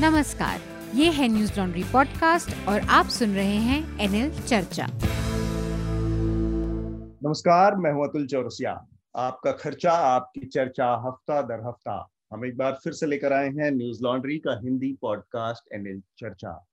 नमस्कार, 0.00 0.60
ये 0.94 1.10
है 1.10 1.26
न्यूज़ 1.28 1.58
लॉन्ड्री 1.58 1.82
पॉडकास्ट 1.82 2.68
और 2.68 2.80
आप 2.90 3.06
सुन 3.06 3.34
रहे 3.34 3.56
हैं 3.56 3.98
एनएल 4.00 4.30
चर्चा। 4.40 4.86
नमस्कार, 7.22 7.76
मैं 7.76 7.92
हूँ 7.92 8.04
अतुल 8.04 8.26
चौरसिया। 8.26 8.72
आपका 9.14 9.52
खर्चा, 9.52 9.92
आपकी 9.92 10.46
चर्चा 10.46 10.90
हफ़्ता 11.06 11.40
दर 11.42 11.60
हफ़्ता। 11.66 12.08
हम 12.32 12.44
एक 12.46 12.56
बार 12.56 12.78
फिर 12.84 12.92
से 12.92 13.06
लेकर 13.06 13.32
आए 13.32 13.48
हैं 13.48 13.70
न्यूज़ 13.70 14.02
लॉन्ड्री 14.02 14.38
का 14.38 14.58
हिंदी 14.64 14.92
पॉडकास्ट 15.02 15.72
एनएल 15.74 16.00
चर्चा। 16.18 16.64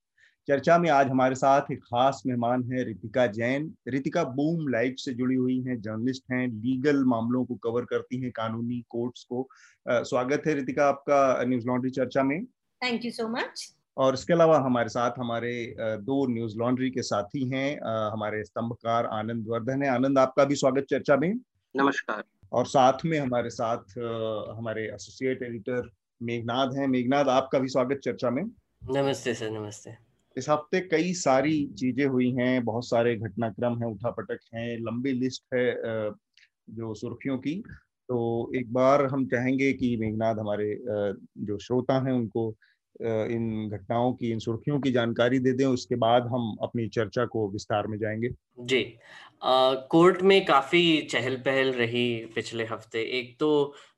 चर्चा 0.47 0.77
में 0.77 0.89
आज 0.89 1.07
हमारे 1.07 1.35
साथ 1.35 1.71
एक 1.71 1.83
खास 1.83 2.23
मेहमान 2.27 2.63
है 2.71 2.83
रितिका 2.83 3.25
जैन। 3.27 3.71
रितिका 3.87 4.23
बूम 4.23 4.67
लाइफ 4.67 4.95
से 4.97 5.13
जुड़ी 5.13 5.35
हुई 5.35 5.59
हैं, 5.61 5.79
जर्नलिस्ट 5.81 6.23
हैं, 6.31 6.47
लीगल 6.47 7.03
मामलों 7.03 7.43
को 7.45 7.55
कवर 7.55 7.85
करती 7.85 8.21
हैं, 8.21 8.31
कानूनी 8.31 8.83
कोर्ट्स 8.89 9.23
को। 9.23 9.47
स्वागत 9.87 10.43
है 10.47 10.53
रितिका 10.53 10.87
आपका 10.87 11.43
न्यूज़ 11.43 11.67
लॉन्ड्री 11.67 11.91
चर्चा 11.91 12.23
में। 12.23 12.45
थैंक 12.81 13.03
यू 13.05 13.11
सो 13.11 13.27
मच 13.27 13.63
और 13.97 14.13
इसके 14.13 14.33
अलावा 14.33 14.57
हमारे 14.59 14.89
साथ 14.89 15.17
हमारे 15.17 15.51
दो 15.79 16.25
न्यूज़ 16.27 16.57
लॉन्ड्री 16.57 16.89
के 16.91 17.01
साथी 17.01 17.43
हैं 17.49 17.79
हमारे 18.11 18.43
स्तंभकार 18.43 19.05
आनंद 19.13 19.45
वर्धन 19.47 19.83
है। 19.83 19.89
आनंद 19.89 20.17
आपका 20.19 20.43
भी 20.43 20.55
स्वागत 20.55 20.85
चर्चा 20.89 21.15
में? 21.15 21.33
नमस्कार। 21.75 22.23
और 22.51 22.65
साथ 22.65 23.05
में 23.05 23.17
हमारे 23.19 23.49
साथ 23.49 23.97
हमारे 24.57 24.85
एसोसिएट 24.85 25.43
एडिटर 25.43 25.89
मेघनाथ 26.21 26.73
हैं। 26.77 26.87
मेघनाथ 26.87 27.25
आपका 27.25 27.59
भी 27.59 27.67
स्वागत 27.67 27.99
चर्चा 28.03 28.29
में? 28.29 28.43
नमस्ते 28.91 29.33
सर 29.33 29.51
नमस्ते। 29.51 29.93
इस 30.35 30.49
हफ़्ते 30.49 30.79
कई 30.87 31.13
सारी 31.13 31.53
चीज़ें 31.79 32.05
हुई 32.05 32.31
हैं 32.31 32.63
बहुत 32.65 32.87
सारे 32.87 33.15
घटनाक्रम 33.17 33.77
हैं 33.79 33.91
उठापटक 33.91 34.39
हैं 34.55 34.77
लंबी 34.79 35.11
लिस्ट 35.13 35.53
है 35.53 35.65
जो 36.69 36.93
सुर्खियों 36.95 37.37
की। 37.37 37.55
तो 38.09 38.51
एक 38.55 38.73
बार 38.73 39.05
हम 39.05 39.25
चाहेंगे 39.27 39.71
कि 39.73 39.95
मेघनाथ 39.97 40.35
हमारे 40.35 40.75
जो 41.45 41.57
श्रोता 41.59 41.99
हैं 42.05 42.13
उनको 42.13 42.49
इन 42.99 43.69
घटनाओं 43.69 44.13
की, 44.13 44.31
इन 44.31 44.39
सुर्खियों 44.39 44.79
की 44.81 44.91
जानकारी 44.91 45.39
दे 45.39 45.51
दें, 45.53 45.65
उसके 45.65 45.95
बाद 45.97 46.27
हम 46.27 46.55
अपनी 46.63 46.87
चर्चा 46.89 47.25
को 47.25 47.49
विस्तार 47.51 47.87
में 47.87 47.97
जाएँगे। 47.99 48.29
जी। 48.61 48.83
कोर्ट 49.91 50.21
में 50.21 50.43
काफ़ी 50.45 51.01
चहल 51.11 51.35
पहल 51.37 51.71
रही 51.73 52.03
पिछले 52.35 52.65
हफ़्ते। 52.65 53.01
एक 53.19 53.35
तो 53.39 53.49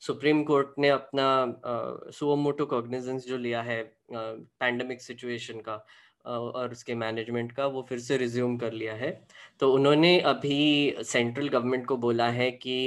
सुप्रीम 0.02 0.44
कोर्ट 0.44 0.74
ने 0.80 0.90
अपना 0.90 1.26
सुमोटो 2.14 2.66
कॉग्निजेंस 2.66 3.26
जो 3.28 3.38
लिया 3.38 3.62
है 3.62 3.82
पैंडमिक 4.12 5.02
सिचुएशन 5.02 5.60
का 5.62 5.76
और 6.26 6.72
उसके 6.72 6.96
मैनेजमेंट 6.96 7.52
का, 7.52 7.66
वो 7.68 7.86
फिर 7.90 8.00
से 8.00 8.18
रिज्यूम 8.18 8.58
कर 8.58 8.74
लिया 8.74 8.94
है। 8.96 9.12
तो 9.60 9.72
उन्होंने 9.74 10.20
अभी 10.22 10.96
सेंट्रल 11.04 11.50
गवर्नमेंट 11.50 11.86
को 11.86 11.98
बोला 11.98 12.30
है 12.32 12.50
कि 12.52 12.78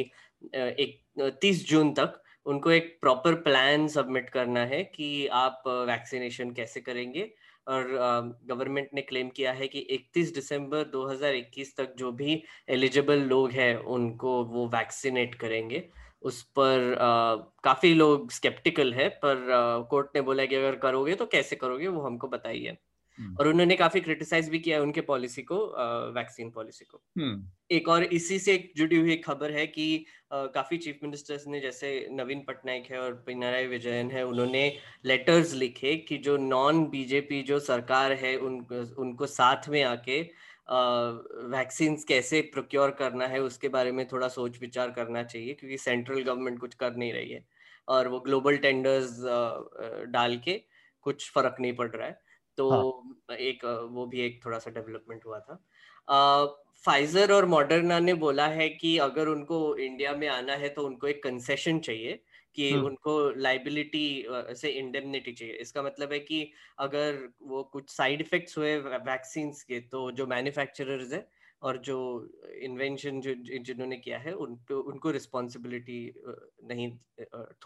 एक, 0.54 1.00
तीस 1.40 1.68
जून 1.68 1.92
तक 1.94 2.22
उनको 2.46 2.70
एक 2.70 2.98
प्रॉपर 3.00 3.34
प्लान 3.42 3.86
सबमिट 3.88 4.30
करना 4.30 4.60
है 4.66 4.82
कि 4.84 5.26
आप 5.26 5.62
वैक्सीनेशन 5.88 6.50
कैसे 6.52 6.80
करेंगे 6.80 7.30
और 7.66 7.86
गवर्नमेंट 8.44 8.88
ने 8.94 9.02
क्लेम 9.02 9.28
किया 9.30 9.52
है 9.52 9.68
कि 9.68 9.86
31 9.90 10.34
दिसंबर 10.34 10.84
2021 10.90 11.76
तक 11.76 11.94
जो 11.98 12.12
भी 12.12 12.42
एलिजिबल 12.68 13.20
लोग 13.24 13.50
हैं 13.50 13.74
उनको 13.94 14.42
वो 14.44 14.66
वैक्सीनेट 14.68 15.34
करेंगे 15.34 15.88
उस 16.22 16.42
पर 16.58 16.94
आ, 16.94 17.36
काफ़ी 17.64 17.94
लोग 17.94 18.30
स्केप्टिकल 18.30 18.94
है 18.94 19.08
पर 19.24 19.46
कोर्ट 19.90 20.10
ने 20.14 20.20
बोला 20.22 20.44
कि 20.46 20.54
अगर 20.54 20.76
करोगे 20.76 21.14
तो 21.14 21.26
कैसे 21.26 21.56
करोगे 21.56 21.88
वो 21.88 22.00
हमको 22.02 22.28
बताइए। 22.28 22.76
और 23.40 23.48
उन्होंने 23.48 23.76
काफ़ी 23.76 24.00
क्रिटिसाइज 24.00 24.48
भी 24.48 24.58
किया 24.58 24.80
उनके 24.82 25.00
पॉलिसी 25.00 25.42
को 25.42 25.58
वैक्सीन 26.14 26.50
पॉलिसी 26.50 26.84
को। 26.84 27.02
हम्म। 27.18 27.50
एक 27.70 27.88
और 27.88 28.04
इसी 28.04 28.38
से 28.38 28.56
जुड़ी 28.76 28.96
हुई 28.96 29.16
खबर 29.16 29.52
है 29.52 29.66
कि 29.66 30.04
आ, 30.32 30.46
काफ़ी 30.46 30.76
चीफ 30.78 30.98
मिनिस्टर्स 31.02 31.46
ने 31.46 31.60
जैसे 31.60 32.08
नवीन 32.12 32.44
पटनायक 32.44 32.86
है 32.90 33.00
और 33.00 33.14
पिनाराई 33.26 33.66
विजयन 33.66 34.10
है 34.10 34.24
उन्होंने 34.26 34.62
लेटर्स 35.04 35.52
लिखे 35.54 35.96
कि 35.96 36.18
जो 36.18 36.36
नॉन 36.36 36.84
बीजेपी 36.86 37.42
जो 37.42 37.58
सरकार 37.60 38.12
है 38.12 38.36
उन 38.38 38.60
उनको 38.98 39.26
साथ 39.26 39.68
में 39.68 39.82
आके 39.82 40.20
वैक्सीन 41.50 41.96
कैसे 42.08 42.40
प्रोक्योर 42.54 42.90
करना 42.90 43.26
है 43.26 43.40
उसके 43.40 43.68
बारे 43.68 43.92
में 43.92 44.06
थोड़ा 44.08 44.28
सोच 44.28 44.60
विचार 44.60 44.90
करना 44.90 45.22
चाहिए 45.22 45.54
क्योंकि 45.54 45.78
सेंट्रल 45.78 46.22
गवर्नमेंट 46.22 46.58
कुछ 46.60 46.74
कर 46.74 46.96
नहीं 46.96 47.12
रही 47.12 47.30
है। 47.30 47.44
और 47.88 48.08
वो 48.08 48.20
ग्लोबल 48.20 48.56
टेंडर्स 48.56 49.20
डाल 50.10 50.36
के 50.38 50.60
कुछ 51.06 51.30
फ़र्क 51.30 51.56
नहीं 51.60 51.72
पड़ 51.72 51.90
रहा 51.90 52.08
है। 52.08 52.18
तो 52.56 52.70
हाँ. 52.70 53.36
एक 53.36 53.64
वो 53.90 54.06
भी 54.06 54.20
एक 54.20 54.44
थोड़ा 54.44 54.58
सा 54.58 54.70
डेवलपमेंट 54.70 55.26
हुआ 55.26 55.40
था 55.40 55.64
फाइजर 56.84 57.32
और 57.32 57.46
मॉडर्ना 57.46 57.98
ने 57.98 58.14
बोला 58.14 58.46
है 58.46 58.68
कि 58.68 58.98
अगर 58.98 59.28
उनको 59.28 59.76
इंडिया 59.76 60.12
में 60.12 60.28
आना 60.28 60.52
है 60.52 60.68
तो 60.68 60.82
उनको 60.86 61.06
एक 61.06 61.22
कंसेशन 61.22 61.78
चाहिए 61.78 62.22
कि 62.54 62.70
हुँ. 62.72 62.82
उनको 62.82 63.30
लाइबिलिटी 63.30 64.26
से 64.54 64.68
इंडेमनिटी 64.70 65.32
चाहिए 65.32 65.54
इसका 65.54 65.82
मतलब 65.82 66.12
है 66.12 66.18
कि 66.18 66.52
अगर 66.78 67.28
वो 67.42 67.62
कुछ 67.62 67.90
साइड 67.90 68.20
इफेक्ट्स 68.20 68.58
हुए 68.58 68.76
वैक्सीन 68.78 69.50
के 69.68 69.80
तो 69.80 70.10
जो 70.10 70.26
मैन्युफैक्चरर्स 70.26 71.12
है 71.12 71.28
और 71.62 71.78
जो 71.78 71.98
इन्वेंशन 72.60 73.20
जो 73.20 73.34
जिन्होंने 73.34 73.96
किया 73.96 74.18
है 74.18 74.32
उन 74.34 74.58
उनको 74.70 75.10
रिस्पॉन्सिबिलिटी 75.10 75.98
नहीं 76.64 76.98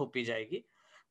थोपी 0.01 0.25
जाएगी 0.25 0.65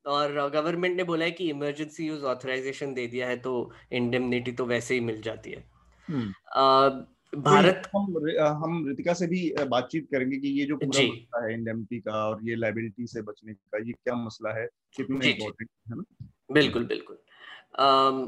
और 0.05 0.49
गवर्नमेंट 0.49 0.97
ने 0.97 1.03
बोला 1.03 1.25
है 1.25 1.31
कि 1.31 1.49
इमरजेंसी 1.49 2.07
यूज़ 2.07 2.23
ऑथराइजेशन 2.23 2.93
दे 2.93 3.07
दिया 3.07 3.27
है 3.27 3.37
तो 3.37 3.71
इंडेमनिटी 3.91 4.51
तो 4.51 4.65
वैसे 4.65 4.93
ही 4.93 4.99
मिल 4.99 5.21
जाती 5.21 5.51
है। 5.51 5.63
हम्म। 6.07 7.05
भारत 7.35 7.81
तो 7.85 7.99
हम 7.99 8.63
हम 8.63 8.87
रितिका 8.87 9.13
से 9.13 9.27
भी 9.27 9.53
बातचीत 9.67 10.07
करेंगे 10.11 10.37
कि 10.37 10.47
ये 10.49 10.65
जो 10.65 10.75
पूरा 10.75 11.03
मसला 11.03 11.45
है 11.45 11.53
इंडेमनिटी 11.53 11.99
का 11.99 12.29
और 12.29 12.39
ये 12.43 12.55
लाइबिलिटी 12.55 13.07
से 13.07 13.21
बचने 13.21 13.53
का 13.53 13.77
ये 13.77 13.91
क्या 13.91 14.15
मसला 14.15 14.59
है? 14.59 14.67
कितना 14.95 15.27
इम्पोर्टेंट 15.27 15.69
है 15.89 15.95
ना? 15.95 16.27
बिल्कुल 16.51 16.85
बिल्कुल। 16.85 17.17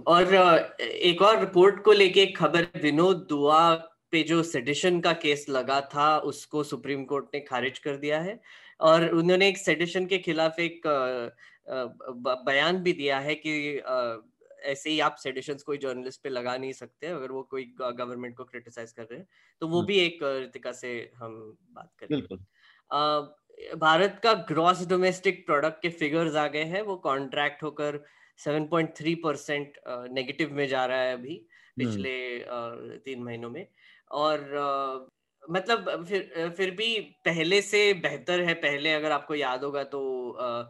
और 0.08 0.34
एक 0.82 1.22
और 1.22 1.40
रिपोर्ट 1.40 1.84
को 1.84 1.92
लेके 1.92 2.22
एक 2.22 2.38
खबर 2.38 2.68
विनोद 2.84 3.26
दुआ 3.30 3.76
पे 4.12 4.24
जो 4.24 4.44
सेडिशन 4.44 5.00
का 5.00 5.14
केस 5.14 5.46
लगा 5.50 5.82
था 5.82 6.18
उसको 6.18 6.64
सुप्रीम 6.64 7.04
कोर्ट 7.06 7.26
ने 7.34 7.40
खारिज 7.40 7.80
कर 7.80 7.96
दिया 7.96 8.20
है। 8.20 8.42
और 8.82 9.08
उन्होंने 9.10 9.48
एक 9.48 9.58
सेडिशन 9.58 10.06
के 10.06 10.18
खिलाफ 10.20 10.60
एक 10.60 10.82
बयान 12.46 12.78
भी 12.84 12.94
दिया 12.94 13.20
है 13.20 13.36
कि 13.36 13.52
ऐसे 14.72 14.90
ही 14.90 15.00
आप 15.00 15.16
सेडिशन 15.20 15.58
कोई 15.66 15.78
जर्नलिस्ट 15.78 16.22
पे 16.24 16.30
लगा 16.30 16.56
नहीं 16.58 16.72
सकते 16.74 17.08
अगर 17.08 17.32
वो 17.32 17.42
कोई 17.52 17.64
गवर्नमेंट 17.80 18.36
को 18.38 18.44
क्रिटिसाइज 18.44 18.92
कर 18.92 19.04
रहे 19.04 19.20
हैं। 19.20 19.28
तो 19.62 19.68
वो 19.68 19.82
भी 19.84 19.98
एक 20.00 20.20
रितिका 20.24 20.72
से 20.72 20.92
हम 21.16 21.36
बात 21.72 21.92
करें 22.00 22.22
भारत 23.80 24.20
का 24.24 24.34
ग्रॉस 24.48 24.86
डोमेस्टिक 24.88 25.46
प्रोडक्ट 25.46 25.82
के 25.82 25.90
फिगर्स 25.92 26.36
आ 26.36 26.48
गए 26.48 26.64
हैं। 26.66 26.82
वो 26.82 26.96
कॉन्ट्रैक्ट 27.00 27.64
होकर 27.64 28.00
7.3 28.40 29.16
परसेंट 29.24 29.78
नेगेटिव 29.88 30.54
में 30.56 30.68
जा 30.68 30.86
रहा 30.86 31.02
है 31.02 31.14
अभी 31.14 31.36
पिछले 31.78 32.14
तीन 33.00 33.24
महीनों 33.24 33.50
में। 33.50 33.68
और 34.12 34.40
मतलब 35.50 36.06
फिर 36.08 36.54
फिर 36.58 36.72
भी 36.72 37.00
पहले 37.26 37.62
से 37.62 37.94
बेहतर 37.94 38.42
है 38.42 38.54
पहले 38.54 38.94
अगर 38.94 39.12
आपको 39.12 39.36
याद 39.36 39.64
होगा 39.64 39.84
तो 39.84 40.02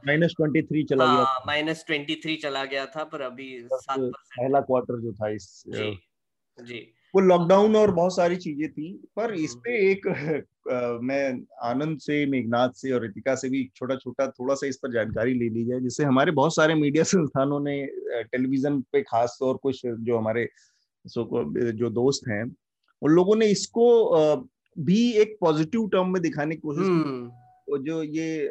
माइनस 0.08 0.34
ट्वेंटी 0.38 0.62
थ्री 0.62 0.84
चला 0.84 1.06
गया 1.06 1.44
माइनस 1.48 1.84
ट्वेंटी 1.88 2.16
थ्री 2.16 2.36
चला 2.36 2.64
गया 2.66 2.86
था 2.86 3.04
पर 3.04 3.22
अभी 3.22 3.52
सात 3.74 4.00
पहला 4.00 4.62
क्वार्टर 4.62 5.02
जो 5.02 5.14
था 5.14 5.30
इस 5.30 5.64
जी 5.68 5.92
जी। 6.60 6.80
वो 7.16 7.22
लॉकडाउन 7.22 7.76
और 7.76 7.92
बहुत 7.92 8.16
सारी 8.16 8.36
चीज़ें 8.36 8.72
थी 8.72 8.92
पर 9.16 9.34
इस 9.34 9.56
पे 9.56 9.92
एक 9.92 10.08
आ, 10.72 10.98
मैं 11.02 11.46
आनंद 11.64 12.00
से 12.00 12.26
मेघनाथ 12.26 12.70
से 12.70 12.92
और 12.92 13.02
रितिका 13.02 13.36
से 13.36 13.50
भी 13.50 13.64
छोटा 13.76 13.96
छोटा 13.96 14.28
थोड़ा 14.28 14.56
सा 14.56 14.68
इस 14.68 14.78
पर 14.78 14.92
जानकारी 14.92 15.34
ले 15.34 15.50
ली 15.50 15.66
जाए 15.66 15.80
जिससे 15.80 16.04
हमारे 16.04 16.32
बहुत 16.32 16.56
सारे 16.56 16.76
मीडिया 16.76 17.04
संस्थानों 17.14 17.60
ने 17.60 17.76
टेलीविज़न 18.24 18.82
पे 18.92 19.02
खास 19.02 19.38
तौर 19.40 19.58
कुछ 19.58 19.82
जो 19.86 20.18
हमारे 20.18 20.48
जो 21.06 21.90
दोस्त 21.90 22.28
हैं 22.30 22.44
उन 23.02 23.12
लोगों 23.12 23.36
ने 23.36 23.46
इसको 23.46 23.86
भी 24.78 25.12
एक 25.14 25.38
पॉजिटिव 25.42 25.88
टर्म 25.88 26.14
में 26.14 26.22
दिखाने 26.22 26.56
की 26.56 26.62
कोशिश 26.62 26.86
की। 26.86 27.02
hmm. 27.02 27.86
जो 27.86 28.02
ये 28.04 28.50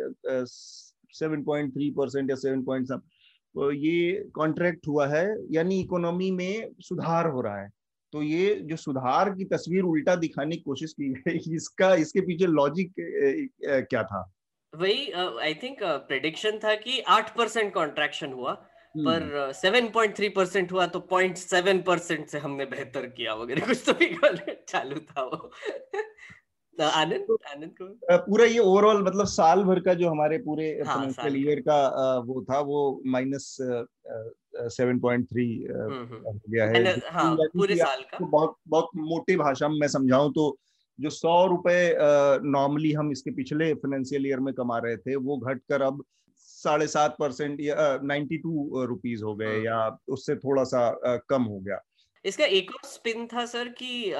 सेवन 1.11 1.43
पॉइंट 1.45 1.73
थ्री 1.75 1.91
परसेंट 1.91 2.31
या 2.31 2.37
सेवन 2.37 2.63
पॉइंट 2.65 2.87
सब 2.89 3.03
तो 3.55 3.71
ये 3.73 4.31
कॉन्ट्रैक्ट 4.35 4.87
हुआ 4.89 5.07
है 5.09 5.27
यानी 5.51 5.81
इकोनॉमी 5.81 6.31
में 6.31 6.71
सुधार 6.81 7.27
हो 7.27 7.41
रहा 7.41 7.61
है। 7.63 7.69
तो 8.13 8.23
ये 8.23 8.55
जो 8.65 8.77
सुधार 8.77 9.31
की 9.31 9.45
तस्वीर 9.45 9.83
उल्टा 9.83 10.15
दिखाने 10.17 10.57
की 10.57 10.63
कोशिश 10.63 10.93
की 10.93 11.13
गई 11.13 11.55
इसका 11.57 11.95
इसके 11.95 12.21
पीछे 12.21 12.47
लॉजिक 12.47 12.93
क्या 13.89 14.03
था? 14.03 14.23
वही 14.73 15.11
आई 15.11 15.55
थिंक 15.55 15.83
प्रेडिक्शन 15.83 16.59
था 16.59 16.75
कि 16.77 17.01
आठ 17.09 17.37
परसेंट 17.37 17.73
कॉन्ट्रैक्शन 17.75 18.33
हुआ। 18.33 18.53
पर 18.97 19.53
सेवन 19.55 19.89
पॉइंट 19.89 20.17
थ्री 20.17 20.29
परसेंट 20.29 20.73
हुआ 20.73 20.87
तो 20.87 21.01
पॉइंट 21.11 21.37
सेवन 21.37 21.81
परसेंट 21.87 22.27
से 22.29 22.39
हमने 22.39 22.65
बेहतर 22.67 23.07
किया 23.09 23.35
वगैरह 23.35 23.67
कुछ 23.67 23.83
तो 23.87 23.93
भी 23.93 24.09
चालू 24.69 25.01
था 25.11 25.23
वो। 25.25 25.51
आनंद 26.79 27.37
आनंद 27.47 27.75
को? 27.81 27.87
पूरा 28.27 28.45
ये 28.45 28.59
ओवरऑल 28.59 29.03
मतलब 29.05 29.27
साल 29.27 29.63
भर 29.65 29.81
का 29.81 29.95
जो 29.95 30.09
हमारे 30.11 30.39
पूरे 30.39 30.69
फाइनेंशियल 30.87 31.33
हाँ, 31.33 31.41
ईयर 31.41 31.61
का 31.61 32.19
वो 32.27 32.43
था 32.43 32.61
वो 32.61 32.81
माइनस 33.07 33.57
सेवन 34.77 34.99
पॉइंट 35.01 35.27
थ्री 35.31 35.47
हो 35.65 36.33
गया 36.49 36.67
है। 36.67 36.95
हाँ, 37.13 37.37
पूरे 37.37 37.77
साल 37.77 38.01
का। 38.03 38.19
तो 38.19 38.27
बहुत 38.27 38.57
बहुत 38.69 38.89
मोटी 38.97 39.37
भाषा 39.37 39.69
में 39.69 39.79
मैं 39.81 39.89
समझाऊं 39.89 40.33
तो 40.33 40.57
जो 40.99 41.11
सौ 41.11 41.35
रुपए 41.47 41.79
नॉर्मली 42.47 42.93
हम 42.93 43.13
इसके 43.13 43.31
पिछले 43.33 43.73
फाइनेंशियल 43.75 44.27
ईयर 44.27 44.41
में 44.41 44.53
कमा 44.55 44.79
रहे 44.79 44.97
थे 44.97 45.17
वो 45.17 45.37
घटकर 45.39 45.83
अब 45.83 46.03
साढ़े 46.61 46.87
सात 46.87 47.17
परसेंट 47.19 47.61
या 47.61 47.99
नाइन्टी 48.05 48.39
टू 48.39 48.85
रुपीज़ 48.87 49.25
हो 49.25 49.35
गए 49.35 49.57
हाँ। 49.57 49.65
या 49.65 49.99
उससे 50.09 50.37
थोड़ा 50.37 50.65
सा 50.65 50.91
कम 51.29 51.43
हो 51.43 51.59
गया 51.61 51.81
इसका 52.25 52.45
एक 52.45 52.71
और 52.71 52.89
स्पिन 52.89 53.27
था 53.27 53.45
सर 53.47 53.69
कि 53.79 54.13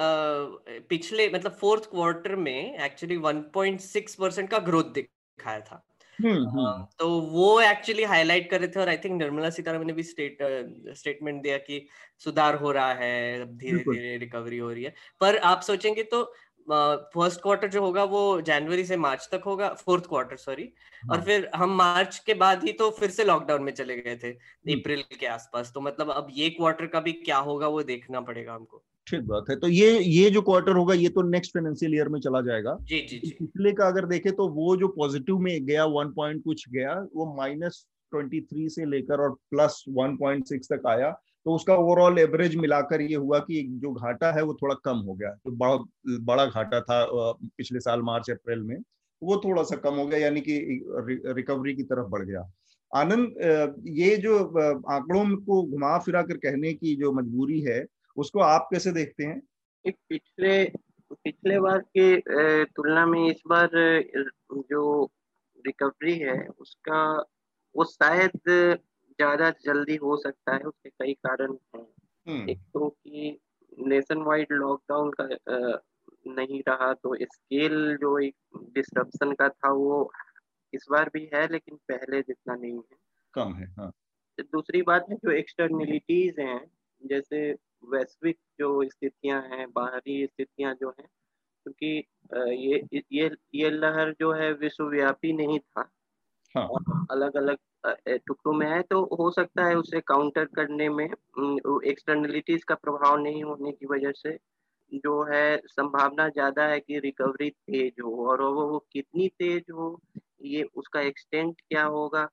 पिछले 0.89 1.29
मतलब 1.29 1.51
फोर्थ 1.51 1.89
क्वार्टर 1.91 2.35
में 2.35 2.79
एक्चुअली 2.79 3.17
1.6 3.17 4.15
परसेंट 4.15 4.49
का 4.49 4.59
ग्रोथ 4.59 4.91
दिखाया 4.93 5.59
था 5.59 5.83
हम्म, 6.19 6.47
हम्म। 6.49 6.85
तो 6.99 7.07
वो 7.21 7.61
एक्चुअली 7.61 8.03
हाईलाइट 8.03 8.49
कर 8.51 8.59
रहे 8.59 8.67
थे 8.67 8.79
और 8.79 8.89
आई 8.89 8.97
थिंक 8.97 9.21
निर्मला 9.21 9.49
सीतारमन 9.49 9.87
ने 9.87 9.93
भी 9.93 10.03
स्टेट 10.03 10.37
स्टेटमेंट 10.97 11.41
दिया 11.43 11.57
कि 11.59 11.85
सुधार 12.21 12.55
हो 12.55 12.71
रहा 12.71 12.93
है 12.93 13.45
धीरे 13.57 13.77
धीरे 13.79 14.17
रिकवरी 14.17 14.57
हो 14.57 14.71
रही 14.71 14.83
है 14.83 14.93
पर 15.21 15.37
आप 15.45 15.61
सोचेंगे 15.61 16.03
तो 16.03 16.23
फ़र्स्ट 16.69 17.41
क्वार्टर 17.41 17.67
जो 17.67 17.81
होगा 17.81 18.03
वो 18.03 18.41
जनवरी 18.41 18.83
से 18.85 18.97
मार्च 18.97 19.27
तक 19.31 19.41
होगा 19.45 19.69
फोर्थ 19.75 20.05
क्वार्टर 20.05 20.35
सॉरी 20.35 20.63
और 20.63 21.15
हाँ। 21.15 21.25
फिर 21.25 21.49
हम 21.55 21.75
मार्च 21.77 22.17
के 22.25 22.33
बाद 22.33 22.63
ही 22.63 22.71
तो 22.73 22.89
फिर 22.91 23.09
से 23.09 23.23
लॉकडाउन 23.23 23.63
में 23.63 23.71
चले 23.73 23.95
गए 23.97 24.15
थे 24.15 24.31
अप्रैल 24.73 24.99
हम्म। 24.99 25.17
के 25.19 25.25
आसपास। 25.25 25.71
तो 25.75 25.81
मतलब 25.81 26.11
अब 26.11 26.27
ये 26.31 26.49
क्वार्टर 26.49 26.87
का 26.87 26.99
भी 26.99 27.11
क्या 27.11 27.37
होगा 27.39 27.67
वो 27.67 27.83
देखना 27.83 28.21
पड़ेगा 28.21 28.53
हमको। 28.53 28.83
ठीक 29.07 29.21
बात 29.27 29.45
है। 29.49 29.55
तो 29.55 29.67
ये 29.67 29.99
ये 29.99 30.29
जो 30.29 30.41
क्वार्टर 30.41 30.75
होगा 30.75 30.93
ये 30.93 31.09
तो 31.09 31.21
नेक्स्ट 31.21 31.53
फाइनेंशियल 31.53 31.95
ईयर 31.95 32.09
में 32.09 32.19
चला 32.19 32.41
जाएगा। 32.41 32.77
जी 32.81 32.99
जी 33.01 33.17
जी। 33.17 33.35
पिछले 33.39 33.71
का 33.71 33.87
अगर 33.87 34.05
देखें 34.05 34.31
तो 34.33 34.47
वो 34.49 34.75
जो 34.77 34.87
पॉजिटिव 34.87 35.37
में 35.39 35.65
गया 35.65 35.85
वन 35.85 36.11
पॉइंट 36.11 36.43
कुछ 36.43 36.69
गया 36.69 36.93
वो 37.15 37.33
माइनस 37.37 37.85
ट्वेंटी 38.11 38.41
थ्री 38.41 38.69
से 38.69 38.85
लेकर 38.85 39.21
और 39.21 39.33
प्लस 39.51 39.83
वन 39.89 40.15
पॉइंट 40.17 40.45
सिक्स 40.45 40.67
तक 40.71 40.87
आया। 40.87 41.09
तो 41.45 41.55
उसका 41.55 41.75
ओवरऑल 41.75 42.19
एवरेज 42.19 42.55
मिलाकर 42.55 43.01
ये 43.01 43.15
हुआ 43.15 43.39
कि 43.41 43.61
जो 43.81 43.91
घाटा 43.93 44.31
है 44.31 44.43
वो 44.43 44.53
थोड़ा 44.53 44.75
कम 44.85 44.97
हो 44.99 45.13
गया। 45.13 45.29
जो 45.37 45.51
बड़ा 45.53 45.75
बड़ा 46.25 46.45
घाटा 46.45 46.81
था 46.81 47.03
पिछले 47.33 47.79
साल 47.79 48.01
मार्च, 48.01 48.29
अप्रैल 48.31 48.59
में, 48.61 48.77
वो 49.21 49.37
थोड़ा 49.37 49.63
सा 49.63 49.75
कम 49.77 49.95
हो 49.95 50.05
गया, 50.07 50.19
यानी 50.19 50.41
कि 50.41 50.57
रिकवरी 51.35 51.75
की 51.75 51.83
तरफ़ 51.83 52.07
बढ़ 52.09 52.25
गया। 52.25 52.51
आनंद 52.91 53.81
ये 53.97 54.15
जो 54.17 54.37
आंकड़ों 54.91 55.25
को 55.37 55.61
घुमा 55.63 55.97
फिरा 55.99 56.21
कर 56.21 56.37
कहने 56.37 56.73
की 56.73 56.95
जो 56.95 57.11
मजबूरी 57.11 57.59
है, 57.61 57.85
उसको 58.17 58.39
आप 58.41 58.67
कैसे 58.71 58.91
देखते 58.91 59.23
हैं? 59.23 59.41
पिछले 59.85 60.63
पिछले 61.13 61.59
बार 61.59 61.79
के 61.97 62.65
तुलना 62.65 63.05
में 63.05 63.29
इस 63.29 63.41
बार 63.47 63.69
जो 63.73 65.09
रिकवरी 65.57 66.17
है, 66.19 66.37
उसका, 66.59 67.01
वो 67.75 67.83
शायद 67.85 68.31
ज़्यादा 69.21 69.49
जल्दी 69.65 69.95
हो 69.97 70.17
सकता 70.17 70.55
है 70.55 70.63
उसके 70.63 70.89
कई 70.89 71.13
कारण 71.27 71.53
हैं। 71.75 71.85
हम्म। 72.27 72.49
एक 72.49 72.59
तो 72.73 72.89
कि 72.89 73.37
नेशन 73.87 74.21
वाइड 74.21 74.47
लॉकडाउन 74.53 75.11
का 75.11 75.27
नहीं 76.29 76.61
रहा 76.67 76.93
तो 76.93 77.15
स्केल 77.25 77.97
जो 77.97 78.17
एक 78.19 78.35
डिस्ट्रप्शन 78.75 79.31
का 79.33 79.49
था 79.49 79.71
वो 79.73 80.11
इस 80.73 80.85
बार 80.91 81.09
भी 81.13 81.29
है 81.33 81.47
लेकिन 81.47 81.75
पहले 81.89 82.21
जितना 82.21 82.55
नहीं 82.55 82.77
है। 82.77 82.97
कम 83.33 83.53
है 83.53 83.65
हाँ। 83.73 83.91
दूसरी 84.39 84.81
बात 84.81 85.05
है 85.09 85.15
जो 85.15 85.31
एक्सटर्नलिटीज 85.31 86.39
हैं 86.39 86.59
जैसे 87.01 87.39
वैश्विक 87.85 88.37
जो 88.59 88.69
स्थितियाँ 88.89 89.41
हैं 89.43 89.65
बाहरी 89.71 90.25
स्थितियाँ 90.27 90.73
जो 90.75 90.89
हैं 90.89 91.07
क्योंकि 91.65 91.97
ये 92.57 92.81
ये 93.13 93.29
ये 93.55 93.69
लहर 93.69 94.13
जो 94.19 94.31
है 94.33 94.51
विश्वव्यापी 94.53 95.33
नहीं 95.33 95.59
था। 95.59 95.89
हाँ. 96.55 96.67
अलग 97.11 97.35
अलग 97.37 97.57
टुकड़ों 98.27 98.53
में 98.53 98.67
है 98.67 98.81
तो 98.81 99.01
हो 99.19 99.31
सकता 99.31 99.65
है 99.65 99.75
उसे 99.75 99.99
काउंटर 100.01 100.45
करने 100.45 100.89
में 100.89 101.05
एक्सटर्नलिटीज 101.05 102.63
का 102.63 102.75
प्रभाव 102.75 103.17
नहीं 103.17 103.43
होने 103.43 103.71
की 103.71 103.85
वजह 103.85 104.11
से 104.11 104.37
जो 104.93 105.23
है 105.23 105.57
संभावना 105.67 106.27
ज़्यादा 106.29 106.63
है 106.63 106.79
कि 106.79 106.99
रिकवरी 106.99 107.49
तेज 107.49 107.93
हो 108.03 108.27
और 108.27 108.41
वो, 108.41 108.67
वो 108.67 108.85
कितनी 108.91 109.27
तेज 109.27 109.63
हो 109.73 110.01
ये 110.41 110.63
उसका 110.63 111.01
एक्सटेंट 111.01 111.61
क्या 111.69 111.83
होगा 111.83 112.27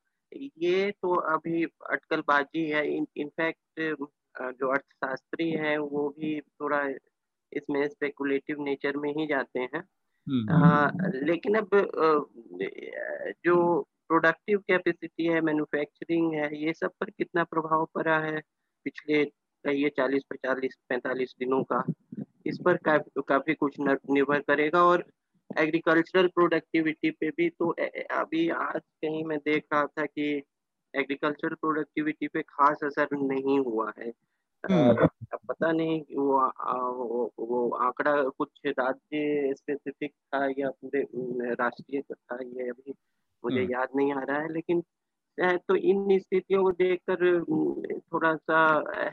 ये 0.59 0.91
तो 1.03 1.15
अभी 1.15 1.65
अटकलबाजी 1.65 2.69
है 2.71 2.87
इनफैक्ट 2.97 3.81
जो 4.41 4.69
अर्थशास्त्री 4.69 5.51
हैं 5.51 5.79
वो 5.79 6.09
भी 6.19 6.41
थोड़ा 6.41 6.83
इसमें 7.53 7.87
स्पेकुलेटिव 7.89 8.63
नेचर 8.63 8.97
में 8.97 9.11
ही 9.11 9.27
जाते 9.27 9.61
हैं 9.61 9.83
आ, 10.51 10.91
लेकिन 11.25 11.55
अब 11.55 11.69
जो 13.45 13.87
प्रोडक्टिव 14.11 14.59
कैपेसिटी 14.69 15.27
है 15.27 15.41
मैन्युफैक्चरिंग 15.43 16.35
है 16.35 16.49
ये 16.57 16.73
सब 16.75 16.91
पर 17.01 17.11
कितना 17.11 17.45
प्रभाव 17.47 17.85
पड़ा 17.95 18.19
है 18.21 18.41
पिछले 18.87 19.21
ये 19.65 19.89
चालीस 19.89 20.23
पचालीस 20.31 20.77
पैंतालीस 20.89 21.35
दिनों 21.39 21.63
का 21.65 21.83
इस 22.47 22.59
पर 22.65 22.77
काफ़ी 22.85 23.23
काफ़ी 23.29 23.55
कुछ 23.55 23.77
निर्भर 23.81 24.41
करेगा 24.41 24.85
और 24.85 25.05
एग्रीकल्चरल 25.51 26.27
प्रोडक्टिविटी 26.29 27.11
पे 27.11 27.31
भी 27.31 27.49
तो 27.51 27.71
अभी 28.13 28.49
आज 28.51 28.81
कहीं 29.03 29.25
मैं 29.25 29.39
देख 29.41 29.65
रहा 29.73 29.85
था 29.89 30.05
कि 30.07 30.31
एग्रीकल्चरल 30.95 31.55
प्रोडक्टिविटी 31.57 32.29
पे 32.29 32.43
खास 32.45 32.85
असर 32.85 33.17
नहीं 33.17 33.59
हुआ 33.61 33.93
है 33.99 34.13
हम्म। 34.65 35.07
अब 35.33 35.39
पता 35.49 35.71
नहीं 35.73 36.01
वो 36.17 36.39
वो, 36.95 37.33
वो 37.41 37.69
आंकड़ा 37.79 38.23
कुछ 38.31 38.61
राज्य 38.69 39.55
स्पेसिफिक 39.55 40.13
था 40.35 40.47
या 40.59 40.71
पूरे 40.73 41.03
राष्ट्रीय 41.55 42.03
था 42.03 42.39
ये 42.43 42.69
अभी 42.71 42.95
मुझे 43.45 43.61
हम्म। 43.61 43.73
याद 43.73 43.89
नहीं 43.97 44.13
आ 44.13 44.21
रहा 44.21 44.41
है 44.41 44.53
लेकिन 44.53 44.83
तो 45.41 45.77
इन 45.77 46.19
स्थितियों 46.19 46.63
को 46.63 46.71
देखकर 46.73 47.45
थोड़ा 48.13 48.35
सा 48.37 48.61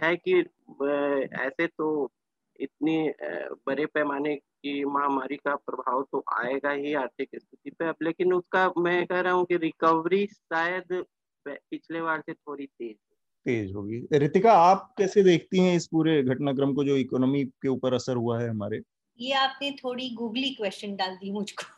है 0.04 0.16
कि 0.16 0.40
ऐसे 1.36 1.68
तो 1.68 2.12
इतनी 2.60 3.12
बड़े 3.68 3.86
पैमाने 3.86 4.36
की 4.36 4.86
महामारी 4.86 5.36
का 5.36 5.56
प्रभाव 5.56 6.04
तो 6.12 6.24
आएगा 6.34 6.72
ही 6.72 6.94
आर्थिक 6.94 7.30
स्थिति 7.36 7.70
पे 7.70 7.86
अब 7.86 7.96
लेकिन 8.02 8.34
उसका 8.34 8.74
मैं 8.78 9.06
कह 9.06 9.20
रहा 9.20 9.34
हूँ 9.34 9.46
कि 9.46 9.58
रिकवरी 9.58 10.26
शायद 10.26 11.06
पिछले 11.48 12.02
बार 12.02 12.22
से 12.22 12.34
थोड़ी 12.34 12.66
तेज। 12.66 12.96
तेज 13.46 13.74
होगी। 13.76 14.08
रितिका 14.12 14.54
आप 14.54 14.94
कैसे 14.98 15.24
देखती 15.24 15.60
हैं 15.60 15.76
इस 15.76 15.88
पूरे 15.88 16.24
घटनाक्रम 16.24 16.74
को 16.74 16.84
जो 16.84 16.96
इकोनॉमी 16.98 17.44
के 17.44 17.68
ऊपर 17.68 17.94
असर 17.94 18.16
हुआ 18.16 18.42
है 18.42 18.50
हमारे? 18.50 18.82
ये 19.20 19.34
आपने 19.34 19.72
थोड़ी 19.72 20.10
गूगली 20.10 20.50
क्वेश्चन 20.50 20.96
डाल 20.96 21.16
दी 21.16 21.32
मुझको। 21.32 21.75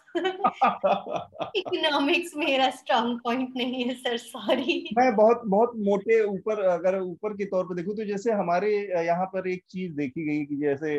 इकोनॉमिक्स 1.57 2.31
मेरा 2.37 2.69
स्ट्रॉन्ग 2.71 3.19
पॉइंट 3.23 3.53
नहीं 3.57 3.83
है 3.85 3.93
सर 3.95 4.17
सॉरी 4.17 4.77
मैं 4.97 5.15
बहुत 5.15 5.41
बहुत 5.45 5.71
मोटे 5.85 6.21
ऊपर, 6.23 6.61
अगर 6.61 6.99
ऊपर 7.01 7.33
के 7.33 7.45
तौर 7.45 7.65
पर 7.65 7.75
देखूँ 7.75 7.95
तो 7.95 8.05
जैसे 8.05 8.31
हमारे 8.33 8.71
यहाँ 9.05 9.25
पर 9.25 9.47
एक 9.49 9.63
चीज़ 9.69 9.93
देखी 9.93 10.25
गई 10.25 10.45
कि 10.45 10.55
जैसे 10.57 10.95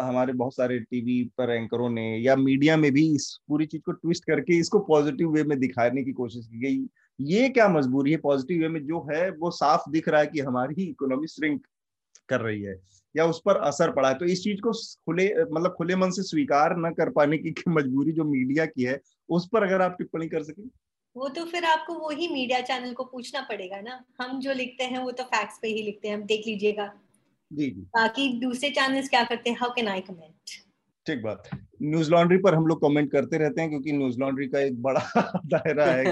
हमारे 0.00 0.32
बहुत 0.34 0.54
सारे 0.54 0.78
टीवी 0.80 1.22
पर 1.38 1.50
एंकरों 1.52 1.90
ने 1.90 2.06
या 2.18 2.36
मीडिया 2.38 2.76
में 2.76 2.90
भी 2.92 3.06
इस 3.14 3.36
पूरी 3.48 3.66
चीज़ 3.66 3.82
को 3.82 3.92
ट्विस्ट 3.92 4.24
करके 4.24 4.58
इसको 4.60 4.78
पॉजिटिव 4.88 5.30
वे 5.30 5.42
में 5.44 5.58
दिखाने 5.60 6.02
की 6.04 6.12
कोशिश 6.12 6.46
की 6.46 6.60
गई। 6.60 6.84
ये 7.18 7.48
क्या 7.48 7.68
मजबूरी 7.68 8.10
है? 8.12 8.16
पॉजिटिव 8.18 8.60
वे 8.62 8.68
में 8.68 8.84
जो 8.86 9.00
है 9.10 9.28
वो 9.32 9.50
साफ़ 9.52 9.90
दिख 9.90 10.08
रहा 10.08 10.20
है 10.20 10.26
कि 10.26 10.40
हमारी 10.40 10.82
इकोनॉमी 10.82 11.26
श्रिंक 11.28 11.66
कर 12.28 12.40
रही 12.40 12.62
है। 12.62 12.74
या 13.14 13.24
उस 13.26 13.40
पर 13.44 13.56
असर 13.62 13.90
पड़ा 13.92 14.08
है। 14.08 14.14
तो 14.14 14.24
इस 14.24 14.42
चीज़ 14.44 14.60
को 14.60 14.72
खुले 14.72 15.28
मतलब 15.44 15.74
खुले 15.78 15.96
मन 15.96 16.10
से 16.10 16.22
स्वीकार 16.22 16.76
न 16.78 16.92
कर 16.92 17.10
पाने 17.10 17.38
की 17.38 17.54
मजबूरी 17.68 18.12
जो 18.12 18.24
मीडिया 18.24 18.66
की 18.66 18.82
है 18.82 19.00
उस 19.28 19.48
पर 19.48 19.62
अगर 19.62 19.82
आप 19.82 19.96
टिप्पणी 19.98 20.28
कर 20.28 20.42
सके। 20.42 20.62
वो 21.16 21.28
तो 21.28 21.44
फिर 21.44 21.64
आपको 21.64 21.94
वो 21.94 22.10
ही 22.10 22.28
मीडिया 22.28 22.60
चैनल 22.62 22.92
को 22.92 23.04
पूछना 23.04 23.40
पड़ेगा 23.40 23.80
ना। 23.80 24.02
हम 24.20 24.38
जो 24.40 24.52
लिखते 24.52 24.84
हैं 24.84 24.98
वो 24.98 25.10
तो 25.10 25.24
फैक्ट्स 25.24 25.58
पे 25.62 25.68
ही 25.68 25.82
लिखते 25.82 26.08
हैं 26.08 26.14
हम 26.14 26.22
देख 26.22 26.46
लीजिएगा। 26.46 26.92
जी 27.50 27.70
जी। 27.70 27.80
बाकी 27.96 28.28
दूसरे 28.40 28.70
चैनल्स 28.70 29.08
क्या 29.08 29.24
करते 29.24 29.50
हैं? 29.50 29.56
हाउ 29.56 29.70
कैन 29.70 29.88
आई 29.88 30.00
कमेंट 30.00 30.60
ठीक 31.06 31.22
बात। 31.22 31.50
न्यूज़ 31.82 32.10
लॉन्ड्री 32.10 32.38
पर 32.38 32.54
हम 32.54 32.66
लोग 32.66 32.80
कमेंट 32.80 33.10
करते 33.12 33.38
रहते 33.38 33.60
हैं 33.60 33.70
क्योंकि 33.70 33.92
न्यूज़ 33.92 34.18
लॉन्ड्री 34.18 34.46
का 34.48 34.60
एक 34.60 34.82
बड़ा 34.82 35.00
दायरा 35.46 35.86
है। 35.86 36.04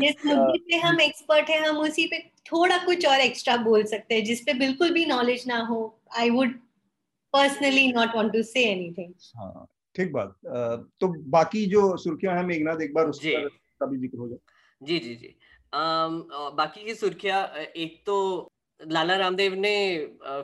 जिस 0.00 0.26
मुद्दे 0.26 0.58
पे 0.58 0.76
हम 0.76 1.00
एक्सपर्ट 1.00 1.48
हैं 1.50 1.60
हम 1.60 1.78
उसी 1.78 2.06
पे 2.06 2.18
थोड़ा 2.46 2.78
कुछ 2.78 3.06
और 3.06 3.20
एक्स्ट्रा 3.20 3.56
बोल 3.56 3.84
सकते 3.84 4.14
हैं 4.14 4.24
जिस 4.24 4.40
पे 4.40 4.54
बिल्कुल 4.54 4.90
भी 4.90 5.06
नॉलेज 5.06 5.44
ना 5.46 5.58
हो। 5.60 6.00
I 6.18 6.30
would 6.30 6.52
personally 7.32 7.92
not 7.92 8.14
want 8.16 8.32
to 8.32 8.42
say 8.42 8.64
anything 8.64 9.12
हाँ 9.36 9.66
ठीक 9.94 10.12
बात। 10.12 10.34
तो 11.00 11.08
बाकी 11.30 11.66
जो 11.66 11.96
सुर्खियाँ 11.96 12.36
हैं 12.36 12.44
मेघनाथ 12.44 12.80
एक 12.80 12.94
बार 12.94 13.06
उस 13.06 13.20
पर 13.24 13.86
भी 13.86 13.98
ज़िक्र 13.98 14.18
हो 14.18 14.28
जाए। 14.28 14.38
जी 14.82 14.98
जी 14.98 15.14
जी। 15.14 15.34
um, 15.72 16.22
बाकी 16.56 16.84
की 16.84 16.94
सुर्खियाँ 16.94 17.46
एक 17.76 18.02
तो 18.06 18.16
लाला 18.80 19.16
रामदेव 19.16 19.54
ने 19.54 19.76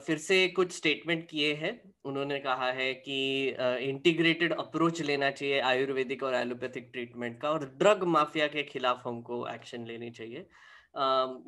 फिर 0.06 0.18
से 0.18 0.46
कुछ 0.48 0.72
स्टेटमेंट 0.72 1.26
किए 1.30 1.52
हैं। 1.54 1.80
उन्होंने 2.04 2.38
कहा 2.40 2.70
है 2.72 2.92
कि 2.94 3.18
इंटीग्रेटेड 3.88 4.52
अप्रोच 4.52 5.00
लेना 5.02 5.30
चाहिए 5.30 5.60
आयुर्वेदिक 5.62 6.22
और 6.22 6.34
एलोपैथिक 6.34 6.88
ट्रीटमेंट 6.92 7.40
का 7.42 7.50
और 7.50 7.64
ड्रग 7.78 8.02
माफिया 8.08 8.46
के 8.46 8.62
खिलाफ 8.62 9.02
हमको 9.06 9.46
एक्शन 9.48 9.86
लेनी 9.86 10.10
चाहिए। 10.10 10.46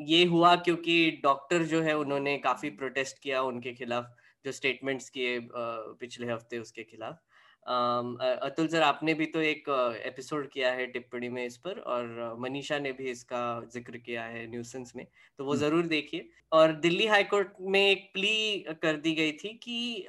ये 0.08 0.24
हुआ 0.26 0.54
क्योंकि 0.58 1.10
डॉक्टर 1.24 1.62
जो 1.64 1.82
है, 1.82 1.96
उन्होंने 1.96 2.36
काफ़ी 2.38 2.70
प्रोटेस्ट 2.72 3.22
किया 3.22 3.42
उनके 3.42 3.72
खिलाफ, 3.74 4.14
जो 4.44 4.52
स्टेटमेंट्स 4.52 5.08
किए 5.10 5.38
पिछले 5.52 6.32
हफ़्ते 6.32 6.58
उसके 6.58 6.82
खिलाफ। 6.84 7.20
अतुल 7.66 8.66
सर 8.68 8.82
आपने 8.82 9.14
भी 9.14 9.26
तो 9.26 9.40
एक 9.42 9.68
एपिसोड 10.06 10.48
किया 10.50 10.70
है 10.72 10.86
टिप्पणी 10.86 11.28
में 11.28 11.44
इस 11.44 11.56
पर 11.56 11.78
और 11.86 12.36
मनीषा 12.40 12.78
ने 12.78 12.92
भी 12.92 13.10
इसका 13.10 13.40
ज़िक्र 13.72 13.98
किया 13.98 14.24
है 14.24 14.46
न्यूसेंस 14.50 14.92
में 14.96 15.06
तो 15.38 15.44
वो 15.44 15.56
ज़रूर 15.56 15.86
देखिए। 15.86 16.28
और 16.52 16.72
दिल्ली 16.80 17.06
हाईकोर्ट 17.06 17.52
में 17.62 17.80
एक 17.80 18.10
प्ली 18.14 18.64
कर 18.82 18.96
दी 18.96 19.14
गई 19.14 19.32
थी 19.34 19.48
कि 19.62 20.06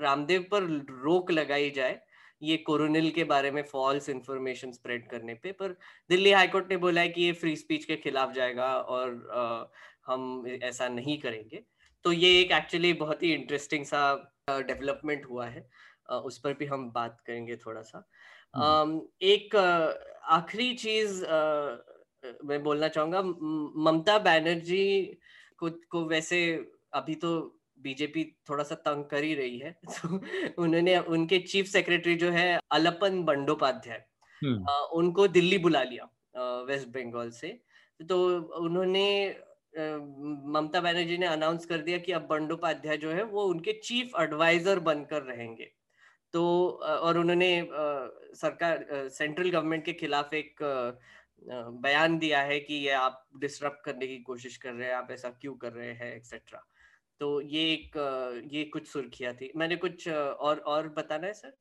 रामदेव 0.00 0.46
पर 0.50 0.62
रोक 1.02 1.30
लगाई 1.30 1.70
जाए 1.70 2.00
ये 2.42 2.56
कोरोनिल 2.58 3.10
के 3.10 3.24
बारे 3.24 3.50
में 3.50 3.62
फॉल्स 3.64 4.08
इंफॉर्मेशन 4.08 4.72
स्प्रेड 4.72 5.08
करने 5.10 5.34
पे 5.34 5.52
पर 5.52 5.76
दिल्ली 6.10 6.32
हाईकोर्ट 6.32 6.70
ने 6.70 6.76
बोला 6.76 7.00
है 7.00 7.08
कि 7.08 7.22
ये 7.22 7.32
फ्री 7.34 7.54
स्पीच 7.56 7.84
के 7.84 7.96
खिलाफ 7.96 8.32
जाएगा 8.34 8.72
और 8.74 9.70
हम 10.06 10.46
ऐसा 10.62 10.88
नहीं 10.88 11.18
करेंगे। 11.20 11.62
तो 12.04 12.12
ये 12.12 12.40
एक 12.40 12.52
एक्चुअली 12.52 12.92
बहुत 12.94 13.22
ही 13.22 13.32
इंटरेस्टिंग 13.34 13.84
सा 13.84 14.02
डेवलपमेंट 14.50 15.24
हुआ 15.26 15.46
है। 15.46 15.66
उस 16.10 16.38
पर 16.38 16.54
भी 16.54 16.66
हम 16.66 16.90
बात 16.92 17.20
करेंगे 17.26 17.56
थोड़ा 17.56 17.82
सा 17.82 18.08
एक 19.22 19.56
आखिरी 20.30 20.74
चीज़ 20.74 21.24
मैं 22.44 22.62
बोलना 22.62 22.88
चाहूँगा 22.88 23.22
ममता 23.22 24.18
बनर्जी 24.18 24.84
को, 25.58 25.70
को 25.70 26.04
वैसे 26.04 26.40
अभी 26.94 27.14
तो 27.14 27.30
बीजेपी 27.78 28.24
थोड़ा 28.50 28.64
सा 28.64 28.74
तंग 28.74 29.04
कर 29.04 29.24
ही 29.24 29.34
रही 29.34 29.58
है 29.58 29.72
तो 29.86 30.18
उन्होंने 30.62 30.98
उनके 30.98 31.38
चीफ 31.38 31.66
सेक्रेटरी 31.66 32.14
जो 32.16 32.30
है 32.30 32.58
अलपन 32.72 33.22
बंडोपाध्याय। 33.24 34.04
उनको 34.94 35.26
दिल्ली 35.28 35.58
बुला 35.58 35.82
लिया 35.82 36.04
वेस्ट 36.62 36.88
बंगाल 36.88 37.30
से। 37.30 37.48
तो 38.00 38.18
उन्होंने 38.60 39.04
ममता 40.54 40.80
बनर्जी 40.80 41.18
ने 41.18 41.26
अनाउंस 41.26 41.66
कर 41.66 41.78
दिया 41.82 41.98
कि 41.98 42.12
अब 42.12 42.26
बंडोपाध्याय 42.28 42.96
जो 42.96 43.10
है 43.12 43.22
वो 43.24 43.44
उनके 43.44 43.72
चीफ 43.84 44.12
एडवाइजर 44.20 44.78
बनकर 44.80 45.22
रहेंगे। 45.22 45.70
तो 46.36 46.42
और 47.02 47.18
उन्होंने 47.18 47.50
सरकार 48.36 48.86
सेंट्रल 49.10 49.50
गवर्नमेंट 49.50 49.84
के 49.84 49.92
खिलाफ 49.92 50.34
एक 50.34 50.62
बयान 51.82 52.18
दिया 52.18 52.40
है 52.42 52.58
कि 52.60 52.74
ये 52.76 52.90
आप 52.92 53.24
डिस्टर्ब 53.40 53.78
करने 53.84 54.06
की 54.06 54.16
कोशिश 54.22 54.56
कर 54.56 54.72
रहे 54.72 54.88
हैं, 54.88 54.94
आप 54.94 55.08
ऐसा 55.10 55.28
क्यों 55.40 55.54
कर 55.54 55.72
रहे 55.72 55.92
हैं 55.92 56.14
एक्सेट्रा 56.16 56.60
तो 57.20 57.40
ये 57.40 57.62
एक 57.72 57.96
ये 58.52 58.64
कुछ 58.64 58.86
सुर्खियाँ 58.88 59.32
थी। 59.34 59.50
मैंने 59.56 59.76
कुछ 59.76 60.08
और 60.08 60.58
और 60.66 60.88
बताना 60.88 61.26
है, 61.26 61.32
सर? 61.32 61.52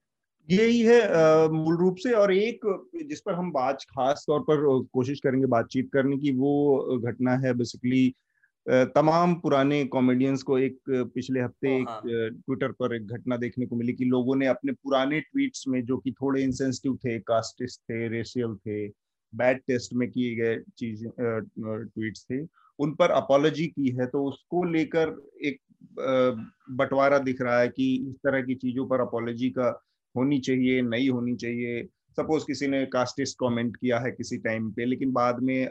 यही 0.50 0.79
है 0.82 1.48
मूल 1.50 1.77
रूप 1.77 1.96
से, 1.98 2.12
और 2.13 2.34
एक, 2.34 2.65
जिस 3.05 3.22
पर 3.22 3.34
हम 3.34 3.51
बात, 3.51 3.84
खास 3.89 4.24
तौर 4.27 4.39
पर 4.41 4.65
कोशिश 4.94 5.20
करेंगे 5.20 5.48
बातचीत 5.48 5.89
करने 5.94 6.17
की, 6.17 6.32
वो 6.32 7.00
घटना 7.00 7.36
है 7.38 7.53
बेसिकली 7.53 8.13
तमाम 8.65 9.34
पुराने 9.36 9.84
कॉमेडियंस 9.86 10.43
को 10.43 10.57
एक 10.60 10.77
पिछले 10.89 11.39
हफ़्ते 11.39 11.75
एक 11.75 11.88
ट्विटर 12.45 12.65
हाँ। 12.65 12.75
पर 12.79 12.95
एक 12.95 13.07
घटना 13.07 13.38
देखने 13.38 13.65
को 13.65 13.75
मिली 13.75 13.93
कि 13.93 14.05
लोगों 14.05 14.36
ने 14.36 14.48
अपने 14.48 14.72
पुराने 14.74 15.19
ट्वीट्स 15.22 15.67
में 15.67 15.84
जो 15.86 15.98
कि 15.98 16.12
थोड़े 16.12 16.43
इंसेंसिटिव 16.43 16.95
थे 16.95 17.19
कास्टिस्ट 17.19 17.81
थे 17.81 18.07
रेशियल 18.07 18.55
थे 18.57 18.88
बैड 19.34 19.62
टेस्ट 19.67 19.93
में 19.93 20.10
किए 20.10 20.36
गए 20.36 20.57
चीज़ 20.77 21.05
ट्वीट्स 21.19 22.25
थे 22.31 22.41
उन 22.79 22.93
पर 22.95 23.12
अपोलॉजी 23.12 23.67
की 23.67 23.89
है 24.00 24.05
तो 24.05 24.24
उसको 24.24 24.63
लेकर 24.63 25.15
एक 25.43 25.60
बंटवारा 26.72 27.17
दिख 27.19 27.41
रहा 27.41 27.60
है 27.60 27.67
कि 27.69 27.93
इस 28.10 28.15
तरह 28.17 28.41
की 28.41 28.55
चीज़ों 28.55 28.88
पर 28.88 29.01
अपोलॉजी 29.01 29.50
का 29.50 29.67
होनी 30.15 30.39
चाहिए 30.39 30.81
नहीं 30.81 31.10
होनी 31.10 31.36
चाहिए 31.36 31.84
सपोज़ 32.17 32.45
किसी 32.45 32.67
ने 32.67 32.86
कास्टिस्ट 32.86 33.38
कमेंट 33.39 33.75
किया 33.77 34.00
है 34.00 34.12
किसी 34.12 34.38
टाइम 34.38 34.72
पे 34.72 34.86
लेकिन 34.86 35.12
बाद 35.12 35.39
में 35.43 35.67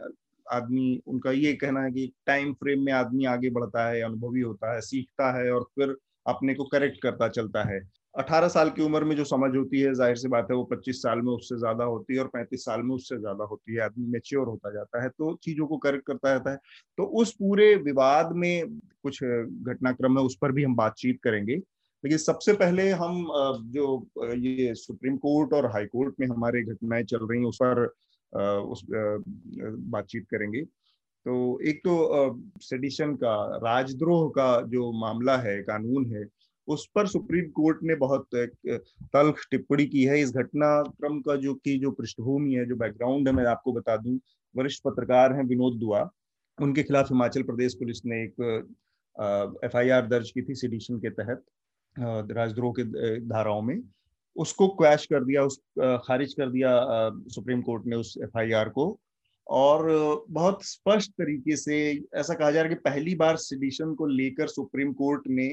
आदमी, 0.53 1.01
उनका 1.07 1.31
ये 1.33 1.53
कहना 1.55 1.83
है 1.83 1.91
कि 1.93 2.13
टाइम 2.27 2.53
फ्रेम 2.55 2.85
में 2.85 2.93
आदमी 2.93 3.25
आगे 3.27 3.51
बढ़ता 3.51 3.89
है, 3.89 4.01
अनुभवी 4.03 4.41
होता 4.41 4.75
है, 4.75 4.81
सीखता 4.83 5.31
है 5.39 5.51
और 5.53 5.63
फिर 5.75 5.97
अपने 6.27 6.55
को 6.55 6.65
करेक्ट 6.65 7.01
करता 7.03 7.29
चलता 7.29 7.63
है। 7.65 7.81
18 8.15 8.49
साल 8.49 8.71
की 8.71 8.83
उम्र 8.83 9.05
में 9.05 9.15
जो 9.17 9.25
समझ 9.25 9.51
होती 9.57 9.81
है, 9.81 9.93
ज़ाहिर 9.95 10.17
सी 10.17 10.29
बात 10.29 10.47
है, 10.51 10.57
वो 10.57 10.65
25 10.65 11.03
साल 11.03 11.21
में 11.21 11.33
उससे 11.33 11.59
ज़्यादा 11.59 11.85
होती 11.85 12.15
है 12.15 12.21
और 12.21 12.29
35 12.29 12.65
साल 12.65 12.83
में 12.83 12.95
उससे 12.95 13.19
ज़्यादा 13.19 13.45
होती 13.45 13.75
है। 13.75 13.81
आदमी 13.81 14.07
मेच्योर 14.07 14.47
होता 14.47 14.71
जाता 14.71 15.03
है 15.03 15.09
तो 15.09 15.35
चीज़ों 15.43 15.67
को 15.67 15.77
करेक्ट 15.79 16.07
करता 16.07 16.31
जाता 16.31 16.51
है। 16.51 16.57
तो 16.99 17.05
उस 17.21 17.33
पूरे 17.33 17.75
विवाद 17.77 18.33
में 18.35 18.79
कुछ 19.03 19.23
घटनाक्रम 19.23 20.19
है, 20.19 20.25
उस 20.25 20.37
पर 20.43 20.53
भी 20.53 20.65
हम 20.65 20.77
बातचीत 20.77 21.21
करेंगे। 21.25 21.57
लेकिन 22.05 22.19
सबसे 22.19 22.53
पहले 22.53 22.89
हम 22.93 23.27
जो 23.73 24.07
ये 24.37 24.75
सुप्रीम 24.75 25.17
कोर्ट 25.17 25.53
और 25.53 25.67
हाई 25.67 25.87
कोर्ट 25.87 26.15
में 26.21 26.27
हमारे 26.27 26.63
घटनाएँ 26.63 27.05
चल 27.05 27.27
रही 27.27 27.41
हैं, 27.41 27.47
उस 27.47 27.59
पर 27.63 27.85
उस 28.35 28.85
बातचीत 28.91 30.27
करेंगे। 30.31 30.63
तो 30.63 31.61
एक 31.61 31.79
तो 31.79 31.95
सेडिशन 32.63 33.15
का, 33.15 33.35
राजद्रोह 33.59 34.29
का 34.31 34.61
जो 34.69 34.91
मामला 35.01 35.37
है, 35.39 35.63
कानून 35.63 36.07
है, 36.07 36.25
उस 36.69 36.87
पर 36.95 37.07
सुप्रीम 37.07 37.49
कोर्ट 37.51 37.79
ने 37.83 37.95
बहुत 37.97 38.29
तल्ख 38.35 39.47
टिप्पणी 39.51 39.87
की 39.87 40.05
है। 40.05 40.21
इस 40.21 40.33
घटनाक्रम 40.33 41.21
का 41.21 41.37
जो 41.37 41.55
की 41.55 41.79
जो 41.79 41.91
पृष्ठभूमि 41.91 42.55
है, 42.55 42.67
जो 42.67 42.77
बैकग्राउंड 42.77 43.29
है, 43.29 43.35
मैं 43.35 43.45
आपको 43.47 43.73
बता 43.73 43.97
दूँ, 43.97 44.19
वरिष्ठ 44.55 44.83
पत्रकार 44.85 45.33
हैं 45.33 45.45
विनोद 45.45 45.79
दुआ। 45.79 46.09
उनके 46.59 46.83
खिलाफ 46.83 47.11
हिमाचल 47.11 47.43
प्रदेश 47.43 47.75
पुलिस 47.75 48.05
ने 48.07 48.23
एक 48.23 48.41
एफआईआर 49.65 50.07
दर्ज 50.07 50.31
की 50.31 50.43
थी 50.43 50.55
सिडिशन 50.55 50.99
के 50.99 51.11
तहत 51.13 51.45
राजद्रोह 52.33 52.73
के 52.79 52.85
धाराओं 53.21 53.63
में। 53.63 53.81
उसको 54.37 54.69
क्वैश 54.69 55.07
कर 55.07 55.25
दिया, 55.25 55.43
उस 55.43 55.61
खारिज 55.79 56.35
कर 56.35 56.51
दिया 56.51 56.71
सुप्रीम 57.35 57.63
कोर्ट 57.63 57.87
ने 57.87 57.97
उस 57.97 58.17
एफआईआर 58.25 58.69
को। 58.69 58.87
और 59.47 60.25
बहुत 60.31 60.65
स्पष्ट 60.65 61.11
तरीके 61.13 61.57
से 61.57 61.77
ऐसा 62.15 62.35
कहा 62.35 62.51
जा 62.51 62.61
रहा 62.61 62.69
है 62.69 62.75
कि 62.75 62.81
पहली 62.85 63.15
बार 63.15 63.37
सिडिशन 63.37 63.95
को 63.95 64.07
लेकर 64.07 64.47
सुप्रीम 64.49 64.93
कोर्ट 64.93 65.29
ने 65.29 65.47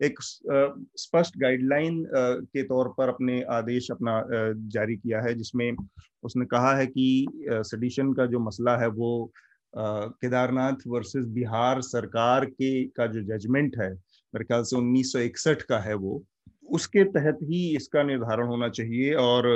एक 0.00 0.18
स्पष्ट 0.20 1.38
गाइडलाइन 1.38 2.04
के 2.14 2.62
तौर 2.62 2.88
पर 2.98 3.08
अपने 3.08 3.40
आदेश 3.50 3.90
अपना 3.90 4.22
जारी 4.68 4.96
किया 4.96 5.20
है, 5.22 5.34
जिसमें 5.34 5.76
उसने 6.22 6.44
कहा 6.46 6.74
है 6.76 6.86
कि 6.86 7.26
सडिशन 7.50 8.12
का 8.12 8.26
जो 8.26 8.38
मसला 8.40 8.76
है 8.76 8.88
वो 8.88 9.32
केदारनाथ 9.74 10.86
वर्सेस 10.86 11.24
बिहार 11.26 11.80
सरकार 11.82 12.44
के, 12.44 12.84
का 12.84 13.06
जो 13.06 13.22
जजमेंट 13.22 13.76
है, 13.80 13.90
मेरे 13.92 14.44
ख्याल 14.44 14.62
से 14.62 14.76
1961 14.76 15.62
का 15.62 15.78
है 15.78 15.94
वो 15.94 16.22
उसके 16.68 17.04
तहत 17.04 17.38
ही 17.42 17.64
इसका 17.76 18.02
निर्धारण 18.02 18.46
होना 18.46 18.68
चाहिए 18.68 19.14
और 19.14 19.48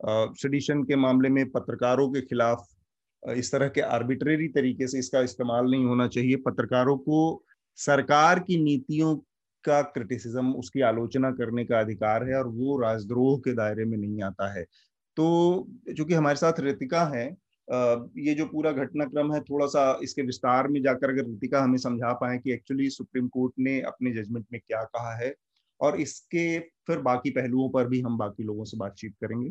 सडिशन 0.00 0.82
के 0.84 0.96
मामले 0.96 1.28
में 1.28 1.48
पत्रकारों 1.50 2.08
के 2.10 2.20
खिलाफ 2.20 2.66
इस 3.22 3.50
तरह 3.52 3.68
के 3.68 3.80
आर्बिट्रेरी 3.80 4.48
तरीके 4.48 4.86
से 4.88 4.98
इसका 4.98 5.20
इस्तेमाल 5.20 5.70
नहीं 5.70 5.84
होना 5.84 6.06
चाहिए। 6.08 6.36
पत्रकारों 6.36 6.96
को 6.98 7.42
सरकार 7.78 8.38
की 8.40 8.62
नीतियों 8.62 9.16
का 9.64 9.80
क्रिटिसिज्म 9.84 10.52
उसकी 10.54 10.80
आलोचना 10.80 11.30
करने 11.30 11.64
का 11.64 11.80
अधिकार 11.80 12.24
है 12.28 12.34
और 12.38 12.48
वो 12.48 12.78
राजद्रोह 12.80 13.38
के 13.38 13.52
दायरे 13.54 13.84
में 13.84 13.96
नहीं 13.98 14.22
आता 14.22 14.52
है। 14.54 14.62
तो 14.62 15.68
चूँकि 15.96 16.14
हमारे 16.14 16.36
साथ 16.36 16.60
रितिका 16.60 17.04
है 17.14 17.26
ये 17.68 18.34
जो 18.34 18.44
पूरा 18.46 18.70
घटनाक्रम 18.72 19.32
है 19.34 19.40
थोड़ा 19.40 19.66
सा 19.66 19.98
इसके 20.02 20.22
विस्तार 20.22 20.68
में 20.68 20.80
जाकर 20.82 21.10
अगर 21.10 21.24
रितिका 21.24 21.62
हमें 21.62 21.78
समझा 21.78 22.12
पाए 22.12 22.38
कि 22.38 22.52
एक्चुअली 22.52 22.88
सुप्रीम 22.90 23.28
कोर्ट 23.28 23.52
ने 23.58 23.80
अपने 23.80 24.12
जजमेंट 24.12 24.46
में 24.52 24.60
क्या 24.60 24.82
कहा 24.84 25.14
है 25.16 25.34
और 25.80 26.00
इसके 26.00 26.58
फिर 26.86 26.98
बाकी 27.00 27.30
पहलुओं 27.30 27.68
पर 27.70 27.88
भी 27.88 28.00
हम 28.00 28.18
बाकी 28.18 28.42
लोगों 28.42 28.64
से 28.64 28.76
बातचीत 28.76 29.16
करेंगे। 29.20 29.48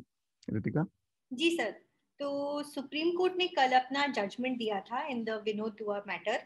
रितिका? 0.48 0.86
जी 1.32 1.50
सर 1.58 1.72
तो 2.20 2.64
सुप्रीम 2.64 3.12
कोर्ट 3.12 3.34
ने 3.38 3.48
कल 3.48 3.72
अपना 3.72 4.06
जजमेंट 4.08 4.58
दिया 4.58 4.80
था 4.82 5.06
इन 5.08 5.24
द 5.24 5.42
विनोद 5.46 5.76
दुआ 5.80 6.02
मैटर 6.08 6.38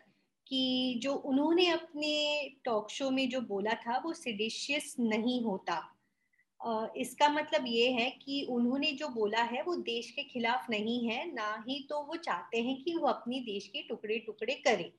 कि 0.48 1.00
जो 1.04 1.14
उन्होंने 1.14 1.68
अपने 1.70 2.14
टॉक 2.66 2.90
शो 2.90 3.10
में 3.10 3.28
जो 3.30 3.42
बोला 3.42 3.74
था 3.86 3.98
वो 3.98 4.14
सिडिशियस 4.14 4.96
नहीं 5.00 5.42
होता। 5.44 5.82
इसका 6.98 7.30
मतलब 7.30 7.64
ये 7.68 7.90
है 7.92 8.10
कि 8.22 8.42
उन्होंने 8.50 8.92
जो 8.92 9.08
बोला 9.10 9.42
है 9.44 9.62
वो 9.64 9.76
देश 9.76 10.10
के 10.12 10.24
खिलाफ 10.24 10.70
नहीं 10.70 11.00
है 11.08 11.34
ना 11.34 11.64
ही 11.68 11.80
तो 11.90 12.02
वो 12.02 12.16
चाहते 12.16 12.62
हैं 12.62 12.76
कि 12.84 12.96
वो 12.98 13.08
अपनी 13.08 13.40
देश 13.40 13.68
के 13.68 13.82
टुकड़े 13.82 14.18
टुकड़े 14.18 14.56
करें 14.68 14.92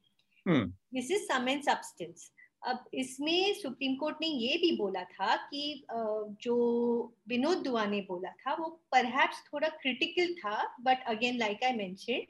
this 0.47 1.11
is 1.11 1.23
sum 1.23 1.49
and 1.49 1.62
substance 1.62 2.31
अब 2.64 2.85
इसमें 2.95 3.54
सुप्रीम 3.54 3.95
कोर्ट 3.97 4.16
ने 4.21 4.26
ये 4.26 4.57
भी 4.59 4.76
बोला 4.76 5.02
था 5.04 5.37
कि 5.37 5.85
जो 6.42 6.57
विनोद 7.28 7.59
दुआ 7.59 7.85
ने 7.85 8.00
बोला 8.00 8.31
था 8.31 8.54
वो 8.54 8.69
परहैप्स 8.92 9.42
थोड़ा 9.52 9.69
क्रिटिकल 9.69 10.35
था 10.35 10.76
but 10.81 11.04
again 11.07 11.38
like 11.38 11.64
I 11.64 11.73
mention 11.73 12.23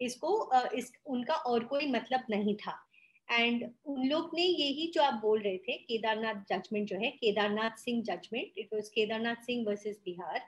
इसको 0.00 0.30
इस 0.74 0.92
उनका 1.06 1.34
और 1.34 1.64
कोई 1.64 1.86
मतलब 1.86 2.24
नहीं 2.30 2.54
था। 2.56 2.86
एंड 3.30 3.68
उन 3.86 4.06
लोग 4.08 4.30
ने 4.34 4.42
यही 4.42 4.86
जो 4.94 5.02
आप 5.02 5.14
बोल 5.14 5.40
रहे 5.40 5.58
थे 5.58 5.76
केदारनाथ 5.78 6.42
जजमेंट 6.50 6.88
जो 6.88 6.96
है 6.96 7.10
Kedarnath 7.10 7.76
Singh 7.76 8.02
judgment 8.02 8.58
it 8.58 8.68
was 8.74 8.90
Kedarnath 8.90 9.44
Singh 9.44 9.64
versus 9.66 10.00
Bihar 10.04 10.40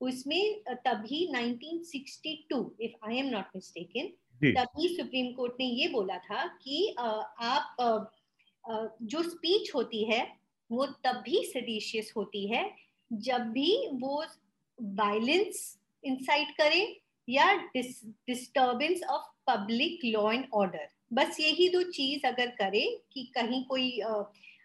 उसमें 0.00 0.62
तभी 0.86 1.26
1962 1.32 2.64
if 2.80 3.10
I 3.10 3.16
am 3.16 3.26
not 3.26 3.56
mistaken 3.56 4.08
तभी 4.44 4.88
सुप्रीम 4.96 5.32
कोर्ट 5.32 5.54
ने 5.60 5.64
ये 5.64 5.88
बोला 5.88 6.18
था 6.18 6.46
कि 6.62 6.94
आप 6.98 7.76
जो 9.02 9.22
स्पीच 9.22 9.74
होती 9.74 10.04
है 10.04 10.36
वो 10.70 10.86
तब 10.86 11.22
भी 11.24 11.44
सडिशियस 11.44 12.12
होती 12.16 12.46
है 12.48 12.76
जब 13.12 13.40
भी 13.40 13.88
वो 13.92 14.24
वायलेंस 14.78 15.78
इंसाइट 16.04 16.56
करे 16.56 17.00
या 17.28 17.54
disturbance 17.76 19.02
of 19.02 19.26
public 19.46 20.00
law 20.04 20.32
and 20.32 20.44
order 20.54 20.88
बस 21.12 21.40
यही 21.40 21.68
दो 21.68 21.82
चीज़ 21.82 22.26
अगर 22.26 22.46
करे 22.46 23.00
कि 23.12 23.32
कहीं 23.34 23.64
कोई 23.64 24.00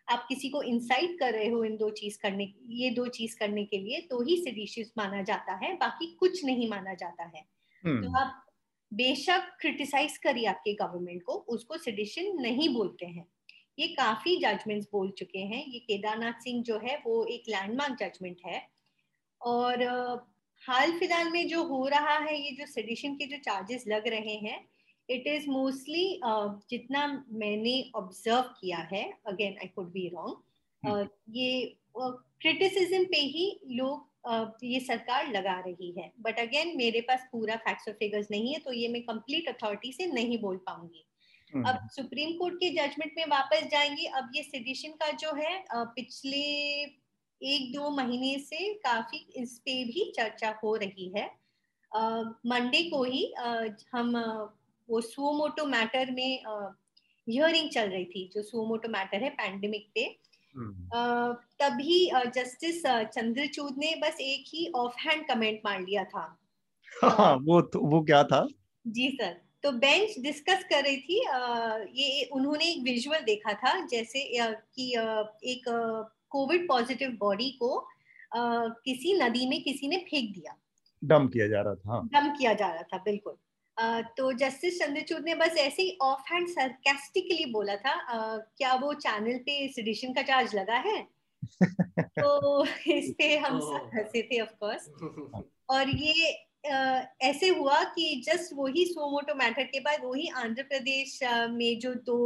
आप 0.09 0.25
किसी 0.29 0.49
को 0.49 0.61
इंसाइट 0.63 1.19
कर 1.19 1.33
रहे 1.33 1.49
हो 1.49 1.63
इन 1.63 1.77
दो 1.77 1.89
चीज़ 1.89 2.19
करने 2.19 2.53
ये 2.69 2.89
दो 2.89 3.07
चीज़ 3.07 3.37
करने 3.39 3.65
के 3.65 3.77
लिए 3.77 4.01
तो 4.01 4.21
ही 4.23 4.37
सिडिशियस 4.37 4.91
माना 4.97 5.21
जाता 5.21 5.55
है 5.65 5.75
बाकी 5.77 6.15
कुछ 6.19 6.45
नहीं 6.45 6.69
माना 6.69 6.93
जाता 6.93 7.23
है। 7.23 7.43
hmm. 7.83 8.03
तो 8.03 8.17
आप 8.19 8.45
बेशक 8.93 9.57
क्रिटिसाइज 9.61 10.17
करिए 10.17 10.45
आपके 10.45 10.73
गवर्नमेंट 10.73 11.23
को 11.23 11.33
उसको 11.33 11.77
सिडिशन 11.77 12.41
नहीं 12.41 12.73
बोलते 12.73 13.05
हैं। 13.05 13.25
ये 13.77 13.87
काफ़ी 13.95 14.35
जजमेंट्स 14.37 14.87
बोल 14.91 15.09
चुके 15.17 15.39
हैं। 15.39 15.65
ये 15.65 15.79
केदारनाथ 15.81 16.41
सिंह 16.43 16.63
जो 16.63 16.77
है 16.83 16.95
वो 17.05 17.23
एक 17.31 17.43
लैंडमार्क 17.49 17.97
जजमेंट 18.01 18.41
है। 18.45 18.61
और 19.41 19.83
हाल 20.63 20.91
फ़िलहाल 20.99 21.29
में 21.31 21.47
जो 21.47 21.63
हो 21.63 21.85
रहा 21.87 22.17
है 22.19 22.35
ये 22.35 22.51
जो 22.55 22.65
सेडिशन 22.67 23.15
के 23.15 23.25
जो 23.27 23.37
चार्जेस 23.45 23.83
लग 23.87 24.07
रहे 24.07 24.35
हैं 24.45 24.59
इट 25.09 25.27
इज़ 25.27 25.49
मोस्टली 25.49 26.19
जितना 26.69 27.05
मैंने 27.33 27.73
ऑब्ज़र्व 27.95 28.41
किया 28.59 28.77
है 28.91 29.03
again 29.27 29.57
I 29.61 29.67
could 29.75 29.91
be 29.91 30.07
wrong 30.09 31.09
ये 31.29 31.75
क्रिटिसिज्म 31.97 32.97
uh, 32.97 33.09
पे 33.11 33.17
ही 33.17 33.59
लोग 33.71 34.07
uh, 34.29 34.47
ये 34.63 34.79
सरकार 34.79 35.31
लगा 35.31 35.59
रही 35.59 35.91
है। 35.97 36.11
बट 36.21 36.39
अगेन 36.39 36.75
मेरे 36.77 37.01
पास 37.01 37.27
पूरा 37.31 37.55
फैक्ट्स 37.57 37.87
और 37.87 37.93
फिगर्स 37.99 38.27
नहीं 38.31 38.53
है 38.53 38.59
तो 38.59 38.73
ये 38.73 38.87
मैं 38.87 39.01
कंप्लीट 39.03 39.47
अथॉरिटी 39.49 39.91
से 39.91 40.05
नहीं 40.07 40.39
बोल 40.41 40.57
पाऊँगी। 40.65 41.05
अब 41.63 41.89
सुप्रीम 41.91 42.37
कोर्ट 42.37 42.55
के 42.55 42.69
जजमेंट 42.69 43.13
में 43.17 43.25
वापस 43.25 43.67
जाएँगे। 43.71 44.05
अब 44.05 44.31
ये 44.35 44.43
सिडिशन 44.43 44.89
का 44.89 45.11
जो 45.11 45.35
है 45.35 45.65
पिछले 45.73 46.41
एक 47.43 47.75
दो 47.75 47.89
महीने 47.89 48.39
से 48.39 48.73
काफ़ी 48.73 49.17
इस 49.17 49.59
पे 49.59 49.83
भी 49.83 50.13
चर्चा 50.15 50.59
हो 50.63 50.75
रही 50.75 51.13
है। 51.17 51.25
मंडे 52.45 52.89
को 52.89 53.03
ही 53.03 53.33
हम 53.93 54.17
वो 54.89 55.01
सुमोटो 55.01 55.65
मैटर 55.65 56.11
में 56.11 56.43
हियरिंग 57.29 57.69
चल 57.69 57.89
रही 57.89 58.05
थी 58.05 58.31
जो 58.33 58.43
सुमोटो 58.43 58.89
मैटर 58.89 59.23
है 59.23 59.29
पैंडेमिक 59.29 59.91
पे। 59.95 60.19
हम्म। 60.55 60.89
तभी 61.33 62.11
जस्टिस 62.15 62.83
चंद्रचूड 62.87 63.75
ने 63.77 63.95
बस 63.95 64.17
एक 64.21 64.45
ही 64.47 64.71
ऑफ़ 64.75 64.95
हैंड 64.99 65.27
कमेंट 65.27 65.61
मार 65.65 65.81
लिया 65.81 66.03
था। 66.03 66.39
हाँ, 67.03 67.35
वो 67.35 67.61
तो, 67.61 67.79
वो 67.79 68.01
क्या 68.01 68.23
था? 68.23 68.47
जी 68.87 69.09
सर। 69.21 69.44
तो 69.65 69.71
बेंच 69.71 70.19
डिस्कस 70.19 70.63
कर 70.63 70.83
रही 70.83 70.97
थी 70.97 71.19
ये 72.01 72.23
उन्होंने 72.23 72.65
एक 72.65 72.83
विजुअल 72.83 73.19
देखा 73.19 73.53
था 73.53 73.85
जैसे 73.85 74.29
कि 74.39 74.91
एक 75.43 75.63
कोविड 76.29 76.67
पॉजिटिव 76.67 77.17
बॉडी 77.19 77.49
को 77.49 77.87
किसी 78.35 79.13
नदी 79.13 79.47
में 79.49 79.63
किसी 79.63 79.87
ने 79.87 79.97
फेंक 79.97 80.29
दिया। 80.35 80.55
डम 81.03 81.27
किया 81.27 81.47
जा 81.47 81.61
रहा 81.61 81.75
था 81.75 82.01
डम 82.13 82.29
किया 82.35 82.53
जा 82.53 82.67
रहा 82.67 82.83
था 82.83 82.97
बिल्कुल। 82.97 83.35
तो 84.17 84.31
जस्टिस 84.33 84.79
चंद्रचूड़ 84.79 85.21
ने 85.21 85.35
बस 85.35 85.57
ऐसे 85.57 85.83
ही 85.83 85.97
ऑफ़ 86.01 86.33
हैंड 86.33 86.47
सरकेस्टिकली 86.47 87.45
बोला 87.45 87.75
था 87.75 87.95
क्या 88.57 88.73
वो 88.73 88.93
चैनल 88.93 89.37
पे 89.37 89.67
सिडिशन 89.67 90.13
का 90.13 90.21
चार्ज 90.21 90.55
लगा 90.55 90.77
है? 90.77 91.07
तो 91.99 92.65
इस 92.91 93.13
पे 93.17 93.37
हम 93.37 93.59
सब 93.59 93.89
हंसे 93.95 94.21
थे 94.21 94.41
ऑफ़ 94.41 94.53
कोर्स 94.59 94.89
और 95.69 95.89
ये 95.89 96.31
ऐसे 97.23 97.47
हुआ 97.49 97.81
कि 97.89 98.21
जस्ट 98.25 98.53
वही 98.53 98.85
सोमोटो 98.85 99.35
मैटर 99.35 99.63
के 99.65 99.79
बाद 99.79 100.03
वही 100.03 100.27
आंध्र 100.37 100.63
प्रदेश 100.63 101.19
में 101.51 101.79
जो 101.79 101.93
दो 102.05 102.19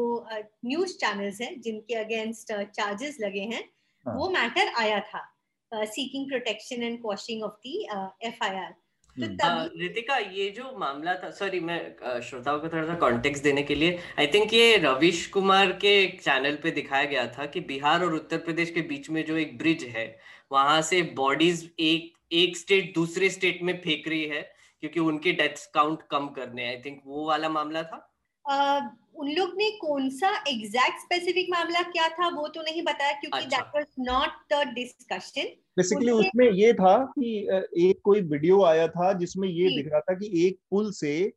न्यूज़ 0.66 0.96
चैनल्स 0.98 1.42
हैं 1.42 1.60
जिनके 1.62 1.96
अगेंस्ट 1.96 2.54
चार्जेस 2.54 3.18
लगे 3.22 3.42
हैं 3.46 3.64
हाँ. 4.06 4.16
वो 4.16 4.30
मैटर 4.30 4.74
आया 4.78 5.00
था 5.08 5.26
seeking 5.72 6.30
protection 6.30 6.84
and 6.84 7.02
questioning 7.02 7.44
of 7.44 7.58
the 7.64 7.82
FIR 8.24 8.76
तो 9.16 9.26
हम्म। 9.46 9.80
रितिका 9.80 10.18
ये 10.18 10.50
जो 10.50 10.72
मामला 10.78 11.14
था 11.16 11.30
सॉरी 11.32 11.60
मैं 11.62 11.80
श्रोताओं 12.22 12.60
को 12.60 12.70
थोड़ा 12.70 12.86
सा 12.88 12.94
कॉन्टेक्स्ट 13.00 13.44
देने 13.44 13.64
के 13.64 13.76
लिए 13.76 13.98
आई 14.20 14.28
थिंक 14.28 14.54
ये 14.54 14.78
रविश 14.78 15.26
कुमार 15.28 15.72
के 15.82 15.96
चैनल 16.18 16.56
पे 16.64 16.72
दिखाया 16.72 17.06
गया 17.06 17.26
था 17.30 17.46
कि 17.46 17.60
बिहार 17.68 18.04
और 18.04 18.14
उत्तर 18.16 18.38
प्रदेश 18.46 18.72
के 18.72 18.82
बीच 18.84 19.10
में 19.10 19.24
जो 19.26 19.38
एक 19.38 19.58
ब्रिज 19.58 19.84
है 19.96 20.06
वहाँ 20.52 20.82
से 20.82 21.02
बॉडीज 21.16 21.70
एक 21.82 22.14
एक 22.32 22.58
स्टेट 22.58 22.96
दूसरे 22.96 23.30
स्टेट 23.30 23.64
में 23.64 23.82
फेंक 23.82 24.08
रही 24.08 24.26
है 24.26 24.42
क्योंकि 24.80 25.00
उनके 25.00 25.32
डेथ 25.32 25.72
काउंट 25.74 26.00
कम 26.12 26.28
करने 26.28 26.68
आई 26.68 26.78
थिंक 26.78 27.02
वो 27.06 27.28
वाला 27.28 27.50
मामला 27.50 27.84
था? 27.84 28.14
uh, 28.52 28.98
उन 29.16 29.32
लोग 29.32 29.50
ने 29.58 29.72
कौन 29.72 30.10
सा 30.10 30.44
एग्जैक्ट 30.48 31.00
स्पेसिफिक 31.00 31.48
मामला 31.50 31.82
क्या 31.82 32.10
था 32.10 32.30
वो 32.30 32.48
तो 32.48 32.62
नहीं 32.62 32.82
बताया 32.82 33.12
क्योंकि 33.12 33.46
that 33.46 33.64
was 33.76 33.86
not 34.00 34.54
the 34.54 34.68
discussion 34.74 35.42
basically 35.78 36.12
उसमें 36.12 36.52
ये 36.52 36.74
था 36.74 37.06
कि 37.06 37.48
एक 37.90 38.02
कोई 38.04 38.22
वीडियो 38.22 38.64
आया 38.64 38.88
था 38.88 39.14
जिसमें 39.14 39.50
ये 39.50 39.76
दिख 39.76 39.92
रहा 39.92 40.00
था 40.00 40.14
कि 40.14 40.48
एक 40.48 40.60
पुल 40.72 40.92
से 40.92 41.34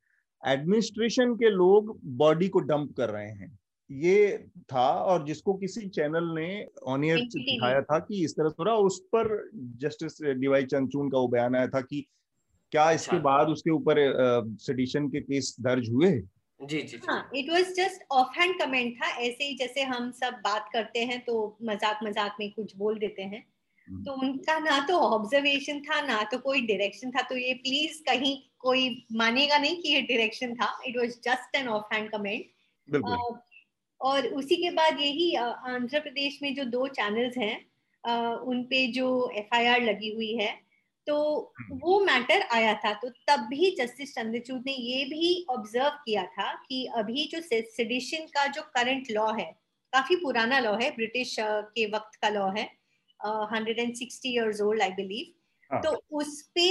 एडमिनिस्ट्रेशन 0.46 1.34
के 1.34 1.50
लोग 1.50 2.00
बॉडी 2.04 2.48
को 2.48 2.60
डंप 2.60 2.94
कर 2.96 3.10
रहे 3.10 3.30
हैं। 3.30 3.58
ये 3.92 4.38
था 4.72 4.88
और 5.04 5.24
जिसको 5.26 5.54
किसी 5.54 5.88
चैनल 5.90 6.32
ने 6.34 6.66
ऑनियर 6.86 7.20
दिखाया 7.26 7.80
था 7.82 7.98
कि 8.00 8.24
इस 8.24 8.32
तरह 8.32 8.50
थोड़ा 8.58 8.74
उस 8.80 8.98
पर 9.14 9.50
जस्टिस 9.80 10.22
डीवाई 10.22 10.64
चंचून 10.66 11.10
का 11.10 11.18
वो 11.18 11.28
बयान 11.28 11.56
आया 11.56 11.66
था 11.68 11.80
कि 11.80 12.06
क्या 12.72 12.90
इसके 12.90 13.16
अच्छा। 13.16 13.22
बाद 13.22 13.48
उसके 13.48 13.70
ऊपर 13.70 13.98
सेडिशन 14.60 15.08
के 15.08 15.20
केस 15.20 15.54
दर्ज 15.60 15.90
हुए? 15.90 16.10
जी 16.60 16.82
जी 16.82 17.00
हाँ 17.08 17.30
it 17.36 17.50
was 17.50 17.72
just 17.74 18.02
off 18.12 18.38
hand 18.38 18.58
comment 18.60 18.94
था 18.96 19.08
ऐसे 19.18 19.44
ही 19.44 19.54
जैसे 19.56 19.82
हम 19.84 20.10
सब 20.12 20.40
बात 20.44 20.68
करते 20.72 21.04
हैं 21.04 21.20
तो 21.24 21.34
मज़ाक 21.62 22.00
मज़ाक 22.04 22.36
में 22.40 22.50
कुछ 22.52 22.76
बोल 22.76 22.98
देते 22.98 23.22
हैं। 23.22 23.44
हम्म। 23.88 24.02
तो 24.04 24.12
उनका 24.22 24.58
ना 24.60 24.78
तो 24.88 24.98
ऑब्जर्वेशन 24.98 25.80
था 25.80 26.00
ना 26.06 26.22
तो 26.32 26.38
कोई 26.40 26.66
डायरेक्शन 26.66 27.10
था 27.10 27.22
तो 27.22 27.36
ये 27.36 27.54
प्लीज़ 27.62 28.02
कहीं 28.02 28.36
कोई 28.60 28.88
मानेगा 29.14 29.58
नहीं 29.58 29.80
कि 29.82 29.88
ये 29.88 30.00
डायरेक्शन 30.02 30.54
था। 30.54 30.76
It 30.86 30.96
was 30.96 31.18
just 31.24 31.56
an 31.56 31.68
off 31.68 31.94
hand 31.94 32.10
comment 32.10 32.44
और 34.02 34.26
उसी 34.34 34.56
के 34.56 34.70
बाद 34.72 35.00
यही 35.00 35.34
आंध्र 35.34 36.00
प्रदेश 36.00 36.38
में 36.42 36.54
जो 36.54 36.64
दो 36.70 36.86
चैनल्स 36.90 37.36
हैं 37.38 37.56
उन 38.42 38.62
पे 38.70 38.86
जो 38.92 39.08
एफआईआर 39.36 39.82
लगी 39.82 40.12
हुई 40.14 40.32
है 40.36 40.50
तो 41.06 41.16
हम्म। 41.60 41.78
वो 41.82 41.98
मैटर 42.00 42.42
आया 42.52 42.72
था। 42.74 42.92
तो 42.94 43.08
तब 43.28 43.46
भी 43.50 43.70
जस्टिस 43.78 44.14
चंद्रचूड 44.14 44.62
ने 44.66 44.72
ये 44.72 45.04
भी 45.04 45.46
ऑब्ज़र्व 45.50 45.96
किया 46.04 46.24
था 46.28 46.52
कि 46.68 46.84
अभी 46.96 47.24
जो 47.32 47.40
सेडिशन 47.42 48.26
का 48.34 48.46
जो 48.48 48.62
करंट 48.76 49.10
लॉ 49.10 49.30
है 49.32 49.50
काफ़ी 49.92 50.16
पुराना 50.16 50.58
लॉ 50.60 50.74
है 50.76 50.90
ब्रिटिश 50.90 51.36
के 51.40 51.86
वक्त 51.90 52.18
का 52.22 52.28
लॉ 52.30 52.48
है 52.50 52.64
hundred 53.52 53.78
and 53.78 53.94
sixty 53.94 54.28
years 54.28 54.60
old 54.60 54.82
I 54.82 54.90
believe 54.92 55.80
तो 55.80 55.90
उस 56.12 56.40
पे 56.54 56.68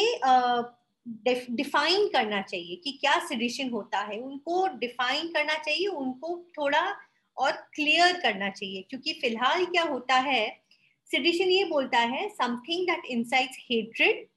डिफाइन 1.51 2.07
करना 2.07 2.41
चाहिए 2.41 2.75
कि 2.75 2.91
क्या 3.01 3.17
सिडिशन 3.27 3.69
होता 3.69 3.99
है। 3.99 4.19
उनको 4.19 4.67
डिफाइन 4.79 5.27
करना 5.27 5.53
चाहिए 5.55 5.87
उनको 5.87 6.35
थोड़ा 6.57 6.81
और 7.37 7.51
क्लियर 7.51 8.19
करना 8.21 8.49
चाहिए। 8.49 8.81
क्योंकि 8.89 9.13
फ़िलहाल 9.13 9.65
क्या 9.65 9.83
होता 9.83 10.15
है 10.15 10.61
Sedition 11.09 11.47
ये 11.47 11.63
बोलता 11.65 11.99
है 11.99 12.27
something 12.29 12.85
that 12.87 13.05
incites 13.05 13.57
hatred 13.61 14.27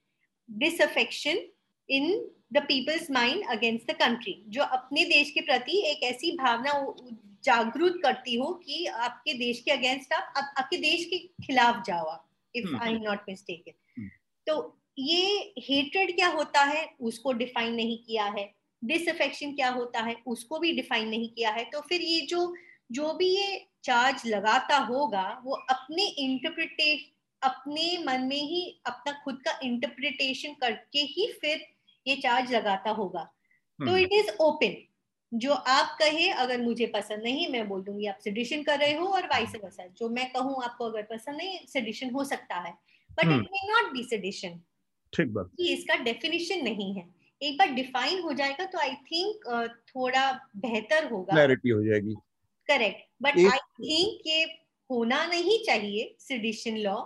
disaffection 0.48 1.38
in 1.88 2.30
the 2.52 2.58
people's 2.58 3.10
mind 3.10 3.44
against 3.50 3.90
the 3.90 3.94
country 3.94 4.42
जो 4.48 4.62
अपने 4.62 5.04
देश 5.04 5.30
के 5.30 5.40
प्रति 5.40 5.78
एक 5.86 6.02
ऐसी 6.02 6.32
भावना 6.32 6.72
जागरूक 7.44 8.02
करती 8.02 8.34
हो 8.34 8.52
कि 8.54 8.86
आपके 8.86 9.34
देश 9.34 9.60
के 9.60 9.70
अगेंस्ट 9.70 10.12
आप, 10.12 10.32
आप 10.36 10.54
आपके 10.58 10.76
देश 10.76 11.04
के 11.04 11.18
खिलाफ 11.46 11.82
जाओ 11.86 12.06
आप 12.06 12.28
if 12.54 12.76
I 12.76 12.90
am 12.90 13.02
not 13.02 13.24
mistaken 13.28 14.08
तो 14.46 14.80
ये 14.98 15.54
हेट्रेड 15.58 16.14
क्या 16.16 16.28
होता 16.28 16.62
है 16.62 16.88
उसको 17.00 17.32
डिफाइन 17.32 17.74
नहीं 17.74 17.98
किया 17.98 18.24
है। 18.24 18.54
डिसअफेक्शन 18.84 19.52
क्या 19.52 19.68
होता 19.68 20.00
है 20.00 20.16
उसको 20.26 20.58
भी 20.58 20.72
डिफाइन 20.72 21.08
नहीं 21.08 21.28
किया 21.28 21.50
है। 21.50 21.64
तो 21.64 21.80
फिर 21.80 22.00
ये 22.00 22.20
जो 22.20 22.54
जो 22.90 23.12
भी 23.14 23.28
ये 23.28 23.58
चार्ज 23.84 24.26
लगाता 24.26 24.76
होगा 24.84 25.26
वो 25.44 25.54
अपने 25.70 26.06
इंटरप्रिटेशन 26.20 27.12
अपने 27.42 27.86
मन 28.04 28.20
में 28.22 28.42
ही 28.42 28.62
अपना 28.86 29.12
खुद 29.24 29.40
का 29.44 29.58
इंटरप्रिटेशन 29.64 30.52
करके 30.60 30.98
ही 31.08 31.26
फिर 31.40 31.64
ये 32.06 32.14
चार्ज 32.16 32.52
लगाता 32.52 32.90
होगा। 32.92 33.22
तो 33.78 33.96
इट 33.96 34.12
इज़ 34.12 34.30
ओपन 34.40 34.76
जो 35.32 35.52
आप 35.52 35.96
कहे 36.00 36.28
अगर 36.30 36.60
मुझे 36.60 36.86
पसंद 36.86 37.22
नहीं 37.22 37.48
मैं 37.48 37.66
बोल 37.68 37.82
दूँगी 37.82 38.06
आप 38.06 38.18
सेडिशन 38.24 38.62
कर 38.62 38.78
रहे 38.78 38.92
हो 38.94 39.06
और 39.08 39.26
वाइस 39.26 39.54
वर्सा 39.64 39.86
जो 39.98 40.08
मैं 40.08 40.30
कहूँ 40.32 40.62
आपको 40.64 40.84
अगर 40.84 41.02
पसंद 41.10 41.36
नहीं 41.36 41.58
सेडिशन 41.68 42.10
हो 42.10 42.24
सकता 42.24 42.58
है। 42.58 42.72
But 43.18 43.24
it 43.24 43.50
may 43.52 43.66
not 43.68 43.92
be 43.92 44.04
sedition 44.04 44.60
ठीक 45.12 45.32
बात। 45.34 45.50
इसका 45.60 45.96
डेफिनेशन 46.04 46.64
नहीं 46.64 46.94
है। 46.94 47.04
एक 47.40 47.58
बार 47.58 47.68
डिफाइन 47.74 48.20
हो 48.22 48.32
जाएगा 48.32 48.64
तो 48.66 48.78
आई 48.78 48.94
थिंक 49.04 49.46
थोड़ा 49.88 50.30
बेहतर 50.56 51.10
होगा। 51.10 51.34
क्लैरिटी 51.34 51.70
हो 51.70 51.82
जाएगी। 51.84 52.14
करेक्ट 52.66 53.08
बट 53.22 53.38
आई 53.38 53.58
थिंक 53.80 54.20
ये 54.26 54.44
होना 54.90 55.24
नहीं 55.26 55.58
चाहिए 55.64 56.14
सिडिशन 56.18 56.76
लॉ 56.76 56.96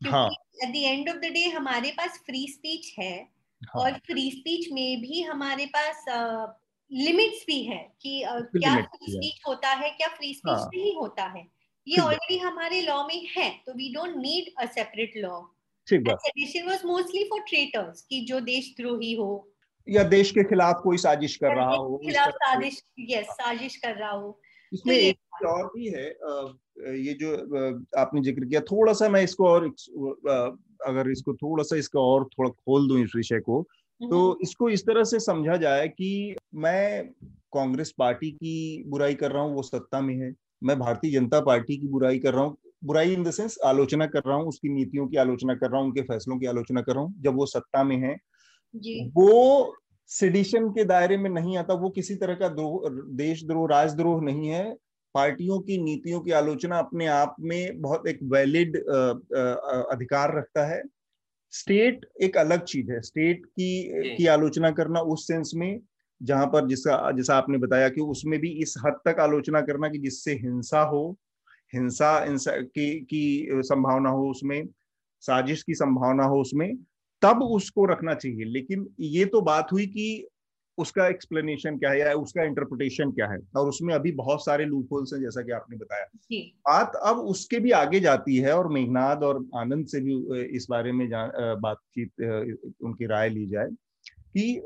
क्योंकि 0.00 0.66
at 0.66 0.72
the 0.72 0.76
end 0.76 1.08
of 1.08 1.16
the 1.16 1.24
day 1.24 1.44
हमारे 1.48 1.90
पास 1.90 2.22
फ्री 2.26 2.46
स्पीच 2.46 2.94
है 2.98 3.28
हाँ. 3.62 3.82
और 3.82 3.92
फ्री 3.92 4.30
स्पीच 4.30 4.68
में 4.72 5.00
भी 5.00 5.22
हमारे 5.22 5.66
पास 5.66 6.04
लिमिट्स 6.92 7.40
uh, 7.40 7.46
भी 7.46 7.62
है 7.62 7.92
कि 8.02 8.24
uh, 8.32 8.42
क्या 8.42 8.74
फ्री 8.76 9.12
स्पीच 9.12 9.42
होता 9.48 9.68
है 9.68 9.90
क्या 9.90 10.08
फ्री 10.08 10.34
स्पीच 10.34 10.54
हाँ. 10.54 10.70
नहीं 10.74 10.96
होता 10.96 11.24
है। 11.24 11.46
ये 11.88 12.00
ऑलरेडी 12.00 12.38
हमारे 12.38 12.80
लॉ 12.82 13.06
में 13.06 13.26
है 13.36 13.50
तो 13.66 13.72
we 13.72 13.92
don't 13.94 14.16
need 14.16 14.52
a 14.58 14.66
separate 14.66 15.12
law 15.16 15.40
sedition 15.88 16.66
was 16.66 16.84
mostly 16.84 17.24
for 17.24 17.40
traitors 17.40 18.02
कि 18.02 18.20
जो 18.20 18.40
देशद्रोही 18.40 19.12
हो। 19.14 19.52
या 19.88 20.02
देश 20.02 20.30
के 20.30 20.44
खिलाफ 20.44 20.80
कोई 20.84 20.96
साजिश 20.96 21.36
कर 21.36 21.54
रहा 21.56 21.74
हो 21.74 21.96
खिलाफ 21.96 22.28
साजिश 22.28 22.82
यस 22.98 23.26
साजिश 23.26 23.76
कर 23.76 23.94
रहा 23.94 24.10
हो। 24.10 24.41
इसमें 24.72 24.96
तो 24.96 25.02
एक 25.02 25.46
और 25.46 25.66
भी 25.66 25.88
है 25.88 26.06
ये 26.98 27.14
जो 27.14 27.34
आपने 28.00 28.22
ज़िक्र 28.22 28.44
किया 28.44 28.60
थोड़ा 28.60 28.92
सा 28.92 29.08
मैं 29.08 29.22
इसको 29.22 29.48
और 29.48 29.66
अगर 30.86 31.10
इसको 31.10 31.34
थोड़ा 31.34 31.64
सा 31.64 31.76
इसका 31.76 32.00
और 32.00 32.24
थोड़ा 32.24 32.50
खोल 32.50 32.88
दूँ 32.88 32.98
इस 33.00 33.12
विषय 33.16 33.40
को 33.40 33.62
तो 34.00 34.28
हम्म। 34.28 34.42
इसको 34.42 34.68
इस 34.70 34.86
तरह 34.86 35.04
से 35.04 35.18
समझा 35.20 35.56
जाए 35.56 35.88
कि 35.88 36.36
मैं 36.54 37.08
कांग्रेस 37.54 37.92
पार्टी 37.98 38.30
की 38.30 38.82
बुराई 38.86 39.14
कर 39.14 39.30
रहा 39.32 39.42
हूँ 39.42 39.54
वो 39.54 39.62
सत्ता 39.62 40.00
में 40.00 40.14
है। 40.16 40.32
मैं 40.62 40.78
भारतीय 40.78 41.12
जनता 41.12 41.40
पार्टी 41.40 41.76
की 41.76 41.88
बुराई 41.88 42.18
कर 42.18 42.34
रहा 42.34 42.44
हूँ। 42.44 42.56
बुराई 42.84 43.12
इन 43.12 43.24
द 43.24 43.30
सेंस 43.30 43.58
आलोचना 43.64 44.06
कर 44.06 44.22
रहा 44.26 44.36
हूँ 44.36 44.48
उसकी 44.48 44.68
नीतियों 44.68 45.06
की 45.08 45.16
आलोचना 45.16 45.54
कर 45.54 45.70
रहा 45.70 45.80
हूँ 45.80 45.88
उनके 45.88 46.02
फैसलों 46.02 46.38
की 46.38 46.46
आलोचना 46.46 46.82
कर 46.82 46.94
रहा 46.94 47.02
हूँ 47.02 47.14
जब 47.20 47.36
वो 47.36 47.46
सत्ता 47.46 47.84
में 47.84 47.96
है 47.96 48.16
जी। 48.74 49.10
वो 49.10 49.74
सिडिशन 50.10 50.68
के 50.70 50.84
दायरे 50.84 51.16
में 51.16 51.28
नहीं 51.30 51.56
आता 51.58 51.74
वो 51.74 51.90
किसी 51.90 52.14
तरह 52.14 52.34
का 52.34 52.48
द्रोह 52.48 52.88
देशद्रोह 53.16 53.68
राजद्रोह 53.70 54.22
नहीं 54.22 54.48
है। 54.48 54.64
पार्टियों 55.14 55.58
की 55.60 55.82
नीतियों 55.82 56.20
की 56.20 56.30
आलोचना 56.30 56.78
अपने 56.78 57.06
आप 57.06 57.36
में 57.40 57.80
बहुत 57.80 58.06
एक 58.08 58.18
वैलिड 58.22 58.76
अधिकार 58.76 60.36
रखता 60.38 60.66
है। 60.66 60.82
स्टेट 61.52 62.06
एक 62.22 62.36
अलग 62.36 62.64
चीज़ 62.64 62.90
है। 62.92 63.00
स्टेट 63.00 63.46
की 63.46 64.14
की 64.16 64.26
आलोचना 64.26 64.70
करना 64.70 65.00
उस 65.00 65.26
सेंस 65.26 65.52
में 65.56 65.80
जहाँ 66.22 66.46
पर 66.46 66.66
जिसका 66.68 67.10
जैसा 67.10 67.36
आपने 67.36 67.58
बताया 67.58 67.88
कि 67.88 68.00
उसमें 68.00 68.38
भी 68.40 68.50
इस 68.62 68.74
हद 68.86 69.00
तक 69.04 69.20
आलोचना 69.20 69.60
करना 69.60 69.88
कि 69.88 69.98
जिससे 69.98 70.32
हिंसा 70.32 70.82
हो 70.82 71.18
हिंसा 71.74 72.18
की 72.28 72.88
की 73.00 73.48
संभावना 73.52 74.10
हो 74.10 74.30
उसमें 74.30 74.62
साजिश 75.22 75.62
की 75.62 75.74
संभावना 75.74 76.24
हो 76.24 76.40
उसमें 76.40 76.72
तब 77.22 77.42
उसको 77.44 77.84
रखना 77.86 78.14
चाहिए। 78.16 78.44
लेकिन 78.46 78.86
ये 79.00 79.24
तो 79.26 79.40
बात 79.42 79.72
हुई 79.72 79.86
कि 79.86 80.26
उसका 80.78 81.06
एक्सप्लेनेशन 81.08 81.76
क्या 81.78 81.90
है 81.90 81.98
या 82.00 82.12
उसका 82.16 82.42
इंटरप्रिटेशन 82.44 83.10
क्या 83.10 83.26
है? 83.26 83.38
और 83.56 83.68
उसमें 83.68 83.92
अभी 83.94 84.12
बहुत 84.14 84.44
सारे 84.44 84.64
लूपहोल्स 84.64 85.12
हैं 85.14 85.20
जैसा 85.20 85.42
कि 85.42 85.52
आपने 85.52 85.76
बताया। 85.76 86.04
बात 86.66 86.92
अब 87.04 87.18
उसके 87.28 87.58
भी 87.60 87.70
आगे 87.72 88.00
जाती 88.00 88.36
है 88.36 88.56
और 88.56 88.68
मेघनाद 88.72 89.22
और 89.22 89.44
आनंद 89.56 89.86
से 89.86 90.00
भी 90.00 90.14
इस 90.56 90.66
बारे 90.70 90.92
में 90.92 91.08
बातचीत 91.10 92.22
उनकी 92.82 93.06
राय 93.06 93.28
ली 93.28 93.46
जाए 93.46 93.68
कि 94.36 94.62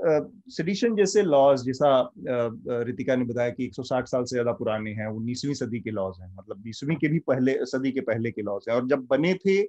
सडिशन 0.53 0.97
जैसे 0.97 1.23
लॉज 1.23 1.65
जैसा 1.65 1.89
रितिका 2.19 3.17
ने 3.17 3.25
बताया 3.25 3.51
कि 3.51 3.67
160 3.67 4.07
साल 4.07 4.25
से 4.25 4.35
ज़्यादा 4.35 4.53
पुराने 4.55 4.91
हैं 4.93 5.07
उन्नीसवीं 5.09 5.55
सदी 5.55 5.81
के 5.81 5.91
लॉज 5.91 6.21
हैं। 6.21 6.35
मतलब 6.35 6.61
बीसवीं 6.63 6.97
के 6.97 7.09
भी 7.09 7.19
पहले 7.27 7.59
सदी 7.67 7.93
के 7.93 8.01
पहले 8.03 8.31
के 8.31 8.43
लॉज 8.43 8.65
हैं। 8.69 8.77
और 8.77 8.87
जब 8.89 9.07
बने 9.07 9.35
थे 9.37 9.63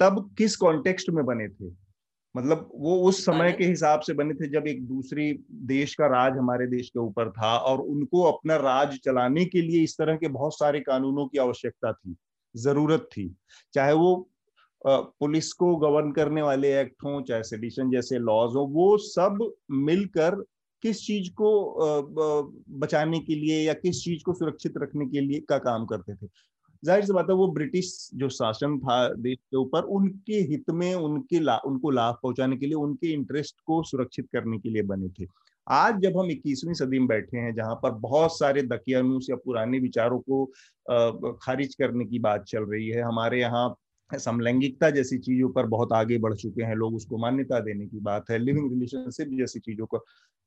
तब 0.00 0.28
किस 0.38 0.56
कॉन्टेक्स्ट 0.56 1.10
में 1.10 1.24
बने 1.26 1.48
थे? 1.48 1.83
मतलब 2.34 2.68
वो 2.74 2.96
उस 3.08 3.24
समय 3.24 3.52
के 3.52 3.64
हिसाब 3.64 4.00
से 4.00 4.12
बने 4.14 4.34
थे 4.34 4.48
जब 4.50 4.66
एक 4.66 4.84
दूसरी 4.86 5.32
देश 5.66 5.94
का 5.94 6.06
राज 6.06 6.38
हमारे 6.38 6.66
देश 6.66 6.88
के 6.88 7.00
ऊपर 7.00 7.30
था 7.30 7.56
और 7.58 7.80
उनको 7.80 8.22
अपना 8.22 8.56
राज 8.56 8.98
चलाने 9.04 9.44
के 9.44 9.62
लिए 9.62 9.82
इस 9.82 9.96
तरह 9.98 10.16
के 10.16 10.28
बहुत 10.28 10.58
सारे 10.58 10.80
कानूनों 10.80 11.26
की 11.26 11.38
आवश्यकता 11.38 11.92
थी 11.92 12.16
ज़रूरत 12.54 13.08
थी। 13.12 13.34
चाहे 13.74 13.92
वो 13.92 14.14
पुलिस 14.82 15.52
को 15.52 15.74
गवर्न 15.76 16.10
करने 16.12 16.42
वाले 16.42 16.72
एक्ट 16.80 17.04
हों 17.04 17.22
चाहे 17.22 17.42
सेडिशन 17.42 17.90
जैसे 17.90 18.18
लॉज 18.18 18.56
हो 18.56 18.66
वो 18.72 18.96
सब 18.98 19.38
मिलकर 19.70 20.34
किस 20.82 21.00
चीज़ 21.06 21.30
को 21.32 21.50
बचाने 22.78 23.20
के 23.20 23.34
लिए 23.34 23.60
या 23.62 23.72
किस 23.74 24.02
चीज़ 24.04 24.22
को 24.24 24.32
सुरक्षित 24.34 24.74
रखने 24.78 25.06
के 25.06 25.20
लिए 25.20 25.40
का 25.48 25.58
काम 25.58 25.86
करते 25.86 26.14
थे। 26.16 26.28
ज़ाहिर 26.84 27.04
सी 27.04 27.12
बात 27.12 27.26
है 27.30 27.34
वो 27.36 27.46
ब्रिटिश 27.52 27.92
जो 28.14 28.28
शासन 28.30 28.78
था 28.78 28.96
देश 29.14 29.36
के 29.36 29.56
ऊपर 29.56 29.82
उनके 29.90 30.40
हित 30.42 30.70
में 30.70 30.94
उनके 30.94 31.40
ला, 31.40 31.56
उनको 31.56 31.90
लाभ 31.90 32.18
पहुँचाने 32.22 32.56
के 32.56 32.66
लिए 32.66 32.74
उनके 32.76 33.12
इंटरेस्ट 33.12 33.60
को 33.66 33.82
सुरक्षित 33.82 34.28
करने 34.32 34.58
के 34.58 34.70
लिए 34.70 34.82
बने 34.84 35.08
थे। 35.10 35.26
आज 35.66 36.00
जब 36.00 36.18
हम 36.18 36.30
21वीं 36.30 36.74
सदी 36.74 36.98
में 36.98 37.06
बैठे 37.08 37.38
हैं 37.38 37.54
जहाँ 37.54 37.74
पर 37.74 37.90
बहुत 38.00 38.38
सारे 38.38 38.62
दकियानुस 38.64 39.26
या 39.30 39.36
पुराने 39.36 39.78
विचारों 39.78 40.18
को 40.20 40.44
खारिज 41.42 41.74
करने 41.74 42.04
की 42.04 42.18
बात 42.18 42.44
चल 42.48 42.64
रही 42.64 42.88
है 42.88 43.02
हमारे 43.02 43.40
यहाँ 43.40 43.74
समलैंगिकता 44.10 44.90
जैसी 44.90 45.18
चीज़ों 45.18 45.48
पर 45.48 45.66
बहुत 45.66 45.92
आगे 45.92 46.18
बढ़ 46.18 46.34
चुके 46.34 46.62
हैं 46.62 46.74
लोग 46.76 46.94
उसको 46.94 47.18
मान्यता 47.18 47.60
देने 47.60 47.86
की 47.86 48.00
बात 48.00 48.30
है 48.30 48.38
लिविंग 48.38 48.70
रिलेशनशिप 48.72 49.28
जैसी 49.38 49.60
चीज़ों 49.60 49.86
को। 49.86 50.04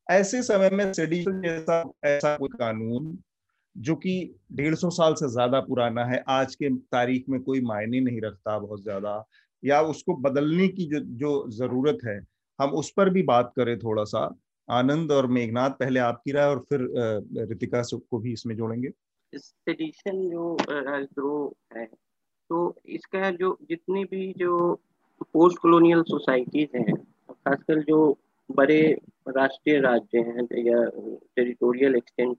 ऐसे 0.08 0.42
समय 0.44 0.70
में 0.70 0.92
जैसा 0.92 1.84
ऐसा 2.06 2.36
कोई 2.38 2.50
कानून 2.50 3.18
जो 3.78 3.96
कि 3.96 4.14
डेढ़ 4.54 4.76
सौ 4.76 4.90
साल 4.92 5.14
से 5.16 5.30
ज़्यादा 5.30 5.60
पुराना 5.62 6.06
है, 6.06 6.24
आज 6.30 6.56
के 6.56 6.70
तारीख 6.70 7.26
में 7.30 7.42
कोई 7.42 7.62
मायने 7.64 8.00
नहीं 8.02 8.22
रखता 8.22 8.58
बहुत 8.60 8.84
ज़्यादा, 8.84 9.24
या 9.64 9.82
उसको 9.84 10.16
बदलने 10.20 10.68
की 10.70 10.86
जो 10.86 11.00
जो 11.00 11.50
ज़रूरत 11.52 11.98
है, 12.06 12.20
हम 12.60 12.72
उस 12.74 12.92
पर 12.98 13.10
भी 13.10 13.24
बात 13.26 13.52
करें 13.56 13.78
थोड़ा 13.80 14.04
सा 14.06 14.30
आनंद 14.68 15.12
और 15.12 15.28
मेघनाथ 15.30 15.72
पहले 15.80 16.00
आपकी 16.02 16.32
राय 16.32 16.46
और 16.46 16.60
फिर 16.70 16.88
रितिका 17.50 17.82
को 17.94 18.20
भी 18.20 18.34
इसमें 18.34 18.56
जोड़ेंगे। 18.56 18.90
सेडिशन 19.34 20.22
जो 20.30 20.56
राजद्रोह 20.70 21.78
है 21.78 21.86
तो 22.50 22.76
इसका 22.88 23.30
जो 23.34 23.58
जितनी 23.70 24.04
भी 24.06 24.34
जो 24.38 24.74
पोस्ट 25.24 25.58
कॉलोनियल 25.58 26.02
सोसाइटीज 26.04 26.70
हैं, 26.76 26.94
खासकर 27.30 27.82
जो 27.84 28.18
बड़े 28.50 28.82
राष्ट्रीय 29.30 29.80
राज्य 29.82 30.20
हैं, 30.20 30.48
या 30.66 30.84
टेरिटोरियल 31.36 31.96
एक्सटेंट 31.96 32.38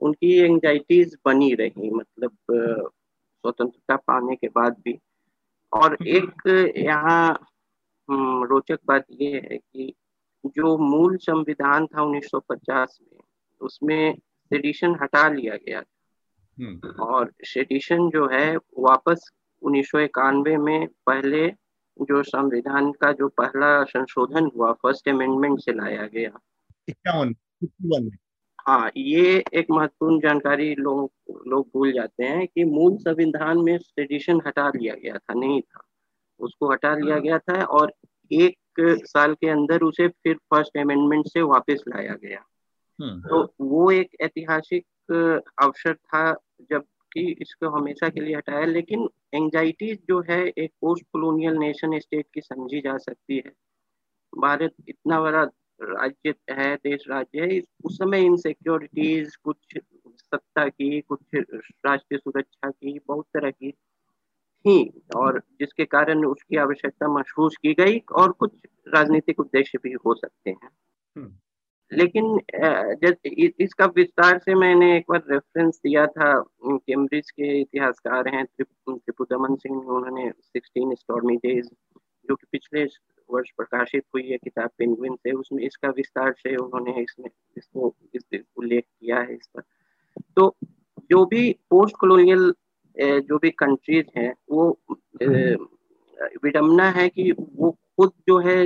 उनकी 0.00 0.32
एंजाइटीज 0.38 1.16
बनी 1.24 1.52
रही 1.54 1.90
मतलब 1.90 2.36
स्वतंत्रता 2.50 3.96
पाने 3.96 4.36
के 4.36 4.48
बाद 4.48 4.76
भी 4.84 4.98
और 5.72 5.92
हम्म। 5.92 6.06
एक 6.06 6.74
यहाँ 6.78 7.28
हम्म, 8.08 8.44
रोचक 8.44 8.78
बात 8.86 9.04
ये 9.20 9.34
है 9.34 9.56
कि 9.56 9.92
जो 10.46 10.76
मूल 10.78 11.16
संविधान 11.16 11.86
था 11.86 12.02
1950 12.02 12.98
में 13.02 13.20
उसमें 13.60 14.14
सेडिशन 14.50 14.96
हटा 15.02 15.28
लिया 15.28 15.56
गया 15.56 15.80
था 15.80 16.64
हम्म। 16.64 17.02
और 17.04 17.32
सेडिशन 17.44 18.08
जो 18.10 18.28
है 18.28 18.56
वापस 18.78 19.30
उन्नीस 19.62 19.90
सौ 19.90 19.98
इक्यानवे 19.98 20.56
में 20.56 20.86
पहले 21.06 21.46
जो 21.96 22.22
संविधान 22.22 22.90
का 22.92 23.12
जो 23.12 23.28
पहला 23.36 23.82
संशोधन 23.84 24.50
हुआ 24.56 24.72
फ़र्स्ट 24.72 25.08
अमेंडमेंट 25.08 25.60
से 25.60 25.72
लाया 25.72 26.06
गया 26.06 26.38
इक्यावन 26.88 27.34
में 28.04 28.10
हाँ 28.70 28.90
ये 28.96 29.44
एक 29.54 29.66
महत्वपूर्ण 29.70 30.20
जानकारी 30.20 30.74
लोग 30.74 31.12
लोग 31.46 31.70
भूल 31.74 31.92
जाते 31.92 32.24
हैं 32.24 32.46
कि 32.46 32.64
मूल 32.64 32.96
संविधान 32.96 33.58
में 33.58 33.78
सेडिशन 33.78 34.40
हटा 34.46 34.68
लिया 34.68 34.94
गया 34.94 35.18
था 35.18 35.34
नहीं 35.34 35.60
था। 35.60 35.80
उसको 36.40 36.72
हटा 36.72 36.94
लिया 36.94 37.18
गया 37.18 37.38
था 37.38 37.64
और 37.64 37.92
एक 38.32 38.56
साल 38.80 39.34
के 39.34 39.48
अंदर 39.48 39.80
उसे 39.80 40.08
फिर 40.08 40.34
फ़र्स्ट 40.34 40.78
अमेंडमेंट 40.78 41.26
से 41.26 41.42
वापस 41.42 41.84
लाया 41.88 42.14
गया। 42.14 42.44
हम्म। 43.00 43.20
तो 43.20 43.54
वो 43.60 43.90
एक 43.90 44.16
ऐतिहासिक 44.20 44.86
अवसर 45.62 45.94
था 45.94 46.32
जबकि 46.60 47.36
इसको 47.40 47.68
हमेशा 47.68 48.08
के 48.08 48.20
लिए 48.20 48.36
हटाया 48.36 48.64
लेकिन 48.64 49.08
एंजाइटी 49.34 49.94
जो 49.94 50.20
है 50.20 50.48
एक 50.48 50.70
पोस्ट 50.80 51.04
कॉलोनियल 51.12 51.54
नेशन 51.54 51.98
स्टेट 51.98 52.26
की 52.34 52.40
समझी 52.40 52.80
जा 52.80 52.96
सकती 52.96 53.36
है। 53.36 53.52
भारत 54.38 54.74
इतना 54.88 55.20
बड़ा 55.20 55.46
राज्य 55.80 56.34
है 56.50 56.74
देश 56.76 57.04
राज्य 57.10 57.40
है 57.42 57.60
उस 57.84 57.96
समय 57.96 58.24
इनसिक्योरिटीज 58.24 59.36
कुछ 59.36 59.78
सत्ता 60.18 60.66
की 60.68 61.00
कुछ 61.00 61.20
राष्ट्रीय 61.34 62.18
सुरक्षा 62.18 62.70
की 62.70 62.98
बहुत 63.08 63.26
तरह 63.34 63.50
की 63.50 63.70
थी 63.70 65.04
और 65.16 65.40
जिसके 65.60 65.84
कारण 65.86 66.24
उसकी 66.24 66.56
आवश्यकता 66.56 67.08
महसूस 67.08 67.56
की 67.56 67.74
गई 67.74 67.98
और 68.12 68.32
कुछ 68.32 68.52
राजनीतिक 68.94 69.40
उद्देश्य 69.40 69.78
भी 69.82 69.92
हो 70.06 70.14
सकते 70.14 70.50
हैं 70.50 70.68
हम्म। 71.16 71.32
लेकिन 71.92 72.38
इसका 73.60 73.86
विस्तार 73.96 74.38
से 74.38 74.54
मैंने 74.54 74.96
एक 74.96 75.04
बार 75.10 75.22
रेफरेंस 75.30 75.80
दिया 75.84 76.06
था 76.08 76.32
कैम्ब्रिज 76.64 77.30
के 77.30 77.60
इतिहासकार 77.60 78.28
हैं 78.28 78.44
त्रिपुदमन 78.46 79.56
सिंह 79.56 79.76
उन्होंने 79.76 80.30
सिक्सटीन 80.30 80.94
स्टॉर्मी 80.94 81.36
डेज़ 81.36 81.68
जो 82.28 82.34
कि 82.36 82.46
पिछले 82.52 82.86
वर्ष 83.32 83.50
प्रकाशित 83.56 84.04
हुई 84.14 84.22
है, 84.28 84.36
किताब 84.38 84.70
पेंगुइन 84.78 85.14
से। 85.16 85.32
उसमें 85.32 85.62
इसका 85.64 85.88
विस्तार 85.96 86.32
से 86.38 86.54
उन्होंने 86.56 87.00
इसमें, 87.02 87.30
इसको 87.56 87.94
इस 88.14 88.24
उल्लेख 88.56 88.84
किया 88.84 89.20
है 89.20 89.34
इस 89.34 89.48
पर। 89.54 89.62
तो 90.36 90.54
जो 91.10 91.24
भी 91.26 91.50
पोस्ट 91.70 91.96
कॉलोनियल 91.96 92.52
जो 92.96 93.38
भी 93.38 93.50
कंट्रीज़ 93.52 94.06
हैं, 94.16 94.32
वो 94.50 94.78
विडम्बना 96.44 96.88
है 96.90 97.08
कि 97.08 97.30
वो 97.32 97.70
खुद 97.70 98.12
जो 98.28 98.38
है, 98.40 98.62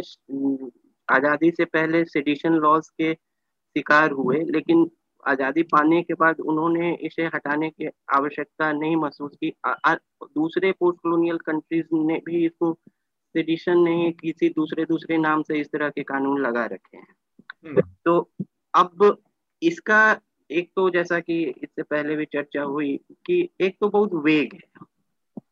आज़ादी 1.08 1.50
से 1.50 1.64
पहले 1.66 2.04
सेडिशन 2.06 2.52
लॉज 2.56 2.88
के 2.90 3.12
शिकार 3.14 4.10
हुए, 4.12 4.38
लेकिन 4.46 4.90
आज़ादी 5.24 5.62
पाने 5.64 6.02
के 6.02 6.14
बाद 6.14 6.40
उन्होंने 6.42 6.92
इसे 7.02 7.24
हटाने 7.34 7.68
की 7.70 7.86
आवश्यकता 8.16 8.70
नहीं 8.72 8.96
महसूस 8.96 9.36
की। 9.36 9.52
दूसरे 9.68 10.72
पोस्ट 10.72 10.98
कॉलोनियल 11.02 11.38
कंट्रीज़ 11.46 11.86
ने 11.94 12.20
भी 12.26 12.44
इसको 12.46 12.72
सेडिशन 13.34 13.78
ने 13.78 14.10
किसी 14.12 14.48
दूसरे 14.48 14.84
दूसरे 14.84 15.18
नाम 15.18 15.42
से 15.42 15.60
इस 15.60 15.66
तरह 15.66 15.88
के 15.88 16.02
कानून 16.02 16.40
लगा 16.40 16.64
रखे 16.66 16.96
हैं 16.96 17.14
हम्म। 17.66 17.80
तो 18.04 18.30
अब 18.74 19.18
इसका 19.62 20.20
एक 20.50 20.70
तो 20.76 20.90
जैसा 20.90 21.20
कि 21.20 21.42
इससे 21.42 21.82
पहले 21.82 22.16
भी 22.16 22.24
चर्चा 22.24 22.62
हुई 22.62 22.96
कि 23.26 23.48
एक 23.60 23.76
तो 23.80 23.88
बहुत 23.88 24.14
वेग 24.14 24.54
है 24.54 24.84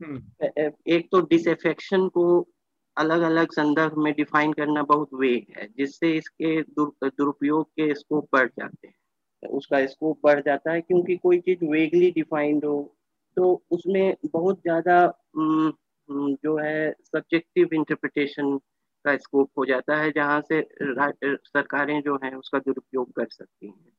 हम्म। 0.03 0.71
एक 0.87 1.09
तो 1.12 1.21
डिसफेक्शन 1.21 2.09
को 2.09 2.49
अलग 2.97 3.21
अलग 3.21 3.53
संदर्भ 3.53 3.99
में 3.99 4.12
डिफाइन 4.12 4.53
करना 4.53 4.83
बहुत 4.83 5.14
वेग 5.14 5.47
है 5.59 5.68
जिससे 5.79 6.12
इसके 6.12 6.62
दुरुपयोग 6.62 7.66
के 7.66 7.95
स्कोप 7.95 8.29
बढ़ 8.33 8.49
जाते 8.49 8.88
हैं 8.88 9.49
उसका 9.49 9.87
स्कोप 9.87 10.18
बढ़ 10.25 10.40
जाता 10.40 10.73
है 10.73 10.81
क्योंकि 10.81 11.16
कोई 11.16 11.38
चीज़ 11.40 11.64
वेगली 11.64 12.11
डिफाइंड 12.11 12.64
हो 12.64 12.97
तो 13.37 13.62
उसमें 13.71 14.16
बहुत 14.33 14.61
ज़्यादा 14.61 15.07
जो 16.11 16.57
है 16.57 16.93
सब्जेक्टिव 16.93 17.69
इंटरप्रिटेशन 17.73 18.59
का 19.05 19.17
स्कोप 19.17 19.51
हो 19.59 19.65
जाता 19.65 19.97
है 19.97 20.11
जहाँ 20.11 20.41
से 20.41 20.69
सरकारें 21.35 22.03
जो 22.03 22.17
हैं 22.17 22.35
उसका 22.35 22.59
दुरुपयोग 22.59 23.12
कर 23.12 23.27
सकती 23.31 23.67
हैं। 23.67 23.93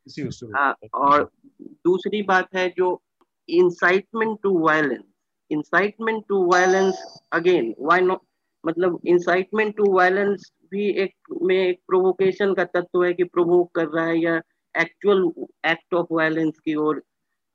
और 0.93 1.31
दूसरी 1.61 2.21
बात 2.21 2.55
है 2.55 2.73
जो 2.77 3.01
incitement 3.49 4.39
to 4.43 4.59
violence 4.59 5.03
incitement 5.51 6.23
to 6.29 6.51
violence 6.51 7.21
again 7.33 7.75
why 7.79 8.01
not 8.01 8.19
मतलब 8.65 8.99
इंसाइटमेंट 9.05 9.77
टू 9.77 9.91
वायलेंस 9.93 10.51
भी 10.71 10.89
एक 10.89 11.15
में 11.41 11.67
एक 11.67 11.79
प्रोवोकेशन 11.87 12.53
का 12.53 12.63
तत्व 12.63 13.03
है 13.03 13.13
कि 13.13 13.23
प्रोवोक 13.23 13.75
कर 13.75 13.87
रहा 13.87 14.05
है 14.05 14.17
या 14.19 14.41
एक्चुअल 14.77 15.31
एक्ट 15.65 15.93
ऑफ़ 15.93 16.07
वायलेंस 16.11 16.59
की 16.59 16.75
ओर 16.75 17.03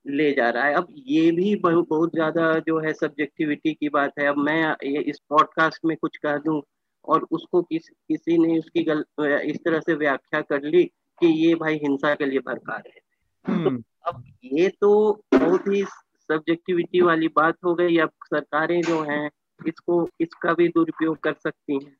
ले 0.04 0.32
जा 0.32 0.48
रहा 0.50 0.64
है। 0.64 0.74
अब 0.74 0.87
ये 1.08 1.30
भी 1.32 1.54
बहुत 1.56 1.88
बहुत 1.88 2.14
ज़्यादा 2.14 2.52
जो 2.66 2.78
है 2.80 2.92
सब्जेक्टिविटी 2.94 3.72
की 3.74 3.88
बात 3.88 4.12
है। 4.18 4.26
अब 4.26 4.38
मैं 4.40 4.62
ये 4.84 5.00
इस 5.02 5.18
पॉडकास्ट 5.28 5.84
में 5.84 5.96
कुछ 5.96 6.16
कह 6.16 6.37
दूँ 6.38 6.61
और 7.04 7.26
उसको 7.30 7.62
किस 7.62 7.88
किसी 7.88 8.38
ने 8.38 8.58
उसकी 8.58 8.82
गल 8.84 9.04
इस 9.20 9.56
तरह 9.64 9.80
से 9.80 9.94
व्याख्या 9.94 10.40
कर 10.42 10.62
ली 10.64 10.84
कि 11.18 11.26
ये 11.46 11.54
भाई 11.54 11.74
हिंसा 11.74 12.14
के 12.14 12.26
लिए 12.26 12.38
भड़का 12.38 12.76
रहे 12.76 12.90
थे 12.90 13.00
तो 13.44 13.68
हम्म। 13.68 13.82
अब 14.06 14.22
ये 14.44 14.68
तो 14.80 14.90
बहुत 15.34 15.68
ही 15.68 15.84
सब्जेक्टिविटी 15.84 17.00
वाली 17.00 17.28
बात 17.28 17.56
हो 17.64 17.74
गई। 17.74 17.96
अब 17.98 18.11
सरकारें 18.24 18.80
जो 18.82 19.02
हैं 19.02 19.30
इसको 19.61 20.08
इसका 20.20 20.52
भी 20.54 20.68
दुरुपयोग 20.68 21.18
कर 21.18 21.32
सकती 21.34 21.74
हैं। 21.74 21.96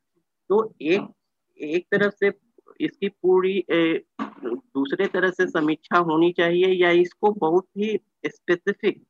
तो 0.49 0.63
एक 0.81 1.07
एक 1.59 1.85
तरफ़ 1.91 2.13
से 2.15 2.29
इसकी 2.79 3.09
पूरी 3.09 3.57
ए, 3.71 4.03
दूसरे 4.21 5.07
तरह 5.07 5.29
से 5.31 5.47
समीक्षा 5.47 5.97
होनी 6.01 6.31
चाहिए 6.31 6.67
या 6.75 6.91
इसको 6.99 7.31
बहुत 7.39 7.67
ही 7.77 7.97
स्पेसिफिक 8.25 9.03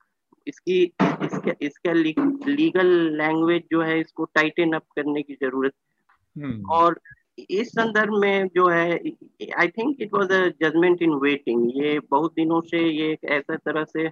इसकी 0.48 0.82
इसके 1.24 1.54
इसका 1.66 1.94
लीगल 1.94 2.88
लैंग्वेज 3.18 3.64
जो 3.72 3.82
है 3.82 4.00
इसको 4.00 4.26
टाइटन 4.36 4.74
अप 4.74 4.86
करने 4.96 5.22
की 5.22 5.34
ज़रूरत 5.36 5.74
है 6.36 6.44
हम्म। 6.44 6.70
और 6.72 7.00
इस 7.50 7.68
संदर्भ 7.70 8.14
में 8.20 8.48
जो 8.56 8.68
है 8.68 8.94
I 9.58 9.68
think 9.68 10.02
it 10.02 10.14
was 10.14 10.32
a 10.32 10.48
judgement 10.62 11.02
in 11.02 11.14
waiting 11.22 11.70
ये 11.76 12.00
बहुत 12.12 12.34
दिनों 12.36 12.62
से 12.62 12.80
ये 12.80 13.12
एक 13.12 13.26
ऐसा 13.32 13.56
तरह 13.58 13.84
से 13.88 14.10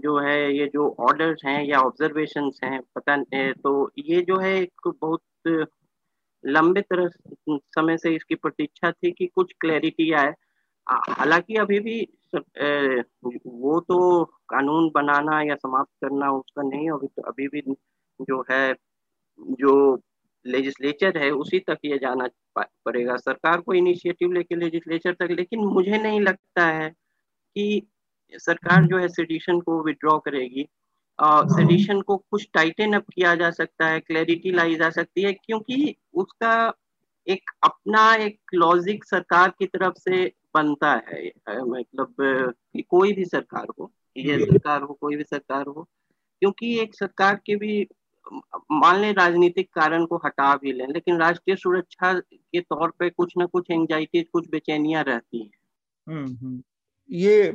जो 0.00 0.18
है 0.18 0.38
ये 0.56 0.66
जो 0.66 0.88
ऑर्डर्स 1.00 1.44
हैं 1.44 1.62
या 1.64 1.78
ऑब्जर्वेशन 1.80 2.50
हैं 2.64 2.80
पता 2.94 3.16
नहीं 3.16 3.52
तो 3.62 3.72
ये 4.00 4.20
जो 4.22 4.38
है 4.38 4.54
एक 4.56 4.88
बहुत 4.88 5.22
लंबे 6.44 6.80
तरह 6.82 7.08
समय 7.48 7.96
से 7.98 8.14
इसकी 8.16 8.34
प्रतीक्षा 8.34 8.90
थी 8.92 9.10
कि 9.12 9.26
कुछ 9.26 9.52
क्लैरिटी 9.60 10.12
आए। 10.12 10.32
हालाँकि 10.86 11.54
अभी 11.56 11.78
भी 11.80 12.00
वो 13.46 13.78
तो 13.80 14.24
कानून 14.48 14.90
बनाना 14.94 15.40
या 15.42 15.54
समाप्त 15.56 15.90
करना 16.04 16.30
उसका 16.32 16.62
नहीं, 16.62 16.90
अभी 16.90 17.06
तो 17.08 17.22
अभी 17.22 17.48
भी 17.48 17.62
जो 18.20 18.44
है, 18.50 18.74
जो 19.38 20.02
लेजिस्लेचर 20.44 21.18
है, 21.18 21.30
उसी 21.32 21.58
तक 21.60 21.78
ये 21.84 21.98
जाना 21.98 22.28
पड़ेगा। 22.58 23.16
सरकार 23.18 23.60
को 23.60 23.74
इनिशिएटिव 23.74 24.32
लेके 24.32 24.56
लेजिस्लेचर 24.56 25.14
तक, 25.14 25.30
लेकिन 25.30 25.60
मुझे 25.66 25.98
नहीं 25.98 26.20
लगता 26.20 26.66
है 26.68 26.88
कि 27.56 27.86
सरकार 28.34 28.86
जो 28.86 28.98
है 28.98 29.08
सेडिशन 29.08 29.60
को 29.60 29.82
विड्रॉ 29.84 30.18
करेगी। 30.20 30.66
सेडिशन 31.24 32.00
को 32.00 32.16
कुछ 32.16 32.48
टाइटन 32.54 32.92
अप 32.92 33.04
किया 33.14 33.34
जा 33.34 33.50
सकता 33.50 33.86
है 33.86 34.00
क्लैरिटी 34.00 34.50
लाई 34.50 34.74
जा 34.74 34.90
सकती 34.90 35.22
है 35.22 35.32
क्योंकि 35.32 35.96
उसका 36.14 36.74
एक 37.28 37.50
अपना 37.62 38.14
एक 38.14 38.40
लॉजिक 38.54 39.04
सरकार 39.04 39.52
की 39.58 39.66
तरफ़ 39.66 39.94
से 39.98 40.32
बनता 40.54 40.92
है 40.92 41.32
मतलब 41.64 42.14
कोई 42.88 43.12
भी 43.12 43.24
सरकार 43.24 43.66
हो 43.78 43.92
ये 44.16 44.38
सरकार 44.38 44.82
हो 44.82 44.98
कोई 45.00 45.16
भी 45.16 45.22
सरकार 45.22 45.66
हो 45.66 45.88
क्योंकि 46.40 46.80
एक 46.80 46.94
सरकार 46.94 47.40
के 47.46 47.56
भी 47.56 47.88
मान 48.72 49.00
लें 49.00 49.12
राजनीतिक 49.12 49.68
कारण 49.74 50.06
को 50.06 50.16
हटा 50.16 50.56
भी 50.56 50.72
लें 50.72 50.88
लेकिन 50.88 51.18
राष्ट्रीय 51.18 51.56
सुरक्षा 51.56 52.20
के 52.20 52.60
तौर 52.60 52.90
पे 52.90 53.10
कुछ 53.10 53.34
ना 53.38 53.46
कुछ 53.46 53.66
एंजाइटी 53.70 54.22
कुछ 54.22 54.48
बेचैनियाँ 54.50 55.04
रहती 55.04 55.42
हैं। 55.42 55.50
हम्म, 56.08 56.36
हम्म। 56.36 56.62
ये 57.10 57.52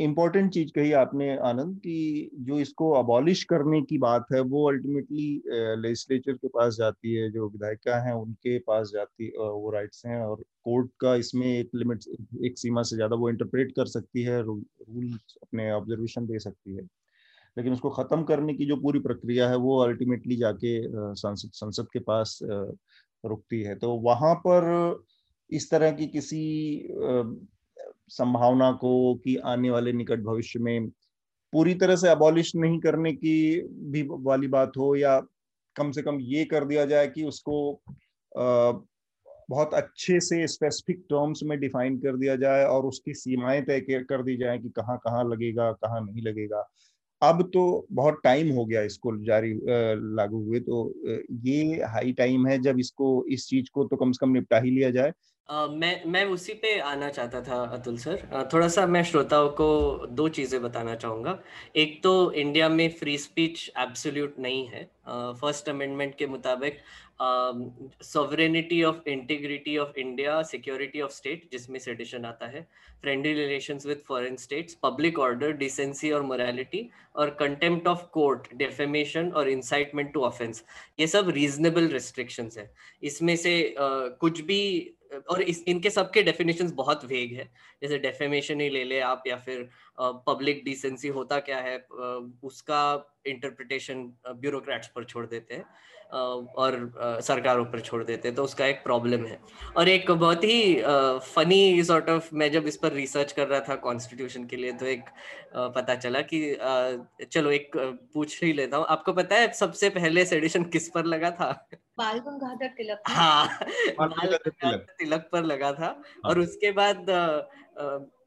इम्पोर्टेंट 0.00 0.52
चीज़ 0.52 0.70
कही 0.72 0.90
आपने, 0.92 1.36
आनंद, 1.38 1.76
कि 1.76 2.30
जो 2.40 2.58
इसको 2.60 2.90
अबॉलिश 2.92 3.42
करने 3.44 3.80
की 3.82 3.98
बात 3.98 4.26
है, 4.32 4.40
वो 4.42 4.68
अल्टीमेटली 4.70 5.42
लेजिस्लेचर 5.82 6.32
के 6.32 6.48
पास 6.48 6.74
जाती 6.74 7.14
है, 7.14 7.30
जो 7.30 7.48
विधायिका 7.48 7.96
हैं, 8.04 8.12
उनके 8.14 8.58
पास 8.58 8.90
जाती 8.94 9.28
वो 9.38 9.70
राइट्स 9.70 10.04
हैं, 10.06 10.20
और 10.20 10.42
कोर्ट 10.64 10.90
का 11.00 11.14
इसमें 11.16 11.46
एक 11.48 11.70
लिमिट 11.74 12.04
एक 12.44 12.58
सीमा 12.58 12.82
से 12.82 12.96
ज़्यादा 12.96 13.16
वो 13.16 13.30
इंटरप्रेट 13.30 13.72
कर 13.76 13.86
सकती 13.88 14.22
है 14.22 14.40
रूल 14.42 15.12
अपने 15.42 15.70
ऑब्जर्वेशन 15.72 16.26
दे 16.26 16.38
सकती 16.38 16.76
है। 16.76 16.82
लेकिन 17.56 17.72
उसको 17.72 17.90
खत्म 17.90 18.22
करने 18.24 18.54
की 18.54 18.66
जो 18.66 18.76
पूरी 18.76 18.98
प्रक्रिया 19.00 19.48
है, 19.50 19.56
वो 19.56 19.78
अल्टीमेटली 19.82 20.36
जाके 20.36 20.78
संसद 21.16 21.50
संसद 21.54 21.86
के 21.92 21.98
पास 22.00 22.38
रुकती 22.42 23.62
है। 23.62 23.74
तो 23.76 23.94
वहाँ 24.00 24.34
पर 24.46 25.04
इस 25.52 25.70
तरह 25.70 25.90
की 25.92 26.06
किसी 26.08 26.42
संभावना 28.08 28.72
को 28.72 29.14
कि 29.14 29.36
आने 29.36 29.70
वाले 29.70 29.92
निकट 29.92 30.20
भविष्य 30.20 30.58
में 30.58 30.88
पूरी 31.52 31.74
तरह 31.74 31.96
से 31.96 32.08
अबॉलिश 32.08 32.56
नहीं 32.56 32.80
करने 32.80 33.12
की 33.12 33.60
भी 33.62 34.08
वाली 34.10 34.46
बात 34.46 34.72
हो 34.78 34.96
या 34.96 35.22
कम 35.76 35.90
से 35.90 36.02
कम 36.02 36.18
ये 36.20 36.44
कर 36.44 36.64
दिया 36.64 36.84
जाए 36.84 37.08
कि 37.08 37.24
उसको 37.24 37.82
बहुत 39.50 39.74
अच्छे 39.74 40.20
से 40.20 40.46
स्पेसिफिक 40.46 40.98
टर्म्स 41.10 41.40
में 41.42 41.60
डिफाइन 41.60 41.98
कर 41.98 42.16
दिया 42.16 42.36
जाए 42.36 42.64
और 42.64 42.86
उसकी 42.86 43.14
सीमाएँ 43.14 43.62
तय 43.62 43.80
कर 43.80 44.22
दी 44.22 44.36
जाए 44.36 44.58
कि 44.58 44.68
कहाँ 44.68 44.98
कहाँ 44.98 45.24
लगेगा, 45.24 45.72
कहाँ 45.72 46.00
नहीं 46.00 46.22
लगेगा। 46.22 46.70
अब 47.22 47.42
तो 47.54 47.86
बहुत 47.92 48.20
टाइम 48.24 48.50
हो 48.56 48.64
गया 48.64 48.82
इसको 48.82 49.16
जारी 49.24 49.52
लागू 50.16 50.42
हुए 50.44 50.60
तो 50.60 50.92
ये 51.46 51.62
हाई 51.86 52.12
टाइम 52.12 52.46
है 52.46 52.58
जब 52.62 52.78
इसको 52.78 53.24
इस 53.30 53.46
चीज़ 53.48 53.70
को 53.74 53.84
तो 53.84 53.96
कम 53.96 54.12
से 54.12 54.26
कम 54.26 54.32
निपटा 54.32 54.58
ही 54.58 54.70
लिया 54.70 54.90
जाए। 54.90 55.12
Uh, 55.48 55.68
मैं 55.70 56.04
मैं 56.06 56.24
उसी 56.26 56.52
पे 56.54 56.78
आना 56.80 57.08
चाहता 57.08 57.40
था 57.40 57.62
अतुल 57.74 57.96
सर। 57.98 58.48
थोड़ा 58.52 58.66
सा 58.68 58.86
मैं 58.86 59.02
श्रोताओं 59.04 59.48
को 59.50 59.68
दो 60.10 60.28
चीज़ें 60.28 60.60
बताना 60.62 60.94
चाहूँगा। 60.94 61.38
एक 61.76 62.02
तो 62.02 62.10
इंडिया 62.32 62.68
में 62.68 62.88
फ्री 62.98 63.16
स्पीच 63.18 63.70
एब्सोल्यूट 63.78 64.34
नहीं 64.38 64.66
है। 64.66 64.82
फ़र्स्ट 65.40 65.68
अमेंडमेंट 65.68 66.14
के 66.14 66.26
मुताबिक 66.26 66.78
sovereignty 67.20 68.82
of 68.82 69.08
integrity 69.08 69.76
of 69.78 69.98
India 69.98 70.40
security 70.42 71.00
of 71.00 71.12
state 71.12 71.48
जिसमें 71.52 71.78
सेडिशन 71.80 72.24
आता 72.24 72.46
है 72.46 72.62
friendly 73.02 73.32
relations 73.34 73.86
with 73.86 74.02
foreign 74.08 74.36
states 74.36 74.74
public 74.82 75.18
order 75.18 75.52
decency 75.52 76.10
और 76.10 76.22
मोरालिटी 76.22 76.88
और 77.16 77.30
कंटेम्प्ट 77.40 77.88
ऑफ़ 77.88 78.04
कोर्ट 78.12 78.48
डेफेमेशन 78.56 79.30
और 79.32 79.48
इंसाइटमेंट 79.48 80.12
टू 80.12 80.22
ऑफेंस 80.24 80.64
ये 81.00 81.06
सब 81.06 81.28
रीजनेबल 81.34 81.88
रिस्ट्रिक्शंस 81.88 82.58
है। 82.58 82.70
इसमें 83.02 83.34
से 83.36 83.58
uh, 83.78 84.18
कुछ 84.20 84.40
भी 84.40 84.94
और 85.30 85.42
इस 85.42 85.62
इनके 85.68 85.90
सबके 85.90 86.22
डेफिनेशंस 86.22 86.72
बहुत 86.72 87.04
वेग 87.04 87.32
है। 87.32 87.44
जैसे 87.82 87.98
डेफेमेशन 87.98 88.60
ही 88.60 88.68
ले 88.70 88.82
ले 88.84 88.98
आप 89.00 89.22
या 89.26 89.36
फिर 89.36 89.68
पब्लिक 90.00 90.62
डिसेंसी 90.64 91.08
होता 91.08 91.38
क्या 91.40 91.58
है 91.58 91.76
उसका 92.44 92.80
इंटरप्रिटेशन 93.26 94.04
ब्यूरोक्रेट्स 94.28 94.88
पर 94.88 95.04
छोड़ 95.04 95.26
देते 95.26 95.54
हैं। 95.54 95.64
और 96.12 97.20
सरकार 97.22 97.60
ऊपर 97.60 97.80
छोड़ 97.80 98.02
देते 98.04 98.28
हैं 98.28 98.34
तो 98.34 98.44
उसका 98.44 98.66
एक 98.66 98.82
प्रॉब्लम 98.84 99.24
है। 99.26 99.38
और 99.76 99.88
एक 99.88 100.10
बहुत 100.10 100.44
ही 100.44 100.74
फनी 101.26 101.82
सॉर्ट 101.84 102.08
ऑफ़ 102.10 102.28
मैं 102.34 102.50
जब 102.52 102.66
इस 102.66 102.76
पर 102.76 102.92
रिसर्च 102.92 103.32
कर 103.32 103.46
रहा 103.48 103.60
था 103.60 103.74
कॉन्स्टिट्यूशन 103.78 104.44
के 104.46 104.56
लिए 104.56 104.72
तो 104.72 104.86
एक 104.86 105.10
पता 105.74 105.94
चला 105.96 106.20
कि 106.32 106.40
चलो 107.24 107.50
एक 107.50 107.76
पूछ 108.14 108.42
ही 108.44 108.52
लेता 108.52 108.76
हूँ। 108.76 108.86
आपको 108.88 109.12
पता 109.12 109.36
है 109.36 109.52
सबसे 109.54 109.90
पहले 109.90 110.24
सेडिशन 110.24 110.64
किस 110.66 110.88
पर 110.88 111.04
लगा 111.06 111.30
था? 111.30 111.50
बाल 111.98 112.18
गंगाधर 112.18 112.68
तिलक 112.68 113.02
हाँ। 113.08 113.46
बाल 113.98 114.08
गंगाधर 114.08 114.76
तिलक। 114.98 115.28
पर 115.32 115.44
लगा 115.44 115.72
था। 115.72 115.84
हाँ। 115.84 116.30
और 116.30 116.38
उसके 116.40 116.70
बाद 116.72 117.06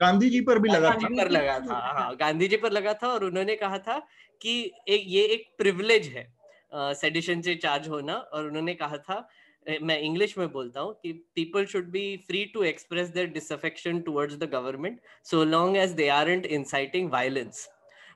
गांधी 0.01 0.29
जी 0.29 0.41
पर 0.41 0.59
भी 0.59 0.69
लगा 0.69 0.89
गांधी 0.89 1.15
पर 1.15 1.29
लगा 1.29 1.59
था 1.59 1.75
हाँ। 1.75 2.15
गांधी 2.15 2.47
जी 2.47 2.57
पर 2.57 2.71
लगा 2.71 2.93
था 2.93 3.07
और 3.07 3.23
उन्होंने 3.23 3.55
कहा 3.55 3.77
था 3.79 3.97
कि 4.41 4.53
ये 4.89 5.23
एक 5.23 5.45
प्रिविलेज 5.57 6.07
है। 6.07 6.23
सेडिशन 6.73 7.41
से 7.41 7.55
चार्ज 7.57 7.87
होना 7.89 8.13
और 8.13 8.47
उन्होंने 8.47 8.73
कहा 8.75 8.97
था 8.99 9.27
मैं 9.65 9.99
इंग्लिश 9.99 10.37
में 10.37 10.51
बोलता 10.51 10.81
हूँ 10.81 10.93
कि 10.95 11.11
people 11.35 11.65
should 11.65 11.89
be 11.91 12.05
free 12.27 12.43
to 12.45 12.63
express 12.63 13.09
their 13.09 13.27
disaffection 13.29 13.99
towards 14.01 14.35
the 14.35 14.49
government 14.51 14.99
so 15.25 15.43
long 15.45 15.77
as 15.77 15.91
they 15.93 16.07
are 16.09 16.19
aren't 16.19 16.45
inciting 16.47 17.11
violence 17.11 17.67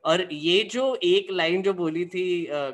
और 0.05 0.27
ये 0.31 0.63
जो 0.71 0.83
एक 1.03 1.31
लाइन 1.31 1.61
जो 1.61 1.73
बोली 1.73 2.05
थी 2.05 2.25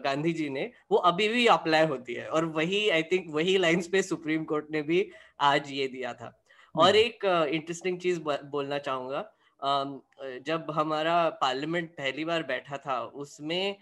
गांधी 0.05 0.33
जी 0.33 0.49
ने 0.49 0.69
वो 0.91 0.97
अभी 1.09 1.27
भी 1.29 1.45
अप्लाई 1.49 1.85
होती 1.87 2.13
है 2.13 2.27
और 2.29 2.45
वही 2.53 2.87
आई 2.89 3.03
थिंक 3.03 3.27
वही 3.29 3.57
लाइंस 3.57 3.87
पे 3.87 4.01
सुप्रीम 4.03 4.43
कोर्ट 4.43 4.71
ने 4.71 4.81
भी 4.81 5.05
आज 5.43 5.71
ये 5.71 5.87
दिया 5.87 6.13
था 6.13 6.37
और 6.75 6.87
हम्म। 6.87 6.97
एक 6.97 7.25
इंटरेस्टिंग 7.53 7.99
चीज़ 7.99 8.19
बोलना 8.21 8.77
चाहूँगा 8.79 9.29
जब 9.61 10.67
हमारा 10.71 11.17
पार्लियामेंट 11.41 11.89
पहली 11.91 12.23
बार 12.25 12.43
बैठा 12.43 12.77
था 12.77 12.99
उसमें 13.15 13.75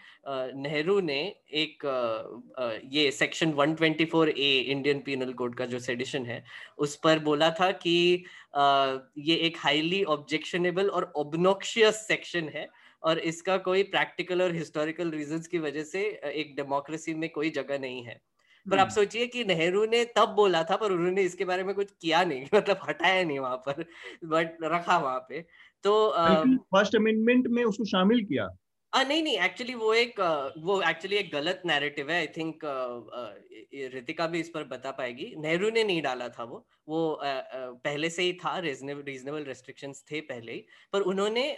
नेहरू 0.55 0.99
ने 1.01 1.19
एक 1.55 1.85
ये 2.91 3.09
section 3.11 3.53
124 3.53 4.27
A 4.29 4.51
Indian 4.67 4.99
Penal 4.99 5.33
Code 5.33 5.55
का 5.55 5.65
जो 5.65 5.79
सेडिशन 5.79 6.25
है 6.25 6.43
उस 6.77 6.95
पर 6.97 7.19
बोला 7.19 7.49
था 7.51 7.71
कि 7.77 7.95
ये 8.55 9.35
एक 9.37 9.57
हाईली 9.57 10.03
ऑब्जेक्शनेबल 10.09 10.89
और 10.89 11.11
ऑब्नोक्शियस 11.17 12.07
सेक्शन 12.07 12.49
है 12.55 12.67
और 13.03 13.19
इसका 13.25 13.57
कोई 13.63 13.83
प्रैक्टिकल 13.89 14.41
और 14.41 14.55
हिस्टोरिकल 14.55 15.11
रीजंस 15.11 15.47
की 15.47 15.59
वजह 15.59 15.83
से 15.85 16.01
एक 16.33 16.55
डेमोक्रेसी 16.55 17.13
में 17.13 17.29
कोई 17.29 17.49
जगह 17.51 17.79
नहीं 17.79 18.03
है 18.03 18.21
पर 18.65 18.77
आप 18.77 18.85
हम्म। 18.85 18.93
सोचिए 18.95 19.27
कि 19.27 19.43
नेहरू 19.45 19.85
ने 19.85 20.03
तब 20.15 20.29
बोला 20.29 20.63
था 20.63 20.75
पर 20.75 20.91
उन्होंने 20.91 21.21
इसके 21.21 21.45
बारे 21.45 21.63
में 21.63 21.73
कुछ 21.75 21.91
किया 21.91 22.23
नहीं 22.23 22.45
मतलब 22.53 22.79
हटाया 22.83 23.23
नहीं 23.23 23.39
वहाँ 23.39 23.57
पर 23.67 23.85
बट 24.25 24.57
रखा 24.63 24.97
वहाँ 24.97 25.25
पे 25.29 25.45
तो 25.83 25.93
फ़र्स्ट 26.73 26.95
अमेंडमेंट 26.95 27.47
में 27.49 27.63
उसको 27.63 27.85
शामिल 27.87 28.23
किया। 28.25 28.47
आ, 28.93 29.01
नहीं 29.03 29.21
नहीं 29.23 29.37
एक्चुअली 29.39 29.73
वो 29.75 29.93
एक 29.93 30.19
वो 30.63 30.81
एक्चुअली 30.89 31.15
एक 31.17 31.31
गलत 31.33 31.61
नैरेटिव 31.65 32.09
है। 32.11 32.17
आई 32.19 32.27
थिंक 32.37 32.59
रितिका 33.93 34.27
भी 34.27 34.39
इस 34.39 34.49
पर 34.53 34.63
बता 34.67 34.91
पाएगी। 34.91 35.33
नेहरू 35.41 35.69
ने 35.71 35.83
नहीं 35.83 36.01
डाला 36.01 36.27
था 36.29 36.43
वो। 36.43 36.57
वो 36.89 37.19
पहले 37.23 38.09
से 38.09 38.23
ही 38.23 38.33
था 38.43 38.57
रीजनेबल 38.59 39.03
रीजनेबल 39.03 39.43
रेस्ट्रिक्शंस 39.45 40.03
थे 40.11 40.21
पहले 40.31 40.51
ही। 40.51 40.65
पर 40.93 41.01
उन्होंने 41.11 41.51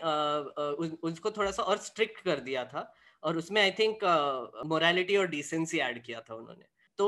उसको 1.04 1.32
थोड़ा 1.32 1.52
सा 1.52 1.64
और 1.64 1.78
स्ट्रिक्ट 1.80 2.20
कर 2.26 2.40
दिया 2.50 2.66
था। 2.66 2.92
और 3.24 3.38
उसमें 3.38 3.62
आई 3.62 3.72
थिंक 3.80 4.04
मोरालिटी 4.68 5.18
और 5.18 5.28
डिसेंसी 5.30 5.80
ऐड 5.80 6.04
किया 6.06 6.22
था 6.30 6.36
उन्होंने। 6.36 6.66
तो 7.00 7.08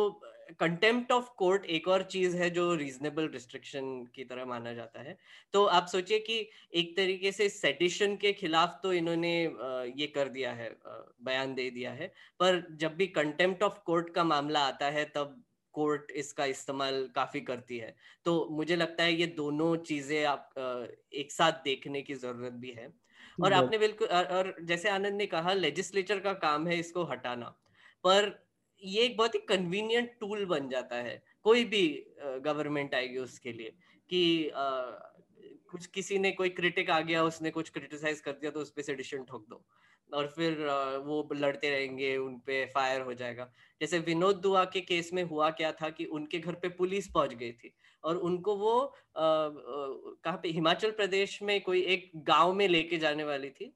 कंटेम्प्ट 0.60 1.12
ऑफ़ 1.12 1.30
कोर्ट 1.38 1.66
एक 1.68 1.88
और 1.88 2.04
चीज़ 2.06 2.36
है 2.38 2.50
जो 2.50 2.74
रीजनेबल 2.76 3.28
रिस्ट्रिक्शन 3.30 3.86
की 4.16 4.24
तरह 4.26 4.46
माना 4.46 4.74
जाता 4.74 5.02
है। 5.02 5.18
तो 5.54 5.64
आप 5.68 5.88
सोचिए 5.88 6.20
कि 6.20 6.38
एक 6.74 6.96
तरीके 6.98 7.32
से 7.32 7.50
सेडिशन 7.50 8.16
के 8.18 8.34
खिलाफ 8.34 8.80
तो 8.84 8.94
इन्होंने 8.94 9.34
ये 10.00 10.08
कर 10.08 10.30
दिया 10.30 10.52
है 10.54 10.70
बयान 11.22 11.54
दे 11.56 11.70
दिया 11.72 11.92
है। 11.94 12.08
पर 12.40 12.66
जब 12.76 12.96
भी 12.96 13.08
कंटेम्प्ट 13.10 13.64
ऑफ़ 13.64 13.80
कोर्ट 13.86 14.14
का 14.16 14.24
मामला 14.24 14.66
आता 14.68 14.90
है 14.90 15.06
तब 15.16 15.42
कोर्ट 15.76 16.12
इसका 16.14 16.46
इस्तेमाल 16.46 17.08
काफ़ी 17.16 17.42
करती 17.42 17.78
है। 17.78 17.96
तो 18.26 18.48
मुझे 18.52 18.76
लगता 18.76 19.04
है 19.04 19.14
ये 19.14 19.26
दोनों 19.38 19.76
चीज़ें 19.78 20.24
आप 20.26 20.50
एक 21.14 21.32
साथ 21.32 21.64
देखने 21.64 22.02
की 22.02 22.14
ज़रूरत 22.16 22.54
भी 22.56 22.72
है। 22.72 22.92
और 23.38 23.54
आपने 23.54 23.78
बिल्कुल 23.78 24.08
और 24.08 24.56
जैसे 24.64 24.90
आनंद 24.90 25.16
ने 25.18 25.26
कहा 25.28 25.54
लेजिस्लेचर 25.54 26.20
का 26.20 26.34
काम 26.40 26.68
है 26.68 26.78
इसको 26.80 27.04
हटाना। 27.06 27.46
पर 28.04 28.30
ये 28.84 29.04
एक 29.04 29.18
बहुत 29.18 29.36
ही 29.36 29.40
कन्वीनियंट 29.50 30.12
टूल 30.20 30.46
बन 30.46 30.70
जाता 30.70 30.96
है 30.98 31.22
कोई 31.44 31.64
भी 31.66 31.86
गवर्नमेंट 32.46 32.96
आएगी 32.96 33.18
उसके 33.18 33.52
लिए 33.52 33.74
कि 34.10 34.52
कुछ 35.72 35.86
किसी 35.86 36.18
ने 36.20 36.32
कोई 36.32 36.50
क्रिटिक 36.52 36.90
आ 36.90 37.00
गया 37.02 37.24
उसने 37.24 37.52
कुछ 37.52 37.70
क्रिटिसाइज 37.70 38.20
कर 38.22 38.32
दिया 38.32 38.52
तो 38.52 38.60
उस 38.60 38.72
पर 38.72 38.82
सेडिशन 38.82 39.24
ठोक 39.24 39.46
दो। 39.50 39.64
और 40.10 40.28
फिर 40.28 40.60
वो 41.06 41.28
लड़ते 41.34 41.70
रहेंगे 41.70 42.16
उन 42.18 42.38
पे 42.46 42.66
फायर 42.66 43.02
हो 43.02 43.14
जाएगा। 43.14 43.50
जैसे 43.82 44.00
विनोद 44.00 44.36
दुआ 44.36 44.64
के 44.66 44.82
केस 44.82 45.10
में 45.14 45.24
हुआ 45.24 45.50
क्या 45.52 45.72
था 45.72 45.90
कि 45.90 46.06
उनके 46.18 46.40
घर 46.40 46.54
पे 46.54 46.70
पुलिस 46.72 47.08
पहुँच 47.08 47.34
गई 47.34 47.52
थी 47.54 47.74
और 48.04 48.18
उनको 48.18 48.56
वो 48.56 48.76
कहाँ 49.18 50.40
पे 50.44 50.50
हिमाचल 50.50 50.92
प्रदेश 50.92 51.42
में 51.44 51.60
कोई 51.62 51.82
एक 51.94 52.12
गाँव 52.28 52.54
में 52.54 52.68
लेके 52.68 52.98
जाने 52.98 53.24
वाली 53.24 53.50
थी। 53.50 53.74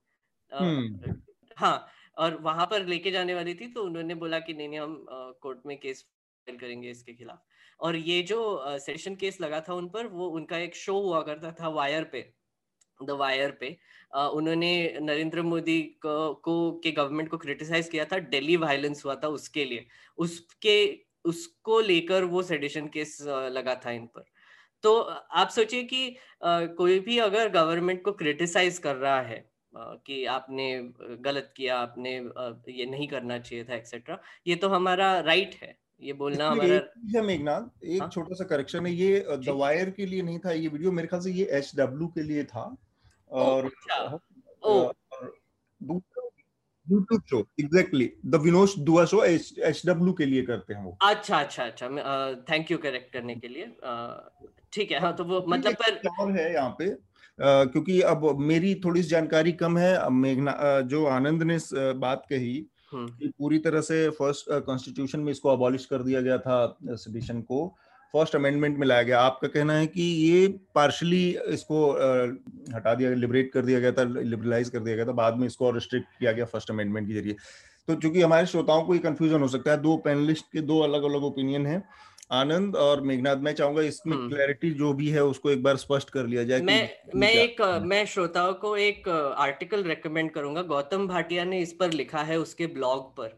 हम्म। 0.52 1.14
हाँ 1.58 1.88
और 2.18 2.38
वहाँ 2.42 2.66
पर 2.66 2.86
लेके 2.86 3.12
जाने 3.12 3.34
वाली 3.34 3.54
थी 3.56 3.68
तो 3.74 3.84
उन्होंने 3.84 4.16
बोला 4.16 4.40
कि 4.40 4.54
नहीं 4.54 4.70
नहीं 4.70 4.80
हम 4.80 5.06
कोर्ट 5.42 5.60
में 5.66 5.78
केस 5.80 6.02
फ़ाइल 6.48 6.60
करेंगे 6.60 6.90
इसके 6.90 7.14
खिलाफ। 7.14 7.44
और 7.80 7.96
ये 7.96 8.22
जो 8.24 8.40
सेशन 8.80 9.16
केस 9.16 9.40
लगा 9.42 9.60
था 9.60 9.74
उन 9.74 9.88
पर 9.90 10.08
वो 10.08 10.28
उनका 10.30 10.58
एक 10.58 10.76
शो 10.76 11.00
हुआ 11.00 11.22
करता 11.22 11.52
था 11.60 11.70
वायर 11.72 12.04
पे 12.04 12.22
द 13.00 13.12
वायर 13.12 13.52
पे। 13.60 13.68
उन्होंने 14.14 15.00
नरेंद्र 15.02 15.42
मोदी 15.44 15.82
को, 16.02 16.34
को 16.34 16.72
के 16.84 16.92
गवर्नमेंट 16.92 17.30
को 17.30 17.38
क्रिटिसाइज 17.38 17.90
किया 17.90 18.06
था 18.06 18.20
दिल्ली 18.30 18.56
वायलेंस 18.58 19.06
हुआ 19.06 19.16
था 19.16 19.28
उसके 19.30 19.66
लिए। 19.66 19.86
उसके 20.18 20.78
उसको 21.26 21.80
लेकर 21.82 22.24
वो 22.24 22.42
सेडिशन 22.44 22.88
केस 22.88 23.18
लगा 23.52 23.76
था 23.86 23.92
इन 23.92 24.06
पर। 24.08 24.26
तो 24.84 25.00
आप 25.00 25.50
सोचिए 25.50 25.84
कि 25.84 26.18
कोई 26.44 27.00
भी 27.00 27.18
अगर 27.20 27.50
गवर्नमेंट 27.52 28.04
को 28.04 28.12
क्रिटिसाइज 28.14 28.78
कर 28.80 28.96
रहा 28.96 29.22
है 29.22 29.40
कि 30.06 30.24
आपने 30.26 30.68
गलत 31.26 31.54
किया 31.58 31.78
आपने 31.80 32.14
ये 32.74 32.86
नहीं 32.86 33.08
करना 33.08 33.38
चाहिए 33.40 33.64
था 33.64 33.76
एक्सेट्रा 33.76 34.20
ये 34.48 34.56
तो 34.56 34.70
हमारा 34.70 35.20
राइट 35.22 35.56
है। 35.64 35.76
ये 36.02 36.14
बोलना 36.14 36.50
हमारा 36.50 37.22
मेघनाथ 37.24 37.86
एक 37.86 38.02
हाँ? 38.02 38.10
छोटा 38.10 38.36
सा 38.36 38.44
करेक्शन 38.46 38.86
है 38.86 38.94
ये 38.94 39.20
द 39.46 39.56
वायर 39.60 39.90
के 39.92 40.06
लिए 40.06 40.22
नहीं 40.22 40.40
था 40.40 40.52
ये 40.52 40.68
वीडियो 40.68 40.92
मेरे 40.92 41.08
ख्याल 41.08 41.22
से 41.22 41.32
ये 41.32 41.46
एच 41.58 41.72
डब्ल्यू 41.78 42.08
के 42.08 42.24
लिए 42.24 42.44
था। 42.46 42.66
और। 43.32 43.72
YouTube 46.88 47.22
show 47.30 47.40
exactly 47.60 48.06
the 48.26 48.36
Vinod 48.44 48.74
Dua 48.86 49.06
show 49.06 49.24
H 49.24 49.82
W 49.86 50.14
के 50.20 50.26
लिए 50.26 50.42
करते 50.46 50.74
हैं 50.74 50.84
वो। 50.84 50.98
अच्छा 51.02 51.40
अच्छा 51.40 51.64
अच्छा 51.64 51.88
थैंक 52.50 52.72
यू 52.72 52.78
करेक्ट 52.86 53.12
करने 53.14 53.36
के 53.36 53.48
लिए 53.48 53.66
ठीक 54.74 54.92
है 54.92 55.00
हाँ 55.02 55.16
तो 55.16 55.24
वो 55.24 55.44
मतलब 55.48 55.76
पर 55.84 56.32
है 56.40 56.54
यहाँ 56.54 56.76
पे 56.80 56.86
क्योंकि 57.40 58.00
अब 58.04 58.30
मेरी 58.42 58.74
थोड़ी 58.86 59.04
सी 59.04 59.10
जानकारी 59.10 59.52
कम 59.54 59.78
है। 59.78 60.10
मेघना 60.12 60.56
जो 60.86 61.06
आनंद 61.08 61.44
ने 61.44 61.58
बात 62.00 62.26
कही। 62.30 62.66
कि 62.92 63.28
पूरी 63.30 63.58
तरह 63.60 63.82
से 63.82 64.10
फ़र्स्ट 64.12 64.52
कॉन्स्टिट्यूशन 64.66 65.20
में 65.20 65.32
इसको 65.32 65.50
अबॉलिश 65.50 65.86
कर 65.86 66.04
दिया 66.04 66.22
गया 66.22 66.38
था 66.38 66.78
सेडिशन 66.82 67.42
को 67.42 67.68
फ़र्स्ट 68.14 68.36
अमेंडमेंट 68.36 68.78
में 68.78 68.86
लाया 68.88 69.04
गया। 69.04 69.20
आपका 69.22 69.48
कहना 69.48 69.74
है 69.74 69.88
कि 69.88 70.02
ये 70.02 70.48
पार्शली 70.76 71.30
इसको 71.48 71.80
हटा 72.76 72.94
दिया 72.96 73.10
लिबरेट 73.16 73.52
कर 73.54 73.66
दिया 73.66 73.80
गया 73.80 73.92
था 73.92 74.04
लिबरलाइज 74.04 74.70
कर 74.70 74.80
दिया 74.80 74.96
गया 74.96 75.06
था 75.06 75.12
बाद 75.14 75.38
में 75.38 75.46
इसको 75.48 75.72
रिस्ट्रिक्ट 75.72 76.08
किया 76.20 76.32
गया 76.32 76.46
फ़र्स्ट 76.46 76.72
अमेंडमेंट 76.72 77.08
के 77.08 77.14
ज़रिए। 77.14 77.36
तो 77.88 77.96
चूँकि 77.96 78.22
हमारे 78.22 78.46
श्रोताओं 78.48 78.84
को 78.84 78.94
ये 78.94 79.00
कंफ्यूजन 79.00 79.42
हो 79.42 79.48
सकता 79.48 79.72
है 79.72 79.82
दो 79.82 79.98
पैनलिस्ट 80.06 80.46
के 80.54 80.62
दो 80.62 80.80
अलग 80.80 81.04
अलग 81.04 81.24
ओपिनियन 81.24 81.66
है 81.66 81.84
आनंद 82.32 82.76
और 82.76 83.02
मेघनाथ 83.02 83.36
मैं 83.38 83.54
चाहूँगा 83.54 83.82
इसमें 83.82 84.18
क्लैरिटी 84.30 84.68
हम्म। 84.68 84.78
जो 84.78 84.94
भी 84.94 85.10
है 85.10 85.24
उसको 85.24 85.50
एक 85.50 85.62
बार 85.64 85.78
स्पष्ट 85.78 86.10
कर 86.10 86.26
लिया 86.26 86.44
जाए 86.44 86.62
मैं 86.62 86.90
मैं 87.16 87.32
एक 87.34 87.62
मैं 87.84 88.06
श्रोताओं 88.06 88.54
को 88.54 88.76
एक 88.78 89.08
आर्टिकल 89.10 89.84
रेकमेंड 89.84 90.32
करूँगा। 90.32 90.62
गौतम 90.64 91.08
भाटिया 91.08 91.44
ने 91.46 91.60
इस 91.60 91.74
पर 91.74 91.94
लिखा 91.94 92.24
है 92.24 92.40
उसके 92.40 92.68
ब्लॉग 92.68 93.12
पर 93.20 93.38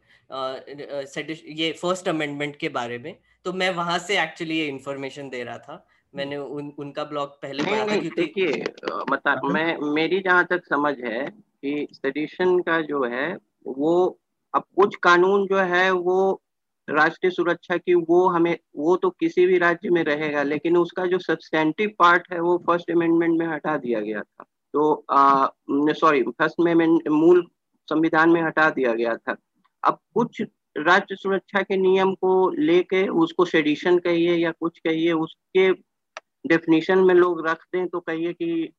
ये 1.52 1.72
फ़र्स्ट 1.72 2.10
अमेंडमेंट 2.10 2.56
के 2.56 2.70
बारे 2.70 2.98
में। 2.98 3.16
तो 3.46 3.54
मैं 3.54 3.70
वहाँ 3.76 4.00
से 4.00 4.22
एक्चुअली 4.22 4.58
ये 4.58 4.66
इन्फॉर्मेशन 4.68 5.30
दे 5.30 5.44
रहा 5.44 5.58
था। 5.58 5.86
मैंने 6.14 6.38
उन 6.38 6.72
उनका 6.80 7.04
ब्लॉग 7.04 7.42
पहले 7.42 7.64
पढ़ा 7.64 7.80
था 7.80 7.86
क्योंकि 7.88 8.10
देखिए 8.16 8.64
मतलब 9.12 9.52
मैं 9.54 9.78
मेरी 9.94 10.20
जहाँ 10.20 10.46
तक 10.50 10.66
समझ 10.70 10.96
है 11.00 11.26
कि 11.30 11.88
सेडिशन 11.94 12.60
का 12.60 12.80
जो 12.82 13.04
है 13.06 13.28
वो 13.68 13.96
अब 14.54 14.64
कुछ 14.76 14.96
कानून 15.04 15.46
जो 15.48 15.58
है 15.74 15.90
वो 15.92 16.20
राष्ट्रीय 16.90 17.32
सुरक्षा 17.32 17.78
की 17.78 17.94
वो 17.94 18.28
हमें, 18.28 18.58
वो 18.76 18.96
तो 18.96 19.10
किसी 19.10 19.46
भी 19.46 19.58
राज्य 19.58 19.90
में 19.90 20.04
रहेगा, 20.04 20.44
लेकिन 20.44 20.78
उसका 20.78 21.06
जो 21.06 21.20
सब्सटेंटिव 21.20 21.92
पार्ट 22.00 22.32
है, 22.34 22.40
वो 22.40 22.58
फ़र्स्ट 22.68 22.92
अमेंडमेंट 22.92 23.40
में 23.40 23.48
हटा 23.48 23.78
दिया 23.78 24.00
गया 24.00 24.22
था। 24.22 24.46
तो 24.74 25.06
सॉरी 25.94 26.24
फ़र्स्ट 26.24 26.60
में 26.60 26.74
मूल 27.10 27.46
संविधान 27.90 28.30
में 28.30 28.42
हटा 28.42 28.70
दिया 28.70 28.94
गया 28.94 29.16
था। 29.16 29.36
अब 29.84 30.00
कुछ 30.14 30.42
राज्य 30.78 31.16
सुरक्षा 31.16 31.62
के 31.62 31.78
नियम 31.78 32.14
को 32.14 32.50
लेके 32.50 33.08
उसको 33.08 33.46
सेडिशन 33.46 33.98
कहिए 33.98 34.36
या 34.36 34.52
कुछ 34.52 34.80
कहिए, 34.80 35.12
उसके 35.12 35.72
डेफिनेशन 36.48 37.00
में 37.00 37.14
लोग 37.16 37.48
रख 37.48 37.64
दें 37.74 37.88
तो 37.88 38.00
कहिए 38.00 38.34
कि 38.34 38.72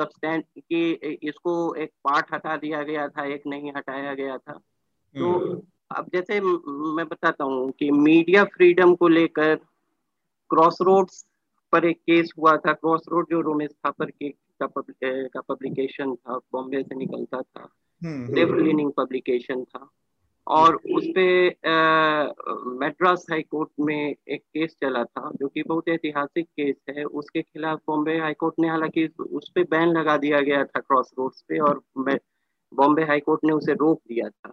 सब्सटेंट 0.00 0.44
कि 0.58 0.92
इसको 1.22 1.74
एक 1.74 1.90
पार्ट 2.04 2.26
हटा 2.34 2.56
दिया 2.56 2.82
गया 2.82 3.08
था, 3.08 3.24
एक 3.24 3.42
नहीं 3.46 3.72
हटाया 3.76 4.14
गया 4.14 4.36
था। 4.38 4.52
तो 4.52 5.30
हम्म। 5.30 5.60
अब 5.96 6.06
जैसे 6.14 6.40
मैं 6.40 7.06
बताता 7.08 7.44
हूँ 7.44 7.70
कि 7.70 7.90
मीडिया 7.90 8.44
फ्रीडम 8.44 8.94
को 8.94 9.08
लेकर 9.08 9.54
क्रॉस 10.50 10.78
रोड्स 10.82 11.26
पर 11.72 11.84
एक 11.84 11.96
केस 11.96 12.32
हुआ 12.38 12.56
था। 12.56 12.72
क्रॉस 12.72 13.02
रोड 13.08 13.26
जो 13.30 13.40
रोमेश 13.40 13.70
थापर 13.86 14.10
के 14.10 14.28
का, 14.28 14.66
का 15.04 15.40
पब्लिकेशन 15.40 16.14
था 16.14 16.38
बॉम्बे 16.52 16.82
से 16.82 16.94
निकलता 16.94 17.42
था। 17.42 17.68
लेफ़्ट 18.34 18.54
लीनिंग 18.58 18.92
पब्लिकेशन 18.96 19.64
था। 19.64 19.88
और 20.46 20.74
उस 20.74 21.06
पे 21.14 21.48
मद्रास 22.78 23.26
हाई 23.30 23.42
कोर्ट 23.42 23.68
में 23.80 24.14
एक 24.28 24.42
केस 24.42 24.76
चला 24.80 25.04
था 25.04 25.30
जो 25.36 25.48
कि 25.48 25.62
बहुत 25.62 25.88
ऐतिहासिक 25.88 26.46
केस 26.46 26.76
है। 26.90 27.04
उसके 27.04 27.42
खिलाफ 27.42 27.80
बॉम्बे 27.86 28.18
हाई 28.18 28.34
कोर्ट 28.34 28.54
ने 28.60 28.68
हालाँकि 28.68 29.06
उस 29.20 29.50
पे 29.54 29.62
बैन 29.62 29.88
लगा 29.88 30.16
दिया 30.16 30.40
गया 30.40 30.64
था 30.64 30.80
क्रॉस 30.80 31.10
रोड्स 31.18 31.42
पे 31.42 31.58
और 31.58 31.82
बॉम्बे 32.74 33.02
हाई 33.02 33.20
कोर्ट 33.20 33.40
ने 33.44 33.52
उसे 33.52 33.72
रोक 33.72 33.98
दिया 34.08 34.28
था। 34.28 34.52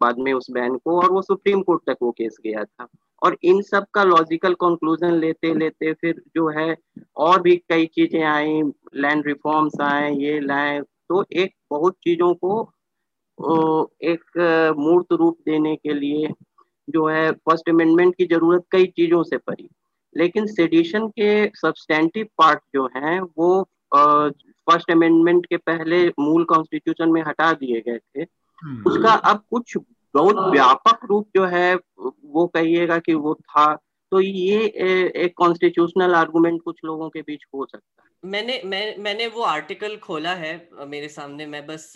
बाद 0.00 0.18
में 0.18 0.32
उस 0.32 0.50
बैन 0.50 0.76
को 0.76 1.00
और 1.00 1.10
वो 1.12 1.22
सुप्रीम 1.22 1.62
कोर्ट 1.62 1.82
तक 1.86 1.96
वो 2.02 2.10
केस 2.10 2.36
गया 2.46 2.64
था 2.64 2.86
और 3.22 3.36
इन 3.42 3.60
सब 3.62 3.86
का 3.94 4.02
लॉजिकल 4.04 4.54
कंक्लूजन 4.54 5.14
लेते 5.14 5.54
लेते 5.54 5.92
फिर 5.92 6.22
जो 6.34 6.48
है 6.58 6.76
और 7.16 7.40
भी 7.42 7.56
कई 7.68 7.86
चीज़ें 7.86 8.22
आई 8.22 8.62
लैंड 8.94 9.26
रिफॉर्म्स 9.26 9.80
आए, 9.80 10.14
ये 10.14 10.40
लाए 10.40 10.80
तो 10.80 11.24
एक 11.32 11.54
बहुत 11.70 11.96
चीज़ों 12.04 12.34
को 12.34 12.60
एक 14.04 14.74
मूर्त 14.78 15.12
रूप 15.12 15.38
देने 15.46 15.74
के 15.76 15.94
लिए 15.94 16.28
जो 16.88 17.06
है 17.06 17.30
फ़र्स्ट 17.32 17.68
अमेंडमेंट 17.68 18.14
की 18.16 18.26
ज़रूरत 18.26 18.64
कई 18.70 18.86
चीज़ों 18.86 19.22
से 19.22 19.36
पड़ी 19.38 19.68
लेकिन 20.16 20.46
सेडिशन 20.46 21.06
के 21.08 21.46
सब्सटेंटिव 21.56 22.26
पार्ट 22.38 22.60
जो 22.74 22.86
हैं, 22.96 23.20
वो 23.20 23.62
फ़र्स्ट 24.66 24.90
अमेंडमेंट 24.90 25.46
के 25.46 25.56
पहले 25.56 26.06
मूल 26.08 26.44
कॉन्स्टिट्यूशन 26.44 27.12
में 27.12 27.22
हटा 27.22 27.52
दिए 27.52 27.80
गए 27.80 27.98
थे। 27.98 28.24
उसका 28.86 29.12
अब 29.12 29.44
कुछ 29.50 29.76
बहुत 30.14 30.36
व्यापक 30.52 31.00
रूप 31.04 31.28
जो 31.36 31.44
है 31.44 31.74
वो 32.24 32.46
कहिएगा 32.46 32.98
कि 32.98 33.14
वो 33.14 33.34
था। 33.34 33.74
तो 34.12 34.20
ये 34.20 34.58
एक 35.16 35.34
कॉन्स्टिट्यूशनल 35.36 36.14
आर्गुमेंट 36.14 36.62
कुछ 36.62 36.76
लोगों 36.84 37.08
के 37.08 37.22
बीच 37.22 37.44
हो 37.54 37.66
सकता 37.66 38.02
है। 38.02 38.08
मैंने 38.24 38.60
मैं 38.64 38.96
मैंने 38.98 39.26
वो 39.26 39.42
आर्टिकल 39.42 39.96
खोला 39.96 40.34
है 40.34 40.70
मेरे 40.86 41.08
सामने। 41.08 41.46
मैं 41.46 41.66
बस 41.66 41.92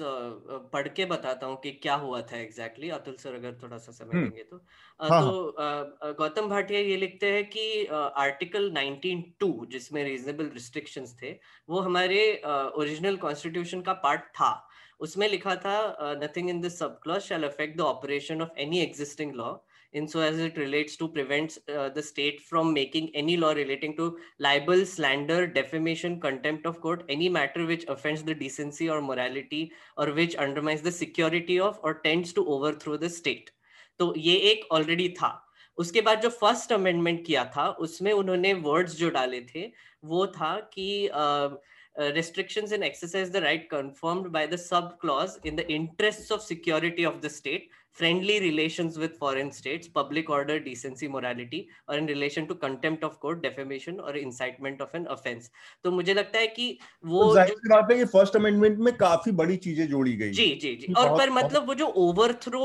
पढ़ 0.72 0.88
के 0.88 1.04
बताता 1.04 1.46
हूँ 1.46 1.56
कि 1.60 1.70
क्या 1.72 1.94
हुआ 1.94 2.20
था 2.20 2.36
एग्जैक्टली 2.36 2.86
exactly, 2.86 3.02
अतुल 3.02 3.14
सर 3.14 3.34
अगर 3.34 3.58
थोड़ा 3.62 3.78
सा 3.78 3.92
समय 3.92 4.14
हम्म। 4.14 4.24
देंगे 4.24 4.42
तो। 4.42 4.56
हाँ, 5.00 5.22
तो 5.22 5.56
हाँ। 5.60 6.14
गौतम 6.14 6.48
भाटिया 6.48 6.80
ये 6.80 6.96
लिखते 6.96 7.30
हैं 7.32 7.44
कि 7.48 7.86
आर्टिकल 7.86 8.70
19.2 8.70 9.66
जिसमें 9.66 10.04
रीजनेबल 10.04 10.50
रिस्ट्रिक्शंस 10.54 11.16
थे 11.22 11.32
वो 11.68 11.80
हमारे 11.80 12.42
ओरिजिनल 12.76 13.16
कॉन्स्टिट्यूशन 13.16 13.80
का 13.80 13.92
पार्ट 13.92 14.20
था। 14.20 14.68
उसमें 15.02 15.28
लिखा 15.28 15.54
था 15.56 15.76
nothing 16.22 16.50
in 16.50 16.60
this 16.60 16.78
sub 16.78 16.98
clause 17.02 17.20
shall 17.22 17.44
affect 17.44 17.76
the 17.76 17.80
operation 17.80 18.42
of 18.42 18.58
any 18.58 18.80
existing 18.80 19.34
law 19.34 19.52
in 19.94 20.06
so 20.06 20.22
as 20.22 20.40
it 20.40 20.58
relates 20.58 20.98
to 20.98 21.06
prevent 21.06 21.52
the 21.70 22.00
state 22.04 22.40
from 22.40 22.72
making 22.72 23.08
any 23.14 23.36
law 23.36 23.52
relating 23.52 23.94
to 23.96 24.08
libel 24.40 24.84
slander 24.84 25.46
defamation 25.54 26.18
contempt 26.18 26.66
of 26.66 26.78
court 26.78 27.10
any 27.10 27.28
matter 27.28 27.60
which 27.60 27.84
offends 27.86 28.22
the 28.22 28.36
decency 28.38 28.88
और 28.88 29.00
morality 29.00 29.70
और 29.98 30.12
which 30.12 30.36
undermines 30.36 30.86
the 30.86 30.90
security 30.90 31.58
of 31.58 31.76
और 31.76 32.00
tends 32.04 32.34
to 32.34 32.42
overthrow 32.74 32.96
the 32.96 33.08
state 33.08 33.50
तो 33.98 34.14
ये 34.16 34.34
एक 34.50 34.66
already 34.72 35.08
था। 35.08 35.38
उसके 35.78 36.00
बाद 36.00 36.20
जो 36.20 36.28
फ़र्स्ट 36.28 36.72
अमेंडमेंट 36.72 37.26
किया 37.26 37.44
था 37.56 37.68
उसमें 37.80 38.12
उन्होंने 38.12 38.52
वर्ड्स 38.54 38.96
जो 38.96 39.10
डाले 39.10 39.40
थे 39.54 39.70
वो 40.04 40.26
था 40.26 40.54
कि 40.74 40.88
uh, 41.08 41.56
restrictions 41.98 42.72
in 42.72 42.82
exercise 42.82 43.30
the 43.30 43.42
right 43.42 43.68
confirmed 43.68 44.32
by 44.32 44.46
the 44.46 44.56
sub 44.56 44.98
clause 44.98 45.38
in 45.44 45.54
the 45.56 45.70
interests 45.70 46.30
of 46.30 46.42
security 46.42 47.04
of 47.04 47.20
the 47.20 47.28
state 47.28 47.68
friendly 47.92 48.40
relations 48.40 48.98
with 48.98 49.18
foreign 49.18 49.52
states 49.52 49.88
public 49.88 50.30
order 50.30 50.58
decency 50.58 51.06
morality 51.06 51.68
or 51.88 51.96
in 51.96 52.06
relation 52.06 52.46
to 52.46 52.54
contempt 52.54 53.04
of 53.04 53.20
court 53.20 53.42
defamation 53.42 54.00
or 54.00 54.16
incitement 54.16 54.80
of 54.80 54.94
an 54.94 55.06
offense 55.08 55.50
तो 55.84 55.90
मुझे 55.90 56.14
लगता 56.14 56.38
है 56.38 56.46
कि 56.46 56.78
वो 57.04 57.24
तो 57.24 57.34
बात 57.68 57.90
है 57.90 57.96
कि 57.98 58.04
फ़र्स्ट 58.04 58.36
अमेंडमेंट 58.36 58.78
में 58.78 58.94
काफ़ी 58.96 59.32
बड़ी 59.42 59.56
चीज़ें 59.66 59.86
जोड़ी 59.88 60.16
गई 60.16 60.30
जी 60.30 60.48
जी 60.62 60.74
जी 60.76 60.92
और 60.92 61.16
पर 61.18 61.30
मतलब 61.30 61.66
वो 61.68 61.74
जो 61.74 61.86
overthrow 62.06 62.64